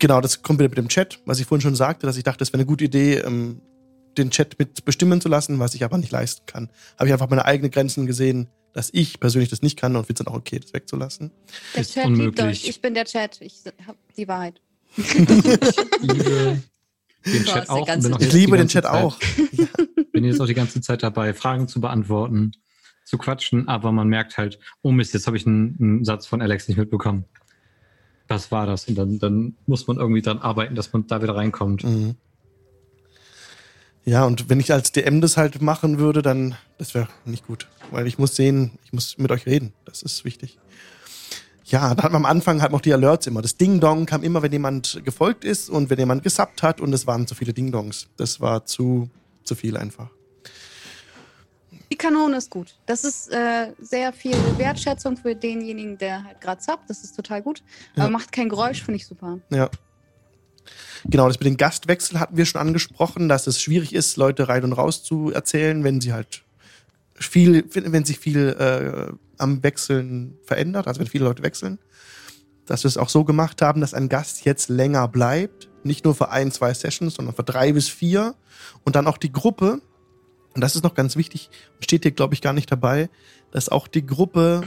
Genau, 0.00 0.22
das 0.22 0.40
kommt 0.42 0.58
wieder 0.58 0.70
mit 0.70 0.78
dem 0.78 0.88
Chat, 0.88 1.20
was 1.26 1.38
ich 1.38 1.44
vorhin 1.46 1.60
schon 1.60 1.74
sagte, 1.76 2.06
dass 2.06 2.16
ich 2.16 2.24
dachte, 2.24 2.42
es 2.42 2.48
wäre 2.50 2.60
eine 2.60 2.66
gute 2.66 2.84
Idee, 2.84 3.16
ähm, 3.18 3.60
den 4.16 4.30
Chat 4.30 4.58
mit 4.58 4.86
bestimmen 4.86 5.20
zu 5.20 5.28
lassen, 5.28 5.58
was 5.58 5.74
ich 5.74 5.84
aber 5.84 5.98
nicht 5.98 6.12
leisten 6.12 6.46
kann. 6.46 6.70
Habe 6.98 7.08
ich 7.08 7.12
einfach 7.12 7.28
meine 7.28 7.44
eigenen 7.44 7.70
Grenzen 7.70 8.06
gesehen, 8.06 8.48
dass 8.74 8.90
ich 8.92 9.18
persönlich 9.20 9.48
das 9.48 9.62
nicht 9.62 9.78
kann 9.78 9.96
und 9.96 10.04
finde 10.06 10.20
es 10.20 10.24
dann 10.26 10.34
auch 10.34 10.38
okay, 10.38 10.58
das 10.58 10.74
wegzulassen. 10.74 11.30
Der 11.74 11.80
Ist 11.80 11.94
Chat 11.94 12.04
liebt 12.06 12.18
unmöglich. 12.18 12.46
euch. 12.64 12.68
Ich 12.68 12.80
bin 12.82 12.92
der 12.92 13.06
Chat. 13.06 13.40
Ich 13.40 13.62
hab 13.86 13.96
die 14.16 14.28
Wahrheit. 14.28 14.60
Ich 14.96 15.14
liebe 15.14 16.60
den 17.24 17.44
Chat 17.44 17.70
auch. 17.70 17.88
Ich 18.20 18.32
liebe 18.32 18.56
den 18.56 18.58
ganze 18.58 18.72
Chat 18.74 18.84
Zeit- 18.84 18.92
auch. 18.92 19.18
Bin 20.12 20.24
jetzt 20.24 20.40
auch 20.40 20.46
die 20.46 20.54
ganze 20.54 20.80
Zeit 20.80 21.02
dabei, 21.02 21.34
Fragen 21.34 21.66
zu 21.66 21.80
beantworten, 21.80 22.52
zu 23.04 23.18
quatschen, 23.18 23.66
aber 23.66 23.90
man 23.90 24.06
merkt 24.08 24.38
halt, 24.38 24.60
oh 24.82 24.92
Mist, 24.92 25.12
jetzt 25.12 25.26
habe 25.26 25.36
ich 25.36 25.44
einen, 25.46 25.76
einen 25.80 26.04
Satz 26.04 26.26
von 26.26 26.40
Alex 26.40 26.68
nicht 26.68 26.76
mitbekommen. 26.76 27.24
was 28.28 28.52
war 28.52 28.66
das? 28.66 28.86
Und 28.86 28.94
dann, 28.96 29.18
dann 29.18 29.56
muss 29.66 29.88
man 29.88 29.96
irgendwie 29.96 30.22
dran 30.22 30.38
arbeiten, 30.38 30.76
dass 30.76 30.92
man 30.92 31.06
da 31.08 31.20
wieder 31.20 31.34
reinkommt. 31.34 31.82
Mhm. 31.82 32.14
Ja, 34.04 34.24
und 34.24 34.50
wenn 34.50 34.60
ich 34.60 34.72
als 34.72 34.92
DM 34.92 35.20
das 35.20 35.36
halt 35.36 35.62
machen 35.62 35.98
würde, 35.98 36.20
dann, 36.20 36.56
das 36.78 36.94
wäre 36.94 37.08
nicht 37.24 37.46
gut. 37.46 37.68
Weil 37.90 38.06
ich 38.06 38.18
muss 38.18 38.36
sehen, 38.36 38.72
ich 38.84 38.92
muss 38.92 39.16
mit 39.18 39.30
euch 39.30 39.46
reden. 39.46 39.72
Das 39.86 40.02
ist 40.02 40.24
wichtig. 40.24 40.58
Ja, 41.64 41.94
da 41.94 42.02
hat 42.02 42.12
man 42.12 42.24
am 42.24 42.26
Anfang 42.26 42.60
halt 42.60 42.72
noch 42.72 42.82
die 42.82 42.92
Alerts 42.92 43.26
immer. 43.26 43.40
Das 43.40 43.56
Ding-Dong 43.56 44.04
kam 44.04 44.22
immer, 44.22 44.42
wenn 44.42 44.52
jemand 44.52 45.00
gefolgt 45.04 45.44
ist 45.44 45.70
und 45.70 45.88
wenn 45.88 45.98
jemand 45.98 46.22
gesappt 46.22 46.62
hat 46.62 46.80
und 46.80 46.92
es 46.92 47.06
waren 47.06 47.26
zu 47.26 47.34
viele 47.34 47.54
Ding-Dongs. 47.54 48.08
Das 48.18 48.40
war 48.40 48.66
zu, 48.66 49.08
zu 49.44 49.54
viel 49.54 49.76
einfach. 49.78 50.10
Die 51.90 51.96
Kanone 51.96 52.36
ist 52.36 52.50
gut. 52.50 52.76
Das 52.84 53.04
ist 53.04 53.30
äh, 53.32 53.72
sehr 53.80 54.12
viel 54.12 54.36
Wertschätzung 54.58 55.16
für 55.16 55.34
denjenigen, 55.34 55.96
der 55.96 56.24
halt 56.24 56.40
gerade 56.40 56.60
zappt. 56.60 56.90
Das 56.90 57.02
ist 57.04 57.16
total 57.16 57.40
gut. 57.40 57.62
Ja. 57.94 58.02
Aber 58.02 58.12
macht 58.12 58.32
kein 58.32 58.50
Geräusch, 58.50 58.82
finde 58.82 58.96
ich 58.96 59.06
super. 59.06 59.38
Ja. 59.50 59.70
Genau, 61.06 61.28
das 61.28 61.38
mit 61.38 61.46
den 61.46 61.56
Gastwechsel 61.56 62.18
hatten 62.18 62.36
wir 62.36 62.46
schon 62.46 62.60
angesprochen, 62.60 63.28
dass 63.28 63.46
es 63.46 63.60
schwierig 63.60 63.94
ist, 63.94 64.16
Leute 64.16 64.48
rein 64.48 64.64
und 64.64 64.72
raus 64.72 65.02
zu 65.02 65.30
erzählen, 65.30 65.84
wenn 65.84 66.00
sie 66.00 66.12
halt 66.12 66.42
viel, 67.14 67.64
wenn 67.72 68.04
sich 68.04 68.18
viel 68.18 68.48
äh, 68.48 69.12
am 69.38 69.62
Wechseln 69.62 70.38
verändert, 70.44 70.88
also 70.88 71.00
wenn 71.00 71.06
viele 71.06 71.24
Leute 71.24 71.42
wechseln. 71.42 71.78
Dass 72.66 72.84
wir 72.84 72.88
es 72.88 72.96
auch 72.96 73.10
so 73.10 73.24
gemacht 73.24 73.60
haben, 73.60 73.80
dass 73.80 73.94
ein 73.94 74.08
Gast 74.08 74.44
jetzt 74.44 74.70
länger 74.70 75.06
bleibt, 75.08 75.68
nicht 75.82 76.04
nur 76.04 76.14
für 76.14 76.30
ein, 76.30 76.50
zwei 76.50 76.72
Sessions, 76.72 77.14
sondern 77.14 77.34
für 77.34 77.44
drei 77.44 77.72
bis 77.72 77.88
vier 77.88 78.34
und 78.84 78.96
dann 78.96 79.06
auch 79.06 79.18
die 79.18 79.32
Gruppe, 79.32 79.82
und 80.54 80.60
das 80.60 80.74
ist 80.74 80.84
noch 80.84 80.94
ganz 80.94 81.16
wichtig, 81.16 81.50
steht 81.80 82.02
hier 82.04 82.12
glaube 82.12 82.34
ich 82.34 82.40
gar 82.40 82.54
nicht 82.54 82.72
dabei, 82.72 83.10
dass 83.50 83.68
auch 83.68 83.86
die 83.86 84.06
Gruppe 84.06 84.62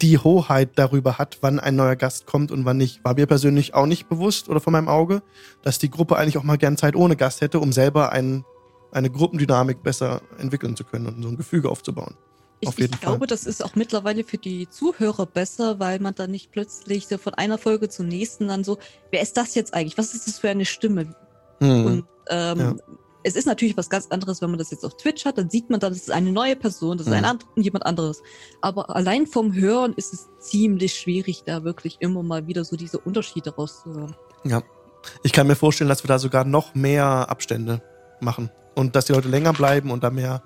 die 0.00 0.18
Hoheit 0.18 0.70
darüber 0.76 1.18
hat, 1.18 1.38
wann 1.40 1.60
ein 1.60 1.76
neuer 1.76 1.96
Gast 1.96 2.26
kommt 2.26 2.50
und 2.50 2.64
wann 2.64 2.76
nicht. 2.76 3.04
War 3.04 3.14
mir 3.14 3.26
persönlich 3.26 3.74
auch 3.74 3.86
nicht 3.86 4.08
bewusst 4.08 4.48
oder 4.48 4.60
vor 4.60 4.72
meinem 4.72 4.88
Auge, 4.88 5.22
dass 5.62 5.78
die 5.78 5.90
Gruppe 5.90 6.16
eigentlich 6.16 6.38
auch 6.38 6.42
mal 6.42 6.58
gern 6.58 6.76
Zeit 6.76 6.96
ohne 6.96 7.16
Gast 7.16 7.40
hätte, 7.40 7.60
um 7.60 7.72
selber 7.72 8.12
ein, 8.12 8.44
eine 8.92 9.10
Gruppendynamik 9.10 9.82
besser 9.82 10.22
entwickeln 10.38 10.76
zu 10.76 10.84
können 10.84 11.06
und 11.06 11.22
so 11.22 11.28
ein 11.28 11.36
Gefüge 11.36 11.70
aufzubauen. 11.70 12.14
Ich, 12.60 12.68
Auf 12.68 12.78
ich 12.78 12.90
glaube, 13.00 13.18
Fall. 13.18 13.26
das 13.28 13.44
ist 13.44 13.64
auch 13.64 13.76
mittlerweile 13.76 14.24
für 14.24 14.38
die 14.38 14.68
Zuhörer 14.68 15.26
besser, 15.26 15.78
weil 15.78 16.00
man 16.00 16.16
dann 16.16 16.32
nicht 16.32 16.50
plötzlich 16.50 17.06
so 17.06 17.16
von 17.16 17.34
einer 17.34 17.56
Folge 17.56 17.88
zur 17.88 18.04
nächsten 18.04 18.48
dann 18.48 18.64
so, 18.64 18.78
wer 19.12 19.22
ist 19.22 19.36
das 19.36 19.54
jetzt 19.54 19.74
eigentlich? 19.74 19.96
Was 19.96 20.12
ist 20.12 20.26
das 20.26 20.40
für 20.40 20.50
eine 20.50 20.64
Stimme? 20.64 21.14
Hm. 21.60 21.84
Und 21.86 22.04
ähm, 22.28 22.58
Ja. 22.58 22.74
Es 23.28 23.36
ist 23.36 23.46
natürlich 23.46 23.76
was 23.76 23.88
ganz 23.90 24.06
anderes, 24.08 24.40
wenn 24.42 24.50
man 24.50 24.58
das 24.58 24.70
jetzt 24.70 24.84
auf 24.84 24.96
Twitch 24.96 25.24
hat, 25.24 25.38
dann 25.38 25.50
sieht 25.50 25.70
man 25.70 25.78
dann, 25.80 25.92
das 25.92 26.02
ist 26.02 26.10
eine 26.10 26.32
neue 26.32 26.56
Person, 26.56 26.98
das 26.98 27.06
ist 27.06 27.12
ein 27.12 27.22
Mhm. 27.22 27.28
and 27.28 27.46
jemand 27.56 27.86
anderes. 27.86 28.22
Aber 28.60 28.94
allein 28.96 29.26
vom 29.26 29.54
Hören 29.54 29.92
ist 29.96 30.12
es 30.12 30.28
ziemlich 30.40 30.94
schwierig, 30.94 31.42
da 31.46 31.64
wirklich 31.64 31.96
immer 32.00 32.22
mal 32.22 32.46
wieder 32.46 32.64
so 32.64 32.76
diese 32.76 32.98
Unterschiede 32.98 33.54
rauszuhören. 33.54 34.14
Ja. 34.44 34.62
Ich 35.22 35.32
kann 35.32 35.46
mir 35.46 35.54
vorstellen, 35.56 35.88
dass 35.88 36.02
wir 36.04 36.08
da 36.08 36.18
sogar 36.18 36.44
noch 36.44 36.74
mehr 36.74 37.04
Abstände 37.30 37.82
machen. 38.20 38.50
Und 38.74 38.94
dass 38.96 39.04
die 39.06 39.12
Leute 39.12 39.28
länger 39.28 39.52
bleiben 39.52 39.90
und 39.90 40.02
da 40.04 40.10
mehr, 40.10 40.42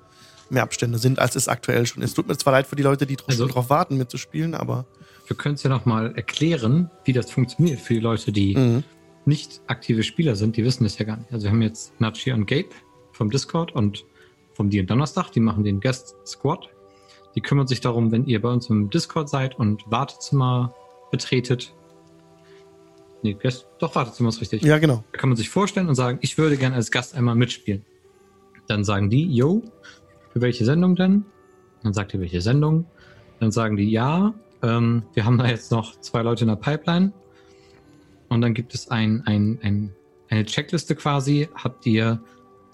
mehr 0.51 0.63
Abstände 0.63 0.99
sind, 0.99 1.19
als 1.19 1.37
es 1.37 1.49
aktuell 1.49 1.87
schon 1.87 2.03
ist. 2.03 2.15
Tut 2.15 2.29
mir 2.29 2.37
zwar 2.37 2.53
leid 2.53 2.67
für 2.67 2.77
die 2.77 2.83
Leute, 2.83 3.07
die 3.07 3.17
Also- 3.27 3.47
darauf 3.47 3.71
warten, 3.71 3.97
mitzuspielen, 3.97 4.55
aber. 4.55 4.87
Wir 5.27 5.37
können 5.37 5.55
es 5.55 5.63
ja 5.63 5.71
nochmal 5.71 6.15
erklären, 6.17 6.91
wie 7.05 7.13
das 7.13 7.31
funktioniert 7.31 7.81
für 7.81 7.95
die 7.95 8.01
Leute, 8.01 8.33
die 8.33 8.57
Mhm. 8.57 8.85
Nicht 9.25 9.61
aktive 9.67 10.03
Spieler 10.03 10.37
sind. 10.37 10.57
Die 10.57 10.65
wissen 10.65 10.85
das 10.85 10.99
ja 10.99 11.05
gar 11.05 11.17
nicht. 11.17 11.33
Also 11.33 11.45
wir 11.45 11.51
haben 11.51 11.63
jetzt 11.63 11.99
Nachi 12.01 12.33
und 12.33 12.47
Gabe 12.47 12.69
vom 13.13 13.31
Discord 13.31 13.73
und 13.75 14.05
vom 14.55 14.71
Die 14.71 14.81
und 14.81 14.91
Donnerstag. 14.91 15.31
Die 15.31 15.41
machen 15.41 15.65
den 15.65 15.81
Guest 15.81 16.17
Squad. 16.27 16.69
Die 17.35 17.41
kümmern 17.41 17.67
sich 17.67 17.81
darum, 17.81 18.13
wenn 18.13 18.27
ihr 18.27 18.43
bei 18.43 18.51
uns 18.51 18.69
im 18.69 18.91
Discord 18.91 19.29
seid 19.29 19.59
und 19.59 19.91
Wartezimmer 19.91 20.75
betretet. 21.11 21.75
Nee, 23.23 23.35
Guest, 23.35 23.67
doch 23.79 23.95
Wartezimmer 23.95 24.31
ist 24.31 24.41
richtig. 24.41 24.63
Ja, 24.63 24.79
genau. 24.79 25.05
Da 25.13 25.19
kann 25.19 25.29
man 25.31 25.37
sich 25.37 25.49
vorstellen 25.49 25.89
und 25.89 25.95
sagen, 25.95 26.19
ich 26.23 26.37
würde 26.39 26.57
gerne 26.57 26.75
als 26.75 26.91
Gast 26.91 27.15
einmal 27.15 27.37
mitspielen. 27.37 27.85
Dann 28.67 28.85
sagen 28.85 29.11
die, 29.11 29.33
yo, 29.33 29.63
für 30.33 30.41
welche 30.41 30.65
Sendung 30.65 30.97
denn? 30.97 31.25
Dann 31.83 31.93
sagt 31.93 32.15
ihr, 32.15 32.21
welche 32.21 32.41
Sendung? 32.41 32.87
Dann 33.39 33.53
sagen 33.53 33.77
die, 33.77 33.91
ja, 33.91 34.35
ähm, 34.63 35.05
wir 35.15 35.25
haben 35.25 35.39
da 35.39 35.47
jetzt 35.47 35.71
noch 35.71 36.01
zwei 36.01 36.23
Leute 36.23 36.45
in 36.45 36.49
der 36.49 36.57
Pipeline. 36.57 37.13
Und 38.33 38.41
dann 38.41 38.55
gibt 38.55 38.75
es 38.75 38.89
ein, 38.89 39.23
ein, 39.27 39.59
ein, 39.63 39.95
eine 40.29 40.45
Checkliste 40.45 40.95
quasi. 40.95 41.49
Habt 41.55 41.87
ihr 41.87 42.23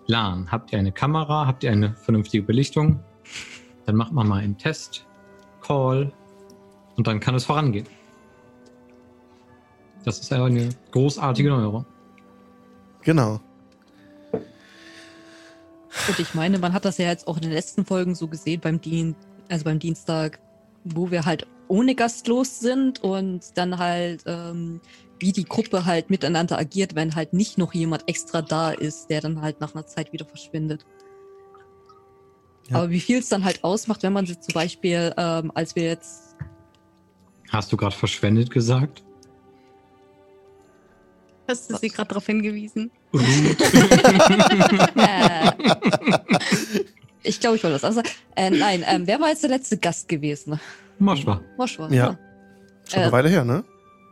LAN? 0.07 0.51
Habt 0.51 0.73
ihr 0.73 0.79
eine 0.79 0.93
Kamera? 0.93 1.47
Habt 1.47 1.65
ihr 1.65 1.73
eine 1.73 1.95
vernünftige 1.95 2.43
Belichtung? 2.43 3.01
Dann 3.87 3.97
macht 3.97 4.13
man 4.13 4.29
mal 4.29 4.41
einen 4.41 4.57
Test, 4.57 5.07
Call 5.61 6.13
und 6.97 7.07
dann 7.07 7.21
kann 7.21 7.35
es 7.35 7.45
vorangehen. 7.45 7.87
Das 10.05 10.21
ist 10.21 10.33
eine 10.33 10.71
großartige 10.91 11.51
Neuerung. 11.51 11.85
Genau. 13.03 13.41
Und 14.33 16.19
ich 16.19 16.35
meine, 16.35 16.59
man 16.59 16.73
hat 16.73 16.85
das 16.85 16.99
ja 16.99 17.07
jetzt 17.07 17.27
auch 17.27 17.37
in 17.37 17.43
den 17.43 17.53
letzten 17.53 17.85
Folgen 17.85 18.15
so 18.15 18.29
gesehen 18.29 18.61
beim 18.61 18.81
Dien 18.81 19.17
also 19.49 19.65
beim 19.65 19.79
Dienstag, 19.79 20.39
wo 20.85 21.11
wir 21.11 21.25
halt 21.25 21.47
ohne 21.69 21.95
Gast 21.95 22.29
los 22.29 22.61
sind 22.61 23.03
und 23.03 23.57
dann 23.57 23.79
halt, 23.79 24.23
ähm, 24.27 24.81
wie 25.21 25.33
die 25.33 25.45
Gruppe 25.45 25.85
halt 25.85 26.11
miteinander 26.11 26.59
agiert, 26.59 26.95
wenn 26.95 27.15
halt 27.15 27.33
nicht 27.33 27.59
noch 27.59 27.75
jemand 27.75 28.09
extra 28.09 28.43
da 28.43 28.71
ist, 28.71 29.09
der 29.09 29.21
dann 29.21 29.41
halt 29.43 29.61
nach 29.61 29.75
einer 29.75 29.87
Zeit 29.87 30.13
wieder 30.13 30.25
verschwindet. 30.25 30.85
Ja. 32.69 32.77
Aber 32.79 32.91
wie 32.91 33.01
viel 33.01 33.19
es 33.19 33.29
dann 33.29 33.45
halt 33.45 33.65
ausmacht, 33.65 34.03
wenn 34.03 34.13
man 34.13 34.27
sie 34.27 34.39
zum 34.39 34.53
Beispiel, 34.55 35.15
ähm, 35.17 35.51
als 35.55 35.75
wir 35.77 35.85
jetzt 35.85 36.37
Hast 37.51 37.73
du 37.73 37.77
gerade 37.79 37.97
verschwendet 37.97 38.51
gesagt? 38.51 39.03
Hast 41.49 41.71
du 41.71 41.77
sie 41.79 41.89
gerade 41.89 42.09
darauf 42.09 42.27
hingewiesen? 42.27 42.91
Äh, 44.97 45.51
ich 47.23 47.41
glaube, 47.41 47.57
ich 47.57 47.65
wollte 47.65 47.79
das 47.79 47.85
anders 47.85 47.97
sagen. 48.07 48.09
Äh, 48.37 48.51
nein, 48.51 48.85
ähm, 48.87 49.07
wer 49.07 49.21
war 49.21 49.29
jetzt 49.29 49.43
der 49.43 49.51
letzte 49.51 49.77
Gast 49.79 50.09
gewesen? 50.09 50.61
Moschwa. 50.99 51.41
Moschwa. 51.57 51.89
Ja. 51.91 52.19
Schon 52.89 53.01
eine 53.01 53.09
Äh, 53.09 53.13
Weile 53.13 53.29
her, 53.29 53.45
ne? 53.45 53.65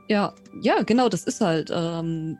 Ja, 0.08 0.34
ja, 0.60 0.82
genau, 0.82 1.08
das 1.08 1.24
ist 1.24 1.40
halt. 1.40 1.70
Ähm, 1.72 2.38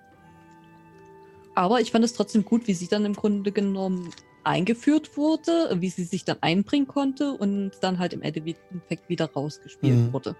aber 1.55 1.81
ich 1.81 1.91
fand 1.91 2.05
es 2.05 2.13
trotzdem 2.13 2.45
gut, 2.45 2.67
wie 2.67 2.75
sie 2.75 2.87
dann 2.87 3.05
im 3.05 3.15
Grunde 3.15 3.51
genommen 3.51 4.11
eingeführt 4.45 5.17
wurde, 5.17 5.77
wie 5.81 5.91
sie 5.91 6.05
sich 6.05 6.25
dann 6.25 6.37
einbringen 6.41 6.87
konnte 6.87 7.33
und 7.33 7.73
dann 7.81 7.99
halt 7.99 8.13
im 8.13 8.23
Endeffekt 8.23 9.09
wieder 9.09 9.27
rausgespielt 9.27 9.97
Mhm. 9.97 10.13
wurde. 10.13 10.37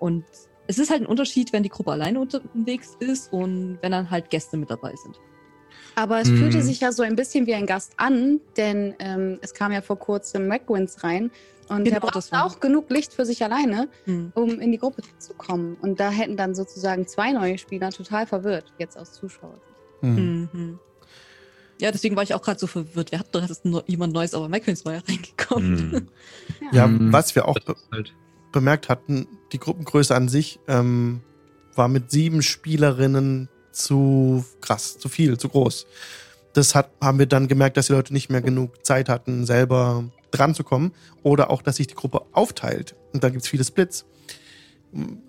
Und 0.00 0.24
es 0.66 0.78
ist 0.78 0.90
halt 0.90 1.02
ein 1.02 1.06
Unterschied, 1.06 1.52
wenn 1.52 1.62
die 1.62 1.68
Gruppe 1.68 1.92
alleine 1.92 2.20
unterwegs 2.20 2.96
ist 3.00 3.32
und 3.32 3.78
wenn 3.82 3.92
dann 3.92 4.10
halt 4.10 4.30
Gäste 4.30 4.56
mit 4.56 4.70
dabei 4.70 4.94
sind. 4.96 5.16
Aber 5.94 6.20
es 6.20 6.30
Mhm. 6.30 6.36
fühlte 6.36 6.62
sich 6.62 6.80
ja 6.80 6.90
so 6.92 7.02
ein 7.02 7.16
bisschen 7.16 7.46
wie 7.46 7.54
ein 7.54 7.66
Gast 7.66 7.92
an, 7.96 8.40
denn 8.56 8.94
ähm, 8.98 9.38
es 9.42 9.52
kam 9.54 9.72
ja 9.72 9.82
vor 9.82 9.98
kurzem 9.98 10.48
McWins 10.48 11.04
rein 11.04 11.30
und 11.70 11.84
Genau, 11.84 11.96
er 11.96 12.00
braucht 12.00 12.16
das 12.16 12.30
war- 12.32 12.44
auch 12.44 12.60
genug 12.60 12.90
Licht 12.90 13.14
für 13.14 13.24
sich 13.24 13.42
alleine, 13.42 13.88
Hm. 14.04 14.32
um 14.34 14.60
in 14.60 14.72
die 14.72 14.78
Gruppe 14.78 15.02
zu 15.18 15.34
kommen. 15.34 15.76
Und 15.80 15.98
da 16.00 16.10
hätten 16.10 16.36
dann 16.36 16.54
sozusagen 16.54 17.06
zwei 17.06 17.32
neue 17.32 17.56
Spieler 17.58 17.90
total 17.90 18.26
verwirrt, 18.26 18.72
jetzt 18.78 18.98
aus 18.98 19.12
Zuschauer. 19.12 19.54
Hm. 20.00 20.48
Mhm. 20.52 20.78
Ja, 21.80 21.90
deswegen 21.90 22.14
war 22.16 22.22
ich 22.22 22.34
auch 22.34 22.42
gerade 22.42 22.58
so 22.60 22.66
verwirrt. 22.66 23.10
Wir 23.10 23.18
hatten 23.18 23.30
doch 23.32 23.46
jetzt 23.48 23.62
jemand 23.86 24.12
Neues, 24.12 24.34
aber 24.34 24.48
McWins 24.50 24.84
war 24.84 24.94
ja 24.94 25.00
reingekommen. 25.08 25.92
Hm. 25.92 26.08
Ja, 26.72 26.86
Mhm. 26.86 27.12
was 27.12 27.34
wir 27.34 27.48
auch 27.48 27.56
ist 27.56 27.66
halt, 27.90 28.14
bemerkt 28.52 28.88
hatten, 28.88 29.26
die 29.52 29.58
Gruppengröße 29.58 30.14
an 30.14 30.28
sich 30.28 30.58
ähm, 30.68 31.20
war 31.74 31.88
mit 31.88 32.10
sieben 32.10 32.42
Spielerinnen 32.42 33.48
zu 33.72 34.44
krass, 34.60 34.98
zu 34.98 35.08
viel, 35.08 35.38
zu 35.38 35.48
groß. 35.48 35.86
Das 36.52 36.74
hat, 36.74 36.90
haben 37.00 37.18
wir 37.20 37.26
dann 37.26 37.46
gemerkt, 37.46 37.76
dass 37.76 37.86
die 37.86 37.92
Leute 37.92 38.12
nicht 38.12 38.28
mehr 38.28 38.42
genug 38.42 38.84
Zeit 38.84 39.08
hatten, 39.08 39.46
selber 39.46 40.04
dran 40.30 40.54
zu 40.54 40.64
kommen. 40.64 40.92
Oder 41.22 41.50
auch, 41.50 41.62
dass 41.62 41.76
sich 41.76 41.86
die 41.86 41.94
Gruppe 41.94 42.22
aufteilt. 42.32 42.96
Und 43.12 43.24
da 43.24 43.30
gibt 43.30 43.42
es 43.42 43.48
viele 43.48 43.64
Splits. 43.64 44.06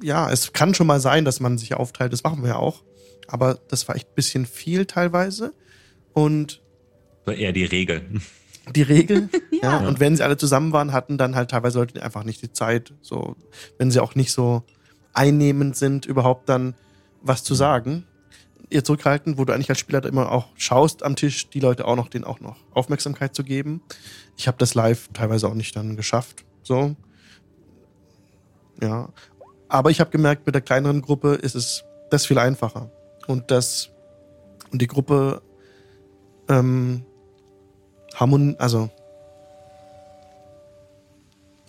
Ja, 0.02 0.32
es 0.32 0.53
kann 0.53 0.73
schon 0.73 0.88
mal 0.88 0.99
sein, 0.99 1.26
dass 1.26 1.40
man 1.40 1.57
sich 1.57 1.76
aufteilt, 1.76 2.14
das 2.14 2.23
machen 2.23 2.41
wir 2.41 2.49
ja 2.49 2.56
auch. 2.56 2.84
Aber 3.28 3.60
das 3.68 3.88
war 3.88 3.95
echt 3.95 4.07
ein 4.10 4.15
bisschen 4.15 4.45
viel 4.45 4.86
teilweise. 4.86 5.53
Und 6.14 6.61
War 7.26 7.36
eher 7.36 7.52
die 7.53 7.65
Regel. 7.65 8.03
die 8.76 8.82
Regel. 8.82 9.30
ja. 9.52 9.82
Ja. 9.82 9.88
Und 9.88 9.99
wenn 9.99 10.15
sie 10.15 10.23
alle 10.23 10.38
zusammen 10.38 10.73
waren, 10.73 10.91
hatten 10.91 11.18
dann 11.18 11.36
halt 11.36 11.52
teilweise 11.52 11.80
Leute 11.80 12.02
einfach 12.02 12.23
nicht 12.23 12.41
die 12.41 12.52
Zeit, 12.52 12.94
so, 13.02 13.36
wenn 13.78 13.91
sie 13.91 13.99
auch 13.99 14.15
nicht 14.15 14.32
so 14.32 14.64
einnehmend 15.14 15.76
sind, 15.76 16.06
überhaupt 16.06 16.49
dann 16.49 16.76
was 17.22 17.44
zu 17.44 17.53
sagen. 17.53 18.06
Ihr 18.72 18.85
zurückhalten, 18.85 19.38
wo 19.38 19.43
du 19.43 19.53
eigentlich 19.53 19.69
als 19.69 19.80
Spieler 19.80 20.03
immer 20.06 20.31
auch 20.31 20.48
schaust 20.56 21.03
am 21.03 21.18
Tisch, 21.18 21.49
die 21.49 21.60
Leute 21.60 21.85
auch 21.85 21.98
noch, 21.98 22.07
denen 22.07 22.23
auch 22.23 22.39
noch 22.39 22.56
Aufmerksamkeit 22.73 23.35
zu 23.35 23.43
geben. 23.43 23.81
Ich 24.38 24.48
habe 24.48 24.57
das 24.57 24.76
live 24.76 25.10
teilweise 25.11 25.49
auch 25.49 25.53
nicht 25.53 25.76
dann 25.76 25.98
geschafft. 25.98 26.45
So. 26.64 26.95
Ja. 28.81 29.10
Aber 29.68 29.91
ich 29.91 29.99
habe 29.99 30.10
gemerkt, 30.10 30.45
mit 30.45 30.56
der 30.56 30.61
kleineren 30.61 31.02
Gruppe 31.02 31.34
ist 31.34 31.53
es 31.56 31.84
das 32.11 32.26
viel 32.26 32.39
einfacher. 32.39 32.89
Und 33.27 33.52
das, 33.52 33.89
und 34.72 34.81
die 34.81 34.88
Gruppe, 34.88 35.41
ähm, 36.48 37.03
Harmon, 38.15 38.56
also 38.57 38.89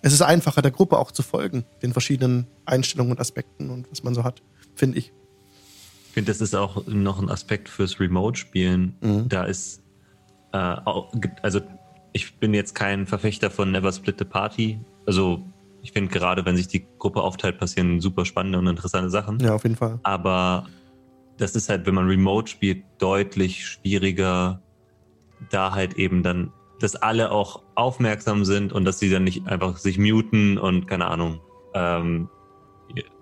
es 0.01 0.13
ist 0.13 0.21
einfacher, 0.21 0.61
der 0.61 0.71
Gruppe 0.71 0.97
auch 0.97 1.11
zu 1.11 1.21
folgen, 1.21 1.65
den 1.81 1.91
verschiedenen 1.91 2.47
Einstellungen 2.65 3.11
und 3.11 3.19
Aspekten 3.19 3.69
und 3.69 3.91
was 3.91 4.03
man 4.03 4.13
so 4.13 4.23
hat. 4.23 4.41
finde 4.75 4.97
ich. 4.97 5.13
Ich 6.13 6.15
finde, 6.15 6.31
das 6.31 6.41
ist 6.41 6.53
auch 6.53 6.85
noch 6.85 7.19
ein 7.19 7.27
Aspekt 7.27 7.67
fürs 7.67 7.99
Remote-Spielen. 7.99 8.95
Mhm. 9.01 9.29
Da 9.29 9.45
ist, 9.45 9.81
äh, 10.51 10.57
also 11.41 11.59
ich 12.11 12.37
bin 12.37 12.53
jetzt 12.53 12.75
kein 12.75 13.07
Verfechter 13.07 13.49
von 13.49 13.71
Never 13.71 13.91
Split 13.91 14.19
the 14.19 14.25
Party. 14.25 14.79
Also 15.07 15.43
ich 15.81 15.91
finde 15.91 16.11
gerade, 16.11 16.45
wenn 16.45 16.55
sich 16.55 16.67
die 16.67 16.85
Gruppe 16.99 17.23
aufteilt, 17.23 17.57
passieren 17.57 17.99
super 17.99 18.25
spannende 18.25 18.59
und 18.59 18.67
interessante 18.67 19.09
Sachen. 19.09 19.39
Ja, 19.39 19.55
auf 19.55 19.63
jeden 19.63 19.75
Fall. 19.75 19.99
Aber 20.03 20.67
das 21.37 21.55
ist 21.55 21.67
halt, 21.67 21.87
wenn 21.87 21.95
man 21.95 22.05
Remote 22.05 22.47
spielt, 22.47 22.83
deutlich 22.99 23.65
schwieriger, 23.65 24.61
da 25.49 25.73
halt 25.73 25.95
eben 25.95 26.21
dann, 26.21 26.53
dass 26.79 26.95
alle 26.95 27.31
auch 27.31 27.63
aufmerksam 27.73 28.45
sind 28.45 28.71
und 28.71 28.85
dass 28.85 28.99
sie 28.99 29.09
dann 29.09 29.23
nicht 29.23 29.47
einfach 29.47 29.77
sich 29.77 29.97
muten 29.97 30.59
und 30.59 30.85
keine 30.87 31.07
Ahnung, 31.07 31.39
ähm, 31.73 32.29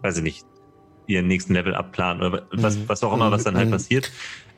weiß 0.01 0.17
ich 0.17 0.23
nicht, 0.23 0.45
ihren 1.13 1.27
nächsten 1.27 1.53
Level 1.53 1.75
abplanen 1.75 2.21
oder 2.23 2.43
was, 2.51 2.77
Mhm. 2.77 2.83
was 2.89 3.03
auch 3.03 3.13
immer, 3.13 3.31
was 3.31 3.43
dann 3.43 3.55
halt 3.57 3.67
Mhm. 3.67 3.73
passiert, 3.73 4.11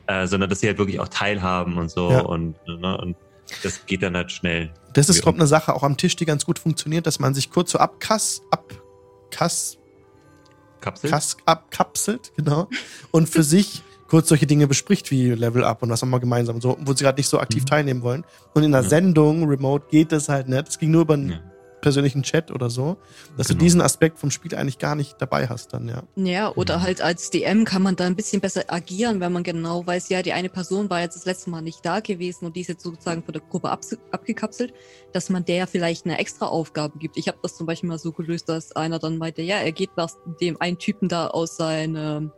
äh, 0.06 0.26
sondern 0.26 0.48
dass 0.50 0.60
sie 0.60 0.66
halt 0.68 0.78
wirklich 0.78 1.00
auch 1.00 1.08
teilhaben 1.08 1.76
und 1.78 1.90
so 1.90 2.10
Ja. 2.10 2.20
und, 2.20 2.56
ne, 2.66 2.96
und 2.98 3.16
das 3.62 3.84
geht 3.86 4.02
dann 4.02 4.16
halt 4.16 4.32
schnell. 4.32 4.72
Das 4.94 5.08
ist, 5.08 5.22
glaube 5.22 5.36
ich, 5.36 5.40
eine 5.42 5.48
Sache 5.48 5.74
auch 5.74 5.82
am 5.82 5.96
Tisch, 5.96 6.16
die 6.16 6.24
ganz 6.24 6.44
gut 6.44 6.58
funktioniert, 6.58 7.06
dass 7.06 7.18
man 7.18 7.34
sich 7.34 7.50
kurz 7.50 7.72
so 7.72 7.78
abkass, 7.78 8.42
abkass, 8.50 9.78
Kapsel? 10.80 11.10
kass, 11.10 11.36
abkapselt, 11.46 12.32
genau, 12.36 12.68
und 13.10 13.28
für 13.28 13.42
sich 13.42 13.82
kurz 14.08 14.28
solche 14.28 14.46
Dinge 14.46 14.66
bespricht 14.68 15.10
wie 15.10 15.30
Level 15.30 15.64
Up 15.64 15.82
und 15.82 15.90
was 15.90 16.02
auch 16.02 16.06
mal 16.06 16.20
gemeinsam, 16.20 16.60
so, 16.60 16.76
wo 16.80 16.92
sie 16.92 17.04
gerade 17.04 17.18
nicht 17.18 17.28
so 17.28 17.40
aktiv 17.40 17.62
Mhm. 17.62 17.66
teilnehmen 17.66 18.02
wollen. 18.02 18.24
Und 18.54 18.62
in 18.62 18.70
der 18.72 18.82
Ja. 18.82 18.88
Sendung, 18.88 19.48
Remote, 19.48 19.86
geht 19.90 20.12
das 20.12 20.28
halt 20.28 20.46
nicht. 20.48 20.68
Es 20.68 20.78
ging 20.78 20.90
nur 20.90 21.02
über 21.02 21.14
einen 21.14 21.30
Ja. 21.30 21.40
Persönlichen 21.84 22.22
Chat 22.24 22.50
oder 22.50 22.68
so, 22.70 22.96
dass 23.36 23.46
du 23.46 23.52
Genau. 23.54 23.62
diesen 23.64 23.80
Aspekt 23.80 24.18
vom 24.18 24.30
Spiel 24.32 24.54
eigentlich 24.56 24.78
gar 24.78 24.96
nicht 24.96 25.14
dabei 25.20 25.46
hast 25.46 25.72
dann, 25.72 25.86
ja. 25.86 26.02
Ja, 26.16 26.50
oder 26.56 26.78
Mhm. 26.78 26.82
halt 26.82 27.00
als 27.02 27.30
DM 27.30 27.64
kann 27.64 27.82
man 27.82 27.94
da 27.94 28.06
ein 28.06 28.16
bisschen 28.16 28.40
besser 28.40 28.62
agieren, 28.66 29.20
wenn 29.20 29.32
man 29.32 29.42
genau 29.44 29.86
weiß, 29.86 30.08
ja, 30.08 30.22
die 30.22 30.32
eine 30.32 30.48
Person 30.48 30.90
war 30.90 31.00
jetzt 31.00 31.14
das 31.14 31.26
letzte 31.26 31.50
Mal 31.50 31.62
nicht 31.62 31.84
da 31.84 32.00
gewesen 32.00 32.46
und 32.46 32.56
die 32.56 32.62
ist 32.62 32.68
jetzt 32.68 32.82
sozusagen 32.82 33.22
von 33.22 33.32
der 33.32 33.42
Gruppe 33.42 33.70
abs- 33.70 33.96
abgekapselt, 34.10 34.72
dass 35.12 35.30
man 35.30 35.44
der 35.44 35.66
vielleicht 35.66 36.06
eine 36.06 36.18
extra 36.18 36.46
Aufgabe 36.46 36.98
gibt. 36.98 37.16
Ich 37.16 37.28
habe 37.28 37.38
das 37.42 37.54
zum 37.56 37.66
Beispiel 37.66 37.88
mal 37.88 37.98
so 37.98 38.10
gelöst, 38.12 38.48
dass 38.48 38.72
einer 38.74 38.98
dann 38.98 39.18
meinte, 39.18 39.42
ja, 39.42 39.58
er 39.58 39.72
geht 39.72 39.90
nach 39.96 40.10
dem 40.40 40.60
einen 40.60 40.78
Typen 40.78 41.08
da 41.08 41.28
aus 41.28 41.56
seiner 41.56 42.32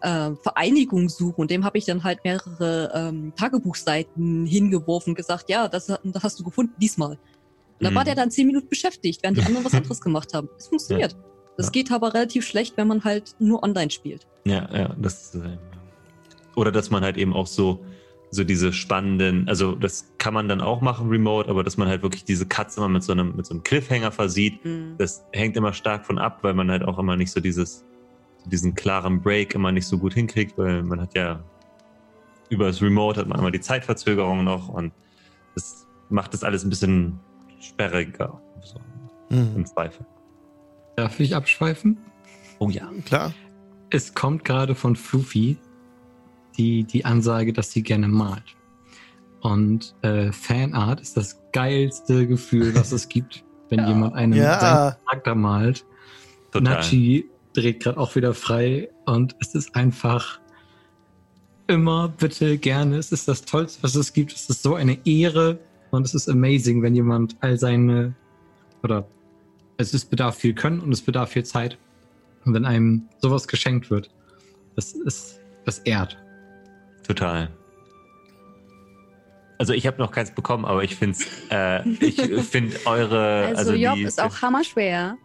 äh, 0.00 0.30
Vereinigung 0.42 1.08
suchen 1.08 1.40
und 1.42 1.50
dem 1.50 1.64
habe 1.64 1.78
ich 1.78 1.84
dann 1.84 2.02
halt 2.04 2.20
mehrere 2.24 2.90
ähm, 2.94 3.32
Tagebuchseiten 3.36 4.46
hingeworfen 4.46 5.10
und 5.10 5.14
gesagt, 5.16 5.48
ja, 5.50 5.68
das, 5.68 5.86
das 5.86 6.22
hast 6.22 6.38
du 6.40 6.44
gefunden 6.44 6.74
diesmal. 6.80 7.18
Und 7.78 7.84
da 7.86 7.94
war 7.94 8.02
Mhm. 8.02 8.06
der 8.06 8.14
dann 8.14 8.30
zehn 8.30 8.46
Minuten 8.46 8.68
beschäftigt, 8.68 9.22
während 9.22 9.38
die 9.38 9.42
anderen 9.42 9.64
was 9.64 9.74
anderes 9.74 10.00
gemacht 10.00 10.32
haben. 10.34 10.48
Es 10.58 10.68
funktioniert. 10.68 11.16
Das 11.56 11.66
Ja. 11.66 11.72
geht 11.72 11.92
aber 11.92 12.14
relativ 12.14 12.46
schlecht, 12.46 12.76
wenn 12.76 12.86
man 12.88 13.04
halt 13.04 13.34
nur 13.38 13.62
online 13.62 13.90
spielt. 13.90 14.26
Ja, 14.44 14.68
ja, 14.74 14.94
das 14.98 15.34
äh, 15.34 15.56
oder 16.54 16.72
dass 16.72 16.90
man 16.90 17.02
halt 17.02 17.16
eben 17.16 17.32
auch 17.34 17.46
so 17.46 17.84
so 18.32 18.42
diese 18.42 18.72
spannenden, 18.72 19.48
also 19.48 19.76
das 19.76 20.12
kann 20.18 20.34
man 20.34 20.48
dann 20.48 20.60
auch 20.60 20.80
machen 20.80 21.08
remote, 21.08 21.48
aber 21.48 21.62
dass 21.62 21.76
man 21.76 21.86
halt 21.88 22.02
wirklich 22.02 22.24
diese 22.24 22.44
Cuts 22.44 22.76
immer 22.76 22.88
mit 22.88 23.02
so 23.04 23.12
einem 23.12 23.36
mit 23.36 23.46
so 23.46 23.54
einem 23.54 23.62
Cliffhanger 23.62 24.10
versieht, 24.10 24.60
das 24.98 25.24
hängt 25.32 25.56
immer 25.56 25.72
stark 25.72 26.04
von 26.04 26.18
ab, 26.18 26.38
weil 26.42 26.52
man 26.54 26.70
halt 26.70 26.82
auch 26.82 26.98
immer 26.98 27.16
nicht 27.16 27.30
so 27.30 27.40
dieses 27.40 27.84
so 28.42 28.50
diesen 28.50 28.74
klaren 28.74 29.22
Break 29.22 29.54
immer 29.54 29.70
nicht 29.72 29.86
so 29.86 29.96
gut 29.98 30.12
hinkriegt, 30.14 30.58
weil 30.58 30.82
man 30.82 31.00
hat 31.00 31.14
ja 31.14 31.42
über 32.50 32.66
das 32.66 32.82
Remote 32.82 33.20
hat 33.20 33.28
man 33.28 33.38
immer 33.38 33.50
die 33.52 33.60
Zeitverzögerung 33.60 34.44
noch 34.44 34.68
und 34.68 34.92
das 35.54 35.86
macht 36.10 36.34
das 36.34 36.42
alles 36.44 36.64
ein 36.64 36.70
bisschen 36.70 37.20
sperriger 37.68 38.40
so, 38.62 38.78
Mhm. 39.30 39.52
im 39.56 39.66
Zweifel. 39.66 40.06
Darf 40.96 41.20
ich 41.20 41.34
abschweifen? 41.34 41.98
Oh 42.58 42.70
ja. 42.70 42.88
Klar. 43.04 43.34
Es 43.90 44.14
kommt 44.14 44.44
gerade 44.44 44.74
von 44.74 44.96
Floofy 44.96 45.56
die, 46.56 46.84
die 46.84 47.04
Ansage, 47.04 47.52
dass 47.52 47.70
sie 47.72 47.82
gerne 47.82 48.08
malt. 48.08 48.56
Und 49.42 49.94
äh, 50.02 50.32
Fanart 50.32 51.00
ist 51.00 51.16
das 51.16 51.42
geilste 51.52 52.26
Gefühl, 52.26 52.74
was 52.74 52.92
es 52.92 53.08
gibt, 53.08 53.44
wenn 53.68 53.80
Ja. 53.80 53.88
jemand 53.88 54.14
einen 54.14 54.32
Ja. 54.32 54.58
seinen 54.60 55.04
Charakter 55.06 55.34
malt. 55.34 55.84
Total. 56.52 56.74
Nachi 56.76 57.28
dreht 57.52 57.80
gerade 57.82 57.98
auch 57.98 58.14
wieder 58.16 58.32
frei 58.34 58.88
und 59.04 59.36
es 59.40 59.54
ist 59.54 59.74
einfach 59.76 60.40
immer 61.66 62.08
bitte 62.08 62.58
gerne. 62.58 62.96
Es 62.96 63.12
ist 63.12 63.28
das 63.28 63.42
Tollste, 63.44 63.82
was 63.82 63.94
es 63.94 64.12
gibt. 64.12 64.32
Es 64.32 64.48
ist 64.48 64.62
so 64.62 64.74
eine 64.74 64.98
Ehre 65.06 65.58
und 65.90 66.04
es 66.04 66.14
ist 66.14 66.28
amazing, 66.28 66.82
wenn 66.82 66.94
jemand 66.94 67.36
all 67.40 67.58
seine 67.58 68.14
oder 68.82 69.06
es 69.78 69.92
ist 69.94 70.06
bedarf 70.06 70.36
viel 70.36 70.54
Können 70.54 70.80
und 70.80 70.92
es 70.92 71.02
bedarf 71.02 71.30
viel 71.30 71.44
Zeit. 71.44 71.78
Und 72.44 72.54
wenn 72.54 72.64
einem 72.64 73.08
sowas 73.18 73.48
geschenkt 73.48 73.90
wird, 73.90 74.10
das 74.74 74.92
ist 74.92 75.40
das 75.64 75.80
ehrt. 75.80 76.16
Total. 77.06 77.50
Also 79.58 79.72
ich 79.72 79.86
habe 79.86 79.98
noch 79.98 80.10
keins 80.10 80.30
bekommen, 80.30 80.64
aber 80.64 80.84
ich 80.84 80.96
finde 80.96 81.18
äh, 81.50 81.88
ich 82.00 82.20
finde 82.50 82.76
eure 82.84 83.52
Also, 83.56 83.72
Job 83.72 83.96
die, 83.96 84.02
ist 84.02 84.20
auch 84.20 84.42
hammerschwer. 84.42 85.16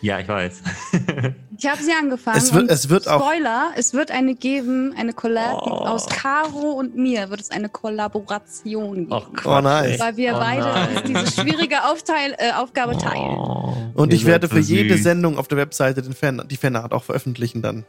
ja 0.00 0.20
ich 0.20 0.28
weiß 0.28 0.62
Ich 1.62 1.68
habe 1.68 1.82
sie 1.82 1.92
angefangen. 1.92 2.38
Es 2.38 2.54
wird- 2.54 2.62
und 2.62 2.70
es 2.70 2.88
wird 2.88 3.06
auch- 3.06 3.20
Spoiler, 3.20 3.72
es 3.76 3.92
wird 3.92 4.10
eine 4.10 4.34
geben, 4.34 4.94
eine 4.96 5.12
Collab 5.12 5.60
Oh. 5.62 5.70
aus 5.70 6.06
Caro 6.08 6.70
und 6.72 6.96
mir 6.96 7.28
wird 7.28 7.40
es 7.42 7.50
eine 7.50 7.68
Kollaboration 7.68 8.94
geben. 9.08 9.12
Och, 9.12 9.28
Oh, 9.44 9.60
nice. 9.60 10.00
weil 10.00 10.16
wir 10.16 10.34
Oh 10.36 10.38
beide 10.38 10.62
nein. 10.64 10.88
diese 11.06 11.26
schwierige 11.42 11.84
Aufteil, 11.84 12.34
äh, 12.38 12.52
Aufgabe 12.52 12.96
teilen. 12.96 13.36
Oh, 13.36 13.74
Und 13.94 14.10
ihr 14.10 14.16
ich 14.16 14.24
werde 14.24 14.48
für 14.48 14.62
so 14.62 14.72
jede. 14.72 14.96
Sendung 14.96 15.36
auf 15.36 15.48
der 15.48 15.58
Webseite 15.58 16.00
den 16.00 16.14
Fan, 16.14 16.42
die 16.50 16.56
Fanart 16.56 16.92
auch 16.92 17.04
veröffentlichen 17.04 17.60
dann. 17.60 17.84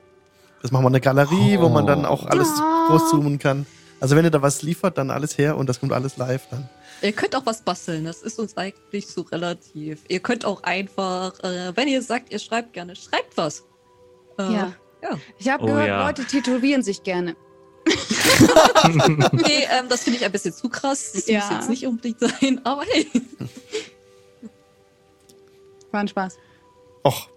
Das 0.62 0.72
machen 0.72 0.84
wir 0.84 0.90
eine 0.90 1.00
Galerie, 1.02 1.58
wo 1.60 1.70
man 1.70 1.88
dann 1.88 2.06
auch 2.06 2.26
alles 2.26 2.50
Oh. 2.60 2.90
großzoomen 2.92 3.40
kann. 3.40 3.66
Also 4.02 4.16
wenn 4.16 4.26
ihr 4.26 4.32
da 4.32 4.42
was 4.42 4.64
liefert, 4.64 4.98
dann 4.98 5.12
alles 5.12 5.38
her 5.38 5.56
und 5.58 5.68
das 5.70 5.80
kommt 5.80 5.94
alles 5.94 6.18
live 6.18 6.42
dann. 6.52 6.68
Ihr 7.02 7.12
könnt 7.14 7.36
auch 7.36 7.46
was 7.46 7.62
basteln, 7.64 8.06
das 8.06 8.22
ist 8.22 8.38
uns 8.40 8.56
eigentlich 8.58 9.08
so 9.08 9.22
relativ. 9.22 10.04
Ihr 10.08 10.20
könnt 10.20 10.46
auch 10.46 10.62
einfach, 10.64 11.40
äh, 11.44 11.76
wenn 11.76 11.88
ihr 11.88 12.02
sagt, 12.02 12.32
ihr 12.32 12.40
schreibt 12.40 12.74
gerne, 12.74 12.96
schreibt 12.96 13.36
was. 13.38 13.64
Äh, 14.38 14.44
Ja. 14.44 14.74
ja. 15.02 15.20
Ich 15.40 15.50
habe 15.50 15.64
Oh, 15.64 15.68
gehört, 15.68 15.88
ja. 15.88 16.06
Leute 16.08 16.26
tätowieren 16.26 16.84
sich 16.84 17.04
gerne. 17.04 17.36
Okay, 19.34 19.68
ähm, 19.72 19.88
das 19.90 20.04
finde 20.04 20.20
ich 20.20 20.26
ein 20.26 20.32
bisschen 20.32 20.54
zu 20.54 20.70
krass. 20.70 21.12
Das 21.14 21.28
Ja. 21.28 21.40
muss 21.40 21.50
jetzt 21.52 21.70
nicht 21.70 21.88
unbedingt 21.88 22.20
sein, 22.20 22.62
aber 22.66 22.84
hey. 22.84 23.08
War 25.92 26.00
ein 26.02 26.08
Spaß. 26.08 26.38
Och. 27.04 27.28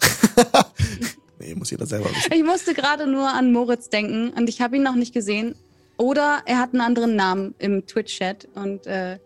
nee, 1.38 1.54
muss 1.54 1.70
jeder 1.70 1.86
selber 1.86 2.10
wissen. 2.10 2.32
Ich 2.32 2.42
musste 2.42 2.74
gerade 2.74 3.06
nur 3.06 3.28
an 3.28 3.52
Moritz 3.52 3.88
denken 3.90 4.30
und 4.30 4.48
ich 4.48 4.60
habe 4.60 4.76
ihn 4.76 4.82
noch 4.82 4.94
nicht 4.94 5.12
gesehen. 5.14 5.54
Oder 6.02 6.42
er 6.46 6.58
hat 6.58 6.72
einen 6.72 6.80
anderen 6.80 7.14
Namen 7.14 7.54
im 7.60 7.86
Twitch-Chat 7.86 8.48
und 8.54 8.88
äh, 8.88 9.20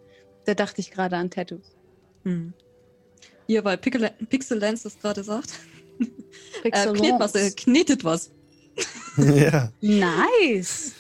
da 0.45 0.53
dachte 0.53 0.83
ich 0.83 0.91
gerade 0.91 1.17
an 1.17 1.31
Tattoos. 1.31 1.75
Hm. 2.25 2.53
Hier, 3.47 3.65
weil 3.65 3.79
Pickle 3.79 4.13
Pixel 4.29 4.59
Lens 4.59 4.83
das 4.83 4.99
gerade 4.99 5.25
sagt. 5.25 5.55
Äh, 6.63 6.71
Pixelons. 6.71 7.01
knet 7.01 7.21
was, 7.21 7.35
äh, 7.35 7.51
knetet 7.53 8.05
was. 8.05 8.31
ja. 9.17 9.73
Nice. 9.81 10.93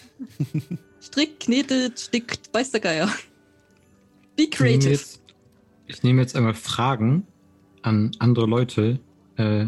Strickt, 1.00 1.40
knetet, 1.40 2.00
stickt, 2.00 2.54
weiß 2.54 2.70
der 2.70 2.80
Geier. 2.80 3.06
Be 4.36 4.44
Ich 4.44 4.48
nehme 4.48 4.50
creative. 4.50 4.90
jetzt, 4.90 5.20
ich 5.86 6.02
nehme 6.02 6.22
jetzt 6.22 6.34
einmal 6.36 6.54
Fragen 6.54 7.26
an 7.82 8.12
andere 8.18 8.46
Leute 8.46 8.98
äh, 9.36 9.66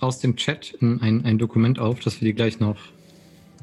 aus 0.00 0.20
dem 0.20 0.36
Chat 0.36 0.72
in 0.80 1.02
ein, 1.02 1.26
ein 1.26 1.36
Dokument 1.36 1.78
auf, 1.78 2.00
dass 2.00 2.22
wir 2.22 2.26
die 2.26 2.34
gleich 2.34 2.58
noch 2.60 2.78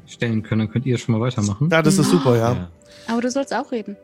stellen 0.08 0.42
können. 0.42 0.60
Dann 0.60 0.70
könnt 0.70 0.86
ihr 0.86 0.98
schon 0.98 1.14
mal 1.14 1.20
weitermachen. 1.20 1.68
ja, 1.70 1.82
das 1.82 1.98
ist 1.98 2.10
super, 2.10 2.36
ja. 2.36 2.52
Ja. 2.52 2.70
Aber 3.08 3.20
du 3.20 3.30
sollst 3.30 3.54
auch 3.54 3.70
reden. 3.72 3.96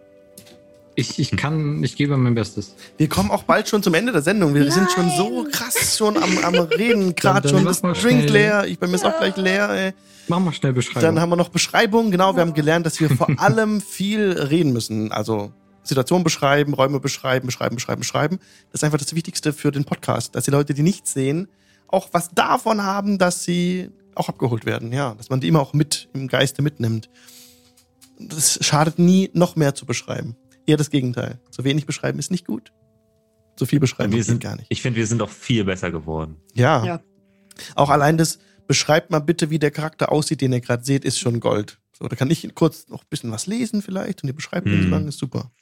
Ich, 0.96 1.18
ich 1.18 1.32
kann, 1.32 1.82
ich 1.82 1.96
gebe 1.96 2.16
mein 2.16 2.34
Bestes. 2.34 2.76
Wir 2.98 3.08
kommen 3.08 3.30
auch 3.32 3.42
bald 3.42 3.68
schon 3.68 3.82
zum 3.82 3.94
Ende 3.94 4.12
der 4.12 4.22
Sendung. 4.22 4.54
Wir 4.54 4.70
sind 4.70 4.90
schon 4.92 5.10
so 5.10 5.42
Nein. 5.42 5.50
krass 5.50 5.98
schon 5.98 6.16
am, 6.16 6.38
am 6.38 6.54
Reden. 6.78 7.16
Gerade 7.16 7.48
schon 7.48 7.64
das 7.64 7.80
Drink 7.82 7.98
schnell. 7.98 8.30
leer. 8.30 8.64
Ich 8.66 8.78
bin 8.78 8.90
mir 8.90 8.96
jetzt 8.96 9.04
auch 9.04 9.18
gleich 9.18 9.36
leer. 9.36 9.68
Ey. 9.70 9.92
Mach 10.28 10.38
mal 10.38 10.52
schnell 10.52 10.72
Beschreibung. 10.72 11.02
Dann 11.02 11.20
haben 11.20 11.30
wir 11.30 11.36
noch 11.36 11.48
Beschreibungen. 11.48 12.12
Genau, 12.12 12.36
wir 12.36 12.42
haben 12.42 12.54
gelernt, 12.54 12.86
dass 12.86 13.00
wir 13.00 13.10
vor 13.10 13.28
allem 13.38 13.80
viel 13.80 14.32
reden 14.32 14.72
müssen. 14.72 15.10
Also 15.10 15.52
Situation 15.82 16.22
beschreiben, 16.22 16.74
Räume 16.74 17.00
beschreiben, 17.00 17.46
beschreiben, 17.46 17.74
beschreiben, 17.74 18.00
beschreiben. 18.00 18.38
Das 18.70 18.80
ist 18.80 18.84
einfach 18.84 18.98
das 18.98 19.14
Wichtigste 19.14 19.52
für 19.52 19.72
den 19.72 19.84
Podcast, 19.84 20.34
dass 20.36 20.44
die 20.44 20.50
Leute, 20.52 20.74
die 20.74 20.82
nichts 20.82 21.12
sehen, 21.12 21.48
auch 21.88 22.08
was 22.12 22.30
davon 22.30 22.82
haben, 22.84 23.18
dass 23.18 23.44
sie 23.44 23.90
auch 24.16 24.28
abgeholt 24.28 24.66
werden. 24.66 24.92
Ja, 24.92 25.14
dass 25.14 25.30
man 25.30 25.40
die 25.40 25.48
immer 25.48 25.60
auch 25.60 25.72
mit 25.72 26.08
im 26.14 26.28
Geiste 26.28 26.62
mitnimmt. 26.62 27.10
Das 28.18 28.58
schadet 28.64 28.98
nie, 28.98 29.30
noch 29.32 29.56
mehr 29.56 29.74
zu 29.74 29.86
beschreiben. 29.86 30.36
Eher 30.66 30.76
das 30.76 30.90
Gegenteil. 30.90 31.40
So 31.50 31.64
wenig 31.64 31.86
beschreiben 31.86 32.18
ist 32.18 32.30
nicht 32.30 32.46
gut. 32.46 32.72
So 33.56 33.66
viel 33.66 33.80
beschreiben 33.80 34.12
wir 34.12 34.24
sind 34.24 34.42
gar 34.42 34.56
nicht. 34.56 34.66
Ich 34.68 34.82
finde, 34.82 34.98
wir 34.98 35.06
sind 35.06 35.22
auch 35.22 35.30
viel 35.30 35.64
besser 35.64 35.90
geworden. 35.90 36.36
Ja. 36.54 36.84
Ja. 36.84 37.02
Auch 37.76 37.90
allein 37.90 38.18
das, 38.18 38.38
beschreibt 38.66 39.10
mal 39.10 39.20
bitte, 39.20 39.50
wie 39.50 39.58
der 39.58 39.70
Charakter 39.70 40.10
aussieht, 40.10 40.40
den 40.40 40.52
ihr 40.52 40.60
gerade 40.60 40.84
seht, 40.84 41.04
ist 41.04 41.18
schon 41.18 41.40
Gold. 41.40 41.78
So, 41.96 42.08
da 42.08 42.16
kann 42.16 42.30
ich 42.30 42.54
kurz 42.54 42.88
noch 42.88 43.02
ein 43.02 43.08
bisschen 43.10 43.30
was 43.30 43.46
lesen 43.46 43.82
vielleicht 43.82 44.22
und 44.22 44.28
ihr 44.28 44.34
beschreibt 44.34 44.66
Mhm. 44.66 44.90
lang, 44.90 45.08
ist 45.08 45.18
super. 45.18 45.52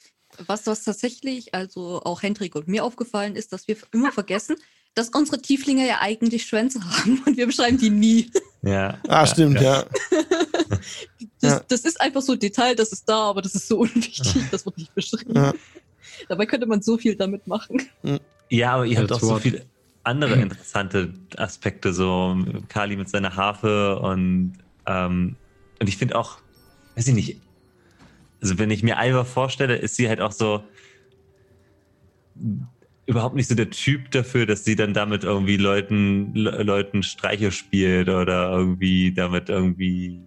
Was, 0.47 0.65
was 0.65 0.83
tatsächlich, 0.83 1.53
also 1.53 2.01
auch 2.03 2.23
Hendrik 2.23 2.55
und 2.55 2.67
mir 2.67 2.83
aufgefallen 2.83 3.35
ist, 3.35 3.53
dass 3.53 3.67
wir 3.67 3.77
immer 3.91 4.11
vergessen, 4.11 4.55
dass 4.95 5.09
unsere 5.09 5.41
Tieflinge 5.41 5.87
ja 5.87 5.99
eigentlich 6.01 6.45
Schwänze 6.45 6.79
haben 6.83 7.21
und 7.25 7.35
wir 7.37 7.47
beschreiben 7.47 7.77
die 7.77 7.89
nie. 7.89 8.31
Ja. 8.61 8.97
Ah, 9.07 9.25
stimmt, 9.25 9.59
ja. 9.59 9.85
Das, 11.41 11.51
Ja. 11.51 11.61
das 11.67 11.81
ist 11.81 11.99
einfach 11.99 12.21
so 12.21 12.33
ein 12.33 12.39
Detail, 12.39 12.75
das 12.75 12.91
ist 12.91 13.07
da, 13.09 13.29
aber 13.29 13.41
das 13.41 13.55
ist 13.55 13.67
so 13.67 13.77
unwichtig, 13.79 14.43
das 14.51 14.65
wird 14.65 14.77
nicht 14.77 14.93
beschrieben. 14.95 15.35
Ja. 15.35 15.53
Dabei 16.29 16.45
könnte 16.45 16.65
man 16.67 16.81
so 16.81 16.97
viel 16.97 17.15
damit 17.15 17.47
machen. 17.47 17.81
Ja, 18.49 18.75
aber 18.75 18.85
ihr 18.85 18.97
habt 18.99 19.11
auch 19.11 19.19
so 19.19 19.37
viele 19.39 19.65
andere 20.03 20.33
interessante 20.41 21.13
Aspekte, 21.37 21.93
so 21.93 22.37
Kali 22.69 22.95
mit 22.95 23.09
seiner 23.09 23.35
Harfe 23.35 23.99
und, 23.99 24.53
ähm, 24.85 25.35
und 25.79 25.87
ich 25.87 25.97
finde 25.97 26.17
auch, 26.17 26.37
weiß 26.95 27.07
ich 27.07 27.15
nicht, 27.15 27.41
also 28.41 28.57
wenn 28.59 28.69
ich 28.71 28.83
mir 28.83 28.97
Alva 28.97 29.23
vorstelle, 29.23 29.75
ist 29.77 29.95
sie 29.95 30.07
halt 30.07 30.21
auch 30.21 30.31
so 30.33 30.63
überhaupt 33.05 33.35
nicht 33.35 33.49
so 33.49 33.55
der 33.55 33.69
Typ 33.69 34.11
dafür, 34.11 34.45
dass 34.45 34.63
sie 34.63 34.75
dann 34.75 34.93
damit 34.93 35.23
irgendwie 35.23 35.57
Leuten, 35.57 36.33
Le 36.33 36.63
Leuten 36.63 37.03
Streiche 37.03 37.51
spielt 37.51 38.09
oder 38.09 38.51
irgendwie 38.51 39.13
damit 39.13 39.49
irgendwie 39.49 40.21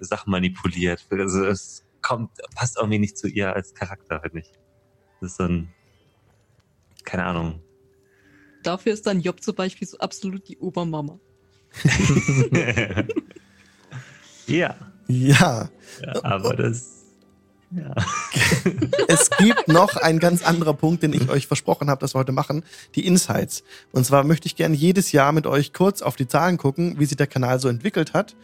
Sachen 0.00 0.30
manipuliert. 0.30 1.06
Also 1.10 1.44
es 1.44 1.86
kommt, 2.02 2.30
passt 2.54 2.76
irgendwie 2.76 2.98
nicht 2.98 3.16
zu 3.16 3.28
ihr 3.28 3.54
als 3.54 3.74
Charakter, 3.74 4.20
finde 4.20 4.40
ich. 4.40 4.52
Das 5.20 5.32
ist 5.32 5.36
so 5.36 5.44
ein, 5.44 5.68
keine 7.04 7.24
Ahnung. 7.24 7.62
Dafür 8.62 8.92
ist 8.92 9.06
dann 9.06 9.20
Job 9.20 9.42
zum 9.42 9.54
Beispiel 9.54 9.86
so 9.86 9.98
absolut 9.98 10.48
die 10.48 10.58
Obermama. 10.58 11.18
ja, 14.46 14.76
Ja. 15.06 15.70
ja, 16.02 16.24
aber 16.24 16.54
das. 16.56 16.99
Ja. 17.70 17.94
Es 19.08 19.30
gibt 19.30 19.68
noch 19.68 19.96
ein 19.96 20.18
ganz 20.18 20.44
anderer 20.44 20.74
Punkt, 20.74 21.02
den 21.02 21.12
ich 21.12 21.28
euch 21.28 21.46
versprochen 21.46 21.90
habe, 21.90 22.00
dass 22.00 22.14
wir 22.14 22.20
heute 22.20 22.32
machen, 22.32 22.62
die 22.94 23.06
Insights. 23.06 23.64
Und 23.92 24.06
zwar 24.06 24.24
möchte 24.24 24.46
ich 24.46 24.54
gerne 24.54 24.76
jedes 24.76 25.12
Jahr 25.12 25.32
mit 25.32 25.46
euch 25.46 25.72
kurz 25.72 26.02
auf 26.02 26.16
die 26.16 26.28
Zahlen 26.28 26.58
gucken, 26.58 26.98
wie 26.98 27.06
sich 27.06 27.16
der 27.16 27.26
Kanal 27.26 27.58
so 27.58 27.68
entwickelt 27.68 28.14
hat. 28.14 28.36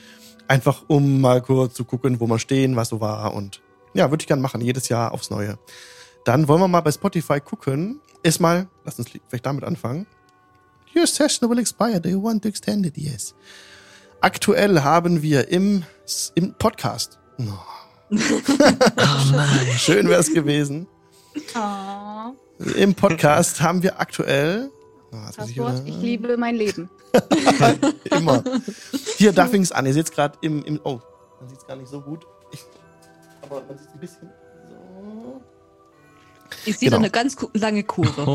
Einfach 0.49 0.85
um 0.89 1.21
mal 1.21 1.41
kurz 1.41 1.75
zu 1.75 1.85
gucken, 1.85 2.21
wo 2.21 2.27
wir 2.27 2.39
stehen, 2.39 2.75
was 2.77 2.89
so 2.89 3.01
war 3.01 3.35
und 3.35 3.61
ja, 3.95 4.11
würde 4.11 4.23
ich 4.23 4.27
gerne 4.27 4.43
machen, 4.43 4.61
jedes 4.61 4.89
Jahr 4.89 5.13
aufs 5.13 5.31
Neue. 5.31 5.59
Dann 6.25 6.49
wollen 6.49 6.61
wir 6.61 6.69
mal 6.69 6.81
bei 6.81 6.93
Spotify 6.93 7.41
gucken. 7.41 8.01
Erstmal, 8.23 8.69
lass 8.85 8.99
uns 8.99 9.11
vielleicht 9.29 9.47
damit 9.47 9.65
anfangen. 9.65 10.07
Your 10.95 11.07
session 11.07 11.49
will 11.49 11.59
expire. 11.59 12.01
Do 12.01 12.09
you 12.09 12.23
want 12.23 12.43
to 12.43 12.49
extend 12.49 12.87
it? 12.87 12.97
Yes. 12.97 13.35
Aktuell 14.21 14.83
haben 14.83 15.23
wir 15.23 15.49
im, 15.49 15.85
im 16.35 16.55
Podcast. 16.55 17.19
Oh. 17.39 17.86
Schön 19.79 20.09
wäre 20.09 20.21
es 20.21 20.33
gewesen. 20.33 20.87
Oh, 21.55 22.33
Im 22.77 22.95
Podcast 22.95 23.61
haben 23.61 23.83
wir 23.83 24.01
aktuell. 24.01 24.71
Oh, 25.13 25.17
ich 25.31 25.37
Passwort, 25.37 25.85
wieder- 25.85 25.87
ich 25.87 25.97
liebe 26.03 26.37
mein 26.37 26.55
Leben. 26.57 26.89
Immer. 28.11 28.43
Hier, 29.17 29.33
da 29.33 29.47
fing 29.49 29.63
es 29.63 29.73
an. 29.73 29.87
Ihr 29.87 29.95
seht 29.95 30.07
es 30.07 30.13
gerade 30.13 30.37
im, 30.43 30.63
im. 30.65 30.81
Oh, 30.85 31.01
man 31.41 31.49
sieht 31.49 31.59
es 31.59 31.67
gar 31.67 31.77
nicht 31.77 31.89
so 31.89 32.01
gut. 32.01 32.25
Ich, 32.53 32.61
aber 33.43 33.63
man 33.69 33.79
sieht 33.79 33.89
ein 33.93 34.01
bisschen. 34.01 34.31
So. 34.71 35.41
Ich 36.65 36.79
sehe 36.79 36.89
Genau. 36.91 36.99
da 36.99 37.05
eine 37.05 37.11
ganz 37.11 37.37
lange 37.55 37.83
Kurve. 37.85 38.35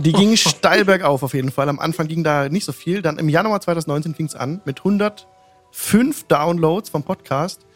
Die 0.00 0.12
ging 0.12 0.36
steil 0.36 0.84
bergauf 0.84 1.22
auf 1.22 1.32
jeden 1.34 1.50
Fall. 1.52 1.68
Am 1.68 1.78
Anfang 1.78 2.08
ging 2.08 2.24
da 2.24 2.48
nicht 2.48 2.64
so 2.64 2.72
viel. 2.72 3.02
Dann 3.02 3.18
im 3.18 3.28
Januar 3.28 3.60
2019 3.60 4.14
fing 4.14 4.26
es 4.26 4.34
an 4.34 4.60
mit 4.64 4.78
105 4.80 6.24
Downloads 6.24 6.90
vom 6.90 7.02
Podcast. 7.04 7.66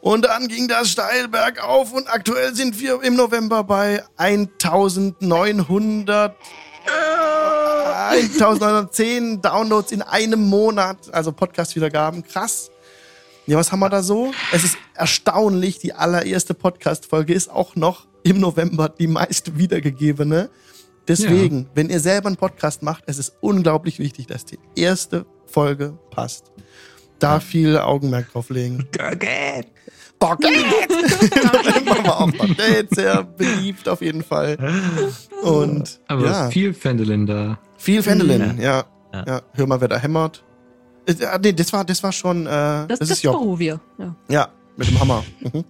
Und 0.00 0.24
dann 0.24 0.48
ging 0.48 0.68
das 0.68 0.90
steil 0.90 1.28
bergauf 1.28 1.92
und 1.92 2.08
aktuell 2.08 2.54
sind 2.54 2.80
wir 2.80 3.02
im 3.02 3.16
November 3.16 3.64
bei 3.64 4.02
1900. 4.16 6.34
äh, 6.86 6.90
1910 8.10 9.42
Downloads 9.42 9.92
in 9.92 10.02
einem 10.02 10.48
Monat, 10.48 11.12
also 11.12 11.32
Podcast-Wiedergaben. 11.32 12.24
Krass. 12.24 12.70
Ja, 13.46 13.56
was 13.56 13.72
haben 13.72 13.80
wir 13.80 13.88
da 13.88 14.02
so? 14.02 14.32
Es 14.52 14.62
ist 14.62 14.76
erstaunlich, 14.94 15.78
die 15.78 15.94
allererste 15.94 16.54
Podcast-Folge 16.54 17.34
ist 17.34 17.50
auch 17.50 17.74
noch 17.76 18.06
im 18.22 18.40
November 18.40 18.88
die 18.88 19.06
meist 19.06 19.58
wiedergegebene. 19.58 20.50
Deswegen, 21.08 21.68
wenn 21.74 21.88
ihr 21.88 22.00
selber 22.00 22.26
einen 22.26 22.36
Podcast 22.36 22.82
macht, 22.82 23.04
es 23.06 23.18
ist 23.18 23.32
unglaublich 23.40 23.98
wichtig, 23.98 24.26
dass 24.26 24.44
die 24.44 24.58
erste 24.76 25.24
Folge 25.46 25.98
passt. 26.10 26.52
Da 27.18 27.40
viel 27.40 27.76
Augenmerk 27.78 28.32
drauf 28.32 28.50
legen. 28.50 28.86
Garget! 28.92 29.66
Pocket! 30.18 30.50
Machen 31.86 32.04
wir 32.04 32.16
auch 32.20 32.32
Pocket, 32.32 32.94
sehr 32.94 33.22
beliebt 33.22 33.88
auf 33.88 34.00
jeden 34.02 34.22
Fall. 34.22 34.56
Und 35.42 36.00
Aber 36.08 36.24
ja, 36.26 36.50
viel 36.50 36.74
Fendelin 36.74 37.26
da. 37.26 37.58
viel 37.76 38.02
Fendelin, 38.02 38.58
ja. 38.60 38.84
Ja. 39.12 39.24
ja. 39.26 39.40
Hör 39.54 39.66
mal, 39.66 39.80
wer 39.80 39.88
da 39.88 39.96
hämmert. 39.98 40.42
Äh, 41.06 41.24
ah, 41.24 41.38
nee, 41.42 41.52
das 41.52 41.72
war, 41.72 41.84
das 41.84 42.02
war 42.02 42.12
schon, 42.12 42.46
äh, 42.46 42.50
das, 42.50 42.86
Das, 42.88 42.98
das, 42.98 43.10
ist 43.12 43.22
Job. 43.22 43.60
Ja. 43.60 43.80
Ja, 44.28 44.48
mit 44.76 44.88
dem 44.88 45.00
Hammer. 45.00 45.24
Mhm. 45.40 45.64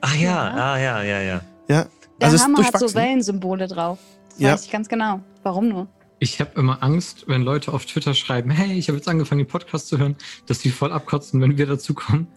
Ach 0.00 0.14
ja, 0.16 0.38
ah 0.50 0.78
ja, 0.78 1.02
ja, 1.02 1.20
ja. 1.20 1.40
Ja, 1.68 1.86
Der 2.20 2.28
also 2.28 2.44
Hammer 2.44 2.62
hat 2.62 2.78
so. 2.78 2.94
Wellensymbole 2.94 3.66
drauf. 3.66 3.98
Das 4.30 4.38
Ja. 4.38 4.52
weiß 4.52 4.64
ich 4.66 4.70
ganz 4.70 4.86
genau. 4.88 5.20
Warum 5.42 5.68
nur? 5.68 5.86
Ich 6.20 6.40
habe 6.40 6.58
immer 6.58 6.82
Angst, 6.82 7.24
wenn 7.26 7.42
Leute 7.42 7.72
auf 7.72 7.86
Twitter 7.86 8.14
schreiben, 8.14 8.50
hey, 8.50 8.78
ich 8.78 8.88
habe 8.88 8.96
jetzt 8.96 9.08
angefangen, 9.08 9.40
den 9.40 9.48
Podcast 9.48 9.88
zu 9.88 9.98
hören, 9.98 10.16
dass 10.46 10.60
die 10.60 10.70
voll 10.70 10.92
abkotzen, 10.92 11.40
wenn 11.40 11.58
wir 11.58 11.66
dazukommen. 11.66 12.28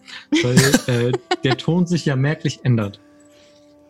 Weil 0.42 0.56
äh, 0.86 1.12
der 1.44 1.56
Ton 1.56 1.86
sich 1.86 2.04
ja 2.04 2.16
merklich 2.16 2.60
ändert. 2.64 3.00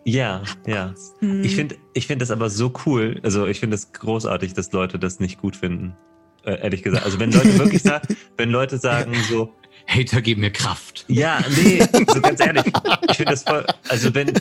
Ja, 0.05 0.43
ja. 0.66 0.94
Hm. 1.20 1.43
Ich 1.43 1.56
finde 1.56 1.77
ich 1.94 2.06
find 2.06 2.23
das 2.23 2.31
aber 2.31 2.48
so 2.48 2.73
cool. 2.86 3.20
Also 3.23 3.47
ich 3.47 3.60
finde 3.60 3.74
es 3.74 3.93
großartig, 3.93 4.55
dass 4.55 4.73
Leute 4.73 4.98
das 4.98 5.20
nicht 5.20 5.40
gut 5.40 5.56
finden. 5.56 5.97
Äh, 6.44 6.62
ehrlich 6.62 6.82
gesagt. 6.82 7.05
Also 7.05 7.19
wenn 7.19 7.32
Leute 7.32 7.59
wirklich 7.59 7.82
sagen, 7.82 8.16
wenn 8.36 8.51
Leute 8.51 8.78
sagen 8.78 9.12
so, 9.28 9.52
Hater 9.86 10.23
geben 10.23 10.43
mir 10.43 10.51
Kraft. 10.51 11.05
ja, 11.09 11.40
nee, 11.62 11.82
so 12.06 12.20
ganz 12.20 12.40
ehrlich, 12.40 12.65
ich 13.10 13.16
finde 13.16 13.32
das 13.32 13.44
voll, 13.44 13.65
also 13.89 14.15
wenn, 14.15 14.32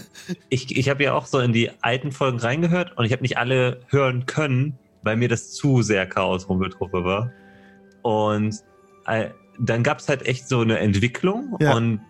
ich, 0.50 0.76
ich 0.76 0.90
habe 0.90 1.04
ja 1.04 1.14
auch 1.14 1.26
so 1.26 1.40
in 1.40 1.54
die 1.54 1.72
alten 1.82 2.12
Folgen 2.12 2.38
reingehört 2.40 2.98
und 2.98 3.06
ich 3.06 3.14
habe 3.14 3.22
nicht 3.22 3.38
alle 3.38 3.80
hören 3.88 4.26
können, 4.26 4.78
weil 5.08 5.18
mir 5.18 5.30
das 5.30 5.52
zu 5.54 5.82
sehr 5.82 6.06
Chaos 6.06 6.48
Rumpeltruppe 6.48 7.04
war. 7.04 7.32
Und 8.04 8.56
äh, 9.08 9.30
dann 9.60 9.82
gab 9.84 10.00
es 10.00 10.08
halt 10.10 10.26
echt 10.28 10.48
so 10.48 10.60
eine 10.62 10.78
Entwicklung 10.80 11.58
Ja. 11.60 11.76
und 11.76 12.02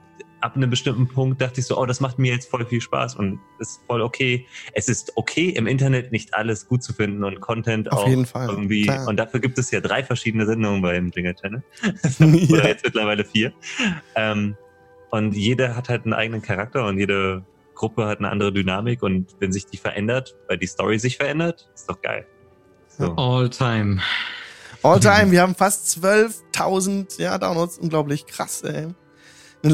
ab 0.42 0.56
einem 0.56 0.70
bestimmten 0.70 1.08
Punkt 1.08 1.42
dachte 1.42 1.60
ich 1.62 1.66
so, 1.66 1.80
oh, 1.80 1.86
das 1.86 2.00
macht 2.00 2.20
mir 2.20 2.32
jetzt 2.32 2.50
voll 2.50 2.66
viel 2.66 2.82
Spaß 2.82 3.16
und 3.16 3.40
ist 3.60 3.82
voll 3.88 4.02
okay. 4.02 4.46
Es 4.74 4.88
ist 4.88 5.14
okay, 5.16 5.50
im 5.50 5.66
Internet 5.66 6.12
nicht 6.12 6.34
alles 6.36 6.68
gut 6.68 6.84
zu 6.84 6.94
finden 6.94 7.24
und 7.24 7.40
Content 7.42 7.92
Auf 7.92 8.04
auch 8.04 8.08
jeden 8.08 8.26
Fall, 8.26 8.50
irgendwie. 8.50 8.84
klar. 8.84 9.08
Und 9.08 9.18
dafür 9.18 9.40
gibt 9.40 9.58
es 9.58 9.72
ja 9.72 9.80
drei 9.80 10.04
verschiedene 10.04 10.46
Sendungen 10.46 10.82
beim 10.82 11.10
Jingle 11.16 11.34
Channel. 11.34 11.64
Oder 12.52 12.64
ja. 12.64 12.68
jetzt 12.68 12.86
mittlerweile 12.86 13.26
vier. 13.26 13.52
Ähm, 14.16 14.56
und 15.10 15.36
jeder 15.36 15.76
hat 15.76 15.90
halt 15.90 16.04
einen 16.04 16.14
eigenen 16.14 16.42
Charakter 16.42 16.86
und 16.86 16.98
jede 17.00 17.44
Gruppe 17.74 18.06
hat 18.08 18.20
eine 18.20 18.30
andere 18.30 18.52
Dynamik 18.52 19.04
und 19.04 19.36
wenn 19.40 19.52
sich 19.52 19.66
die 19.66 19.78
verändert, 19.78 20.36
weil 20.48 20.58
die 20.58 20.68
Story 20.68 21.00
sich 21.00 21.18
verändert, 21.18 21.70
ist 21.74 21.90
doch 21.90 22.02
geil. 22.02 22.26
So. 22.98 23.14
All 23.16 23.50
time. 23.50 24.02
All 24.84 25.00
time, 25.00 25.32
wir 25.32 25.42
haben 25.42 25.56
fast 25.56 25.98
12.000 26.00 27.22
ja, 27.22 27.38
Downloads. 27.38 27.78
Unglaublich 27.78 28.26
krass, 28.26 28.64
ey. 28.64 28.88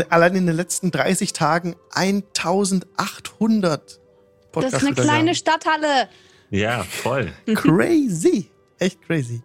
Allein 0.10 0.36
in 0.36 0.48
den 0.48 0.56
letzten 0.56 0.92
30 0.92 1.34
Tagen 1.34 1.76
1800 1.92 4.00
Das 4.54 4.74
ist 4.74 4.84
eine 4.84 4.94
kleine 4.94 5.36
Stadthalle. 5.36 6.10
Ja, 6.50 6.84
voll. 6.84 7.32
Crazy. 7.54 8.50
Echt 8.80 9.02
crazy. 9.02 9.42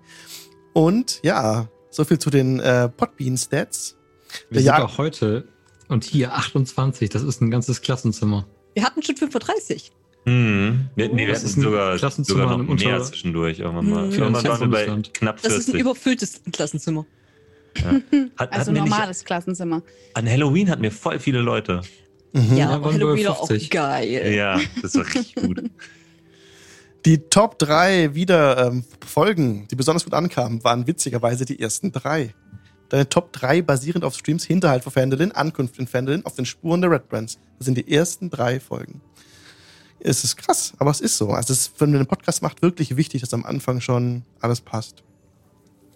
Und 0.72 1.20
ja, 1.22 1.68
so 1.90 2.04
viel 2.04 2.18
zu 2.18 2.30
den 2.30 2.60
äh, 2.60 2.88
Podbean-Stats. 2.88 3.96
Wir 4.50 4.62
sind 4.62 4.72
auch 4.72 4.98
heute 4.98 5.48
und 5.88 6.04
hier 6.04 6.34
28, 6.34 7.10
das 7.10 7.22
ist 7.22 7.40
ein 7.40 7.50
ganzes 7.50 7.80
Klassenzimmer. 7.80 8.46
Wir 8.74 8.84
hatten 8.84 9.02
schon 9.02 9.16
35. 9.16 9.92
Hm. 10.28 10.86
Wir, 10.94 11.08
nee, 11.08 11.26
wir 11.26 11.28
Das 11.28 11.38
hatten 11.38 11.46
ist 11.46 11.56
ein 11.56 11.62
sogar, 11.62 11.96
Klassenzimmer 11.96 12.42
sogar 12.42 12.58
noch 12.58 12.74
mehr 12.84 13.02
zwischendurch 13.02 13.58
irgendwann 13.60 13.88
mal. 13.90 14.04
Hm. 14.04 14.12
Irgendwann 14.12 14.44
waren 14.44 14.60
wir 14.60 14.68
bei 14.68 15.02
knapp 15.12 15.40
Das 15.42 15.52
ist 15.52 15.68
ein 15.68 15.72
40. 15.72 15.80
überfülltes 15.80 16.40
Klassenzimmer. 16.52 17.06
Hat, 17.76 17.92
Also 17.92 17.92
hatten 18.36 18.74
wir 18.74 18.82
nicht, 18.82 18.90
normales 18.90 19.24
Klassenzimmer. 19.24 19.82
an 20.14 20.28
Halloween 20.28 20.68
hatten 20.70 20.82
wir 20.82 20.90
voll 20.92 21.18
viele 21.18 21.40
Leute. 21.40 21.82
Mhm. 22.32 22.50
Ja, 22.50 22.56
Ja, 22.56 22.70
aber 22.70 22.92
Halloween 22.92 23.24
bei 23.24 23.30
auch 23.30 23.46
50. 23.46 23.70
geil. 23.70 24.34
Ja, 24.34 24.60
das 24.82 24.94
war 24.96 25.04
richtig 25.06 25.34
gut. 25.36 25.62
Die 27.06 27.18
Top 27.18 27.58
3 27.58 28.14
wieder 28.14 28.66
ähm, 28.66 28.84
Folgen, 29.06 29.66
die 29.70 29.76
besonders 29.76 30.04
gut 30.04 30.14
ankamen, 30.14 30.62
waren 30.64 30.86
witzigerweise 30.86 31.44
die 31.44 31.60
ersten 31.60 31.92
drei. 31.92 32.34
Deine 32.88 33.08
Top 33.08 33.32
3 33.32 33.62
basierend 33.62 34.04
auf 34.04 34.14
Streams 34.16 34.44
Hinterhalt 34.44 34.82
vor 34.82 34.92
Fandolin, 34.92 35.30
Ankunft 35.32 35.78
in 35.78 35.86
Fandolin, 35.86 36.24
auf 36.26 36.34
den 36.34 36.44
Spuren 36.46 36.80
der 36.80 36.90
Red 36.90 37.08
Brands. 37.08 37.38
Das 37.58 37.66
sind 37.66 37.78
die 37.78 37.90
ersten 37.92 38.30
drei 38.30 38.58
Folgen. 38.60 39.00
Es 40.00 40.22
ist 40.24 40.36
krass, 40.36 40.72
aber 40.78 40.90
es 40.90 41.00
ist 41.00 41.16
so. 41.16 41.30
Also 41.30 41.52
es 41.52 41.60
ist, 41.62 41.80
wenn 41.80 41.90
man 41.90 42.00
den 42.00 42.06
Podcast 42.06 42.42
macht, 42.42 42.62
wirklich 42.62 42.96
wichtig, 42.96 43.20
dass 43.22 43.34
am 43.34 43.44
Anfang 43.44 43.80
schon 43.80 44.22
alles 44.40 44.60
passt. 44.60 45.02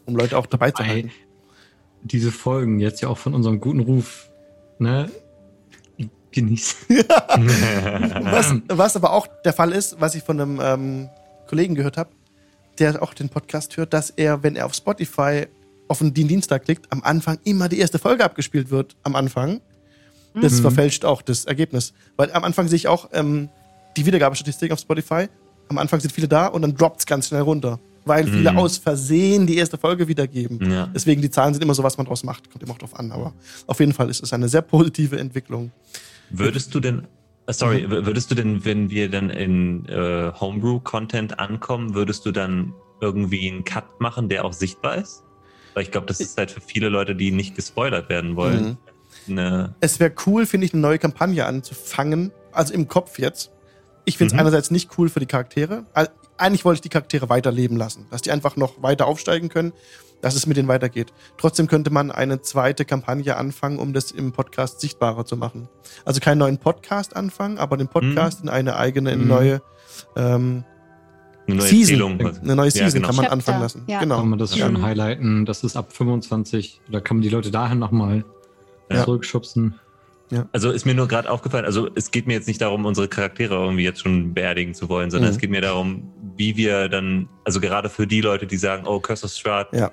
Um 0.06 0.16
Leute 0.16 0.36
auch 0.36 0.46
dabei 0.46 0.70
zu 0.72 0.84
halten. 0.84 1.10
diese 2.02 2.32
Folgen 2.32 2.80
jetzt 2.80 3.00
ja 3.00 3.08
auch 3.08 3.18
von 3.18 3.32
unserem 3.34 3.60
guten 3.60 3.80
Ruf, 3.80 4.28
ne? 4.78 5.08
Genießen. 6.32 6.76
Was, 8.24 8.54
was 8.68 8.96
aber 8.96 9.12
auch 9.12 9.26
der 9.44 9.52
Fall 9.52 9.70
ist, 9.72 10.00
was 10.00 10.14
ich 10.14 10.22
von 10.22 10.40
einem 10.40 10.60
ähm, 10.62 11.08
Kollegen 11.46 11.74
gehört 11.74 11.96
habe, 11.98 12.10
der 12.78 13.02
auch 13.02 13.12
den 13.14 13.28
Podcast 13.28 13.76
hört, 13.76 13.92
dass 13.92 14.08
er, 14.10 14.42
wenn 14.42 14.56
er 14.56 14.64
auf 14.66 14.74
Spotify 14.74 15.46
auf 15.88 15.98
den 15.98 16.14
Dienstag 16.14 16.64
klickt, 16.64 16.90
am 16.90 17.02
Anfang 17.02 17.38
immer 17.44 17.68
die 17.68 17.78
erste 17.78 17.98
Folge 17.98 18.24
abgespielt 18.24 18.70
wird. 18.70 18.96
Am 19.02 19.14
Anfang. 19.14 19.60
Das 20.34 20.54
Mhm. 20.54 20.62
verfälscht 20.62 21.04
auch 21.04 21.20
das 21.20 21.44
Ergebnis. 21.44 21.92
Weil 22.16 22.32
am 22.32 22.44
Anfang 22.44 22.66
sehe 22.66 22.76
ich 22.76 22.88
auch 22.88 23.10
ähm, 23.12 23.50
die 23.96 24.04
Wiedergabestatistik 24.06 24.72
auf 24.72 24.78
Spotify. 24.78 25.28
Am 25.68 25.78
Anfang 25.78 26.00
sind 26.00 26.12
viele 26.12 26.28
da 26.28 26.46
und 26.48 26.62
dann 26.62 26.74
droppt 26.74 27.00
es 27.00 27.06
ganz 27.06 27.28
schnell 27.28 27.42
runter. 27.42 27.78
Weil 28.04 28.26
viele 28.26 28.50
Mhm. 28.50 28.58
aus 28.58 28.78
Versehen 28.78 29.46
die 29.46 29.56
erste 29.56 29.78
Folge 29.78 30.08
wiedergeben. 30.08 30.70
Ja. 30.70 30.88
Deswegen 30.92 31.22
die 31.22 31.30
Zahlen 31.30 31.54
sind 31.54 31.62
immer 31.62 31.74
so, 31.74 31.84
was 31.84 31.96
man 31.98 32.06
draus 32.06 32.24
macht. 32.24 32.50
Kommt 32.50 32.62
immer 32.64 32.72
auch 32.72 32.78
drauf 32.78 32.98
an. 32.98 33.12
Aber 33.12 33.32
auf 33.68 33.78
jeden 33.78 33.92
Fall 33.92 34.10
ist 34.10 34.22
es 34.22 34.32
eine 34.32 34.48
sehr 34.48 34.62
positive 34.62 35.18
Entwicklung. 35.18 35.70
Würdest 36.30 36.74
du 36.74 36.80
denn, 36.80 37.06
äh, 37.46 37.52
sorry, 37.52 37.88
würdest 37.88 38.28
du 38.30 38.34
denn, 38.34 38.64
wenn 38.64 38.90
wir 38.90 39.08
dann 39.08 39.30
in 39.30 39.86
äh, 39.86 40.32
Homebrew-Content 40.32 41.38
ankommen, 41.38 41.94
würdest 41.94 42.26
du 42.26 42.32
dann 42.32 42.72
irgendwie 43.00 43.48
einen 43.48 43.64
Cut 43.64 44.00
machen, 44.00 44.28
der 44.28 44.44
auch 44.44 44.52
sichtbar 44.52 44.96
ist? 44.96 45.22
Weil 45.74 45.84
ich 45.84 45.90
glaube, 45.92 46.06
das 46.08 46.18
ist 46.20 46.36
halt 46.36 46.50
für 46.50 46.60
viele 46.60 46.88
Leute, 46.88 47.14
die 47.14 47.30
nicht 47.30 47.54
gespoilert 47.54 48.08
werden 48.08 48.34
wollen. 48.36 48.78
Eine, 49.28 49.76
Es 49.80 50.00
wäre 50.00 50.12
cool, 50.26 50.44
finde 50.46 50.66
ich, 50.66 50.72
eine 50.72 50.82
neue 50.82 50.98
Kampagne 50.98 51.46
anzufangen. 51.46 52.32
Also 52.50 52.74
im 52.74 52.88
Kopf 52.88 53.18
jetzt. 53.20 53.50
Ich 54.04 54.16
finde 54.18 54.28
es 54.28 54.32
Mhm. 54.34 54.40
einerseits 54.40 54.70
nicht 54.70 54.90
cool 54.98 55.08
für 55.08 55.20
die 55.20 55.26
Charaktere. 55.26 55.84
Eigentlich 56.38 56.64
wollte 56.64 56.78
ich 56.78 56.82
die 56.82 56.88
Charaktere 56.88 57.28
weiterleben 57.28 57.76
lassen. 57.76 58.06
Dass 58.10 58.22
die 58.22 58.32
einfach 58.32 58.56
noch 58.56 58.82
weiter 58.82 59.06
aufsteigen 59.06 59.48
können, 59.48 59.72
dass 60.22 60.34
es 60.34 60.46
mit 60.46 60.56
denen 60.56 60.68
weitergeht. 60.68 61.12
Trotzdem 61.38 61.66
könnte 61.68 61.90
man 61.90 62.10
eine 62.10 62.40
zweite 62.42 62.84
Kampagne 62.84 63.36
anfangen, 63.36 63.78
um 63.78 63.92
das 63.92 64.10
im 64.10 64.32
Podcast 64.32 64.80
sichtbarer 64.80 65.24
zu 65.24 65.36
machen. 65.36 65.68
Also 66.04 66.20
keinen 66.20 66.38
neuen 66.38 66.58
Podcast 66.58 67.14
anfangen, 67.16 67.58
aber 67.58 67.76
den 67.76 67.88
Podcast 67.88 68.42
in 68.42 68.48
eine 68.48 68.76
eigene, 68.76 69.12
in 69.12 69.22
Mhm. 69.22 69.28
neue 69.28 69.62
ähm, 70.16 70.64
eine 71.48 71.56
neue 71.56 71.66
Season. 71.68 72.20
Eine 72.20 72.56
neue 72.56 72.66
Ja, 72.66 72.70
Season 72.70 72.92
genau. 72.94 73.06
kann 73.08 73.16
man 73.16 73.24
Chapter, 73.24 73.32
anfangen 73.32 73.60
lassen. 73.62 73.82
ja. 73.88 73.98
Genau. 74.00 74.18
Kann 74.18 74.28
man 74.28 74.38
das 74.38 74.54
Ja. 74.56 74.66
schon 74.66 74.80
highlighten, 74.80 75.44
das 75.44 75.64
ist 75.64 75.76
ab 75.76 75.92
25, 75.92 76.80
da 76.90 77.00
kann 77.00 77.16
man 77.18 77.22
die 77.22 77.28
Leute 77.28 77.50
dahin 77.50 77.78
nochmal 77.80 78.24
Ja. 78.90 79.04
zurückschubsen. 79.04 79.74
Also 80.52 80.70
ist 80.70 80.86
mir 80.86 80.94
nur 80.94 81.08
gerade 81.08 81.30
aufgefallen, 81.30 81.64
also 81.64 81.88
es 81.94 82.10
geht 82.10 82.26
mir 82.26 82.32
jetzt 82.34 82.48
nicht 82.48 82.60
darum, 82.60 82.84
unsere 82.86 83.08
Charaktere 83.08 83.54
irgendwie 83.54 83.84
jetzt 83.84 84.00
schon 84.00 84.34
beerdigen 84.34 84.74
zu 84.74 84.88
wollen, 84.88 85.10
sondern 85.10 85.30
Mhm. 85.30 85.34
es 85.36 85.40
geht 85.40 85.50
mir 85.50 85.60
darum, 85.60 86.12
wie 86.36 86.56
wir 86.56 86.88
dann, 86.88 87.28
also 87.44 87.60
gerade 87.60 87.88
für 87.90 88.06
die 88.06 88.20
Leute, 88.20 88.46
die 88.46 88.56
sagen, 88.56 88.86
oh, 88.86 89.00
Curse 89.00 89.26
of 89.26 89.32
Strahd, 89.32 89.72
Ja. 89.74 89.90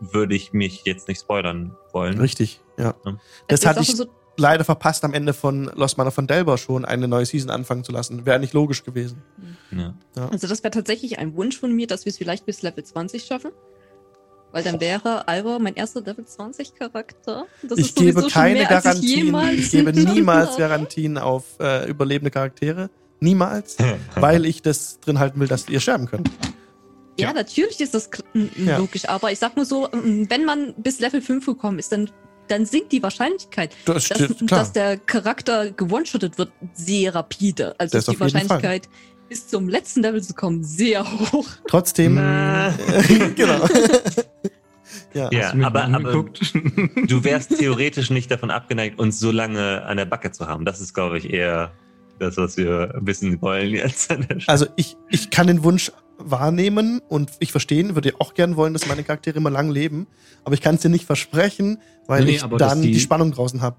würde 0.00 0.34
ich 0.34 0.52
mich 0.52 0.82
jetzt 0.84 1.08
nicht 1.08 1.20
spoilern 1.20 1.76
wollen. 1.92 2.18
Richtig, 2.18 2.60
ja. 2.78 2.94
Ja. 3.04 3.18
Das 3.48 3.64
hatte 3.66 3.80
auch 3.80 3.84
ich 3.84 3.94
so, 3.96 4.06
leider 4.36 4.64
verpasst, 4.64 5.04
am 5.04 5.12
Ende 5.14 5.34
von 5.34 5.70
Lost 5.74 5.98
Manor 5.98 6.10
von 6.12 6.26
Delbor 6.26 6.56
schon 6.58 6.84
eine 6.84 7.06
neue 7.06 7.26
Season 7.26 7.50
anfangen 7.50 7.84
zu 7.84 7.92
lassen. 7.92 8.24
Wäre 8.26 8.40
nicht 8.40 8.54
logisch 8.54 8.82
gewesen. 8.84 9.22
Ja. 9.70 9.94
also 10.30 10.48
das 10.48 10.64
wäre 10.64 10.70
tatsächlich 10.72 11.18
ein 11.18 11.34
Wunsch 11.36 11.58
von 11.58 11.72
mir, 11.74 11.86
dass 11.86 12.04
wir 12.06 12.10
es 12.10 12.18
vielleicht 12.18 12.46
bis 12.46 12.62
Level 12.62 12.82
20 12.82 13.24
schaffen. 13.24 13.50
Weil 14.52 14.64
dann 14.64 14.80
wäre 14.80 15.28
Alva 15.28 15.58
mein 15.58 15.74
erster 15.76 16.00
Level 16.00 16.24
20 16.24 16.74
Charakter. 16.74 17.46
Das 17.62 17.78
ich 17.78 17.94
gebe 17.94 18.26
keine 18.28 18.54
mehr, 18.54 18.62
ich 18.62 18.68
Garantien. 18.68 19.26
jemals 19.26 19.54
Ich 19.58 19.70
gebe 19.70 19.92
niemals. 20.14 20.56
Garantien 20.56 21.18
auf 21.18 21.44
äh, 21.60 21.88
überlebende 21.88 22.30
Charaktere. 22.30 22.90
Niemals. 23.20 23.76
weil 24.16 24.44
ich 24.46 24.62
das 24.62 24.98
drin 25.00 25.18
halten 25.18 25.38
will, 25.40 25.46
dass 25.48 25.68
ihr 25.68 25.78
sterben 25.80 26.06
könnt. 26.06 26.28
Ja, 27.18 27.28
Ja. 27.28 27.32
natürlich 27.34 27.80
ist 27.80 27.94
das 27.94 28.08
Ja. 28.56 28.78
logisch, 28.78 29.08
aber 29.08 29.30
ich 29.30 29.38
sag 29.38 29.54
nur 29.56 29.66
so, 29.66 29.88
wenn 29.92 30.44
man 30.44 30.74
bis 30.78 31.00
Level 31.00 31.20
5 31.20 31.44
gekommen 31.46 31.78
ist, 31.78 31.92
dann, 31.92 32.10
dann 32.48 32.64
sinkt 32.66 32.90
die 32.92 33.02
Wahrscheinlichkeit, 33.02 33.76
Das 33.84 34.08
dass, 34.08 34.28
dass 34.46 34.72
der 34.72 34.96
Charakter 34.96 35.70
gewone-shottet 35.70 36.38
wird, 36.38 36.50
sehr 36.74 37.14
rapide. 37.14 37.74
Also 37.78 37.92
Das 37.98 38.08
ist 38.08 38.08
die 38.08 38.12
jeden 38.12 38.30
Fall. 38.30 38.32
Wahrscheinlichkeit, 38.48 38.88
bis 39.28 39.46
zum 39.46 39.68
letzten 39.68 40.02
Level 40.02 40.22
zu 40.22 40.34
kommen, 40.34 40.64
sehr 40.64 41.04
hoch. 41.30 41.46
Trotzdem. 41.68 42.16
Äh, 42.18 42.72
genau. 43.36 43.68
Ja. 45.14 45.28
Ja, 45.32 45.42
Hast 45.44 45.52
du 45.52 45.58
mir 45.58 45.66
aber- 45.66 45.84
aber- 45.84 46.12
du 47.06 47.24
wärst 47.24 47.58
theoretisch 47.58 48.10
nicht 48.10 48.30
davon 48.30 48.50
abgeneigt, 48.50 48.98
uns 48.98 49.18
so 49.20 49.30
lange 49.30 49.82
an 49.84 49.96
der 49.96 50.04
Backe 50.06 50.30
zu 50.32 50.46
haben. 50.46 50.64
Das 50.64 50.80
ist, 50.80 50.94
glaube 50.94 51.18
ich, 51.18 51.30
eher 51.32 51.72
das, 52.18 52.36
was 52.36 52.56
wir 52.56 52.94
wissen 53.00 53.40
wollen 53.42 53.70
jetzt 53.74 54.10
an 54.10 54.26
der 54.28 54.40
Stelle. 54.40 54.48
Also 54.52 54.66
ich, 54.76 54.96
ich 55.08 55.30
kann 55.30 55.46
den 55.46 55.62
Wunsch 55.64 55.90
wahrnehmen 56.18 57.00
und 57.08 57.30
ich 57.38 57.50
verstehen, 57.50 57.94
würde 57.94 58.12
auch 58.18 58.34
gern 58.34 58.56
wollen, 58.56 58.74
dass 58.74 58.86
meine 58.86 59.02
Charaktere 59.02 59.38
immer 59.38 59.48
lang 59.50 59.70
leben, 59.70 60.06
aber 60.44 60.52
ich 60.54 60.60
kann 60.60 60.74
es 60.74 60.82
dir 60.82 60.90
nicht 60.90 61.06
versprechen, 61.06 61.78
weil 62.06 62.24
Nee, 62.24 62.32
ich 62.32 62.42
dann 62.42 62.82
die, 62.82 62.92
die- 62.92 63.00
Spannung 63.00 63.32
draußen 63.32 63.62
habe. 63.62 63.76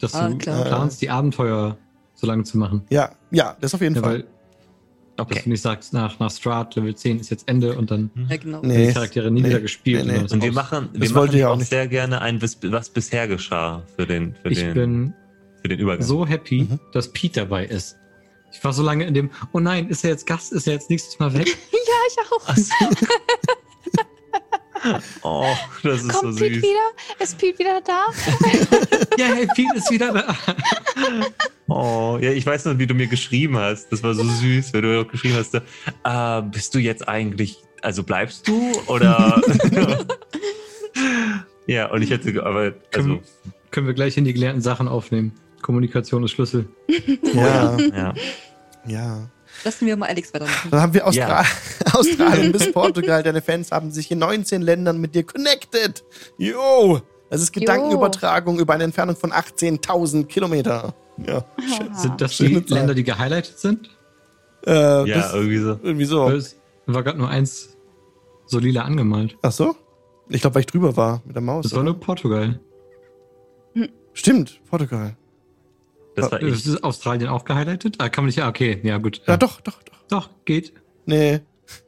dass 0.00 0.12
Ah, 0.14 0.28
du 0.28 0.38
klar. 0.38 0.64
planst, 0.64 1.00
die 1.02 1.10
Abenteuer 1.10 1.78
so 2.14 2.26
lange 2.26 2.42
zu 2.42 2.58
machen. 2.58 2.82
Ja, 2.90 3.10
ja, 3.30 3.56
das 3.60 3.74
auf 3.74 3.80
jeden 3.80 3.94
Ja, 3.94 4.02
Fall. 4.02 4.24
Weil, 5.16 5.26
dass 5.26 5.44
du 5.44 5.48
nicht 5.50 5.62
sagst, 5.62 5.92
nach, 5.92 6.18
nach 6.18 6.30
Strat 6.30 6.74
Level 6.76 6.94
10 6.94 7.20
ist 7.20 7.30
jetzt 7.30 7.48
Ende 7.48 7.76
und 7.78 7.90
dann 7.90 8.10
Ja, 8.28 8.36
genau. 8.36 8.60
Nee. 8.62 8.68
werden 8.74 8.86
die 8.88 8.92
Charaktere 8.94 9.30
nie 9.30 9.42
nee, 9.42 9.48
wieder 9.48 9.60
gespielt. 9.60 10.06
nee, 10.06 10.12
nee. 10.18 10.18
Und 10.32 10.42
wir 10.42 10.52
machen, 10.52 10.88
wir 10.92 11.00
das 11.00 11.10
machen 11.12 11.44
auch, 11.44 11.50
auch 11.50 11.56
nicht. 11.56 11.68
sehr 11.68 11.86
gerne 11.88 12.20
ein, 12.20 12.40
was, 12.42 12.58
was 12.62 12.90
bisher 12.90 13.28
geschah 13.28 13.82
für 13.96 14.06
den, 14.06 14.34
für 14.42 14.48
Ich 14.50 14.58
den, 14.60 14.74
bin 14.74 15.14
für 15.62 15.68
den 15.68 15.78
Übergang. 15.78 16.06
so 16.06 16.26
happy, 16.26 16.66
Mhm. 16.70 16.80
dass 16.92 17.12
Pete 17.12 17.40
dabei 17.40 17.64
ist. 17.66 17.96
Ich 18.52 18.62
war 18.62 18.72
so 18.72 18.82
lange 18.82 19.04
in 19.04 19.14
dem, 19.14 19.30
oh 19.52 19.60
nein, 19.60 19.88
ist 19.88 20.04
er 20.04 20.10
jetzt 20.10 20.26
Gast, 20.26 20.52
ist 20.52 20.66
er 20.66 20.74
jetzt 20.74 20.90
nächstes 20.90 21.18
Mal 21.18 21.32
weg? 21.34 21.56
Ja, 21.72 22.00
ich 22.08 22.32
auch. 22.32 22.56
So. 22.56 22.74
oh, 25.22 25.54
das 25.82 26.02
ist 26.02 26.08
Kommt 26.08 26.34
so 26.34 26.40
Pete 26.40 26.54
süß. 26.54 26.62
wieder? 26.62 27.22
Ist 27.22 27.38
Pete 27.38 27.58
wieder 27.58 27.80
da? 27.80 28.06
ja, 29.18 29.26
hey, 29.26 29.46
Pete 29.54 29.76
ist 29.76 29.90
wieder 29.90 30.12
da. 30.12 30.36
Oh, 31.66 32.18
ja, 32.20 32.30
ich 32.30 32.44
weiß 32.44 32.66
noch, 32.66 32.78
wie 32.78 32.86
du 32.86 32.92
mir 32.92 33.06
geschrieben 33.06 33.56
hast. 33.56 33.90
Das 33.90 34.02
war 34.02 34.12
so 34.12 34.22
süß, 34.22 34.74
wenn 34.74 34.82
du 34.82 35.00
auch 35.00 35.08
geschrieben 35.08 35.36
hast, 35.36 35.54
äh, 35.54 36.42
bist 36.42 36.74
du 36.74 36.78
jetzt 36.78 37.08
eigentlich, 37.08 37.56
also 37.80 38.02
bleibst 38.02 38.46
du 38.46 38.70
oder? 38.86 39.40
ja, 41.66 41.90
und 41.90 42.02
ich 42.02 42.10
hätte, 42.10 42.44
aber 42.44 42.60
also, 42.60 42.74
Können, 42.90 43.20
können 43.70 43.86
wir 43.86 43.94
gleich 43.94 44.18
in 44.18 44.26
die 44.26 44.34
gelernten 44.34 44.60
Sachen 44.60 44.88
aufnehmen. 44.88 45.32
Kommunikation 45.62 46.22
ist 46.22 46.32
Schlüssel. 46.32 46.68
Ja, 47.34 47.78
ja. 47.78 48.14
ja. 48.86 49.30
Lassen 49.64 49.86
wir 49.86 49.96
mal 49.96 50.08
Alex 50.08 50.32
weitermachen. 50.34 50.70
Dann 50.70 50.80
haben 50.80 50.94
wir 50.94 51.06
Austra 51.06 51.42
Ja. 51.42 51.44
Australien 51.92 52.52
bis 52.52 52.70
Portugal. 52.72 53.22
Deine 53.22 53.40
Fans 53.40 53.72
haben 53.72 53.90
sich 53.90 54.10
in 54.10 54.18
19 54.18 54.62
Ländern 54.62 55.00
mit 55.00 55.14
dir 55.14 55.24
connected. 55.24 56.04
Jo! 56.38 57.00
Das 57.30 57.40
ist 57.40 57.52
Gedankenübertragung 57.52 58.58
über 58.58 58.74
eine 58.74 58.84
Entfernung 58.84 59.16
von 59.16 59.32
18.000 59.32 60.26
Kilometer. 60.26 60.94
Ja. 61.26 61.44
Sind 61.94 62.20
das 62.20 62.34
schöne 62.34 62.60
die 62.60 62.66
Zahl. 62.66 62.78
Länder, 62.78 62.94
die 62.94 63.04
gehighlightet 63.04 63.58
sind? 63.58 63.90
Äh, 64.66 65.08
ja, 65.08 65.32
irgendwie 65.32 65.58
so. 65.58 65.78
irgendwie 65.82 66.04
so. 66.04 66.28
Es 66.30 66.56
war 66.86 67.02
gerade 67.02 67.18
nur 67.18 67.28
eins 67.28 67.76
so 68.46 68.58
lila 68.58 68.82
angemalt. 68.82 69.36
Ach 69.42 69.52
so? 69.52 69.74
Ich 70.28 70.40
glaube, 70.40 70.54
weil 70.54 70.60
ich 70.60 70.66
drüber 70.66 70.96
war 70.96 71.22
mit 71.24 71.34
der 71.34 71.42
Maus. 71.42 71.64
Das 71.64 71.72
war 71.72 71.80
oder? 71.80 71.92
nur 71.92 72.00
Portugal. 72.00 72.60
Stimmt, 74.12 74.60
Portugal. 74.70 75.16
Das 76.16 76.30
war 76.30 76.40
Ist 76.40 76.66
ich. 76.66 76.72
das 76.72 76.82
Australien 76.84 77.28
auch 77.28 77.44
gehighlightet? 77.44 77.96
Ah, 77.98 78.08
kann 78.08 78.24
man 78.24 78.26
nicht, 78.28 78.36
ja, 78.36 78.48
okay, 78.48 78.80
ja 78.84 78.98
gut. 78.98 79.20
Ja, 79.26 79.36
doch, 79.36 79.60
doch, 79.60 79.82
doch. 79.82 79.94
Doch, 80.08 80.30
geht. 80.44 80.72
Nee, 81.06 81.40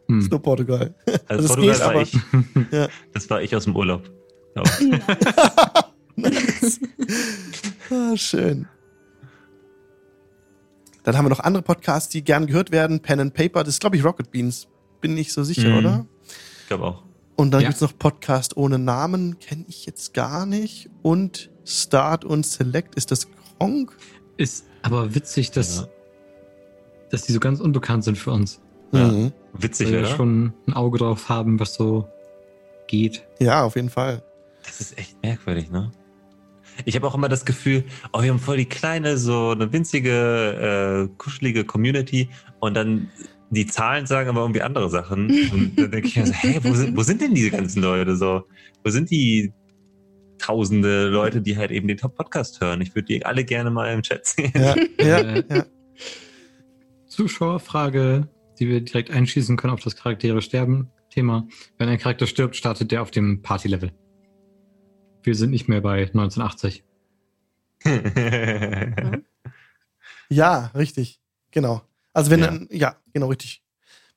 Hm. 0.09 0.21
ist 0.21 0.31
nur 0.31 0.41
Portugal. 0.43 0.95
Also 1.29 1.43
das 1.49 1.57
Portugal 1.57 1.75
geht, 1.75 1.81
war 1.81 1.91
aber- 1.91 2.03
ich. 2.03 2.73
Ja. 2.73 2.89
Das 3.13 3.31
war 3.31 3.43
ich 3.43 3.55
aus 3.55 3.65
dem 3.65 3.77
Urlaub. 3.77 4.11
Ja. 4.57 4.63
Nice. 6.19 6.81
ah, 7.91 8.17
schön. 8.17 8.67
Dann 11.03 11.17
haben 11.17 11.27
wir 11.27 11.31
noch 11.31 11.41
andere 11.41 11.63
Podcasts, 11.63 12.09
die 12.09 12.25
gern 12.25 12.47
gehört 12.47 12.71
werden. 12.73 13.01
Pen 13.01 13.21
and 13.21 13.35
Paper, 13.35 13.63
das 13.65 13.75
ist, 13.75 13.81
glaube 13.81 13.97
ich, 13.97 14.05
Rocket 14.05 14.31
Beans. 14.31 14.67
Bin 15.03 15.13
nicht 15.15 15.33
so 15.33 15.45
sicher, 15.45 15.69
Mhm. 15.69 15.77
oder? 15.77 16.07
Ich 16.63 16.69
glaube 16.69 16.85
auch. 16.85 17.03
Und 17.37 17.51
dann 17.51 17.61
Ja. 17.61 17.69
gibt's 17.69 17.83
noch 17.83 17.97
Podcast 17.99 18.57
ohne 18.57 18.79
Namen, 18.79 19.39
kenne 19.39 19.67
ich 19.69 19.85
jetzt 19.87 20.15
gar 20.15 20.47
nicht. 20.47 20.89
Und 21.03 21.51
Start 21.67 22.25
und 22.25 22.47
Select, 22.47 22.95
ist 22.95 23.11
das 23.11 23.29
Gronk? 23.59 23.95
Ist 24.37 24.67
aber 24.83 25.15
witzig, 25.15 25.51
dass, 25.51 25.79
Ja. 25.79 25.87
dass 27.11 27.23
die 27.23 27.33
so 27.33 27.41
ganz 27.41 27.61
unbekannt 27.61 28.05
sind 28.05 28.19
für 28.19 28.33
uns. 28.33 28.61
Ja. 28.93 29.09
Mhm. 29.09 29.33
Witzig, 29.55 29.87
Weil 29.89 29.93
wir 29.95 30.01
oder? 30.01 30.09
schon 30.17 30.53
ein 30.67 30.75
Auge 30.75 30.99
drauf 30.99 31.29
haben, 31.29 31.59
was 31.59 31.75
so 31.75 32.07
geht. 32.87 33.27
ja, 33.41 33.65
auf 33.65 33.75
jeden 33.77 33.91
Fall. 33.91 34.23
Das 34.65 34.81
ist 34.81 34.99
echt 34.99 35.21
merkwürdig, 35.23 35.71
ne? 35.71 35.91
Ich 36.85 36.95
habe 36.95 37.07
auch 37.07 37.15
immer 37.15 37.29
das 37.29 37.45
Gefühl, 37.47 37.85
oh, 38.13 38.23
wir 38.23 38.31
haben 38.31 38.39
voll 38.39 38.59
die 38.59 38.67
kleine, 38.67 39.17
so 39.17 39.51
eine 39.51 39.73
winzige, 39.73 41.09
äh, 41.11 41.15
kuschelige 41.17 41.65
Community 41.65 42.29
und 42.61 42.75
dann 42.75 43.09
die 43.51 43.67
Zahlen 43.67 44.07
sagen 44.07 44.29
aber 44.29 44.41
irgendwie 44.43 44.61
andere 44.63 44.91
Sachen. 44.91 45.31
Und 45.53 45.73
dann 45.79 45.91
denke 45.91 46.09
ich 46.09 46.17
mir 46.17 46.27
so, 46.27 46.33
hey, 46.37 46.61
wo 46.63 46.75
sind, 46.75 46.97
wo 46.97 47.03
sind 47.03 47.21
denn 47.23 47.35
diese 47.35 47.51
ganzen 47.51 47.81
Leute 47.83 48.17
so? 48.17 48.43
Wo 48.85 48.91
sind 48.91 49.11
die 49.11 49.53
tausende 50.39 51.09
Leute, 51.09 51.41
die 51.43 51.57
halt 51.57 51.71
eben 51.71 51.89
den 51.89 51.97
Top-Podcast 51.97 52.61
hören? 52.61 52.81
Ich 52.81 52.95
würde 52.95 53.07
die 53.07 53.25
alle 53.25 53.45
gerne 53.45 53.71
mal 53.71 53.93
im 53.93 54.03
Chat 54.03 54.27
sehen. 54.27 54.53
Ja, 54.55 54.75
ja, 55.01 55.37
ja. 55.49 55.67
Zuschauerfrage, 57.07 58.29
die 58.59 58.69
wir 58.69 58.81
direkt 58.83 59.11
einschießen 59.11 59.57
können 59.57 59.73
auf 59.73 59.81
das 59.81 59.97
Charaktere 59.97 60.43
sterben 60.43 60.91
Thema. 61.11 61.47
Wenn 61.79 61.89
ein 61.89 61.99
Charakter 61.99 62.27
stirbt, 62.27 62.57
startet 62.57 62.91
der 62.93 63.03
auf 63.03 63.11
dem 63.11 63.43
Party-Level. 63.43 63.93
Wir 65.23 65.35
sind 65.35 65.51
nicht 65.51 65.69
mehr 65.69 65.81
bei 65.81 66.03
1980. 66.03 66.85
Ja, 70.29 70.73
richtig. 70.75 71.21
Genau. 71.53 71.83
Also 72.13 72.31
wenn 72.33 72.41
Ja. 72.41 72.47
dann, 72.47 72.69
ja, 72.71 72.97
genau 73.13 73.29
richtig. 73.29 73.63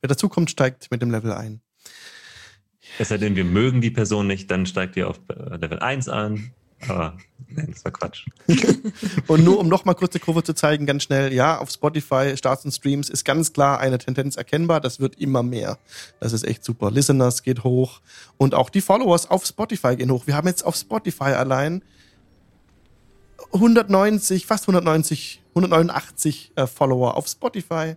Wer 0.02 0.08
dazukommt, 0.08 0.50
steigt 0.50 0.90
mit 0.90 1.02
dem 1.02 1.12
Level 1.12 1.32
ein. 1.32 1.62
Es 3.00 3.08
sei 3.10 3.18
denn, 3.18 3.38
wir 3.38 3.46
mögen 3.46 3.80
die 3.80 3.92
Person 3.92 4.28
nicht, 4.28 4.52
dann 4.52 4.66
steigt 4.66 4.98
ihr 4.98 5.10
auf 5.10 5.20
äh, 5.30 5.56
Level 5.56 5.80
1 5.80 6.10
an. 6.10 6.52
Aber 6.88 7.18
nein, 7.50 7.70
das 7.72 7.84
war 7.86 7.92
Quatsch. 7.92 8.26
Und 9.28 9.44
nur 9.46 9.58
um 9.58 9.70
nochmal 9.70 9.96
kurz 9.96 10.12
die 10.12 10.20
Kurve 10.20 10.44
zu 10.44 10.54
zeigen, 10.54 10.86
ganz 10.86 11.04
schnell, 11.04 11.34
ja, 11.34 11.58
auf 11.58 11.72
Spotify, 11.72 12.36
Starts 12.36 12.66
und 12.66 12.72
Streams 12.72 13.10
ist 13.10 13.24
ganz 13.24 13.54
klar 13.54 13.80
eine 13.80 13.98
Tendenz 13.98 14.36
erkennbar. 14.36 14.82
Das 14.82 15.00
wird 15.00 15.16
immer 15.16 15.44
mehr. 15.44 15.78
Das 16.20 16.34
ist 16.34 16.44
echt 16.44 16.64
super. 16.64 16.92
Listeners 16.92 17.42
geht 17.44 17.64
hoch 17.64 18.02
und 18.38 18.54
auch 18.54 18.70
die 18.70 18.82
Followers 18.82 19.30
auf 19.30 19.46
Spotify 19.46 19.96
gehen 19.96 20.12
hoch. 20.12 20.28
Wir 20.28 20.36
haben 20.36 20.48
jetzt 20.48 20.66
auf 20.66 20.76
Spotify 20.76 21.32
allein 21.36 21.82
190, 23.54 24.46
fast 24.46 24.64
190, 24.64 25.42
189 25.56 26.52
äh, 26.56 26.68
Follower 26.68 27.16
auf 27.16 27.28
Spotify. 27.28 27.96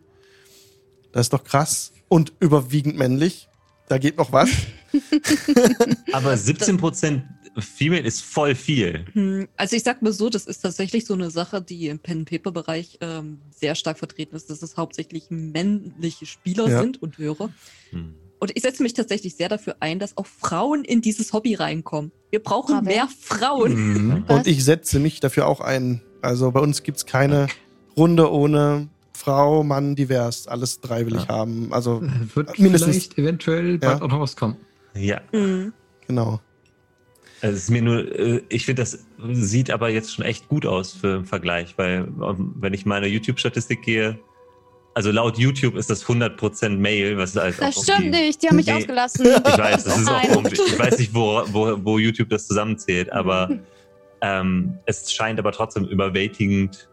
Das 1.11 1.27
ist 1.27 1.33
doch 1.33 1.45
krass. 1.45 1.93
Und 2.09 2.33
überwiegend 2.41 2.97
männlich. 2.97 3.49
Da 3.93 3.99
geht 3.99 4.17
noch 4.17 4.33
was. 4.33 4.49
Aber 6.13 6.33
17% 6.33 7.23
Female 7.59 8.03
ist 8.03 8.23
voll 8.23 8.55
viel. 8.55 9.05
Hm, 9.13 9.49
Also 9.57 9.77
ich 9.77 9.83
sag 9.83 10.01
mal 10.01 10.13
so, 10.13 10.31
das 10.31 10.47
ist 10.47 10.61
tatsächlich 10.61 11.05
so 11.05 11.13
eine 11.15 11.31
Sache, 11.31 11.61
die 11.61 11.89
im 11.89 11.99
Pen-Paper-Bereich 11.99 12.99
ähm, 13.03 13.41
sehr 13.55 13.75
stark 13.75 13.99
vertreten 13.99 14.35
ist, 14.35 14.49
dass 14.49 14.63
es 14.63 14.77
hauptsächlich 14.79 15.27
männliche 15.29 16.25
Spieler 16.25 16.69
Ja. 16.69 16.81
sind 16.81 17.03
und 17.03 17.19
Hörer. 17.19 17.51
Hm. 17.91 18.15
Und 18.39 18.53
ich 18.57 18.63
setze 18.63 18.83
mich 18.83 18.95
tatsächlich 18.95 19.37
sehr 19.37 19.49
dafür 19.51 19.77
ein, 19.81 19.99
dass 19.99 20.17
auch 20.17 20.27
Frauen 20.27 20.83
in 20.85 21.01
dieses 21.03 21.33
Hobby 21.35 21.55
reinkommen. 21.55 22.11
Wir 22.31 22.43
brauchen 22.43 22.77
Bravo. 22.77 22.87
mehr 22.87 23.09
Frauen. 23.21 23.75
Mhm. 23.75 24.25
Und 24.29 24.47
ich 24.49 24.65
setze 24.65 24.99
mich 24.99 25.21
dafür 25.21 25.47
auch 25.47 25.61
ein. 25.61 26.01
Also 26.23 26.51
bei 26.51 26.61
uns 26.61 26.83
gibt's 26.83 27.05
keine 27.07 27.47
Runde 27.97 28.33
ohne 28.33 28.89
Frau, 29.23 29.63
Mann, 29.63 29.95
divers. 29.95 30.49
Alles 30.49 30.81
drei 30.81 31.07
will 31.07 31.15
ich 31.17 31.23
Ja. 31.25 31.29
haben. 31.29 31.73
Also, 31.73 32.03
Wird 32.35 32.59
Mindestens- 32.59 32.97
vielleicht 32.97 33.19
eventuell 33.19 33.79
bald 33.79 34.01
Ja. 34.01 34.05
auch 34.05 34.11
noch 34.11 34.21
was 34.21 34.35
kommen. 34.37 34.57
Ja. 34.95 35.21
Mhm. 35.33 35.73
genau. 36.07 36.41
Also 37.41 37.57
es 37.57 37.65
ist 37.65 37.71
mir 37.71 37.83
nur, 37.83 37.99
äh, 38.19 38.43
ich 38.51 38.67
finde, 38.67 38.83
das 38.83 38.99
sieht 39.33 39.71
aber 39.71 39.89
jetzt 39.89 40.15
schon 40.15 40.25
echt 40.25 40.49
gut 40.49 40.65
aus 40.67 40.93
für 40.93 41.17
im 41.17 41.25
Vergleich, 41.25 41.75
weil 41.77 42.09
ähm, 42.23 42.55
wenn 42.61 42.73
ich 42.75 42.85
meine 42.87 43.07
YouTube-Statistik 43.09 43.83
gehe, 43.83 44.19
also 44.95 45.11
laut 45.11 45.39
YouTube 45.39 45.75
ist 45.77 45.89
das 45.91 46.05
100% 46.05 46.79
Male, 46.79 47.17
was 47.17 47.35
halt 47.35 47.61
Das 47.61 47.77
auch 47.79 47.83
stimmt 47.85 48.05
die- 48.15 48.21
nicht, 48.27 48.43
die 48.43 48.49
haben 48.49 48.57
mich 48.57 48.67
Nee. 48.67 48.75
ausgelassen. 48.75 49.27
Ich 49.27 49.59
weiß, 49.59 49.85
das 49.85 49.99
ist 49.99 50.09
auch 50.11 50.23
komisch. 50.31 50.59
Ich 50.67 50.79
weiß 50.79 50.99
nicht, 50.99 51.15
wo, 51.15 51.43
wo, 51.49 51.77
wo 51.85 51.99
YouTube 51.99 52.29
das 52.29 52.47
zusammenzählt, 52.47 53.11
aber 53.13 53.49
ähm, 54.21 54.79
es 54.87 55.11
scheint 55.13 55.39
aber 55.41 55.51
trotzdem 55.53 55.85
überwältigend 55.87 56.89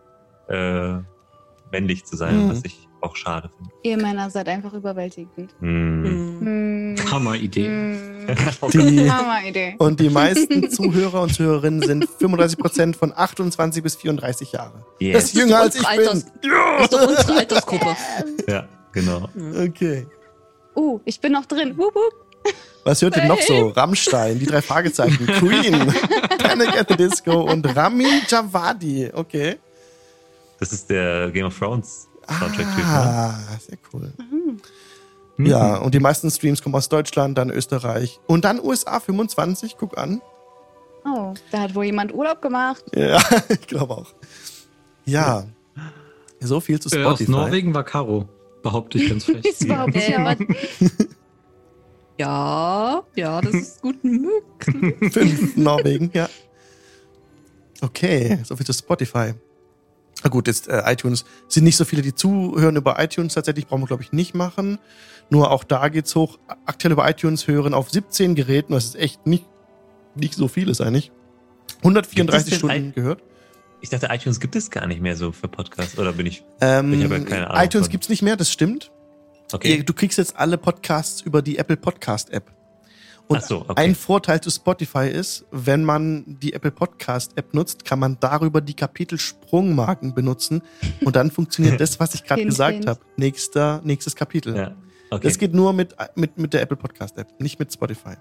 äh, 0.47 0.93
männlich 1.71 2.05
zu 2.05 2.15
sein, 2.15 2.45
Mhm. 2.45 2.49
was 2.51 2.61
ich 2.63 2.87
auch 3.01 3.15
schade 3.15 3.49
finde. 3.55 3.71
Ihr 3.83 3.97
Männer 3.97 4.29
seid 4.29 4.49
einfach 4.49 4.73
überwältigend. 4.73 5.55
Hm. 5.59 6.01
Mhm. 6.01 6.39
Hm. 6.97 7.11
Hammer-Idee. 7.11 7.65
Hm. 7.67 8.27
Die, 8.73 9.09
Hammer-Idee. 9.11 9.75
und 9.79 9.99
die 9.99 10.09
meisten 10.09 10.69
Zuhörer 10.69 11.21
und 11.21 11.33
Zuhörerinnen 11.33 11.81
sind 11.81 12.05
35% 12.19 12.95
von 12.95 13.13
28 13.15 13.81
bis 13.81 13.95
34 13.95 14.51
Jahre. 14.51 14.83
Das 14.99 14.99
Yes. 14.99 15.23
ist 15.25 15.33
jünger 15.35 15.59
als 15.59 15.75
ich 15.75 15.81
unsere 15.87 15.97
bin. 15.97 16.07
Alters- 16.07 16.25
Das 16.41 16.83
ist 16.83 16.93
doch 16.93 17.07
unsere 17.07 17.39
Altersgruppe. 17.39 17.95
Ja, 18.47 18.67
genau. 18.91 19.29
Okay. 19.65 20.05
Uh, 20.75 20.99
ich 21.05 21.19
bin 21.21 21.31
noch 21.31 21.45
drin. 21.45 21.77
Wup, 21.77 21.95
wup. 21.95 22.53
Was 22.85 23.01
hört 23.01 23.17
ihr 23.17 23.25
noch 23.25 23.41
so? 23.41 23.69
Rammstein, 23.69 24.39
die 24.39 24.45
drei 24.45 24.61
Fragezeichen, 24.61 25.25
Queen, 25.39 25.93
Panic 26.37 26.77
at 26.79 26.87
the 26.89 26.95
Disco 26.95 27.41
und 27.41 27.65
Ramin 27.75 28.21
Javadi. 28.27 29.09
Okay. 29.13 29.57
Das 30.59 30.73
ist 30.73 30.89
der 30.89 31.31
Game 31.31 31.45
of 31.45 31.57
Thrones 31.57 32.07
Soundtrack-Typ. 32.27 32.77
ne? 32.77 32.83
Ah, 32.85 33.39
sehr 33.59 33.77
cool. 33.93 34.13
Mhm. 34.17 35.45
Ja, 35.45 35.77
und 35.77 35.93
die 35.95 35.99
meisten 35.99 36.29
Streams 36.29 36.61
kommen 36.61 36.75
aus 36.75 36.89
Deutschland, 36.89 37.37
dann 37.37 37.49
Österreich 37.49 38.19
und 38.27 38.43
dann 38.45 38.59
USA 38.59 38.99
25. 38.99 39.77
Guck 39.77 39.97
an. 39.97 40.21
Oh, 41.05 41.33
da 41.51 41.61
hat 41.61 41.75
wohl 41.75 41.85
jemand 41.85 42.13
Urlaub 42.13 42.41
gemacht. 42.41 42.83
Ja, 42.93 43.19
ich 43.49 43.65
glaube 43.67 43.93
auch. 43.95 44.13
Ja. 45.05 45.45
So 46.41 46.59
viel 46.59 46.79
zu 46.79 46.89
Äh, 46.89 47.03
aus 47.05 47.15
Spotify. 47.19 47.31
Norwegen 47.31 47.73
war 47.73 47.83
Caro, 47.85 48.27
behaupte 48.63 48.97
ich 48.97 49.09
ganz 49.09 49.27
nicht 49.29 49.61
Äh, 49.61 49.69
wahr. 49.69 50.35
Ja, 52.17 53.03
ja, 53.15 53.39
das 53.41 53.53
ist 53.55 53.81
gut 53.81 54.03
möglich. 54.03 55.13
Fünf 55.13 55.55
Norwegen, 55.55 56.11
ja. 56.13 56.27
Okay, 57.81 58.39
so 58.43 58.57
viel 58.57 58.65
zu 58.65 58.73
Spotify. 58.73 59.33
Na 60.23 60.29
gut, 60.29 60.47
jetzt 60.47 60.67
äh, 60.67 60.81
iTunes. 60.85 61.23
Sind 61.47 61.63
nicht 61.63 61.77
so 61.77 61.85
viele, 61.85 62.01
die 62.01 62.13
zuhören 62.13 62.75
über 62.75 63.01
iTunes 63.01 63.33
tatsächlich, 63.35 63.67
brauchen 63.67 63.81
wir, 63.83 63.87
glaube 63.87 64.03
ich, 64.03 64.11
nicht 64.11 64.35
machen. 64.35 64.77
Nur 65.29 65.51
auch 65.51 65.63
da 65.63 65.87
geht's 65.89 66.13
hoch. 66.15 66.39
Aktuell 66.65 66.91
über 66.91 67.09
iTunes 67.09 67.47
hören 67.47 67.73
auf 67.73 67.89
17 67.89 68.35
Geräten, 68.35 68.73
was 68.73 68.85
ist 68.85 68.95
echt 68.95 69.25
nicht, 69.27 69.45
nicht 70.15 70.33
so 70.33 70.47
viel 70.47 70.67
ist 70.69 70.81
eigentlich. 70.81 71.11
134 71.83 72.15
Gibt 72.15 72.33
es 72.33 72.45
denn 72.45 72.57
Stunden 72.59 72.89
i- 72.89 72.93
gehört. 72.93 73.23
Ich 73.81 73.89
dachte, 73.89 74.07
iTunes 74.11 74.41
gibt 74.41 74.57
es 74.57 74.69
gar 74.71 74.87
nicht 74.87 74.99
mehr 75.01 75.15
so 75.15 75.31
für 75.31 75.47
Podcasts. 75.47 75.97
Oder 75.97 76.11
bin 76.11 76.25
ich. 76.25 76.43
Ähm, 76.59 76.91
Ich 76.93 77.03
habe 77.05 77.17
ja 77.19 77.23
keine 77.23 77.49
Ahnung 77.49 77.63
iTunes 77.63 77.87
von- 77.87 77.91
gibt's 77.91 78.09
nicht 78.09 78.21
mehr, 78.21 78.35
das 78.35 78.51
stimmt. 78.51 78.91
Okay. 79.53 79.83
Du 79.83 79.93
kriegst 79.93 80.17
jetzt 80.17 80.35
alle 80.35 80.57
Podcasts 80.57 81.21
über 81.21 81.41
die 81.41 81.57
Apple 81.57 81.77
Podcast 81.77 82.31
App. 82.33 82.51
Und 83.31 83.43
so, 83.43 83.61
okay. 83.61 83.73
ein 83.75 83.93
Vorteil 83.93 84.41
zu 84.41 84.49
Spotify 84.49 85.07
ist, 85.07 85.45
wenn 85.51 85.83
man 85.83 86.23
die 86.25 86.53
Apple 86.53 86.71
Podcast 86.71 87.37
App 87.37 87.53
nutzt, 87.53 87.85
kann 87.85 87.99
man 87.99 88.17
darüber 88.19 88.59
die 88.59 88.73
Kapitelsprungmarken 88.73 90.15
benutzen 90.15 90.63
und 91.05 91.15
dann 91.15 91.29
funktioniert 91.29 91.79
das, 91.79 91.99
was 91.99 92.15
ich 92.15 92.23
gerade 92.23 92.43
gesagt 92.43 92.87
habe. 92.87 92.99
Nächster, 93.17 93.81
nächstes 93.83 94.15
Kapitel. 94.15 94.55
Ja. 94.55 94.75
Okay. 95.11 95.27
Das 95.27 95.37
geht 95.37 95.53
nur 95.53 95.73
mit, 95.73 95.95
mit, 96.15 96.39
mit 96.39 96.53
der 96.53 96.63
Apple 96.63 96.77
Podcast 96.77 97.19
App, 97.19 97.39
nicht 97.39 97.59
mit 97.59 97.71
Spotify. 97.71 98.15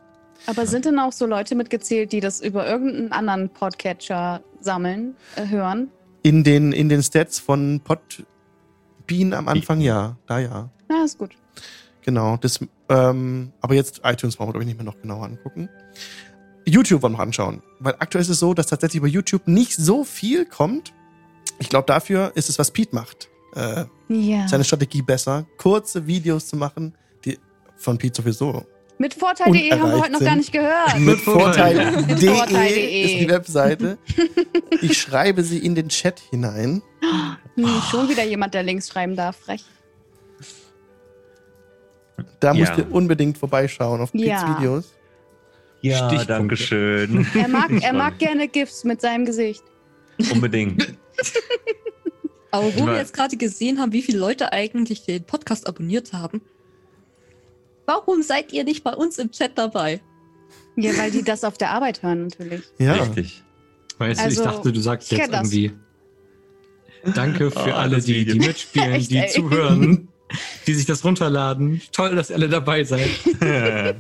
Aber 0.47 0.67
sind 0.67 0.85
denn 0.85 0.99
auch 0.99 1.13
so 1.13 1.25
Leute 1.25 1.55
mitgezählt, 1.55 2.13
die 2.13 2.21
das 2.21 2.43
über 2.43 2.69
irgendeinen 2.69 3.13
anderen 3.13 3.49
Podcatcher 3.49 4.43
sammeln, 4.61 5.17
äh, 5.37 5.49
hören? 5.49 5.91
In 6.23 6.45
den, 6.45 6.73
in 6.73 6.91
den 6.91 7.03
Stats 7.03 7.39
von 7.39 7.81
Podbean 7.81 9.33
am 9.33 9.49
Anfang 9.49 9.81
ja, 9.81 10.19
da 10.27 10.39
ja. 10.39 10.69
Ja, 10.91 11.05
ist 11.05 11.17
gut. 11.17 11.35
Genau, 12.09 12.39
das, 12.39 12.59
ähm, 12.89 13.53
aber 13.61 13.75
jetzt 13.75 14.01
iTunes 14.03 14.37
brauchen 14.37 14.49
wir, 14.49 14.53
glaube 14.53 14.63
ich, 14.63 14.69
nicht 14.69 14.79
mehr 14.79 14.87
noch 14.87 14.99
genauer 14.99 15.27
angucken. 15.27 15.69
YouTube 16.65 17.03
wollen 17.03 17.13
wir 17.13 17.19
noch 17.19 17.23
anschauen. 17.23 17.63
Weil 17.81 17.97
aktuell 17.99 18.23
ist 18.23 18.31
es 18.31 18.39
so, 18.39 18.55
dass 18.55 18.67
tatsächlich 18.69 19.03
bei 19.03 19.09
YouTube 19.09 19.47
nicht 19.47 19.75
so 19.77 20.05
viel 20.05 20.47
kommt. 20.47 20.95
Ich 21.59 21.69
glaube, 21.69 21.85
dafür 21.85 22.33
ist 22.35 22.49
es, 22.49 22.59
was 22.59 22.71
Pete 22.71 22.95
macht. 22.95 23.29
Äh, 23.55 23.85
Ja. 24.09 24.49
seine 24.49 24.65
Strategie 24.65 25.03
besser, 25.03 25.45
kurze 25.59 26.07
Videos 26.07 26.47
zu 26.49 26.57
machen, 26.57 26.95
die 27.27 27.39
von 27.77 27.99
Pete 27.99 28.23
sowieso. 28.23 28.65
Mit 28.97 29.13
Vorteil.de 29.13 29.71
haben 29.73 29.93
wir 29.93 30.01
heute 30.01 30.13
noch 30.13 30.21
gar 30.21 30.37
nicht 30.37 30.51
gehört. 30.51 30.99
Mit 30.99 31.21
Vorteil. 31.21 31.77
Mit 32.07 32.21
Vorteil.de 32.21 32.29
Vorteil.de. 32.31 33.03
ist 33.05 33.21
die 33.21 33.29
Webseite. 33.29 33.99
Ich 34.81 34.97
schreibe 34.97 35.43
sie 35.43 35.59
in 35.59 35.75
den 35.75 35.91
Chat 35.91 36.21
hinein. 36.31 36.81
Hm, 37.57 37.83
schon 37.91 38.09
wieder 38.09 38.25
jemand, 38.25 38.55
der 38.55 38.63
links 38.63 38.89
schreiben 38.89 39.15
darf. 39.15 39.37
Frech. 39.37 39.63
Da 42.41 42.53
Ja. 42.53 42.61
müsst 42.61 42.79
ihr 42.79 42.93
unbedingt 42.93 43.39
vorbeischauen 43.39 44.01
auf 44.01 44.13
Pete's 44.13 44.29
Ja. 44.29 44.57
Videos. 44.59 44.95
ja, 45.81 46.25
danke 46.25 46.57
schön. 46.57 47.27
Er 47.35 47.49
mag, 47.49 47.71
er 47.71 47.93
mag 47.93 48.19
gerne 48.19 48.49
GIFs 48.49 48.85
mit 48.85 49.01
seinem 49.01 49.25
Gesicht. 49.25 49.63
Unbedingt. 50.33 50.95
Aber 52.51 52.75
wo 52.77 52.87
wir 52.87 52.97
jetzt 52.97 53.13
gerade 53.13 53.37
gesehen 53.37 53.79
haben, 53.79 53.93
wie 53.93 54.03
viele 54.03 54.19
Leute 54.19 54.53
eigentlich 54.53 55.05
den 55.05 55.23
Podcast 55.25 55.67
abonniert 55.69 56.13
haben, 56.15 56.41
warum 57.87 58.23
seid 58.23 58.53
ihr 58.53 58.65
nicht 58.65 58.83
bei 58.85 58.95
uns 58.95 59.19
im 59.19 59.31
Chat 59.31 59.53
dabei? 59.57 60.01
Ja, 60.77 60.97
weil 60.97 61.11
die 61.11 61.23
das 61.23 61.45
auf 61.45 61.59
der 61.59 61.71
Arbeit 61.71 62.03
hören 62.03 62.29
natürlich. 62.29 62.63
Ja. 62.79 62.95
Richtig. 62.95 63.43
Weißt 63.99 64.21
Also, 64.21 64.43
du, 64.45 64.49
ich 64.49 64.55
dachte, 64.55 64.73
du 64.73 64.81
sagst 64.81 65.11
jetzt 65.11 65.21
kenn 65.21 65.31
das. 65.33 65.53
irgendwie. 65.53 65.73
Danke 67.15 67.51
für 67.51 67.59
Oh, 67.71 67.75
alle, 67.75 68.01
die, 68.01 68.25
die 68.25 68.39
mitspielen, 68.39 68.93
Echt, 68.93 69.11
die 69.11 69.19
ey. 69.19 69.29
zuhören, 69.29 70.09
die 70.67 70.75
sich 70.75 70.87
das 70.87 71.05
runterladen. 71.05 71.81
Toll, 71.93 72.15
dass 72.17 72.31
ihr 72.31 72.37
alle 72.37 72.49
dabei 72.49 72.85
seid. 72.85 73.09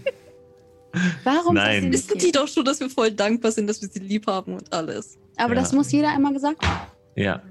Warum 1.25 1.55
Nein. 1.55 1.93
das 1.93 2.09
Wissen 2.09 2.19
die 2.19 2.33
doch 2.33 2.49
schon, 2.49 2.65
dass 2.65 2.81
wir 2.81 2.89
voll 2.91 3.11
dankbar 3.13 3.53
sind, 3.53 3.67
dass 3.67 3.83
wir 3.83 3.89
sie 3.89 3.99
lieb 4.01 4.27
haben 4.27 4.55
und 4.55 4.73
alles. 4.73 5.19
Aber 5.37 5.55
das 5.55 5.71
Ja. 5.73 5.77
muss 5.79 5.93
jeder 5.93 6.09
einmal 6.09 6.33
gesagt 6.33 6.65
haben. 6.67 6.91
ja. 7.17 7.43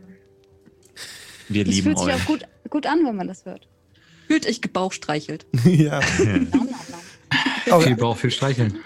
Wir 1.50 1.64
Das 1.64 1.74
lieben 1.74 1.86
fühlt 1.96 2.00
sich 2.00 2.08
euch. 2.08 2.14
auch 2.22 2.26
gut, 2.26 2.42
gut 2.70 2.86
an, 2.88 3.06
wenn 3.06 3.16
man 3.16 3.28
das 3.30 3.46
hört. 3.46 3.70
Fühlt 4.28 4.46
euch 4.46 4.60
gebauchstreichelt. 4.60 5.46
ja. 5.64 6.02
Viel 7.82 7.96
Bauch, 7.96 8.18
viel 8.18 8.32
Streicheln. 8.32 8.80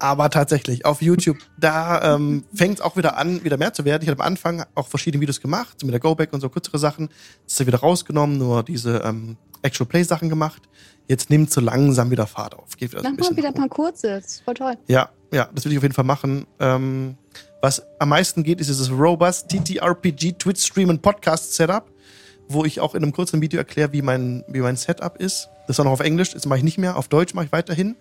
Aber 0.00 0.30
tatsächlich, 0.30 0.84
auf 0.84 1.02
YouTube, 1.02 1.38
da 1.58 2.14
ähm, 2.14 2.44
fängt 2.54 2.78
es 2.78 2.80
auch 2.80 2.96
wieder 2.96 3.16
an, 3.16 3.44
wieder 3.44 3.56
mehr 3.56 3.72
zu 3.72 3.84
werden. 3.84 4.02
Ich 4.02 4.08
hatte 4.08 4.20
am 4.20 4.26
Anfang 4.26 4.64
auch 4.74 4.88
verschiedene 4.88 5.20
Videos 5.20 5.40
gemacht, 5.40 5.78
so 5.78 5.86
mit 5.86 5.92
der 5.92 6.00
Go-Back 6.00 6.32
und 6.32 6.40
so 6.40 6.48
kürzere 6.48 6.78
Sachen. 6.78 7.08
Das 7.44 7.52
ist 7.52 7.60
ja 7.60 7.66
wieder 7.66 7.80
rausgenommen, 7.80 8.38
nur 8.38 8.62
diese 8.62 9.02
ähm, 9.04 9.36
Actual 9.62 9.86
Play-Sachen 9.86 10.28
gemacht. 10.28 10.62
Jetzt 11.06 11.28
nimmt 11.28 11.50
so 11.50 11.60
langsam 11.60 12.10
wieder 12.10 12.26
Fahrt 12.26 12.54
auf. 12.54 12.76
Geht 12.76 12.92
wieder 12.92 13.02
Mach 13.02 13.30
mal 13.30 13.36
wieder 13.36 13.48
ein 13.48 13.54
paar 13.54 13.68
kurze. 13.68 14.20
Das 14.20 14.26
ist 14.26 14.40
voll 14.42 14.54
toll. 14.54 14.74
Ja, 14.86 15.10
ja, 15.32 15.48
das 15.54 15.64
will 15.64 15.72
ich 15.72 15.78
auf 15.78 15.84
jeden 15.84 15.94
Fall 15.94 16.04
machen. 16.04 16.46
Ähm, 16.58 17.16
was 17.60 17.82
am 17.98 18.08
meisten 18.08 18.42
geht, 18.42 18.60
ist 18.60 18.68
dieses 18.68 18.90
Robust 18.90 19.48
TTRPG 19.48 20.32
Twitch 20.38 20.64
Stream 20.64 20.88
und 20.88 21.02
Podcast 21.02 21.54
Setup, 21.54 21.90
wo 22.48 22.64
ich 22.64 22.80
auch 22.80 22.94
in 22.94 23.02
einem 23.02 23.12
kurzen 23.12 23.40
Video 23.42 23.58
erkläre, 23.58 23.92
wie 23.92 24.02
mein, 24.02 24.44
wie 24.48 24.60
mein 24.60 24.76
Setup 24.76 25.16
ist. 25.18 25.48
Das 25.66 25.78
war 25.78 25.84
noch 25.84 25.92
auf 25.92 26.00
Englisch, 26.00 26.32
das 26.32 26.46
mache 26.46 26.58
ich 26.58 26.64
nicht 26.64 26.78
mehr. 26.78 26.96
Auf 26.96 27.08
Deutsch 27.08 27.34
mache 27.34 27.46
ich 27.46 27.52
weiterhin. 27.52 27.96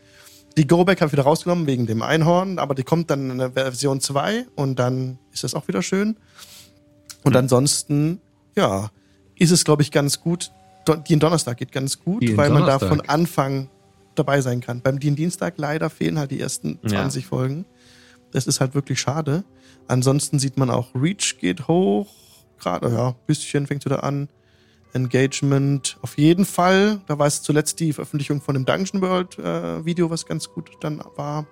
Die 0.57 0.67
Go-Back 0.67 0.99
habe 1.01 1.07
ich 1.07 1.13
wieder 1.13 1.23
rausgenommen 1.23 1.67
wegen 1.67 1.85
dem 1.85 2.01
Einhorn, 2.01 2.59
aber 2.59 2.75
die 2.75 2.83
kommt 2.83 3.09
dann 3.09 3.29
in 3.31 3.37
der 3.37 3.51
Version 3.51 4.01
2 4.01 4.45
und 4.55 4.77
dann 4.79 5.17
ist 5.31 5.43
das 5.43 5.53
auch 5.53 5.67
wieder 5.67 5.81
schön. 5.81 6.17
Und 7.23 7.33
Hm. 7.33 7.39
ansonsten, 7.39 8.19
ja, 8.55 8.91
ist 9.35 9.51
es, 9.51 9.63
glaube 9.63 9.81
ich, 9.83 9.91
ganz 9.91 10.19
gut. 10.19 10.51
Die 11.07 11.13
in 11.13 11.19
Donnerstag 11.19 11.57
geht 11.57 11.71
ganz 11.71 11.99
gut, 11.99 12.23
Die 12.23 12.35
weil 12.35 12.49
man 12.49 12.65
da 12.65 12.79
von 12.79 13.01
Anfang 13.01 13.69
dabei 14.15 14.41
sein 14.41 14.59
kann. 14.59 14.81
Beim 14.81 14.99
die 14.99 15.07
in 15.09 15.15
Dienstag 15.15 15.53
leider 15.57 15.89
fehlen 15.89 16.17
halt 16.17 16.31
die 16.31 16.39
ersten 16.39 16.79
Ja. 16.83 16.89
20 16.89 17.27
Folgen. 17.27 17.65
Das 18.31 18.47
ist 18.47 18.59
halt 18.59 18.73
wirklich 18.75 18.99
schade. 18.99 19.43
Ansonsten 19.87 20.39
sieht 20.39 20.57
man 20.57 20.69
auch, 20.69 20.93
Reach 20.95 21.37
geht 21.39 21.67
hoch. 21.67 22.07
Gerade, 22.59 22.89
ja, 22.89 23.15
bisschen 23.27 23.67
fängt 23.67 23.85
wieder 23.85 24.03
an. 24.03 24.29
Engagement 24.93 25.97
auf 26.01 26.17
jeden 26.17 26.45
Fall. 26.45 27.01
Da 27.07 27.19
war 27.19 27.27
es 27.27 27.41
zuletzt 27.41 27.79
die 27.79 27.93
Veröffentlichung 27.93 28.41
von 28.41 28.55
dem 28.55 28.65
Dungeon 28.65 29.01
World 29.01 29.37
äh, 29.39 29.85
Video, 29.85 30.09
was 30.09 30.25
ganz 30.25 30.49
gut 30.49 30.71
dann 30.81 31.03
war. 31.15 31.45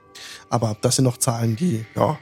Aber 0.49 0.75
das 0.81 0.95
sind 0.95 1.05
noch 1.05 1.17
Zahlen, 1.17 1.55
die, 1.55 1.85
ja, 1.95 2.17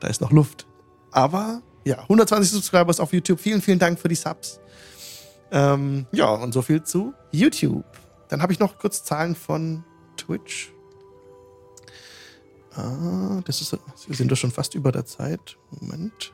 da 0.00 0.08
ist 0.08 0.20
noch 0.20 0.32
Luft. 0.32 0.66
Aber 1.10 1.62
ja, 1.84 1.98
120 2.02 2.50
Subscribers 2.50 3.00
auf 3.00 3.12
YouTube. 3.12 3.40
Vielen, 3.40 3.62
vielen 3.62 3.78
Dank 3.78 3.98
für 3.98 4.08
die 4.08 4.14
Subs. 4.14 4.60
Ähm, 5.52 6.06
ja, 6.12 6.28
und 6.30 6.52
so 6.52 6.62
viel 6.62 6.82
zu 6.82 7.14
YouTube. 7.30 7.84
Dann 8.28 8.42
habe 8.42 8.52
ich 8.52 8.58
noch 8.58 8.78
kurz 8.78 9.04
Zahlen 9.04 9.34
von 9.34 9.84
Twitch. 10.16 10.72
Ah, 12.74 13.40
das 13.44 13.62
ist, 13.62 13.78
wir 14.06 14.16
sind 14.16 14.30
doch 14.30 14.36
schon 14.36 14.50
fast 14.50 14.74
über 14.74 14.92
der 14.92 15.06
Zeit. 15.06 15.56
Moment. 15.70 16.32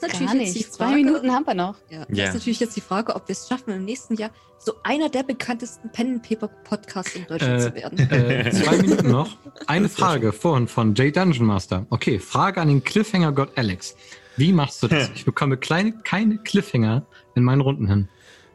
Das 0.00 0.12
ist 0.12 0.18
Gar 0.18 0.26
natürlich 0.34 0.46
jetzt 0.46 0.54
die 0.54 0.58
nicht. 0.58 0.72
Zwei 0.74 0.84
Frage- 0.86 0.96
Minuten 0.96 1.32
haben 1.32 1.46
wir 1.46 1.54
noch. 1.54 1.76
Ja, 1.90 1.98
Ja. 2.00 2.04
Das 2.08 2.18
ist 2.28 2.34
natürlich 2.34 2.60
jetzt 2.60 2.76
die 2.76 2.80
Frage, 2.80 3.14
ob 3.14 3.28
wir 3.28 3.32
es 3.32 3.48
schaffen, 3.48 3.70
im 3.72 3.84
nächsten 3.84 4.14
Jahr 4.16 4.30
so 4.58 4.74
einer 4.82 5.08
der 5.08 5.22
bekanntesten 5.22 5.90
Pen-Paper-Podcasts 5.92 7.14
in 7.14 7.26
Deutschland 7.26 7.60
Äh, 7.62 7.68
zu 7.68 7.74
werden. 7.74 7.98
Äh, 8.10 8.50
zwei 8.50 8.76
Minuten 8.78 9.10
noch. 9.10 9.36
Eine 9.66 9.88
Frage 9.88 10.32
vorhin 10.32 10.66
von 10.68 10.94
Jay 10.94 11.12
Dungeon 11.12 11.46
Master. 11.46 11.86
Okay, 11.90 12.18
Frage 12.18 12.60
an 12.60 12.68
den 12.68 12.82
Cliffhanger-Gott 12.84 13.50
Alex. 13.56 13.96
Wie 14.36 14.52
machst 14.52 14.82
du 14.82 14.88
das? 14.88 15.10
Ich 15.14 15.24
bekomme 15.24 15.56
kleine, 15.56 15.92
keine 16.04 16.38
Cliffhanger 16.38 17.06
in 17.34 17.42
meinen 17.44 17.60
Runden 17.62 17.86
hin. 17.88 18.08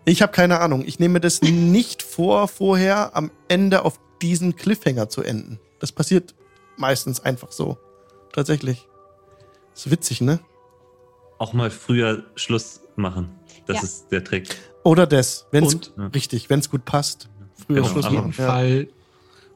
Ich 0.06 0.22
habe 0.22 0.32
keine 0.32 0.60
Ahnung. 0.60 0.84
Ich 0.86 1.00
nehme 1.00 1.20
das 1.20 1.42
nicht 1.42 2.02
vor, 2.04 2.48
vorher 2.48 3.16
am 3.16 3.32
Ende 3.48 3.86
auf 3.86 4.00
diesen 4.22 4.56
Cliffhanger 4.56 5.10
zu 5.10 5.22
enden. 5.24 5.60
Das 5.80 5.92
passiert 5.92 6.36
meistens 6.78 7.20
einfach 7.20 7.52
so. 7.52 7.78
Tatsächlich. 8.34 8.88
Ist 9.76 9.90
witzig, 9.90 10.22
ne? 10.22 10.40
Auch 11.42 11.54
mal 11.54 11.72
früher 11.72 12.24
Schluss 12.36 12.82
machen. 12.96 13.30
Das 13.66 13.78
Ja. 13.78 13.84
ist 13.84 14.12
der 14.12 14.24
Trick. 14.24 14.56
Oder 14.84 15.08
das, 15.08 15.48
wenn 15.52 15.64
es 15.64 15.92
richtig, 16.14 16.52
wenn 16.52 16.60
es 16.60 16.70
gut 16.70 16.86
passt. 16.86 17.30
Früher 17.66 17.78
Genau, 17.78 17.88
Schluss 17.88 18.06
Auf 18.06 18.12
aber- 18.12 18.16
jeden 18.18 18.28
machen. 18.30 18.42
Ja. 18.42 18.48
Fall 18.48 18.88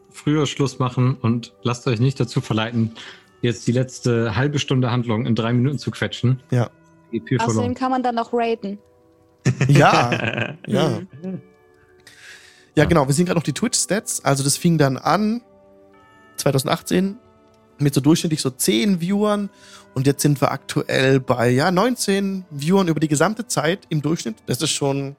früher 0.09 0.47
Schluss 0.47 0.79
machen 0.79 1.15
und 1.21 1.53
lasst 1.61 1.85
euch 1.87 1.99
nicht 1.99 2.19
dazu 2.19 2.41
verleiten, 2.41 2.93
jetzt 3.41 3.67
die 3.67 3.71
letzte 3.71 4.35
halbe 4.35 4.57
Stunde 4.57 4.89
Handlung 4.89 5.27
in 5.27 5.35
drei 5.35 5.53
Minuten 5.53 5.77
zu 5.77 5.91
quetschen. 5.91 6.41
Ja. 6.49 6.71
Außerdem 7.39 7.75
kann 7.75 7.91
man 7.91 8.01
dann 8.01 8.15
noch 8.15 8.33
raiden. 8.33 8.79
ja, 9.67 10.55
ja. 10.67 11.01
Mhm. 11.21 11.41
Ja, 12.75 12.85
genau. 12.85 13.05
Wir 13.07 13.13
sehen 13.13 13.25
gerade 13.25 13.37
noch 13.37 13.43
die 13.43 13.53
Twitch-Stats. 13.53 14.25
Also 14.25 14.43
das 14.43 14.57
fing 14.57 14.79
dann 14.79 14.97
an 14.97 15.41
2018 16.37 17.17
mit 17.77 17.93
so 17.93 18.01
durchschnittlich 18.01 18.41
so 18.41 18.49
10 18.49 19.01
Viewern 19.01 19.49
und 19.93 20.07
jetzt 20.07 20.21
sind 20.21 20.39
wir 20.41 20.51
aktuell 20.51 21.19
bei 21.19 21.49
ja 21.49 21.71
19 21.71 22.45
Viewern 22.51 22.87
über 22.87 22.99
die 22.99 23.07
gesamte 23.07 23.47
Zeit 23.47 23.85
im 23.89 24.01
Durchschnitt. 24.01 24.37
Das 24.45 24.61
ist 24.61 24.71
schon 24.71 25.15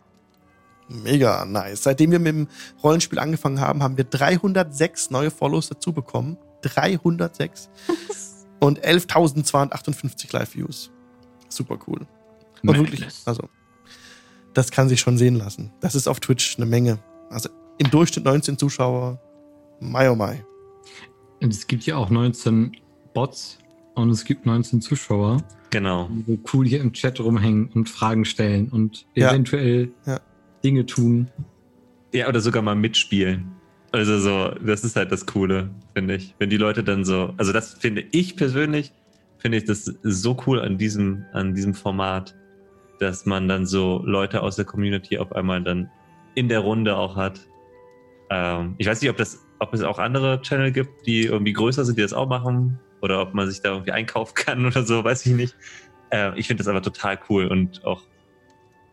mega 0.88 1.44
nice. 1.44 1.82
Seitdem 1.82 2.10
wir 2.10 2.18
mit 2.18 2.34
dem 2.34 2.48
Rollenspiel 2.82 3.18
angefangen 3.18 3.60
haben, 3.60 3.82
haben 3.82 3.96
wir 3.96 4.04
306 4.04 5.10
neue 5.10 5.30
Follows 5.30 5.68
dazu 5.68 5.92
bekommen. 5.92 6.36
306 6.62 7.68
und 8.60 8.84
11.258 8.84 10.32
Live-Views. 10.32 10.90
Super 11.48 11.78
cool. 11.86 12.06
Und 12.62 12.76
wirklich, 12.76 13.00
Madness. 13.00 13.22
also, 13.24 13.48
das 14.54 14.70
kann 14.70 14.88
sich 14.88 15.00
schon 15.00 15.18
sehen 15.18 15.36
lassen. 15.36 15.72
Das 15.80 15.94
ist 15.94 16.08
auf 16.08 16.20
Twitch 16.20 16.56
eine 16.56 16.66
Menge. 16.66 16.98
Also 17.30 17.50
im 17.78 17.90
Durchschnitt 17.90 18.24
19 18.24 18.58
Zuschauer. 18.58 19.20
Mai 19.80 20.10
oh 20.10 20.14
mai. 20.14 20.44
Und 21.40 21.52
es 21.52 21.66
gibt 21.66 21.84
ja 21.86 21.96
auch 21.96 22.10
19 22.10 22.72
Bots 23.14 23.58
und 23.94 24.10
es 24.10 24.24
gibt 24.24 24.46
19 24.46 24.80
Zuschauer, 24.80 25.42
genau. 25.70 26.08
die 26.10 26.32
so 26.32 26.38
cool 26.52 26.66
hier 26.66 26.80
im 26.80 26.92
Chat 26.92 27.20
rumhängen 27.20 27.70
und 27.74 27.88
Fragen 27.88 28.24
stellen 28.24 28.68
und 28.68 29.06
Ja. 29.14 29.30
eventuell 29.30 29.90
Ja. 30.06 30.20
Dinge 30.64 30.86
tun. 30.86 31.28
Ja, 32.12 32.28
oder 32.28 32.40
sogar 32.40 32.62
mal 32.62 32.74
mitspielen. 32.74 33.50
Also 33.92 34.18
so, 34.18 34.50
das 34.64 34.84
ist 34.84 34.96
halt 34.96 35.12
das 35.12 35.26
Coole, 35.26 35.70
finde 35.94 36.16
ich. 36.16 36.34
Wenn 36.38 36.50
die 36.50 36.56
Leute 36.56 36.82
dann 36.82 37.04
so, 37.04 37.32
also 37.36 37.52
das 37.52 37.74
finde 37.74 38.04
ich 38.12 38.36
persönlich, 38.36 38.92
finde 39.38 39.58
ich 39.58 39.64
das 39.64 39.84
so 40.02 40.36
cool 40.46 40.60
an 40.60 40.76
diesem, 40.78 41.24
an 41.32 41.54
diesem 41.54 41.74
Format, 41.74 42.34
dass 42.98 43.26
man 43.26 43.48
dann 43.48 43.66
so 43.66 44.02
Leute 44.04 44.42
aus 44.42 44.56
der 44.56 44.64
Community 44.64 45.18
auf 45.18 45.32
einmal 45.32 45.62
dann 45.62 45.90
in 46.34 46.48
der 46.48 46.60
Runde 46.60 46.96
auch 46.96 47.16
hat. 47.16 47.40
Ähm, 48.30 48.74
ich 48.78 48.86
weiß 48.86 49.00
nicht, 49.00 49.10
ob 49.10 49.16
das, 49.16 49.45
ob 49.58 49.72
es 49.74 49.82
auch 49.82 49.98
andere 49.98 50.40
Channel 50.42 50.72
gibt, 50.72 51.06
die 51.06 51.24
irgendwie 51.24 51.52
größer 51.52 51.84
sind, 51.84 51.96
die 51.98 52.02
das 52.02 52.12
auch 52.12 52.28
machen, 52.28 52.78
oder 53.00 53.20
ob 53.22 53.34
man 53.34 53.48
sich 53.48 53.60
da 53.62 53.72
irgendwie 53.72 53.92
einkaufen 53.92 54.34
kann 54.36 54.64
oder 54.66 54.82
so, 54.84 55.02
weiß 55.04 55.26
ich 55.26 55.32
nicht. 55.32 55.56
Äh, 56.10 56.38
ich 56.38 56.46
finde 56.46 56.62
das 56.62 56.68
aber 56.68 56.82
total 56.82 57.18
cool 57.28 57.46
und 57.46 57.84
auch, 57.84 58.02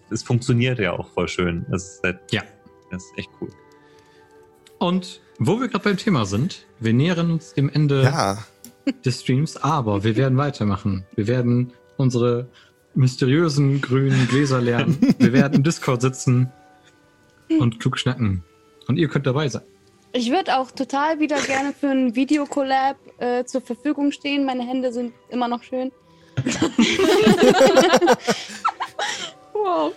es 0.09 0.23
funktioniert 0.23 0.79
ja 0.79 0.93
auch 0.93 1.09
voll 1.11 1.27
schön. 1.27 1.65
Das 1.69 1.95
ist 1.95 2.03
halt, 2.03 2.19
Ja. 2.31 2.41
das 2.91 3.03
ist 3.03 3.17
echt 3.17 3.29
cool. 3.41 3.49
Und 4.79 5.21
wo 5.39 5.59
wir 5.59 5.67
gerade 5.67 5.83
beim 5.83 5.97
Thema 5.97 6.25
sind, 6.25 6.65
wir 6.79 6.93
nähern 6.93 7.31
uns 7.31 7.53
dem 7.53 7.69
Ende 7.69 8.03
Ja, 8.03 8.37
des 9.05 9.21
Streams, 9.21 9.57
aber 9.57 10.03
wir 10.03 10.15
werden 10.15 10.37
weitermachen. 10.37 11.05
Wir 11.15 11.27
werden 11.27 11.71
unsere 11.97 12.47
mysteriösen 12.95 13.81
grünen 13.81 14.27
Gläser 14.27 14.61
lernen. 14.61 14.97
Wir 15.17 15.33
werden 15.33 15.53
im 15.55 15.63
Discord 15.63 16.01
sitzen 16.01 16.51
und 17.59 17.79
klug 17.79 17.97
schnacken. 17.97 18.43
Und 18.87 18.97
ihr 18.97 19.07
könnt 19.07 19.25
dabei 19.25 19.47
sein. 19.47 19.63
Ich 20.15 20.29
würde 20.29 20.57
auch 20.59 20.69
total 20.69 21.19
wieder 21.19 21.41
gerne 21.41 21.73
für 21.73 21.89
ein 21.89 22.15
Videocollab 22.15 22.97
äh, 23.17 23.45
zur 23.45 23.61
Verfügung 23.61 24.11
stehen. 24.11 24.45
Meine 24.45 24.65
Hände 24.65 24.93
sind 24.93 25.11
immer 25.29 25.47
noch 25.47 25.63
schön. 25.63 25.91
Wow. 29.53 29.93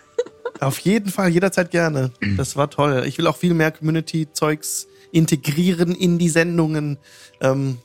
auf 0.60 0.78
jeden 0.78 1.10
Fall 1.10 1.28
jederzeit 1.28 1.70
gerne. 1.70 2.12
Das 2.36 2.56
war 2.56 2.70
toll. 2.70 3.04
Ich 3.06 3.18
will 3.18 3.26
auch 3.26 3.36
viel 3.36 3.52
mehr 3.52 3.70
Community-Zeugs 3.70 4.88
integrieren 5.12 5.94
in 5.94 6.18
die 6.18 6.30
Sendungen. 6.30 6.98
Ähm, 7.40 7.78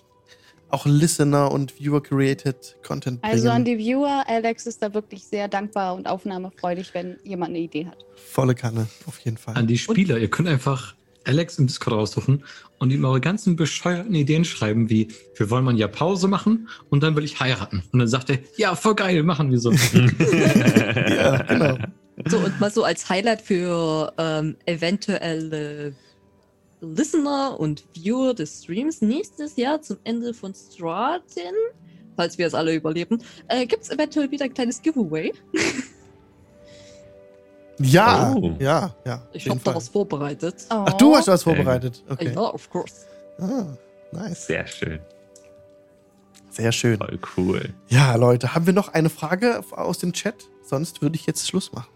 auch 0.69 0.85
Listener 0.85 1.51
und 1.51 1.79
Viewer-created 1.79 2.77
Content 2.83 3.21
bringen. 3.21 3.33
Also 3.33 3.49
an 3.49 3.65
die 3.65 3.77
Viewer, 3.77 4.23
Alex 4.27 4.65
ist 4.65 4.81
da 4.81 4.93
wirklich 4.93 5.25
sehr 5.25 5.47
dankbar 5.47 5.95
und 5.95 6.07
aufnahmefreudig, 6.07 6.93
wenn 6.93 7.17
jemand 7.23 7.49
eine 7.49 7.59
Idee 7.59 7.87
hat. 7.87 7.97
Volle 8.15 8.55
Kanne, 8.55 8.87
auf 9.07 9.19
jeden 9.19 9.37
Fall. 9.37 9.55
An 9.55 9.67
die 9.67 9.77
Spieler, 9.77 10.17
ihr 10.17 10.29
könnt 10.29 10.49
einfach 10.49 10.95
Alex 11.25 11.57
im 11.59 11.67
Discord 11.67 11.97
raussuchen 11.97 12.43
und 12.79 12.91
ihm 12.91 13.05
eure 13.05 13.21
ganzen 13.21 13.55
bescheuerten 13.55 14.13
Ideen 14.15 14.45
schreiben, 14.45 14.89
wie 14.89 15.07
wir 15.35 15.49
wollen 15.49 15.65
mal 15.65 15.75
Jahr 15.75 15.89
Pause 15.89 16.27
machen 16.27 16.69
und 16.89 17.03
dann 17.03 17.15
will 17.15 17.23
ich 17.23 17.39
heiraten. 17.39 17.83
Und 17.91 17.99
dann 17.99 18.07
sagt 18.07 18.29
er, 18.29 18.39
ja, 18.57 18.75
voll 18.75 18.95
geil, 18.95 19.23
machen 19.23 19.51
wir 19.51 19.59
so. 19.59 19.71
ja, 21.07 21.41
genau. 21.43 21.77
So, 22.27 22.37
und 22.37 22.59
mal 22.59 22.71
so 22.71 22.83
als 22.83 23.09
Highlight 23.09 23.41
für 23.41 24.13
ähm, 24.17 24.55
eventuelle 24.65 25.93
Listener 26.81 27.59
und 27.59 27.83
Viewer 27.93 28.33
des 28.33 28.63
Streams 28.63 29.01
nächstes 29.01 29.55
Jahr 29.57 29.81
zum 29.81 29.97
Ende 30.03 30.33
von 30.33 30.53
Straten, 30.53 31.55
falls 32.15 32.37
wir 32.37 32.47
es 32.47 32.53
alle 32.53 32.75
überleben, 32.75 33.19
äh, 33.47 33.65
gibt 33.65 33.83
es 33.83 33.89
eventuell 33.89 34.31
wieder 34.31 34.45
ein 34.45 34.53
kleines 34.53 34.81
Giveaway. 34.81 35.33
Ja, 37.79 38.33
Oh. 38.35 38.53
ja, 38.59 38.95
ja. 39.05 39.21
Ich 39.33 39.49
habe 39.49 39.59
da 39.63 39.75
was 39.75 39.89
vorbereitet. 39.89 40.65
Oh. 40.69 40.85
Ach, 40.87 40.93
du 40.93 41.15
hast 41.15 41.27
was 41.27 41.43
vorbereitet. 41.43 42.03
Okay. 42.09 42.31
Ja, 42.33 42.41
of 42.41 42.69
course. 42.69 43.05
Ah, 43.39 43.65
nice. 44.11 44.47
Sehr 44.47 44.65
schön. 44.65 44.99
Sehr 46.51 46.71
schön. 46.71 46.97
Voll 46.97 47.19
cool. 47.37 47.73
Ja, 47.89 48.15
Leute, 48.15 48.55
haben 48.55 48.65
wir 48.65 48.73
noch 48.73 48.93
eine 48.93 49.09
Frage 49.09 49.61
aus 49.71 49.97
dem 49.97 50.13
Chat? 50.13 50.35
Sonst 50.63 51.01
würde 51.01 51.15
ich 51.17 51.25
jetzt 51.25 51.45
Schluss 51.47 51.73
machen. 51.73 51.89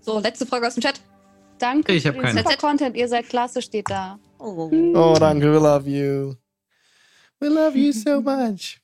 So, 0.00 0.18
letzte 0.18 0.44
Frage 0.44 0.66
aus 0.66 0.74
dem 0.74 0.82
Chat. 0.82 1.00
Danke 1.58 1.92
Ich 1.94 2.02
für 2.02 2.12
den 2.12 2.20
keine. 2.20 2.40
super 2.42 2.56
Content. 2.58 2.94
Ihr 2.96 3.08
seid 3.08 3.28
klasse, 3.28 3.62
steht 3.62 3.88
da. 3.88 4.18
Oh. 4.38 4.70
Oh, 4.94 5.16
danke, 5.18 5.46
we 5.50 5.58
love 5.58 5.88
you. 5.88 6.34
We 7.40 7.48
love 7.48 7.78
you 7.78 7.92
so 7.92 8.20
much. 8.20 8.80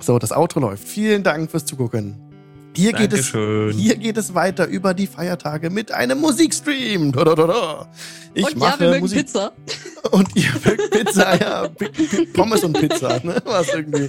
So, 0.00 0.18
das 0.18 0.32
Outro 0.32 0.60
läuft. 0.60 0.88
Vielen 0.88 1.22
Dank 1.22 1.50
fürs 1.50 1.66
Zugucken. 1.66 2.29
Hier 2.76 2.92
geht, 2.92 3.12
es, 3.12 3.30
hier 3.32 3.96
geht 3.96 4.16
es 4.16 4.34
weiter 4.34 4.66
über 4.66 4.94
die 4.94 5.06
Feiertage 5.08 5.70
mit 5.70 5.90
einem 5.92 6.20
Musikstream. 6.20 7.10
Da, 7.12 7.24
da, 7.24 7.34
da, 7.34 7.46
da. 7.46 7.88
Ich 8.32 8.44
und 8.46 8.52
ja, 8.52 8.58
mache 8.58 8.80
wir 8.80 8.88
mögen 8.90 9.00
Musik. 9.00 9.18
Pizza. 9.18 9.52
Und 10.12 10.28
ihr 10.36 10.48
mögt 10.64 10.90
Pizza, 10.92 11.36
ja. 11.38 11.68
P- 11.68 11.88
P- 11.88 12.26
Pommes 12.32 12.64
und 12.64 12.72
Pizza, 12.72 13.20
ne? 13.22 13.36
Was 13.44 13.68
irgendwie. 13.74 14.08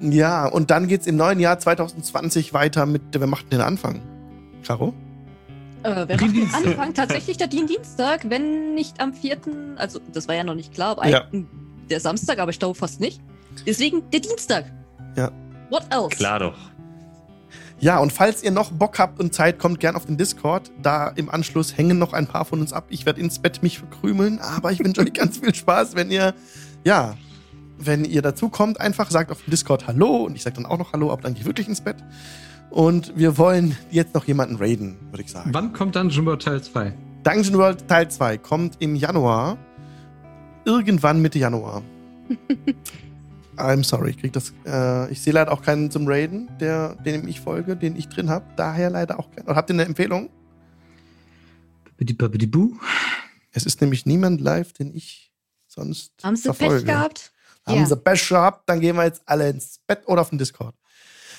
Ja, 0.00 0.46
und 0.46 0.70
dann 0.72 0.88
geht's 0.88 1.06
im 1.06 1.14
neuen 1.16 1.38
Jahr 1.38 1.58
2020 1.58 2.52
weiter 2.52 2.84
mit, 2.84 3.02
wer 3.12 3.26
macht 3.28 3.44
denn 3.52 3.58
den 3.60 3.66
Anfang? 3.66 4.00
Caro? 4.66 4.92
Äh, 5.84 6.04
wer 6.08 6.20
macht 6.20 6.34
den 6.34 6.52
Anfang? 6.52 6.94
Tatsächlich 6.94 7.36
der 7.36 7.46
Dien 7.46 7.66
Dienstag, 7.68 8.28
wenn 8.28 8.74
nicht 8.74 9.00
am 9.00 9.12
4., 9.14 9.36
also 9.76 10.00
das 10.12 10.26
war 10.26 10.34
ja 10.34 10.42
noch 10.42 10.54
nicht 10.56 10.74
klar, 10.74 10.92
aber 10.98 11.06
Ja. 11.06 11.24
der 11.88 12.00
Samstag, 12.00 12.38
aber 12.40 12.50
ich 12.50 12.58
glaube 12.58 12.76
fast 12.76 12.98
nicht. 13.00 13.20
Deswegen 13.66 14.10
der 14.10 14.20
Dienstag. 14.20 14.64
Ja. 15.16 15.30
What 15.70 15.84
else? 15.90 16.16
Klar 16.16 16.40
doch. 16.40 16.56
Ja, 17.80 17.98
und 17.98 18.12
falls 18.12 18.42
ihr 18.42 18.50
noch 18.50 18.72
Bock 18.72 18.98
habt 18.98 19.20
und 19.20 19.32
Zeit, 19.32 19.60
kommt 19.60 19.78
gern 19.78 19.94
auf 19.94 20.04
den 20.04 20.16
Discord. 20.16 20.72
Da 20.82 21.08
im 21.10 21.30
Anschluss 21.30 21.76
hängen 21.76 21.98
noch 21.98 22.12
ein 22.12 22.26
paar 22.26 22.44
von 22.44 22.60
uns 22.60 22.72
ab. 22.72 22.86
Ich 22.88 23.06
werde 23.06 23.20
ins 23.20 23.38
Bett 23.38 23.62
mich 23.62 23.78
verkrümeln, 23.78 24.40
aber 24.40 24.72
ich 24.72 24.80
wünsche 24.80 25.00
euch 25.00 25.12
ganz 25.14 25.38
viel 25.38 25.54
Spaß, 25.54 25.94
wenn 25.94 26.10
ihr, 26.10 26.34
ja, 26.84 27.14
wenn 27.78 28.04
ihr 28.04 28.20
dazu 28.20 28.48
kommt, 28.48 28.80
einfach 28.80 29.10
sagt 29.12 29.30
auf 29.30 29.42
dem 29.42 29.50
Discord 29.50 29.86
Hallo 29.86 30.24
und 30.24 30.34
ich 30.34 30.42
sage 30.42 30.56
dann 30.56 30.66
auch 30.66 30.78
noch 30.78 30.92
Hallo, 30.92 31.12
aber 31.12 31.22
dann 31.22 31.34
gehe 31.34 31.42
ich 31.42 31.46
wirklich 31.46 31.68
ins 31.68 31.80
Bett. 31.80 31.96
Und 32.70 33.16
wir 33.16 33.38
wollen 33.38 33.76
jetzt 33.90 34.12
noch 34.14 34.24
jemanden 34.24 34.56
raiden, 34.56 34.98
würde 35.10 35.22
ich 35.22 35.30
sagen. 35.30 35.50
Wann 35.54 35.72
kommt 35.72 35.94
Dungeon 35.94 36.26
World 36.26 36.42
Teil 36.42 36.60
2? 36.60 36.92
Dungeon 37.22 37.58
World 37.58 37.86
Teil 37.86 38.10
2 38.10 38.38
kommt 38.38 38.74
im 38.80 38.96
Januar. 38.96 39.56
Irgendwann 40.64 41.22
Mitte 41.22 41.38
Januar. 41.38 41.82
I'm 43.58 43.84
sorry, 43.84 44.10
ich 44.10 44.18
krieg 44.18 44.32
das. 44.32 44.52
Äh, 44.66 45.10
ich 45.12 45.20
sehe 45.20 45.32
leider 45.32 45.52
auch 45.52 45.62
keinen 45.62 45.90
zum 45.90 46.06
Raiden, 46.06 46.48
der, 46.58 46.94
dem 46.96 47.26
ich 47.28 47.40
folge, 47.40 47.76
den 47.76 47.96
ich 47.96 48.08
drin 48.08 48.30
habe. 48.30 48.44
Daher 48.56 48.90
leider 48.90 49.18
auch 49.18 49.30
keinen. 49.30 49.46
Oder 49.46 49.56
habt 49.56 49.70
ihr 49.70 49.74
eine 49.74 49.84
Empfehlung? 49.84 50.30
Babidi-babidi-bu. 51.84 52.76
Es 53.52 53.64
ist 53.66 53.80
nämlich 53.80 54.06
niemand 54.06 54.40
live, 54.40 54.72
den 54.72 54.94
ich 54.94 55.32
sonst 55.66 56.12
Haben 56.22 56.36
sie 56.36 56.42
verfolge. 56.44 56.76
Pech 56.76 56.86
gehabt? 56.86 57.32
Haben 57.66 57.80
Ja. 57.80 57.86
sie 57.86 57.96
Pech 57.96 58.28
gehabt, 58.28 58.68
dann 58.68 58.80
gehen 58.80 58.96
wir 58.96 59.04
jetzt 59.04 59.22
alle 59.26 59.50
ins 59.50 59.80
Bett 59.86 60.02
oder 60.06 60.22
auf 60.22 60.30
den 60.30 60.38
Discord. 60.38 60.74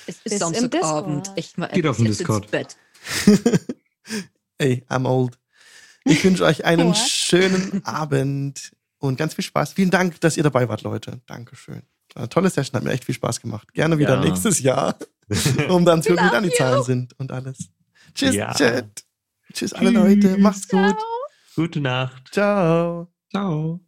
Es 0.06 0.16
Ist 0.16 0.26
ist 0.26 0.32
im 0.32 0.38
Samstagabend. 0.38 1.32
Echt 1.36 1.58
mal 1.58 1.68
Geht 1.68 1.86
auf 1.86 1.96
den 1.96 2.06
Discord. 2.06 2.44
Ins 2.44 2.50
Bett. 2.50 2.76
Ey, 4.58 4.84
I'm 4.88 5.06
old. 5.08 5.38
Ich 6.04 6.24
wünsche 6.24 6.44
euch 6.44 6.64
einen 6.64 6.94
schönen 6.94 7.84
Abend 7.84 8.72
und 8.98 9.16
ganz 9.16 9.34
viel 9.34 9.44
Spaß. 9.44 9.72
Vielen 9.74 9.90
Dank, 9.90 10.20
dass 10.20 10.36
ihr 10.36 10.42
dabei 10.42 10.68
wart, 10.68 10.82
Leute. 10.82 11.20
Dankeschön. 11.26 11.82
Eine 12.14 12.28
tolle 12.28 12.50
Session, 12.50 12.76
hat 12.76 12.84
mir 12.84 12.92
echt 12.92 13.04
viel 13.04 13.14
Spaß 13.14 13.40
gemacht. 13.40 13.72
Gerne 13.72 13.98
wieder 13.98 14.14
Ja. 14.14 14.20
nächstes 14.20 14.60
Jahr, 14.60 14.96
um 15.68 15.84
dann 15.84 16.02
zu 16.02 16.10
gucken, 16.10 16.26
wie 16.26 16.30
dann 16.30 16.44
die. 16.44 16.50
Zahlen 16.50 16.82
sind 16.82 17.18
und 17.18 17.32
alles. 17.32 17.70
Tschüss, 18.14 18.34
Ja. 18.34 18.52
Chat. 18.54 19.04
Tschüss 19.52 19.72
alle 19.72 19.90
Leute. 19.90 20.38
Macht's 20.38 20.68
gut. 20.68 20.96
Gute 21.56 21.80
Nacht. 21.80 22.28
Ciao. 22.32 23.08
Ciao. 23.30 23.80